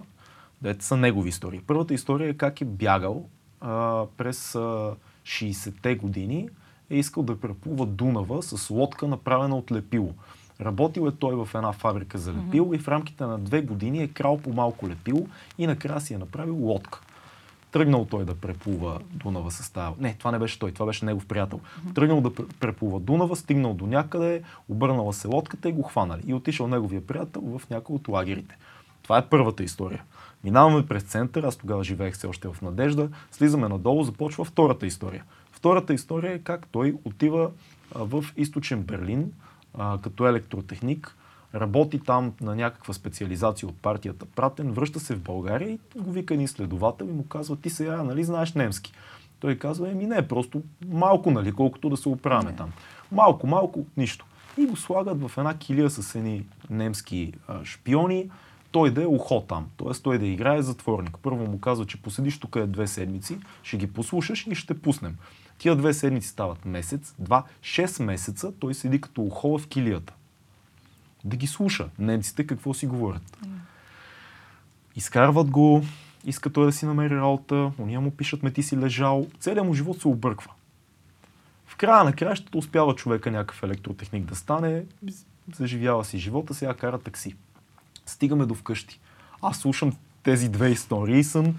дете 0.62 0.86
са 0.86 0.98
негови 0.98 1.30
истории. 1.30 1.62
Първата 1.68 1.94
история 1.94 2.30
е 2.30 2.34
как 2.34 2.62
е 2.62 2.66
бягал 2.66 3.26
а, 3.62 4.06
през 4.18 4.56
а, 4.56 4.96
60-те 5.24 5.96
години 5.96 6.50
е 6.90 6.98
искал 6.98 7.24
да 7.24 7.40
преплува 7.40 7.86
Дунава 7.86 8.44
с 8.44 8.70
лодка, 8.70 9.08
направена 9.08 9.58
от 9.58 9.72
лепило. 9.72 10.14
Работил 10.62 11.08
е 11.08 11.12
той 11.12 11.36
в 11.36 11.50
една 11.56 11.72
фабрика 11.72 12.18
за 12.18 12.34
лепило 12.34 12.68
mm-hmm. 12.68 12.76
и 12.76 12.80
в 12.80 12.88
рамките 12.88 13.24
на 13.24 13.40
две 13.40 13.62
години 13.62 14.04
е 14.04 14.08
крал 14.08 14.38
по 14.38 14.54
малко 14.54 14.90
лепило 14.90 15.28
и 15.58 15.68
накрая 15.68 16.02
си 16.02 16.14
е 16.14 16.18
направил 16.18 16.56
лодка. 16.56 17.02
Тръгнал 17.72 18.06
той 18.06 18.26
да 18.26 18.36
преплува 18.36 19.00
Дунава 19.12 19.52
с 19.52 19.70
тази... 19.70 19.96
Не, 20.00 20.14
това 20.14 20.32
не 20.32 20.40
беше 20.40 20.60
той, 20.60 20.72
това 20.72 20.86
беше 20.86 21.06
негов 21.06 21.26
приятел. 21.26 21.60
Mm-hmm. 21.60 21.96
Тръгнал 21.96 22.22
да 22.22 22.36
преплува 22.36 23.00
Дунава, 23.00 23.36
стигнал 23.36 23.74
до 23.74 23.88
някъде, 23.88 24.44
обърнала 24.70 25.14
се 25.14 25.28
лодката 25.28 25.70
и 25.70 25.74
го 25.74 25.84
хванали. 25.84 26.22
И 26.28 26.34
отишъл 26.34 26.68
неговия 26.68 27.08
приятел 27.08 27.42
в 27.42 27.70
някой 27.70 27.96
от 27.96 28.08
лагерите. 28.08 28.58
Това 29.04 29.18
е 29.18 29.30
първата 29.30 29.64
история. 29.64 30.04
Минаваме 30.44 30.86
през 30.86 31.04
център, 31.04 31.44
аз 31.44 31.56
тогава 31.56 31.84
живеех 31.84 32.14
все 32.14 32.28
още 32.28 32.48
в 32.48 32.62
Надежда, 32.62 33.10
слизаме 33.32 33.68
надолу, 33.68 34.04
започва 34.04 34.46
втората 34.46 34.86
история. 34.86 35.24
Втората 35.52 35.94
история 35.94 36.34
е 36.34 36.40
как 36.40 36.68
той 36.68 36.96
отива 37.06 37.52
в 37.96 38.26
източен 38.38 38.82
Берлин 38.82 39.32
като 40.02 40.28
електротехник, 40.28 41.16
работи 41.56 42.00
там 42.00 42.34
на 42.42 42.56
някаква 42.56 42.94
специализация 42.94 43.70
от 43.70 43.78
партията 43.78 44.26
Пратен, 44.26 44.72
връща 44.72 45.00
се 45.00 45.16
в 45.16 45.22
България 45.22 45.70
и 45.70 46.00
го 46.00 46.12
вика 46.12 46.34
един 46.34 46.48
следовател 46.48 47.06
и 47.06 47.12
му 47.12 47.28
казва, 47.28 47.56
ти 47.56 47.70
сега, 47.70 48.04
нали, 48.04 48.24
знаеш 48.24 48.54
немски. 48.54 48.94
Той 49.40 49.56
казва, 49.56 49.90
еми 49.90 50.06
не, 50.06 50.28
просто 50.28 50.62
малко, 50.88 51.32
нали, 51.32 51.52
колкото 51.52 51.90
да 51.90 51.98
се 51.98 52.10
оправяме 52.10 52.56
там. 52.56 52.72
Малко, 53.12 53.48
малко, 53.48 53.86
нищо. 53.98 54.26
И 54.58 54.66
го 54.66 54.76
слагат 54.76 55.22
в 55.22 55.38
една 55.38 55.58
килия 55.58 55.90
с 55.90 56.16
едни 56.16 56.46
немски 56.70 57.34
а, 57.48 57.66
шпиони, 57.66 58.30
той 58.72 58.92
да 58.92 59.04
е 59.04 59.06
ухо 59.06 59.42
там, 59.42 59.68
т.е. 59.78 60.02
той 60.04 60.18
да 60.18 60.26
играе 60.26 60.62
затворник. 60.62 61.18
Първо 61.22 61.48
му 61.48 61.60
казва, 61.60 61.86
че 61.86 62.02
поседиш 62.02 62.40
тук 62.40 62.56
е 62.56 62.68
две 62.68 62.88
седмици, 62.88 63.38
ще 63.64 63.78
ги 63.78 63.94
послушаш 63.94 64.48
и 64.48 64.56
ще 64.56 64.82
пуснем. 64.82 65.18
Тия 65.58 65.76
две 65.76 65.94
седмици 65.94 66.28
стават 66.28 66.66
месец, 66.66 67.16
два, 67.20 67.44
шест 67.62 68.00
месеца, 68.00 68.52
той 68.60 68.74
седи 68.74 69.02
като 69.02 69.22
ухо 69.22 69.58
в 69.58 69.68
килията. 69.68 70.14
Да 71.24 71.38
ги 71.38 71.48
слуша 71.48 71.90
немците 72.00 72.48
какво 72.48 72.74
си 72.74 72.88
говорят. 72.88 73.38
Изкарват 74.96 75.50
го, 75.50 75.84
иска 76.26 76.50
той 76.50 76.66
да 76.66 76.72
си 76.72 76.86
намери 76.86 77.16
работа, 77.16 77.72
уния 77.78 78.02
му 78.02 78.12
пишат 78.12 78.44
ме 78.44 78.52
ти 78.52 78.64
си 78.64 78.78
лежал, 78.78 79.28
целият 79.40 79.68
му 79.68 79.74
живот 79.74 80.02
се 80.02 80.08
обърква. 80.08 80.52
В 81.66 81.76
края 81.76 82.04
на 82.04 82.14
краищата 82.14 82.58
успява 82.58 82.96
човека 82.96 83.32
някакъв 83.32 83.64
електротехник 83.64 84.26
да 84.26 84.36
стане, 84.36 84.84
заживява 85.56 86.06
си 86.06 86.18
живота, 86.18 86.54
сега 86.54 86.74
кара 86.74 87.00
такси. 87.00 87.36
Стигаме 88.10 88.46
до 88.46 88.56
вкъщи. 88.56 89.00
Аз 89.42 89.58
слушам 89.58 89.94
тези 90.24 90.50
две 90.50 90.70
истории 90.70 91.20
и 91.20 91.24
съм... 91.24 91.56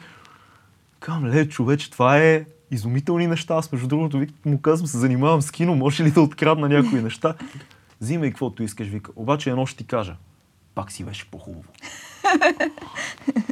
Кам, 1.01 1.27
ле, 1.27 1.49
човече, 1.49 1.91
това 1.91 2.19
е 2.19 2.45
изумителни 2.71 3.27
неща. 3.27 3.55
Аз, 3.55 3.73
между 3.73 3.89
другото, 3.89 4.27
му 4.45 4.61
казвам, 4.61 4.87
се 4.87 4.99
занимавам 4.99 5.43
с 5.43 5.51
кино, 5.51 5.75
може 5.75 6.05
ли 6.05 6.11
да 6.11 6.21
открадна 6.21 6.69
някои 6.69 7.03
неща? 7.03 7.35
Взимай 8.01 8.31
каквото 8.31 8.63
искаш, 8.63 8.89
вика. 8.89 9.11
Обаче 9.17 9.51
едно 9.51 9.67
ще 9.67 9.79
ти 9.79 9.87
кажа. 9.87 10.17
Пак 10.75 10.93
си 10.93 11.05
беше 11.05 11.31
по-хубаво. 11.31 11.65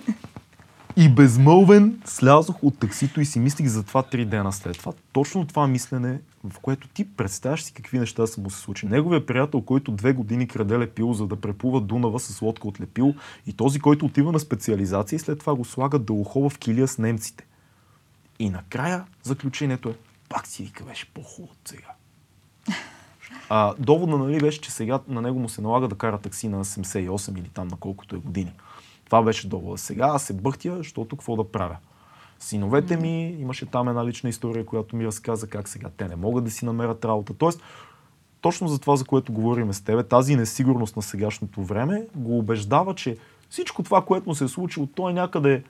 И 1.01 1.09
безмълвен 1.09 2.03
слязох 2.05 2.63
от 2.63 2.79
таксито 2.79 3.21
и 3.21 3.25
си 3.25 3.41
мислих 3.41 3.67
за 3.67 3.83
това 3.83 4.03
три 4.03 4.25
дена 4.25 4.53
след 4.53 4.79
това. 4.79 4.93
Точно 5.13 5.47
това 5.47 5.67
мислене, 5.67 6.21
в 6.45 6.61
което 6.61 6.89
ти 6.89 7.17
представяш 7.17 7.63
си 7.63 7.73
какви 7.73 7.99
неща 7.99 8.27
са 8.27 8.41
му 8.41 8.51
се 8.51 8.61
случи. 8.61 8.87
Неговия 8.87 9.27
приятел, 9.27 9.61
който 9.61 9.93
две 9.93 10.13
години 10.13 10.49
краде 10.49 10.79
лепило, 10.79 11.15
за 11.15 11.27
да 11.27 11.37
преплува 11.37 11.81
Дунава 11.81 12.21
с 12.21 12.43
лодка 12.43 12.69
от 12.69 12.81
лепило 12.81 13.15
и 13.47 13.53
този, 13.53 13.81
който 13.81 14.07
отива 14.07 14.33
на 14.33 14.41
специализация 14.41 15.17
и 15.17 15.21
след 15.21 15.39
това 15.39 15.55
го 15.55 15.65
слага 15.65 15.99
да 15.99 16.13
ухова 16.13 16.51
в 16.51 16.59
килия 16.59 16.89
с 16.89 16.99
немците. 16.99 17.47
И 18.39 18.51
накрая 18.51 19.05
заключението 19.23 19.89
е, 19.89 19.95
пак 20.29 20.47
си 20.47 20.63
вика, 20.63 20.85
беше 20.85 21.07
по-хубаво 21.07 21.53
от 21.53 21.69
сега. 21.69 21.89
А, 23.51 23.75
доводна 23.79 24.19
нали, 24.19 24.41
беше, 24.41 24.61
че 24.61 24.71
сега 24.71 25.01
на 25.09 25.23
него 25.23 25.39
му 25.39 25.49
се 25.49 25.61
налага 25.61 25.89
да 25.89 25.95
кара 25.95 26.19
такси 26.19 26.49
на 26.49 26.65
78 26.65 27.39
или 27.39 27.49
там 27.49 27.69
на 27.69 27.77
колкото 27.77 28.17
е 28.17 28.19
години. 28.19 28.53
Това 29.09 29.23
беше 29.23 29.49
довода. 29.49 29.79
Сега 29.79 30.07
аз 30.07 30.23
се 30.23 30.33
бъхтя, 30.33 30.77
защото 30.77 31.17
какво 31.17 31.37
да 31.37 31.45
правя. 31.45 31.77
Синовете 32.39 32.97
ми, 32.97 33.37
имаше 33.41 33.67
там 33.67 33.89
една 33.89 34.07
лична 34.07 34.31
история, 34.31 34.67
която 34.67 34.97
ми 34.97 35.07
разказа 35.07 35.47
как 35.47 35.69
сега 35.69 35.89
те 35.97 36.09
не 36.09 36.17
могат 36.17 36.45
да 36.45 36.51
си 36.51 36.65
намерят 36.65 37.05
работа. 37.05 37.35
Тоест, 37.35 37.63
точно 38.41 38.69
за 38.69 38.79
това, 38.79 38.97
за 38.97 39.05
което 39.05 39.33
говорим 39.33 39.73
с 39.73 39.85
тебе, 39.85 40.03
тази 40.03 40.37
несигурност 40.37 40.97
на 40.97 41.03
сегашното 41.03 41.63
време 41.63 42.07
го 42.15 42.39
убеждава, 42.39 42.95
че 42.95 43.17
всичко 43.51 43.83
това, 43.83 44.05
което 44.05 44.29
му 44.29 44.35
се 44.35 44.45
е 44.45 44.49
случило, 44.49 44.87
то 44.87 45.09
е 45.09 45.13
някъде 45.13 45.63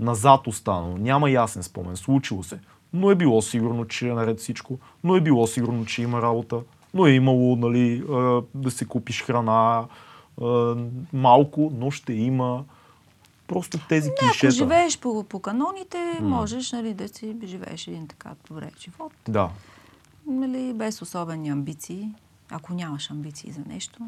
назад 0.00 0.46
останало. 0.46 0.96
Няма 0.96 1.30
ясен 1.30 1.62
спомен. 1.62 1.96
Случило 1.96 2.42
се. 2.42 2.58
Но 2.92 3.10
е 3.10 3.14
било 3.14 3.42
сигурно, 3.42 3.84
че 3.84 4.08
е 4.08 4.14
наред 4.14 4.38
всичко. 4.38 4.78
Но 5.04 5.16
е 5.16 5.20
било 5.20 5.46
сигурно, 5.46 5.86
че 5.86 6.02
има 6.02 6.22
работа. 6.22 6.60
Но 6.94 7.06
е 7.06 7.10
имало 7.10 7.56
нали, 7.56 8.04
да 8.54 8.70
си 8.70 8.86
купиш 8.86 9.22
храна. 9.22 9.86
Малко, 11.12 11.72
но 11.74 11.90
ще 11.90 12.12
има. 12.12 12.64
Просто 13.46 13.78
тези 13.88 14.08
не, 14.08 14.14
клишета. 14.14 14.46
Ако 14.46 14.54
живееш 14.54 14.98
по, 14.98 15.24
по 15.24 15.40
каноните, 15.40 15.96
mm. 15.96 16.20
можеш 16.20 16.72
нали, 16.72 16.94
да 16.94 17.08
си 17.08 17.36
живееш 17.44 17.86
един 17.86 18.08
така 18.08 18.34
добре 18.48 18.70
живот. 18.80 19.12
Да. 19.28 19.50
Нали, 20.26 20.72
без 20.72 21.02
особени 21.02 21.48
амбиции. 21.48 22.14
Ако 22.50 22.74
нямаш 22.74 23.10
амбиции 23.10 23.52
за 23.52 23.60
нещо, 23.66 23.98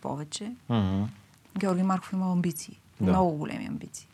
повече. 0.00 0.52
Mm-hmm. 0.70 1.06
Георги 1.58 1.82
Марков 1.82 2.12
има 2.12 2.32
амбиции. 2.32 2.80
Да. 3.00 3.10
Много 3.10 3.36
големи 3.36 3.66
амбиции. 3.66 4.08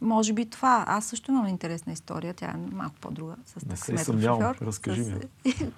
Може 0.00 0.32
би 0.32 0.46
това. 0.46 0.84
Аз 0.88 1.04
също 1.04 1.30
имам 1.30 1.46
интересна 1.46 1.92
история. 1.92 2.34
Тя 2.34 2.46
е 2.46 2.56
малко 2.72 2.94
по-друга. 3.00 3.34
С 3.46 3.66
Не 3.66 3.76
се 3.76 3.98
съмнявам. 3.98 4.54
Разкажи 4.62 5.00
ми. 5.00 5.20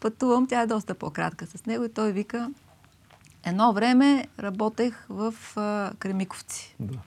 Пътувам. 0.00 0.46
Тя 0.46 0.60
е 0.60 0.66
доста 0.66 0.94
по-кратка 0.94 1.46
с 1.46 1.66
него 1.66 1.84
и 1.84 1.88
той 1.88 2.12
вика 2.12 2.50
Едно 3.44 3.72
време 3.72 4.26
работех 4.38 5.06
в 5.08 5.34
а, 5.56 5.92
Кремиковци. 5.98 6.74
Да. 6.80 6.98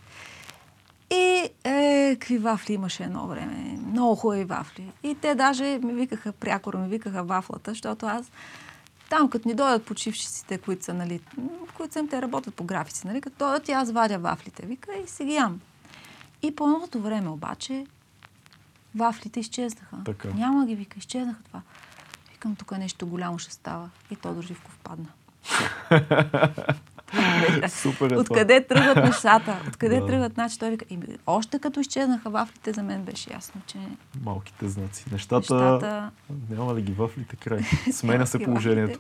И 1.12 1.50
е, 1.64 2.16
какви 2.20 2.38
вафли 2.38 2.74
имаше 2.74 3.04
едно 3.04 3.28
време. 3.28 3.78
Много 3.92 4.16
хубави 4.16 4.46
вафли. 4.46 4.92
И 5.04 5.16
те 5.16 5.36
даже 5.36 5.80
ми 5.84 5.94
викаха, 5.94 6.32
прякора 6.32 6.78
ми 6.78 6.88
викаха 6.88 7.24
вафлата, 7.24 7.72
защото 7.72 8.06
аз 8.06 8.32
там, 9.10 9.30
като 9.30 9.48
ни 9.48 9.54
дойдат 9.54 9.86
почившиците, 9.86 10.58
които 10.58 10.86
са, 10.86 10.94
нали, 10.94 11.20
които 11.78 11.94
са 11.94 12.08
те 12.10 12.22
работят 12.22 12.56
по 12.56 12.64
графици, 12.64 13.08
нали, 13.08 13.22
като 13.22 13.46
дойдат 13.46 13.68
и 13.68 13.72
аз 13.72 13.92
вадя 13.92 14.20
вафлите. 14.20 14.66
Вика 14.66 14.92
и 15.06 15.08
си 15.08 15.26
ги 15.26 15.34
ям. 15.34 15.62
И 16.42 16.56
по 16.56 16.64
едното 16.64 17.02
време 17.02 17.30
обаче 17.30 17.86
вафлите 18.96 19.40
изчезнаха. 19.40 19.98
Така. 20.06 20.30
Няма 20.30 20.66
ги, 20.66 20.76
вика, 20.76 21.00
изчезнаха 21.00 21.44
това. 21.44 21.62
Викам, 22.32 22.56
тук 22.56 22.72
нещо 22.72 23.08
голямо 23.08 23.40
ще 23.40 23.54
става. 23.54 23.90
И 24.12 24.16
Тодор 24.16 24.44
Живков 24.44 24.80
падна. 24.84 25.08
Супер 27.70 28.12
е 28.12 28.18
Откъде 28.18 28.68
тръгват 28.68 28.96
нещата? 29.06 29.60
Откъде 29.68 30.00
да. 30.00 30.06
тръгват? 30.06 30.34
Значи 30.34 30.60
той 30.60 30.70
вика, 30.70 30.86
още 31.28 31.60
като 31.60 31.80
изчезнаха 31.80 32.30
вафлите, 32.30 32.74
за 32.74 32.84
мен 32.84 33.04
беше 33.04 33.34
ясно, 33.34 33.62
че... 33.68 33.78
Малките 34.24 34.68
знаци. 34.68 35.06
Нещата... 35.12 35.56
Нещата... 35.56 36.12
Няма 36.50 36.76
ли 36.76 36.82
ги 36.82 36.92
вафлите 36.92 37.36
край? 37.36 37.62
Сменя 37.92 38.28
се 38.28 38.40
положението. 38.40 39.00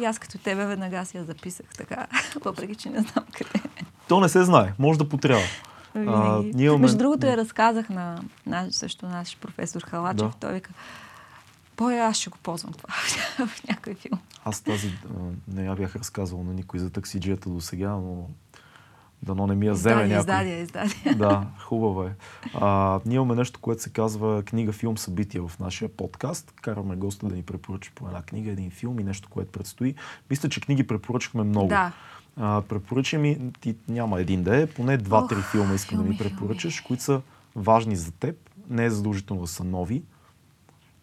И 0.00 0.04
аз 0.04 0.18
като 0.18 0.38
тебе 0.38 0.66
веднага 0.66 1.04
си 1.04 1.16
я 1.16 1.24
записах 1.24 1.66
така, 1.78 2.06
въпреки 2.44 2.74
че 2.74 2.90
не 2.90 3.00
знам 3.00 3.24
къде. 3.32 3.68
То 4.08 4.20
не 4.20 4.28
се 4.28 4.44
знае. 4.44 4.72
Може 4.78 4.98
да 4.98 5.08
потрябва. 5.08 5.44
А, 5.96 6.42
имаме... 6.56 6.80
Между 6.80 6.98
другото 6.98 7.26
я 7.26 7.36
разказах 7.36 7.88
на 7.88 8.20
наш, 8.46 8.74
също 8.74 9.06
наш 9.06 9.36
професор 9.40 9.82
Халачев. 9.82 10.28
Да. 10.28 10.34
Той 10.40 10.52
вика, 10.52 10.70
Бой, 11.76 12.00
аз 12.00 12.16
ще 12.16 12.30
го 12.30 12.38
ползвам 12.42 12.72
това 12.72 12.94
в 13.46 13.68
някой 13.68 13.94
филм. 13.94 14.20
Аз 14.44 14.60
тази 14.60 14.92
не 15.48 15.64
я 15.64 15.74
бях 15.74 15.96
разказвал 15.96 16.42
на 16.42 16.54
никой 16.54 16.80
за 16.80 16.90
таксиджията 16.90 17.50
до 17.50 17.60
сега, 17.60 17.90
но 17.90 18.28
дано 19.22 19.46
не 19.46 19.54
ми 19.54 19.66
я 19.66 19.72
вземе 19.72 20.02
някой. 20.02 20.18
Издадия, 20.18 20.58
издадия. 20.58 21.14
Да, 21.16 21.46
хубаво 21.58 22.04
е. 22.04 22.14
А, 22.54 23.00
ние 23.06 23.16
имаме 23.16 23.34
нещо, 23.34 23.60
което 23.60 23.82
се 23.82 23.90
казва 23.90 24.42
книга, 24.42 24.72
филм, 24.72 24.98
събития 24.98 25.48
в 25.48 25.58
нашия 25.58 25.88
подкаст. 25.88 26.52
Караме 26.62 26.96
госта 26.96 27.28
да 27.28 27.34
ни 27.34 27.42
препоръча 27.42 27.92
по 27.94 28.06
една 28.06 28.22
книга, 28.22 28.50
един 28.50 28.70
филм 28.70 29.00
и 29.00 29.04
нещо, 29.04 29.28
което 29.30 29.52
предстои. 29.52 29.94
Мисля, 30.30 30.48
че 30.48 30.60
книги 30.60 30.86
препоръчахме 30.86 31.42
много. 31.42 31.68
Да. 31.68 31.92
А, 32.36 32.62
препоръча 32.68 33.18
ми, 33.18 33.52
ти 33.60 33.76
няма 33.88 34.20
един 34.20 34.42
да 34.42 34.56
е, 34.60 34.66
поне 34.66 34.96
два-три 34.96 35.42
филма 35.50 35.74
искам 35.74 35.98
да 35.98 36.04
ми 36.04 36.18
препоръчаш, 36.18 36.74
филми. 36.74 36.86
които 36.86 37.02
са 37.02 37.20
важни 37.56 37.96
за 37.96 38.12
теб. 38.12 38.36
Не 38.70 38.84
е 38.84 38.90
задължително 38.90 39.42
да 39.42 39.48
са 39.48 39.64
нови, 39.64 40.02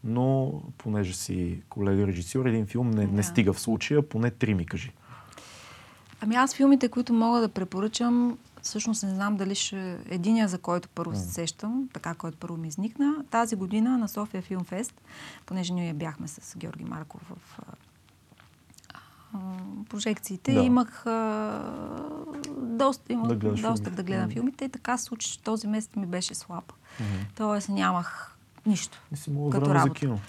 но 0.04 0.62
понеже 0.78 1.14
си 1.14 1.62
колега 1.70 2.08
режисьор, 2.08 2.46
един 2.46 2.68
филм 2.68 2.92
не, 2.92 3.08
да. 3.08 3.14
не 3.14 3.24
стига 3.24 3.54
в 3.54 3.60
случая, 3.60 4.10
поне 4.10 4.32
три 4.32 4.54
ми 4.54 4.66
кажи. 4.66 4.92
Ами 6.22 6.36
аз 6.36 6.56
филмите, 6.56 6.90
които 6.90 7.14
мога 7.14 7.42
да 7.42 7.50
препоръчам, 7.50 8.38
всъщност 8.62 9.04
не 9.04 9.16
знам 9.16 9.38
дали 9.38 9.56
ще... 9.56 9.98
Единия, 10.10 10.48
за 10.48 10.58
който 10.58 10.90
първо 10.90 11.16
се 11.16 11.34
сещам, 11.34 11.90
така, 11.94 12.14
който 12.14 12.38
първо 12.38 12.58
ми 12.58 12.68
изникна, 12.68 13.16
тази 13.32 13.56
година 13.56 13.98
на 13.98 14.08
София 14.08 14.42
Филмфест, 14.42 15.02
понеже 15.46 15.74
ние 15.74 15.94
бяхме 15.94 16.28
с 16.28 16.58
Георги 16.58 16.84
Марков 16.84 17.22
в 17.30 17.60
прожекциите, 19.90 20.54
да. 20.54 20.62
имах 20.62 21.06
а, 21.06 21.64
доста, 22.58 23.14
имах 23.14 23.28
Да 23.28 23.36
доста 23.36 23.62
филмите. 23.62 23.90
да 23.90 24.04
гледам 24.04 24.30
филмите 24.30 24.66
и 24.66 24.70
така 24.70 24.98
се 24.98 25.04
случи, 25.04 25.32
че 25.32 25.40
този 25.40 25.68
месец 25.68 25.96
ми 25.96 26.06
беше 26.06 26.36
слаб. 26.36 26.74
Мгм. 27.00 27.10
Тоест 27.36 27.70
нямах 27.70 28.38
нищо. 28.66 29.02
Не 29.12 29.18
си 29.18 29.32
Като 29.52 29.70
време 29.70 29.80
за 29.80 29.90
кино. 29.90 30.20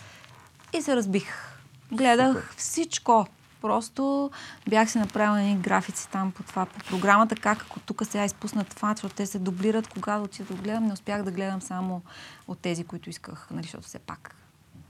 И 0.72 0.82
се 0.82 0.96
разбих. 0.96 1.58
Гледах 1.92 2.28
Супер. 2.28 2.54
всичко. 2.56 3.26
Просто 3.60 4.30
бях 4.68 4.90
си 4.90 4.98
направила 4.98 5.40
едни 5.40 5.56
графици 5.56 6.08
там 6.08 6.32
по 6.32 6.42
това, 6.42 6.66
по 6.66 6.78
програмата, 6.78 7.36
как 7.36 7.62
ако 7.62 7.80
тук 7.80 8.06
сега 8.06 8.24
изпуснат 8.24 8.68
това, 8.68 8.94
защото 8.94 9.14
те 9.14 9.26
се 9.26 9.38
дублират, 9.38 9.88
кога 9.88 10.16
да 10.16 10.22
отида 10.22 10.54
да 10.54 10.62
гледам. 10.62 10.86
Не 10.86 10.92
успях 10.92 11.22
да 11.22 11.30
гледам 11.30 11.62
само 11.62 12.02
от 12.48 12.58
тези, 12.58 12.84
които 12.84 13.10
исках, 13.10 13.48
нали, 13.50 13.62
защото 13.62 13.86
все 13.86 13.98
пак 13.98 14.34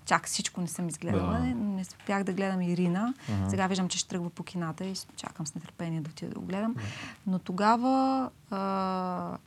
чак 0.05 0.27
всичко 0.27 0.61
не 0.61 0.69
съм 0.69 0.89
изгледала. 0.89 1.33
Да. 1.33 1.39
Не 1.39 1.81
успях 1.81 2.25
да 2.25 2.33
гледам 2.33 2.63
Ирина. 2.63 3.15
Ага. 3.29 3.51
Сега 3.51 3.67
виждам, 3.67 3.89
че 3.89 3.99
ще 3.99 4.09
тръгва 4.09 4.31
по 4.31 4.43
кината 4.43 4.85
и 4.85 4.95
чакам 5.17 5.47
с 5.47 5.55
нетърпение 5.55 6.01
да 6.01 6.11
отида 6.11 6.31
да 6.35 6.41
го 6.41 6.47
гледам. 6.47 6.77
Но 7.27 7.39
тогава 7.39 8.31
а, 8.51 9.39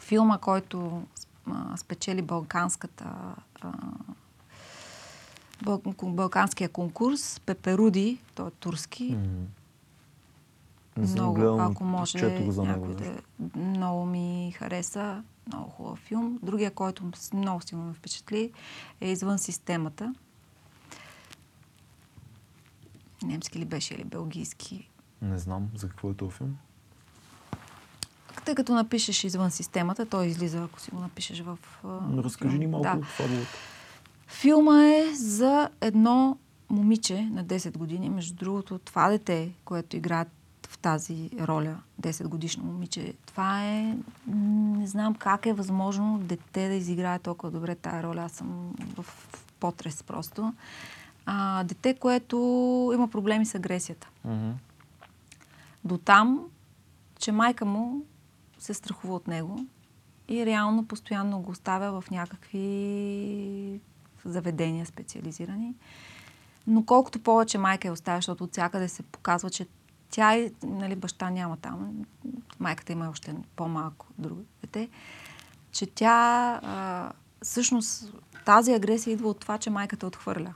филма, 0.00 0.38
който 0.38 1.02
а, 1.52 1.76
спечели 1.76 2.22
Балканската 2.22 3.04
а, 3.60 3.72
Бал- 5.64 5.82
Балканския 6.04 6.68
конкурс, 6.68 7.40
Пеперуди, 7.40 8.18
той 8.34 8.48
е 8.48 8.50
турски. 8.50 9.16
Съм 10.94 11.12
много, 11.12 11.34
гледал, 11.34 11.60
ако 11.60 11.84
може, 11.84 12.18
някой 12.56 12.94
да, 12.94 13.20
много 13.56 14.06
ми 14.06 14.54
хареса, 14.56 15.22
много 15.46 15.70
хубав 15.70 15.98
филм. 15.98 16.38
Другия, 16.42 16.70
който 16.70 17.10
много 17.34 17.60
силно 17.62 17.84
ме 17.84 17.92
впечатли, 17.92 18.52
е 19.00 19.10
Извън 19.10 19.38
системата. 19.38 20.14
Немски 23.22 23.58
ли 23.58 23.64
беше 23.64 23.94
или 23.94 24.04
белгийски? 24.04 24.90
Не 25.22 25.38
знам 25.38 25.68
за 25.74 25.88
какво 25.88 26.10
е 26.10 26.14
този 26.14 26.30
филм. 26.32 26.56
Тъй 28.44 28.54
като 28.54 28.74
напишеш 28.74 29.24
извън 29.24 29.50
системата, 29.50 30.06
той 30.06 30.26
излиза, 30.26 30.62
ако 30.64 30.80
си 30.80 30.90
го 30.90 31.00
напишеш 31.00 31.40
в... 31.40 31.58
Но 31.84 32.24
разкажи 32.24 32.50
филм. 32.50 32.60
ни 32.60 32.66
малко 32.66 32.82
Да. 32.82 32.96
от 32.98 33.04
фабулата. 33.04 33.46
Филма 34.28 34.84
е 34.84 35.14
за 35.14 35.68
едно 35.80 36.36
момиче 36.70 37.22
на 37.22 37.44
10 37.44 37.78
години. 37.78 38.10
Между 38.10 38.34
другото, 38.34 38.78
това 38.78 39.08
дете, 39.08 39.50
което 39.64 39.96
играе 39.96 40.26
в 40.68 40.78
тази 40.78 41.30
роля, 41.40 41.76
10 42.02 42.26
годишно 42.26 42.64
момиче, 42.64 43.14
това 43.26 43.64
е... 43.64 43.96
Не 44.26 44.86
знам 44.86 45.14
как 45.14 45.46
е 45.46 45.52
възможно 45.52 46.18
дете 46.18 46.68
да 46.68 46.74
изиграе 46.74 47.18
толкова 47.18 47.50
добре 47.50 47.74
тая 47.74 48.02
роля. 48.02 48.22
Аз 48.22 48.32
съм 48.32 48.74
в, 48.96 49.06
потрес 49.60 50.02
просто. 50.02 50.54
А, 51.26 51.64
дете, 51.64 51.94
което 51.94 52.36
има 52.94 53.08
проблеми 53.08 53.46
с 53.46 53.54
агресията. 53.54 54.08
Мгм. 54.24 54.50
До 55.84 55.98
там, 55.98 56.40
че 57.18 57.32
майка 57.32 57.64
му 57.64 58.02
се 58.58 58.74
страхува 58.74 59.14
от 59.14 59.28
него 59.28 59.66
и 60.28 60.46
реално 60.46 60.86
постоянно 60.86 61.40
го 61.40 61.50
оставя 61.50 62.00
в 62.00 62.10
някакви 62.10 63.80
заведения 64.24 64.86
специализирани. 64.86 65.74
Но 66.66 66.84
колкото 66.84 67.18
повече 67.18 67.58
майка 67.58 67.88
я 67.88 67.92
оставя, 67.92 68.18
защото 68.18 68.44
от 68.44 68.52
всякъде 68.52 68.88
се 68.88 69.02
показва, 69.02 69.50
че 69.50 69.66
тя, 70.10 70.36
и, 70.36 70.52
нали, 70.62 70.96
баща 70.96 71.30
няма 71.30 71.56
там, 71.56 72.06
майката 72.58 72.92
има 72.92 73.10
още 73.10 73.34
по-малко 73.56 74.06
друго 74.18 74.40
дете, 74.60 74.88
че 75.72 75.86
тя 75.86 76.60
а, 76.62 77.10
всъщност 77.42 78.12
тази 78.44 78.72
агресия 78.72 79.12
идва 79.12 79.28
от 79.28 79.40
това, 79.40 79.58
че 79.58 79.70
майката 79.70 80.06
отхвърля. 80.06 80.54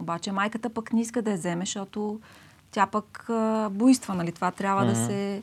Обаче 0.00 0.32
майката 0.32 0.70
пък 0.70 0.92
не 0.92 1.00
иска 1.00 1.22
да 1.22 1.30
я 1.30 1.36
вземе, 1.36 1.64
защото 1.64 2.20
тя 2.70 2.86
пък 2.86 3.26
а, 3.28 3.68
буйства, 3.72 4.14
нали? 4.14 4.32
Това 4.32 4.50
трябва 4.50 4.84
да 4.84 4.92
Мгм. 4.92 5.06
се 5.06 5.42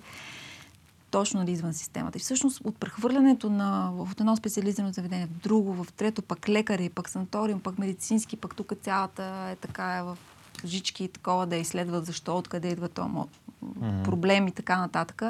точно 1.13 1.39
нали, 1.39 1.51
извън 1.51 1.73
системата. 1.73 2.17
И 2.17 2.21
всъщност 2.21 2.61
от 2.63 2.77
прехвърлянето 2.77 3.49
на, 3.49 3.91
в 3.93 4.09
едно 4.19 4.35
специализирано 4.35 4.93
заведение 4.93 5.25
в 5.25 5.43
друго, 5.43 5.83
в 5.83 5.93
трето 5.93 6.21
пък 6.21 6.49
лекари, 6.49 6.89
пък 6.89 7.09
санаториум, 7.09 7.59
пък 7.59 7.79
медицински, 7.79 8.37
пък 8.37 8.55
тук 8.55 8.73
цялата 8.81 9.23
е 9.51 9.55
така 9.55 9.97
е 9.97 10.03
в 10.03 10.17
жички 10.65 11.03
и 11.03 11.07
такова 11.07 11.45
да 11.45 11.55
изследват 11.55 12.05
защо, 12.05 12.37
откъде 12.37 12.67
идва 12.67 12.89
то 12.89 13.01
мо- 13.01 13.27
проблем 14.03 14.47
и 14.47 14.51
така 14.51 14.77
нататък. 14.77 15.23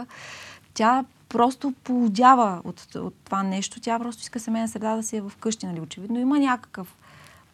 Тя 0.73 1.05
просто 1.29 1.73
поудява 1.83 2.61
от, 2.63 2.95
от 2.95 3.13
това 3.25 3.43
нещо. 3.43 3.81
Тя 3.81 3.99
просто 3.99 4.21
иска 4.21 4.39
семейна 4.39 4.67
среда 4.67 4.95
да 4.95 5.03
си 5.03 5.17
е 5.17 5.21
вкъщи, 5.29 5.65
нали? 5.65 5.81
Очевидно 5.81 6.19
има 6.19 6.39
някакъв 6.39 6.95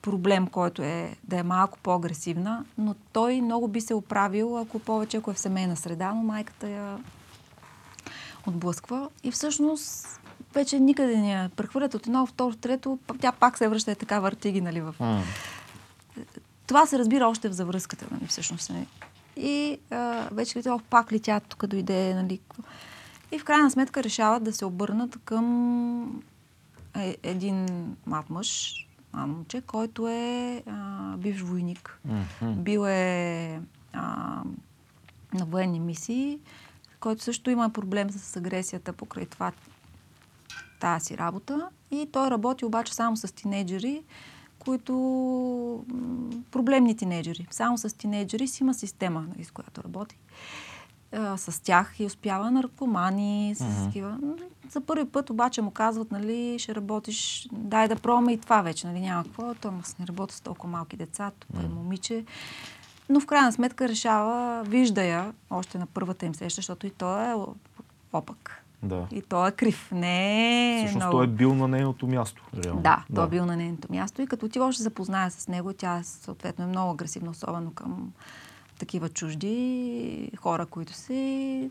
проблем, 0.01 0.47
който 0.47 0.81
е 0.81 1.15
да 1.23 1.37
е 1.37 1.43
малко 1.43 1.77
по-агресивна, 1.83 2.65
но 2.77 2.95
той 3.13 3.41
много 3.41 3.67
би 3.67 3.81
се 3.81 3.93
оправил, 3.93 4.59
ако 4.59 4.79
повече, 4.79 5.17
ако 5.17 5.31
е 5.31 5.33
в 5.33 5.39
семейна 5.39 5.75
среда, 5.75 6.13
но 6.13 6.23
майката 6.23 6.69
я 6.69 6.97
отблъсква. 8.49 9.09
И 9.23 9.31
всъщност 9.31 10.19
вече 10.53 10.79
никъде 10.79 11.17
не 11.17 11.31
я 11.31 11.49
прехвърлят 11.49 11.93
от 11.93 12.07
едно, 12.07 12.25
второ, 12.25 12.55
трето, 12.55 12.99
тя 13.21 13.31
пак 13.31 13.57
се 13.57 13.67
връща 13.67 13.91
и 13.91 13.95
така 13.95 14.19
въртиги, 14.19 14.61
нали, 14.61 14.81
в... 14.81 14.95
М. 14.99 15.23
Това 16.67 16.85
се 16.85 16.99
разбира 16.99 17.27
още 17.27 17.49
в 17.49 17.53
завръзката, 17.53 18.05
нали, 18.11 18.27
всъщност. 18.27 18.69
Нали. 18.69 18.87
И 19.37 19.79
а, 19.91 20.27
вече 20.31 20.61
това 20.61 20.79
пак 20.89 21.11
ли 21.11 21.19
тя 21.19 21.39
тук 21.39 21.67
дойде, 21.67 22.13
нали. 22.13 22.39
И 23.31 23.39
в 23.39 23.43
крайна 23.43 23.71
сметка 23.71 24.03
решават 24.03 24.43
да 24.43 24.53
се 24.53 24.65
обърнат 24.65 25.17
към 25.25 26.21
е, 26.95 27.17
един 27.23 27.65
млад 28.05 28.29
мъж, 28.29 28.75
момче, 29.13 29.61
който 29.61 30.07
е 30.07 30.63
а, 30.67 31.13
бивш 31.17 31.41
войник. 31.41 31.99
Мгм. 32.05 32.51
Бил 32.53 32.85
е 32.87 33.61
а, 33.93 34.41
на 35.33 35.45
военни 35.45 35.79
мисии, 35.79 36.39
който 36.99 37.23
също 37.23 37.49
има 37.49 37.69
проблем 37.69 38.09
с 38.11 38.35
агресията 38.35 38.93
покрай 38.93 39.25
това 39.25 39.51
тази 40.79 41.05
си 41.05 41.17
работа. 41.17 41.69
И 41.91 42.09
той 42.11 42.29
работи 42.31 42.65
обаче 42.65 42.93
само 42.93 43.17
с 43.17 43.35
тинейджери, 43.35 44.03
които 44.59 44.93
проблемни 46.51 46.97
тинейджери. 46.97 47.47
Само 47.51 47.77
с 47.77 47.97
тинейджери 47.97 48.47
си 48.47 48.63
има 48.63 48.73
система, 48.73 49.25
нали, 49.29 49.43
с 49.43 49.51
която 49.51 49.83
работи. 49.83 50.17
А, 51.11 51.37
с 51.37 51.63
тях 51.63 51.95
и 51.99 52.05
успява 52.05 52.51
наркомани, 52.51 53.55
с 53.55 53.63
Мгм. 53.63 53.85
такива. 53.85 54.17
За 54.69 54.81
първи 54.81 55.05
път 55.05 55.29
обаче 55.29 55.61
му 55.61 55.71
казват, 55.71 56.11
нали, 56.11 56.59
ще 56.59 56.75
работиш, 56.75 57.47
дай 57.51 57.87
да 57.87 57.95
пробваме 57.95 58.33
и 58.33 58.37
това 58.37 58.61
вече, 58.61 58.87
нали, 58.87 58.99
няма 58.99 59.23
какво. 59.23 59.53
Той 59.55 59.71
не 59.99 60.07
работи 60.07 60.35
с 60.35 60.41
толкова 60.41 60.71
малки 60.71 60.97
деца, 60.97 61.31
това 61.39 61.63
е 61.63 61.67
момиче. 61.67 62.25
Но 63.09 63.19
в 63.19 63.25
крайна 63.25 63.51
сметка 63.51 63.89
решава, 63.89 64.63
вижда 64.63 65.03
я 65.03 65.33
още 65.49 65.77
на 65.77 65.85
първата 65.85 66.25
им 66.25 66.35
среща, 66.35 66.55
защото 66.55 66.87
и 66.87 66.89
той 66.89 67.31
е 67.31 67.35
опък. 68.13 68.63
Да. 68.83 69.07
И 69.11 69.21
той 69.21 69.49
е 69.49 69.51
крив. 69.51 69.91
Не 69.91 70.75
е 70.75 70.85
Всъщност 70.85 71.05
много... 71.05 71.17
той 71.17 71.25
е 71.25 71.27
бил 71.27 71.55
на 71.55 71.67
нейното 71.67 72.07
място. 72.07 72.43
Реално. 72.63 72.81
Да, 72.81 73.05
той 73.15 73.25
е 73.25 73.29
бил 73.29 73.45
на 73.45 73.55
нейното 73.55 73.87
място 73.91 74.21
и 74.21 74.27
като 74.27 74.45
отива 74.45 74.65
още 74.65 74.77
се 74.77 74.83
запознае 74.83 75.29
с 75.29 75.47
него, 75.47 75.73
тя 75.73 76.03
съответно 76.03 76.63
е 76.63 76.67
много 76.67 76.91
агресивна, 76.91 77.31
особено 77.31 77.71
към 77.73 78.13
такива 78.79 79.09
чужди 79.09 80.31
хора, 80.37 80.65
които 80.65 80.93
се 80.93 81.69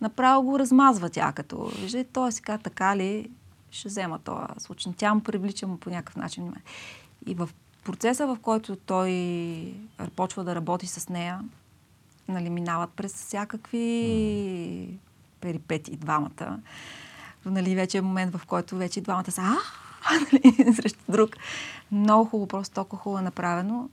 направо 0.00 0.42
го 0.42 0.58
размазва 0.58 1.10
тя, 1.10 1.32
като 1.32 1.64
вижда, 1.64 2.04
той 2.12 2.32
си 2.32 2.42
казва 2.42 2.62
така 2.62 2.96
ли, 2.96 3.30
ще 3.70 3.88
взема 3.88 4.18
този 4.18 4.46
случай. 4.58 4.92
Тя 4.96 5.14
му 5.14 5.20
привлича 5.20 5.66
му 5.66 5.76
по 5.76 5.90
някакъв 5.90 6.16
начин. 6.16 6.54
И 7.26 7.34
в 7.34 7.48
процеса, 7.88 8.26
в 8.26 8.38
който 8.42 8.76
той 8.76 9.10
почва 10.16 10.44
да 10.44 10.54
работи 10.54 10.86
с 10.86 11.08
нея, 11.08 11.40
нали, 12.28 12.50
минават 12.50 12.90
през 12.90 13.14
всякакви 13.14 14.98
перипети 15.40 15.96
двамата. 15.96 16.60
Нали, 17.44 17.74
вече 17.74 17.98
е 17.98 18.02
момент, 18.02 18.36
в 18.36 18.46
който 18.46 18.76
вече 18.76 19.00
двамата 19.00 19.30
са 19.30 19.42
а, 19.42 19.56
нали, 20.32 20.74
срещу 20.74 21.00
друг. 21.08 21.36
Много 21.92 22.24
хубаво, 22.24 22.48
просто 22.48 22.74
толкова 22.74 23.02
хубаво 23.02 23.20
е 23.20 23.24
направено. 23.24 23.88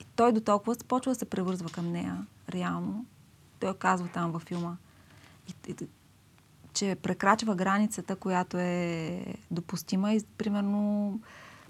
И 0.00 0.04
той 0.16 0.32
до 0.32 0.40
толкова 0.40 0.76
почва 0.88 1.12
да 1.12 1.18
се 1.18 1.30
превързва 1.30 1.70
към 1.70 1.92
нея, 1.92 2.26
реално. 2.52 3.04
Той 3.60 3.74
казва 3.74 4.08
там 4.08 4.32
във 4.32 4.42
филма, 4.42 4.76
и, 5.48 5.70
и, 5.70 5.74
че 6.74 6.96
прекрачва 7.02 7.54
границата, 7.54 8.16
която 8.16 8.58
е 8.58 9.24
допустима 9.50 10.14
и, 10.14 10.20
примерно, 10.38 11.20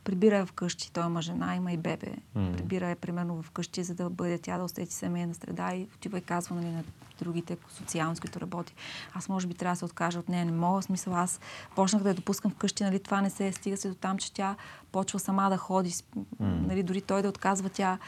прибира 0.05 0.37
я 0.37 0.47
вкъщи. 0.47 0.93
Той 0.93 1.07
има 1.07 1.23
жена, 1.23 1.57
има 1.57 1.73
и 1.73 1.77
бебе. 1.77 2.17
Мгм. 2.35 2.53
Прибира 2.53 2.89
я, 2.89 2.97
примерно, 2.97 3.43
вкъщи, 3.43 3.85
за 3.85 3.95
да 3.95 4.11
бъде 4.11 4.39
тя 4.39 4.59
да 4.59 4.65
усети 4.65 4.93
семейна 4.93 5.35
среда 5.35 5.75
и 5.75 5.89
отива 5.97 6.19
и 6.19 6.23
казва 6.23 6.57
нали, 6.57 6.71
на 6.71 6.85
другите 7.19 7.57
социални, 7.69 8.17
с 8.17 8.21
които 8.21 8.41
работи. 8.41 8.75
Аз 9.15 9.29
може 9.29 9.47
би 9.47 9.55
трябва 9.55 9.73
да 9.73 9.79
се 9.79 9.85
откажа 9.85 10.19
от 10.19 10.29
нея. 10.29 10.45
Не 10.45 10.53
мога, 10.53 10.81
в 10.81 10.85
смисъл 10.85 11.17
аз 11.17 11.41
почнах 11.77 12.03
да 12.03 12.09
я 12.09 12.15
допускам 12.15 12.51
вкъщи, 12.51 12.85
нали, 12.85 13.01
това 13.01 13.21
не 13.21 13.31
се 13.31 13.53
стига 13.53 13.77
се 13.77 13.89
до 13.89 13.95
там, 13.95 14.19
че 14.19 14.33
тя 14.33 14.57
почва 14.93 15.19
сама 15.19 15.51
да 15.51 15.57
ходи. 15.57 15.95
Нали, 16.41 16.83
дори 16.83 17.01
той 17.01 17.23
да 17.23 17.29
отказва 17.29 17.69
тя 17.69 17.99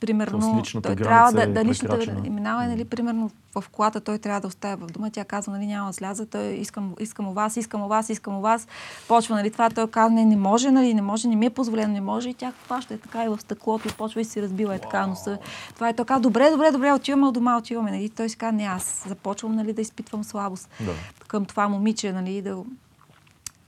примерно, 0.00 0.62
той 0.82 0.96
трябва 0.96 1.32
да, 1.32 1.46
да 1.46 1.64
личната 1.64 2.12
минава, 2.30 2.64
е, 2.64 2.68
нали, 2.68 2.84
примерно 2.84 3.30
в 3.54 3.64
колата 3.72 4.00
той 4.00 4.18
трябва 4.18 4.40
да 4.40 4.46
оставя 4.46 4.76
в 4.76 4.90
дома, 4.90 5.10
тя 5.10 5.24
казва, 5.24 5.52
нали, 5.52 5.66
няма 5.66 5.86
да 5.86 5.92
сляза, 5.92 6.26
той 6.26 6.46
искам, 6.46 6.94
искам 7.00 7.28
у 7.28 7.32
вас, 7.32 7.56
искам 7.56 7.82
у 7.82 7.88
вас, 7.88 8.08
искам 8.08 8.38
у 8.38 8.40
вас, 8.40 8.68
почва, 9.08 9.34
нали, 9.34 9.50
това, 9.50 9.70
той 9.70 9.90
казва, 9.90 10.14
не, 10.14 10.24
не 10.24 10.36
може, 10.36 10.70
нали, 10.70 10.94
не 10.94 11.02
може, 11.02 11.28
не 11.28 11.36
ми 11.36 11.46
е 11.46 11.50
позволено, 11.50 11.92
не 11.92 12.00
може, 12.00 12.28
и 12.28 12.34
тя 12.34 12.52
хваща 12.64 12.94
е 12.94 12.98
така 12.98 13.24
и 13.24 13.28
в 13.28 13.38
стъклото 13.40 13.88
и 13.88 13.92
почва 13.92 14.20
и 14.20 14.24
си 14.24 14.42
разбива 14.42 14.74
е 14.74 14.78
така 14.78 15.06
носа. 15.06 15.38
Това 15.74 15.88
е 15.88 15.94
казва, 15.94 16.20
добре, 16.20 16.50
добре, 16.50 16.70
добре, 16.70 16.92
отиваме 16.92 17.26
от 17.26 17.34
дома, 17.34 17.58
отиваме, 17.58 17.90
нали, 17.90 18.08
той 18.08 18.28
си 18.28 18.36
казва, 18.36 18.52
не, 18.52 18.64
аз 18.64 19.04
започвам, 19.08 19.54
нали, 19.54 19.72
да 19.72 19.82
изпитвам 19.82 20.24
слабост 20.24 20.68
Да. 20.80 20.92
към 21.28 21.44
това 21.44 21.68
момиче, 21.68 22.12
нали, 22.12 22.42
да... 22.42 22.56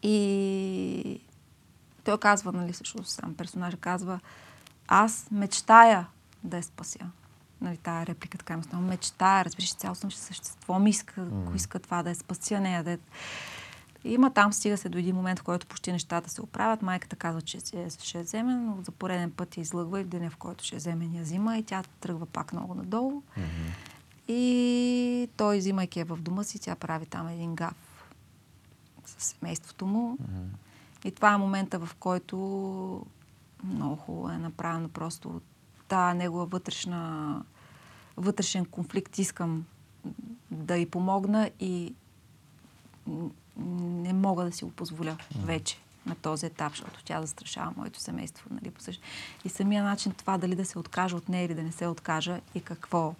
И 0.02 1.20
той 2.04 2.18
казва, 2.18 2.52
нали, 2.52 2.72
също 2.72 3.04
сам 3.04 3.34
персонажа 3.34 3.76
казва, 3.76 4.20
аз 4.88 5.26
мечтая 5.30 6.06
да 6.44 6.56
я 6.56 6.62
спася. 6.62 6.98
Нали, 7.60 7.76
тая 7.76 8.06
реплика 8.06 8.38
така 8.38 8.54
има 8.54 8.62
стана. 8.62 8.88
Мечтая, 8.88 9.44
разбираш, 9.44 9.74
цялостно 9.74 10.10
ще 10.10 10.20
същество 10.20 10.78
ми 10.78 10.90
иска, 10.90 11.28
ако 11.42 11.56
иска 11.56 11.78
това 11.78 12.02
да 12.02 12.08
я 12.08 12.16
спася 12.16 12.60
нея. 12.60 12.84
Да... 12.84 12.98
Има 14.04 14.30
там, 14.30 14.52
стига 14.52 14.76
се 14.76 14.88
до 14.88 14.98
един 14.98 15.16
момент, 15.16 15.38
в 15.38 15.42
който 15.42 15.66
почти 15.66 15.92
нещата 15.92 16.30
се 16.30 16.42
оправят. 16.42 16.82
Майката 16.82 17.16
казва, 17.16 17.42
че 17.42 17.58
ще, 17.58 17.90
ще 17.90 18.22
вземе, 18.22 18.54
но 18.54 18.78
за 18.82 18.90
пореден 18.90 19.30
път 19.30 19.56
я 19.56 19.60
излъгва 19.60 20.00
и 20.00 20.04
в 20.04 20.08
деня, 20.08 20.30
в 20.30 20.36
който 20.36 20.64
ще 20.64 20.74
я 20.74 20.78
вземе, 20.78 21.06
ни 21.06 21.16
я 21.16 21.22
взима 21.22 21.58
и 21.58 21.62
тя 21.62 21.82
тръгва 22.00 22.26
пак 22.26 22.52
много 22.52 22.74
надолу. 22.74 23.22
И 24.28 25.28
той, 25.36 25.58
взимайки 25.58 25.98
я 25.98 26.04
в 26.04 26.16
дома 26.16 26.44
си, 26.44 26.58
тя 26.58 26.76
прави 26.76 27.06
там 27.06 27.28
един 27.28 27.54
гаф 27.54 27.74
с 29.06 29.24
семейството 29.24 29.86
му. 29.86 30.18
И 31.04 31.10
това 31.10 31.34
е 31.34 31.38
момента, 31.38 31.78
в 31.78 31.94
който 32.00 32.36
много 33.64 33.96
хубаво 33.96 34.30
е 34.30 34.38
направено 34.38 34.88
просто 34.88 35.40
та 35.88 36.14
негова 36.14 36.46
вътрешна, 36.46 37.34
вътрешен 38.16 38.64
конфликт 38.64 39.18
искам 39.18 39.64
да 40.50 40.76
й 40.76 40.86
помогна 40.86 41.50
и 41.60 41.94
не 43.56 44.12
мога 44.12 44.44
да 44.44 44.52
си 44.52 44.64
го 44.64 44.70
позволя 44.70 45.16
вече 45.44 45.78
на 46.06 46.14
този 46.14 46.46
етап, 46.46 46.72
защото 46.72 47.04
тя 47.04 47.20
застрашава 47.20 47.72
моето 47.76 48.00
семейство. 48.00 48.46
Нали, 48.50 48.72
И 49.44 49.48
самия 49.48 49.84
начин 49.84 50.12
това 50.12 50.38
дали 50.38 50.54
да 50.54 50.64
се 50.64 50.78
откажа 50.78 51.16
от 51.16 51.28
нея 51.28 51.44
или 51.44 51.54
да 51.54 51.62
не 51.62 51.72
се 51.72 51.86
откажа 51.86 52.40
и 52.54 52.60
какво 52.60 53.14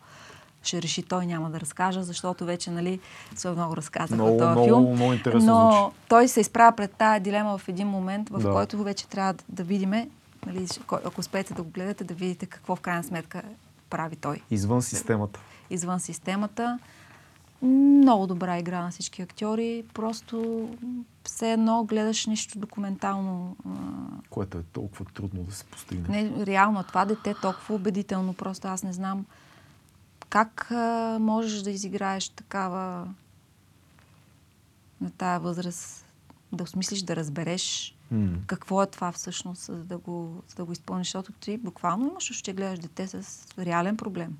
ще 0.62 0.82
реши 0.82 1.03
той, 1.03 1.27
няма 1.27 1.51
да 1.51 1.61
разкажа, 1.61 2.03
защото 2.03 2.45
вече, 2.45 2.70
нали, 2.70 3.01
се 3.35 3.51
много 3.51 3.77
разказах 3.77 4.15
Много, 4.15 4.39
този 4.39 4.51
много, 4.51 4.65
филм. 4.65 4.93
много 4.95 5.12
интересно 5.12 5.55
но 5.55 5.73
звучи. 5.73 5.97
той 6.09 6.28
се 6.28 6.40
изправя 6.40 6.77
пред 6.77 6.93
тая 6.93 7.20
дилема 7.20 7.59
в 7.59 7.69
един 7.69 7.89
момент, 7.89 8.28
в 8.28 8.39
Да. 8.43 8.51
който 8.53 8.82
вече 8.85 9.07
трябва 9.07 9.32
да, 9.32 9.45
да 9.49 9.62
видиме, 9.62 10.09
нали, 10.47 10.66
ако 10.90 11.20
успеете 11.20 11.55
да 11.55 11.62
го 11.62 11.70
гледате, 11.70 12.05
да 12.05 12.15
видите 12.15 12.47
какво 12.47 12.77
в 12.77 12.81
крайна 12.81 13.05
сметка 13.05 13.43
прави 13.90 14.16
той 14.16 14.43
Извън 14.51 14.82
системата. 14.82 15.40
извън 15.70 16.01
системата. 16.01 16.78
Много 17.62 18.27
добра 18.27 18.59
игра 18.59 18.82
на 18.82 18.90
всички 18.90 19.23
актьори. 19.23 19.85
Просто 19.94 20.69
все 21.24 21.52
едно 21.52 21.85
гледаш 21.85 22.27
нещо 22.27 22.59
документално. 22.59 23.56
Което 24.31 24.59
е 24.59 24.62
толкова 24.62 25.05
трудно 25.05 25.43
да 25.43 25.55
се 25.55 25.65
постигне. 25.65 26.23
Не, 26.23 26.47
реално 26.47 26.85
това 26.85 27.05
дете 27.05 27.31
е 27.31 27.35
толкова 27.35 27.74
убедително. 27.74 28.35
Просто 28.35 28.69
аз 28.69 28.82
не 28.82 28.93
знам 28.93 29.27
как 30.28 30.70
а, 30.70 31.19
можеш 31.20 31.62
да 31.62 31.70
изиграеш 31.70 32.28
такава 32.28 33.09
на 35.01 35.10
тая 35.10 35.40
възраст, 35.40 36.06
да 36.52 36.65
осмислиш, 36.65 37.02
да 37.02 37.16
разбереш 37.16 37.94
Какво 38.47 38.82
е 38.82 38.86
това 38.86 39.12
всъщност, 39.12 39.62
за 39.62 39.85
да 39.85 39.98
го, 39.98 40.43
за 40.48 40.55
да 40.55 40.64
го 40.64 40.72
изпълниш. 40.72 41.06
Защото 41.06 41.32
ти 41.32 41.59
буквално 41.59 42.06
имаш, 42.06 42.32
ще 42.32 42.52
гледаш 42.52 42.78
дете 42.78 43.09
с 43.09 43.47
реален 43.59 43.97
проблем. 43.97 44.36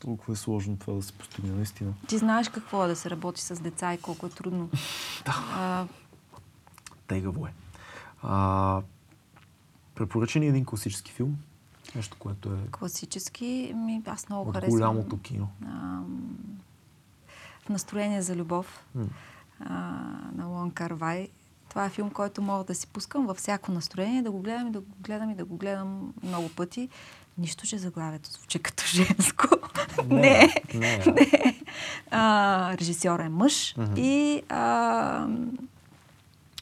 Толкова 0.00 0.32
е 0.32 0.36
сложно 0.36 0.76
това 0.76 0.92
да 0.92 1.02
се 1.02 1.12
постигне, 1.12 1.50
наистина. 1.50 1.94
Ти 2.08 2.18
знаеш 2.18 2.48
какво 2.48 2.84
е 2.84 2.88
да 2.88 2.96
се 2.96 3.10
работи 3.10 3.40
с 3.40 3.60
деца 3.60 3.94
и 3.94 3.98
колко 3.98 4.26
е 4.26 4.30
трудно. 4.30 4.70
А, 5.26 5.86
Тегаво 7.06 7.46
е. 7.46 7.52
А, 8.22 8.82
препоръча 9.94 10.38
ни 10.38 10.46
един 10.46 10.64
класически 10.64 11.12
филм. 11.12 11.38
Нещо, 11.94 12.16
което 12.18 12.52
е 12.52 12.58
класически, 12.70 13.72
ми, 13.76 14.02
аз 14.06 14.28
много 14.28 14.48
от 14.48 14.54
харесвам. 14.54 14.70
голямото 14.70 15.20
кино. 15.20 15.48
в 17.60 17.68
настроение 17.68 18.22
за 18.22 18.36
любов 18.36 18.86
а, 19.60 19.74
на 20.34 20.46
Лон 20.46 20.70
Карвай. 20.70 21.28
Това 21.68 21.84
е 21.84 21.90
филм, 21.90 22.10
който 22.10 22.42
мога 22.42 22.64
да 22.64 22.74
си 22.74 22.86
пускам 22.86 23.26
във 23.26 23.36
всяко 23.36 23.72
настроение, 23.72 24.22
да 24.22 24.30
го 24.30 24.40
гледам 24.40 24.66
и 24.66 24.70
да 24.70 24.80
го 24.80 24.86
гледам 25.00 25.30
и 25.30 25.34
да 25.34 25.44
го 25.44 25.56
гледам 25.56 26.14
много 26.22 26.48
пъти. 26.48 26.88
Нищо, 27.38 27.66
че 27.66 27.78
заглавието 27.78 28.30
звучи 28.32 28.58
като 28.58 28.84
женско. 28.86 29.48
не. 30.06 30.54
не. 30.74 30.98
не. 31.06 31.60
А, 32.10 32.76
режисьор 32.76 33.20
е 33.20 33.28
мъж 33.28 33.74
Мгм. 33.76 33.92
и 33.96 34.42
а, 34.48 35.28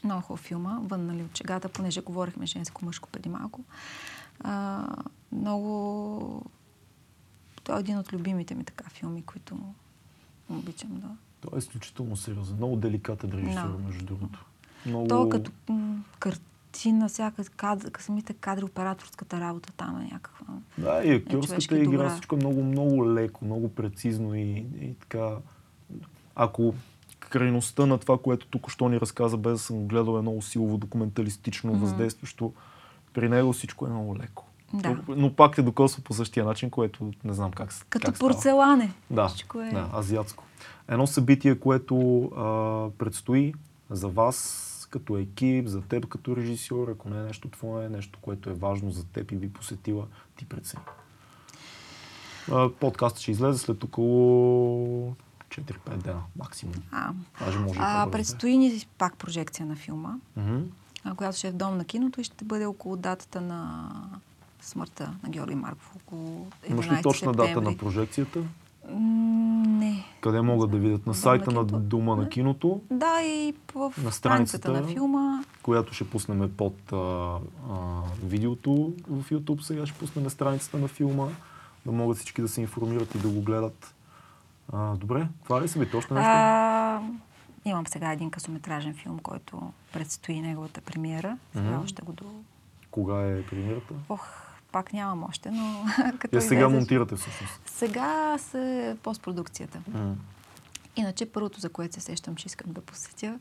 много 0.03 0.21
хубав 0.21 0.39
филма, 0.39 0.79
вън 0.83 1.05
нали, 1.05 1.23
от 1.23 1.33
чегата, 1.33 1.69
понеже 1.69 2.01
говорихме 2.01 2.45
женско-мъжко 2.45 3.09
преди 3.11 3.29
малко. 3.29 3.63
А, 4.39 4.85
много... 5.31 6.45
Той 7.63 7.77
е 7.77 7.79
един 7.79 7.97
от 7.97 8.13
любимите 8.13 8.55
ми 8.55 8.63
така 8.63 8.89
филми, 8.89 9.23
които 9.23 9.57
обичам 10.49 10.89
да... 10.95 11.07
Той 11.41 11.51
е 11.55 11.59
изключително 11.59 12.17
сериозен. 12.17 12.55
Много 12.55 12.75
деликатен 12.75 13.31
режисьор, 13.31 13.67
Да. 13.77 13.83
между 13.87 14.05
другото. 14.05 14.45
Много... 14.85 15.07
То 15.07 15.25
е 15.25 15.29
като 15.29 15.51
м, 15.69 15.97
картина, 16.19 17.09
всяка 17.09 17.43
кадр, 17.47 17.89
самите 17.99 18.33
кадри, 18.33 18.63
операторската 18.63 19.39
работа 19.39 19.73
там 19.73 20.01
е 20.01 20.13
някаква. 20.13 20.45
Да, 20.77 21.01
и 21.03 21.11
актьорската 21.11 21.47
човешки 21.47 21.75
игра, 21.75 21.91
добра. 21.91 22.09
всичко 22.09 22.35
е 22.35 22.39
много, 22.39 22.63
много 22.63 23.09
леко, 23.09 23.45
много 23.45 23.69
прецизно 23.69 24.35
и, 24.35 24.41
и 24.81 24.95
така. 24.99 25.29
Ако 26.35 26.73
Крайността 27.21 27.85
на 27.85 27.97
това, 27.97 28.17
което 28.17 28.47
тук 28.47 28.69
що 28.69 28.89
ни 28.89 28.99
разказа, 28.99 29.37
без 29.37 29.51
да 29.51 29.57
съм 29.57 29.87
гледал, 29.87 30.17
е 30.17 30.21
много 30.21 30.41
силово, 30.41 30.77
документалистично, 30.77 31.71
Мгм. 31.71 31.81
въздействащо. 31.81 32.53
При 33.13 33.29
него 33.29 33.53
всичко 33.53 33.85
е 33.85 33.89
много 33.89 34.17
леко. 34.17 34.45
Да. 34.73 34.97
Но, 35.07 35.33
пак 35.33 35.55
те 35.55 35.61
докосва 35.61 36.03
по 36.03 36.13
същия 36.13 36.45
начин, 36.45 36.69
което 36.69 37.11
не 37.23 37.33
знам 37.33 37.51
как, 37.51 37.73
с- 37.73 37.83
Като 37.83 38.05
как 38.05 38.15
става. 38.17 38.31
порцелане. 38.31 38.93
Да, 39.09 39.27
Всичко 39.27 39.61
е... 39.61 39.69
да, 39.69 39.89
азиатско. 39.93 40.43
Едно 40.87 41.07
събитие, 41.07 41.55
което 41.55 41.95
а, 42.25 42.41
предстои 42.97 43.53
за 43.89 44.07
вас 44.07 44.73
като 44.89 45.17
екип, 45.17 45.67
за 45.67 45.81
теб 45.81 46.07
като 46.07 46.35
режисьор, 46.35 46.87
ако 46.87 47.09
не 47.09 47.19
е 47.19 47.23
нещо 47.23 47.49
твое, 47.49 47.89
нещо, 47.89 48.19
което 48.21 48.49
е 48.49 48.53
важно 48.53 48.91
за 48.91 49.05
теб 49.05 49.31
и 49.31 49.35
би 49.35 49.49
посетила, 49.53 50.07
ти 50.35 50.45
прецени. 50.45 50.83
Подкастът 52.79 53.21
ще 53.21 53.31
излезе 53.31 53.59
след 53.59 53.83
около 53.83 55.15
4-5 55.49 55.97
дена, 55.97 56.23
максимум. 56.35 56.75
А, 56.91 57.13
Даже 57.39 57.59
може 57.59 57.79
а, 57.81 58.11
предстои 58.11 58.57
ни 58.57 58.85
пак 58.97 59.17
прожекция 59.17 59.65
на 59.65 59.75
филма, 59.75 60.15
а, 61.03 61.15
която 61.15 61.37
ще 61.37 61.47
е 61.47 61.51
в 61.51 61.55
дом 61.55 61.77
на 61.77 61.85
киното 61.85 62.21
и 62.21 62.23
ще 62.23 62.45
бъде 62.45 62.65
около 62.65 62.95
датата 62.95 63.41
на 63.41 63.91
смъртта 64.61 65.13
на 65.23 65.29
Георги 65.29 65.55
Марков. 65.55 65.95
Около 65.95 66.47
11 66.65 66.71
Имаш 66.71 66.91
ли 66.91 67.01
точна 67.03 67.31
дата 67.31 67.47
септември. 67.47 67.71
на 67.71 67.77
прожекцията? 67.77 68.43
Не. 68.89 70.03
Къде 70.21 70.41
могат 70.41 70.71
да 70.71 70.77
видят? 70.77 71.05
На 71.05 71.09
на 71.09 71.15
сайта 71.15 71.45
на 71.45 71.57
киното. 71.57 71.79
Дома 71.79 72.15
на 72.15 72.29
киното, 72.29 72.81
Да, 72.91 73.21
и 73.21 73.53
в 73.75 73.93
На 74.03 74.11
страницата 74.11 74.71
на 74.71 74.83
филма. 74.83 75.43
която 75.63 75.93
ще 75.93 76.09
пуснем 76.09 76.51
под 76.57 76.93
а, 76.93 76.95
а, 76.95 77.37
видеото 78.23 78.71
в 79.07 79.29
YouTube. 79.31 79.61
Сега 79.61 79.85
ще 79.85 79.99
пуснем 79.99 80.29
страницата 80.29 80.77
на 80.77 80.87
филма, 80.87 81.27
да 81.85 81.91
могат 81.91 82.17
всички 82.17 82.41
да 82.41 82.47
се 82.47 82.61
информират 82.61 83.15
и 83.15 83.19
да 83.19 83.29
го 83.29 83.41
гледат. 83.41 83.95
А, 84.73 84.95
добре, 84.95 85.27
това 85.43 85.61
ли 85.61 85.67
са 85.67 85.79
ви 85.79 85.89
точно 85.91 86.15
нещо? 86.15 86.29
А, 86.31 87.01
имам 87.65 87.87
сега 87.87 88.11
един 88.11 88.31
късометражен 88.31 88.93
филм, 88.93 89.19
който 89.19 89.61
предстои 89.93 90.41
неговата 90.41 90.81
премиера. 90.81 91.37
Сега 91.53 91.69
Мгм. 91.69 91.83
още 91.83 92.01
го 92.01 92.13
до... 92.13 92.23
Кога 92.91 93.21
е 93.21 93.41
премиерата? 93.43 93.93
Ох, 94.09 94.27
пак 94.71 94.93
нямам 94.93 95.23
още, 95.23 95.51
но 95.51 95.85
като 96.19 96.35
Я 96.35 96.41
сега 96.41 96.69
монтирате 96.69 97.15
всъщност. 97.15 97.61
Сега 97.65 98.37
се 98.39 98.97
постпродукцията. 99.03 99.79
М. 99.87 100.15
Иначе 100.95 101.25
първото, 101.25 101.59
за 101.59 101.69
което 101.69 101.93
се 101.93 102.01
сещам, 102.01 102.35
че 102.35 102.45
искам 102.45 102.73
да 102.73 102.81
посетя, 102.81 103.39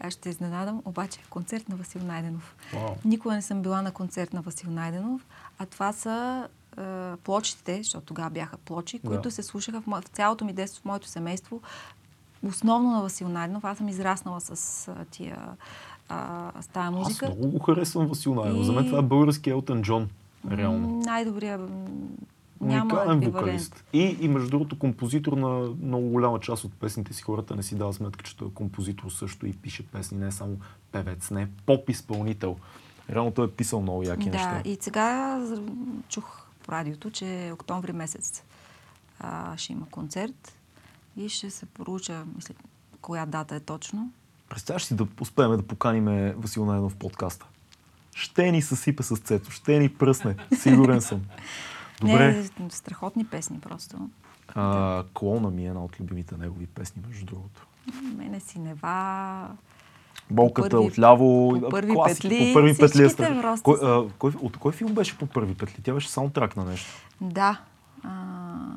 аз 0.00 0.12
ще 0.12 0.28
изненадам, 0.28 0.82
обаче 0.84 1.20
е 1.20 1.30
концерт 1.30 1.68
на 1.68 1.76
Васил 1.76 2.02
Найденов. 2.02 2.56
Вау. 2.74 2.88
Никога 3.04 3.34
не 3.34 3.42
съм 3.42 3.62
била 3.62 3.82
на 3.82 3.92
концерт 3.92 4.32
на 4.32 4.40
Васил 4.42 4.70
Найденов, 4.70 5.26
а 5.58 5.66
това 5.66 5.92
са 5.92 6.48
е, 6.78 6.82
плочите, 7.16 7.76
защото 7.78 8.06
тогава 8.06 8.30
бяха 8.30 8.56
плочи, 8.56 8.98
Да. 8.98 9.08
които 9.08 9.30
се 9.30 9.42
слушаха 9.42 9.80
в, 9.80 9.86
мо... 9.86 9.96
в 9.96 10.08
цялото 10.08 10.44
ми 10.44 10.52
детство, 10.52 10.82
в 10.82 10.84
моето 10.84 11.08
семейство. 11.08 11.60
Основно 12.42 12.90
на 12.90 13.02
Васил 13.02 13.28
Найденов. 13.28 13.64
Аз 13.64 13.78
съм 13.78 13.88
израснала 13.88 14.40
с 14.40 14.52
а, 14.88 15.04
тия 15.04 15.38
а, 16.08 16.52
с 16.60 16.66
тая 16.66 16.86
Аз 16.86 16.94
музика. 16.94 17.26
много 17.26 17.48
го 17.48 17.58
харесвам 17.58 18.06
Васил 18.06 18.34
Найденов. 18.34 18.66
За 18.66 18.72
мен 18.72 18.84
И- 18.84 18.86
това 18.86 18.98
е 18.98 19.02
български 19.02 19.50
Елтън 19.50 19.82
Джон. 19.82 20.08
Реално. 20.50 21.00
Най-добрия. 21.04 21.58
Няма 22.60 22.94
Уникален 22.94 23.20
вокалист. 23.20 23.84
И, 23.92 24.16
и 24.20 24.28
между 24.28 24.50
другото 24.50 24.78
композитор 24.78 25.32
на 25.32 25.48
много 25.82 26.08
голяма 26.08 26.40
част 26.40 26.64
от 26.64 26.72
песните 26.72 27.14
си. 27.14 27.22
Хората 27.22 27.56
не 27.56 27.62
си 27.62 27.74
дават 27.74 27.94
сметка, 27.94 28.22
че 28.24 28.36
той 28.36 28.48
е 28.48 28.54
композитор 28.54 29.10
също 29.10 29.46
и 29.46 29.52
пише 29.52 29.86
песни, 29.86 30.18
не 30.18 30.26
е 30.26 30.32
само 30.32 30.56
певец, 30.92 31.30
не 31.30 31.42
е 31.42 31.48
поп 31.66 31.88
изпълнител. 31.88 32.56
Реално 33.10 33.30
той 33.30 33.46
е 33.46 33.50
писал 33.50 33.82
много 33.82 34.02
яки 34.02 34.24
Да, 34.24 34.30
неща. 34.30 34.62
и 34.64 34.78
сега 34.80 35.40
чух 36.08 36.46
по 36.66 36.72
радиото, 36.72 37.10
че 37.10 37.50
октомври 37.54 37.92
месец 37.92 38.42
а, 39.20 39.56
ще 39.56 39.72
има 39.72 39.86
концерт 39.90 40.58
и 41.16 41.28
ще 41.28 41.50
се 41.50 41.66
поруча, 41.66 42.24
мисля, 42.36 42.54
коя 43.00 43.26
дата 43.26 43.54
е 43.54 43.60
точно. 43.60 44.12
Представяш 44.48 44.84
си 44.84 44.96
да 44.96 45.06
успеем 45.20 45.50
да 45.50 45.62
поканим 45.62 46.32
Васил 46.36 46.64
Найденов 46.64 46.92
в 46.92 46.96
подкаста. 46.96 47.46
Ще 48.14 48.52
ни 48.52 48.62
съсипе 48.62 49.02
с 49.02 49.16
цето, 49.16 49.50
ще 49.50 49.78
ни 49.78 49.88
пръсне, 49.88 50.36
сигурен 50.54 51.00
съм. 51.00 51.20
Добре. 52.00 52.48
Не, 52.60 52.70
страхотни 52.70 53.24
песни 53.24 53.60
просто. 53.60 53.96
А, 54.54 55.04
Клона 55.14 55.50
ми 55.50 55.64
е 55.64 55.68
една 55.68 55.84
от 55.84 56.00
любимите 56.00 56.36
негови 56.36 56.66
песни, 56.66 57.02
между 57.08 57.26
другото. 57.26 57.66
Мене 58.16 58.40
си 58.40 58.58
нева. 58.58 59.48
Болката 60.30 60.68
първи, 60.68 60.86
отляво. 60.86 61.58
По 61.60 61.68
първи 61.68 61.92
класики, 61.94 62.28
петли. 62.28 62.46
По 62.48 62.54
първи 62.54 62.76
петли. 62.78 63.04
Е 63.04 63.10
кой, 63.62 63.78
а, 63.82 64.08
кой, 64.18 64.32
от 64.40 64.56
кой 64.56 64.72
филм 64.72 64.94
беше 64.94 65.18
по 65.18 65.26
първи 65.26 65.54
петли? 65.54 65.82
Тя 65.82 65.94
беше 65.94 66.08
саундтрак 66.08 66.56
на 66.56 66.64
нещо. 66.64 66.90
Да. 67.20 67.60
А... 68.02 68.10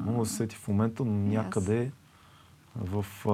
Мога 0.05 0.19
да 0.19 0.25
се 0.25 0.35
сети 0.35 0.55
в 0.55 0.67
момента, 0.67 1.05
но 1.05 1.11
някъде 1.11 1.91
yes. 2.79 3.03
в 3.03 3.05
а, 3.29 3.31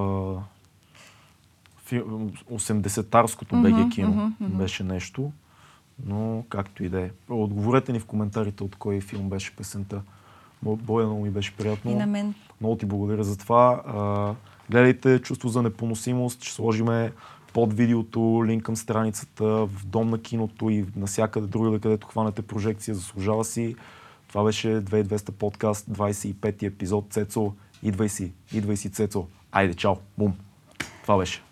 80-тарското 2.50 3.52
BG 3.52 3.74
mm-hmm, 3.74 3.90
кино 3.90 4.12
mm-hmm, 4.12 4.44
mm-hmm. 4.44 4.56
беше 4.56 4.84
нещо. 4.84 5.32
Но 6.06 6.44
както 6.48 6.84
и 6.84 6.88
да 6.88 7.00
е. 7.00 7.10
Отговорете 7.28 7.92
ни 7.92 8.00
в 8.00 8.06
коментарите 8.06 8.64
от 8.64 8.76
кой 8.76 9.00
филм 9.00 9.28
беше 9.28 9.56
песента. 9.56 10.02
Боя 10.62 11.06
много 11.06 11.22
ми 11.22 11.30
беше 11.30 11.56
приятно. 11.56 11.90
И 11.90 11.94
на 11.94 12.06
мен. 12.06 12.34
Много 12.60 12.76
ти 12.76 12.86
благодаря 12.86 13.24
за 13.24 13.38
това. 13.38 13.82
А, 13.86 14.34
гледайте 14.70 15.18
Чувство 15.18 15.48
за 15.48 15.62
непоносимост. 15.62 16.42
Ще 16.42 16.54
сложиме 16.54 17.12
под 17.52 17.72
видеото 17.72 18.42
линк 18.46 18.62
към 18.62 18.76
страницата 18.76 19.44
в 19.44 19.86
Дом 19.86 20.10
на 20.10 20.22
киното 20.22 20.70
и 20.70 20.86
насякъде 20.96 21.46
другаде, 21.46 21.80
където 21.80 22.06
хванете 22.06 22.42
прожекция. 22.42 22.94
Заслужава 22.94 23.44
си. 23.44 23.76
Това 24.28 24.44
беше 24.44 24.68
2200 24.68 25.30
подкаст, 25.30 25.86
25 25.90 26.62
епизод. 26.62 27.06
Цецо, 27.10 27.52
идвай 27.82 28.08
си, 28.08 28.32
идвай 28.52 28.76
си, 28.76 28.90
Цецо. 28.90 29.26
Айде, 29.52 29.74
чао, 29.74 29.96
бум. 30.18 30.32
Това 31.02 31.18
беше. 31.18 31.42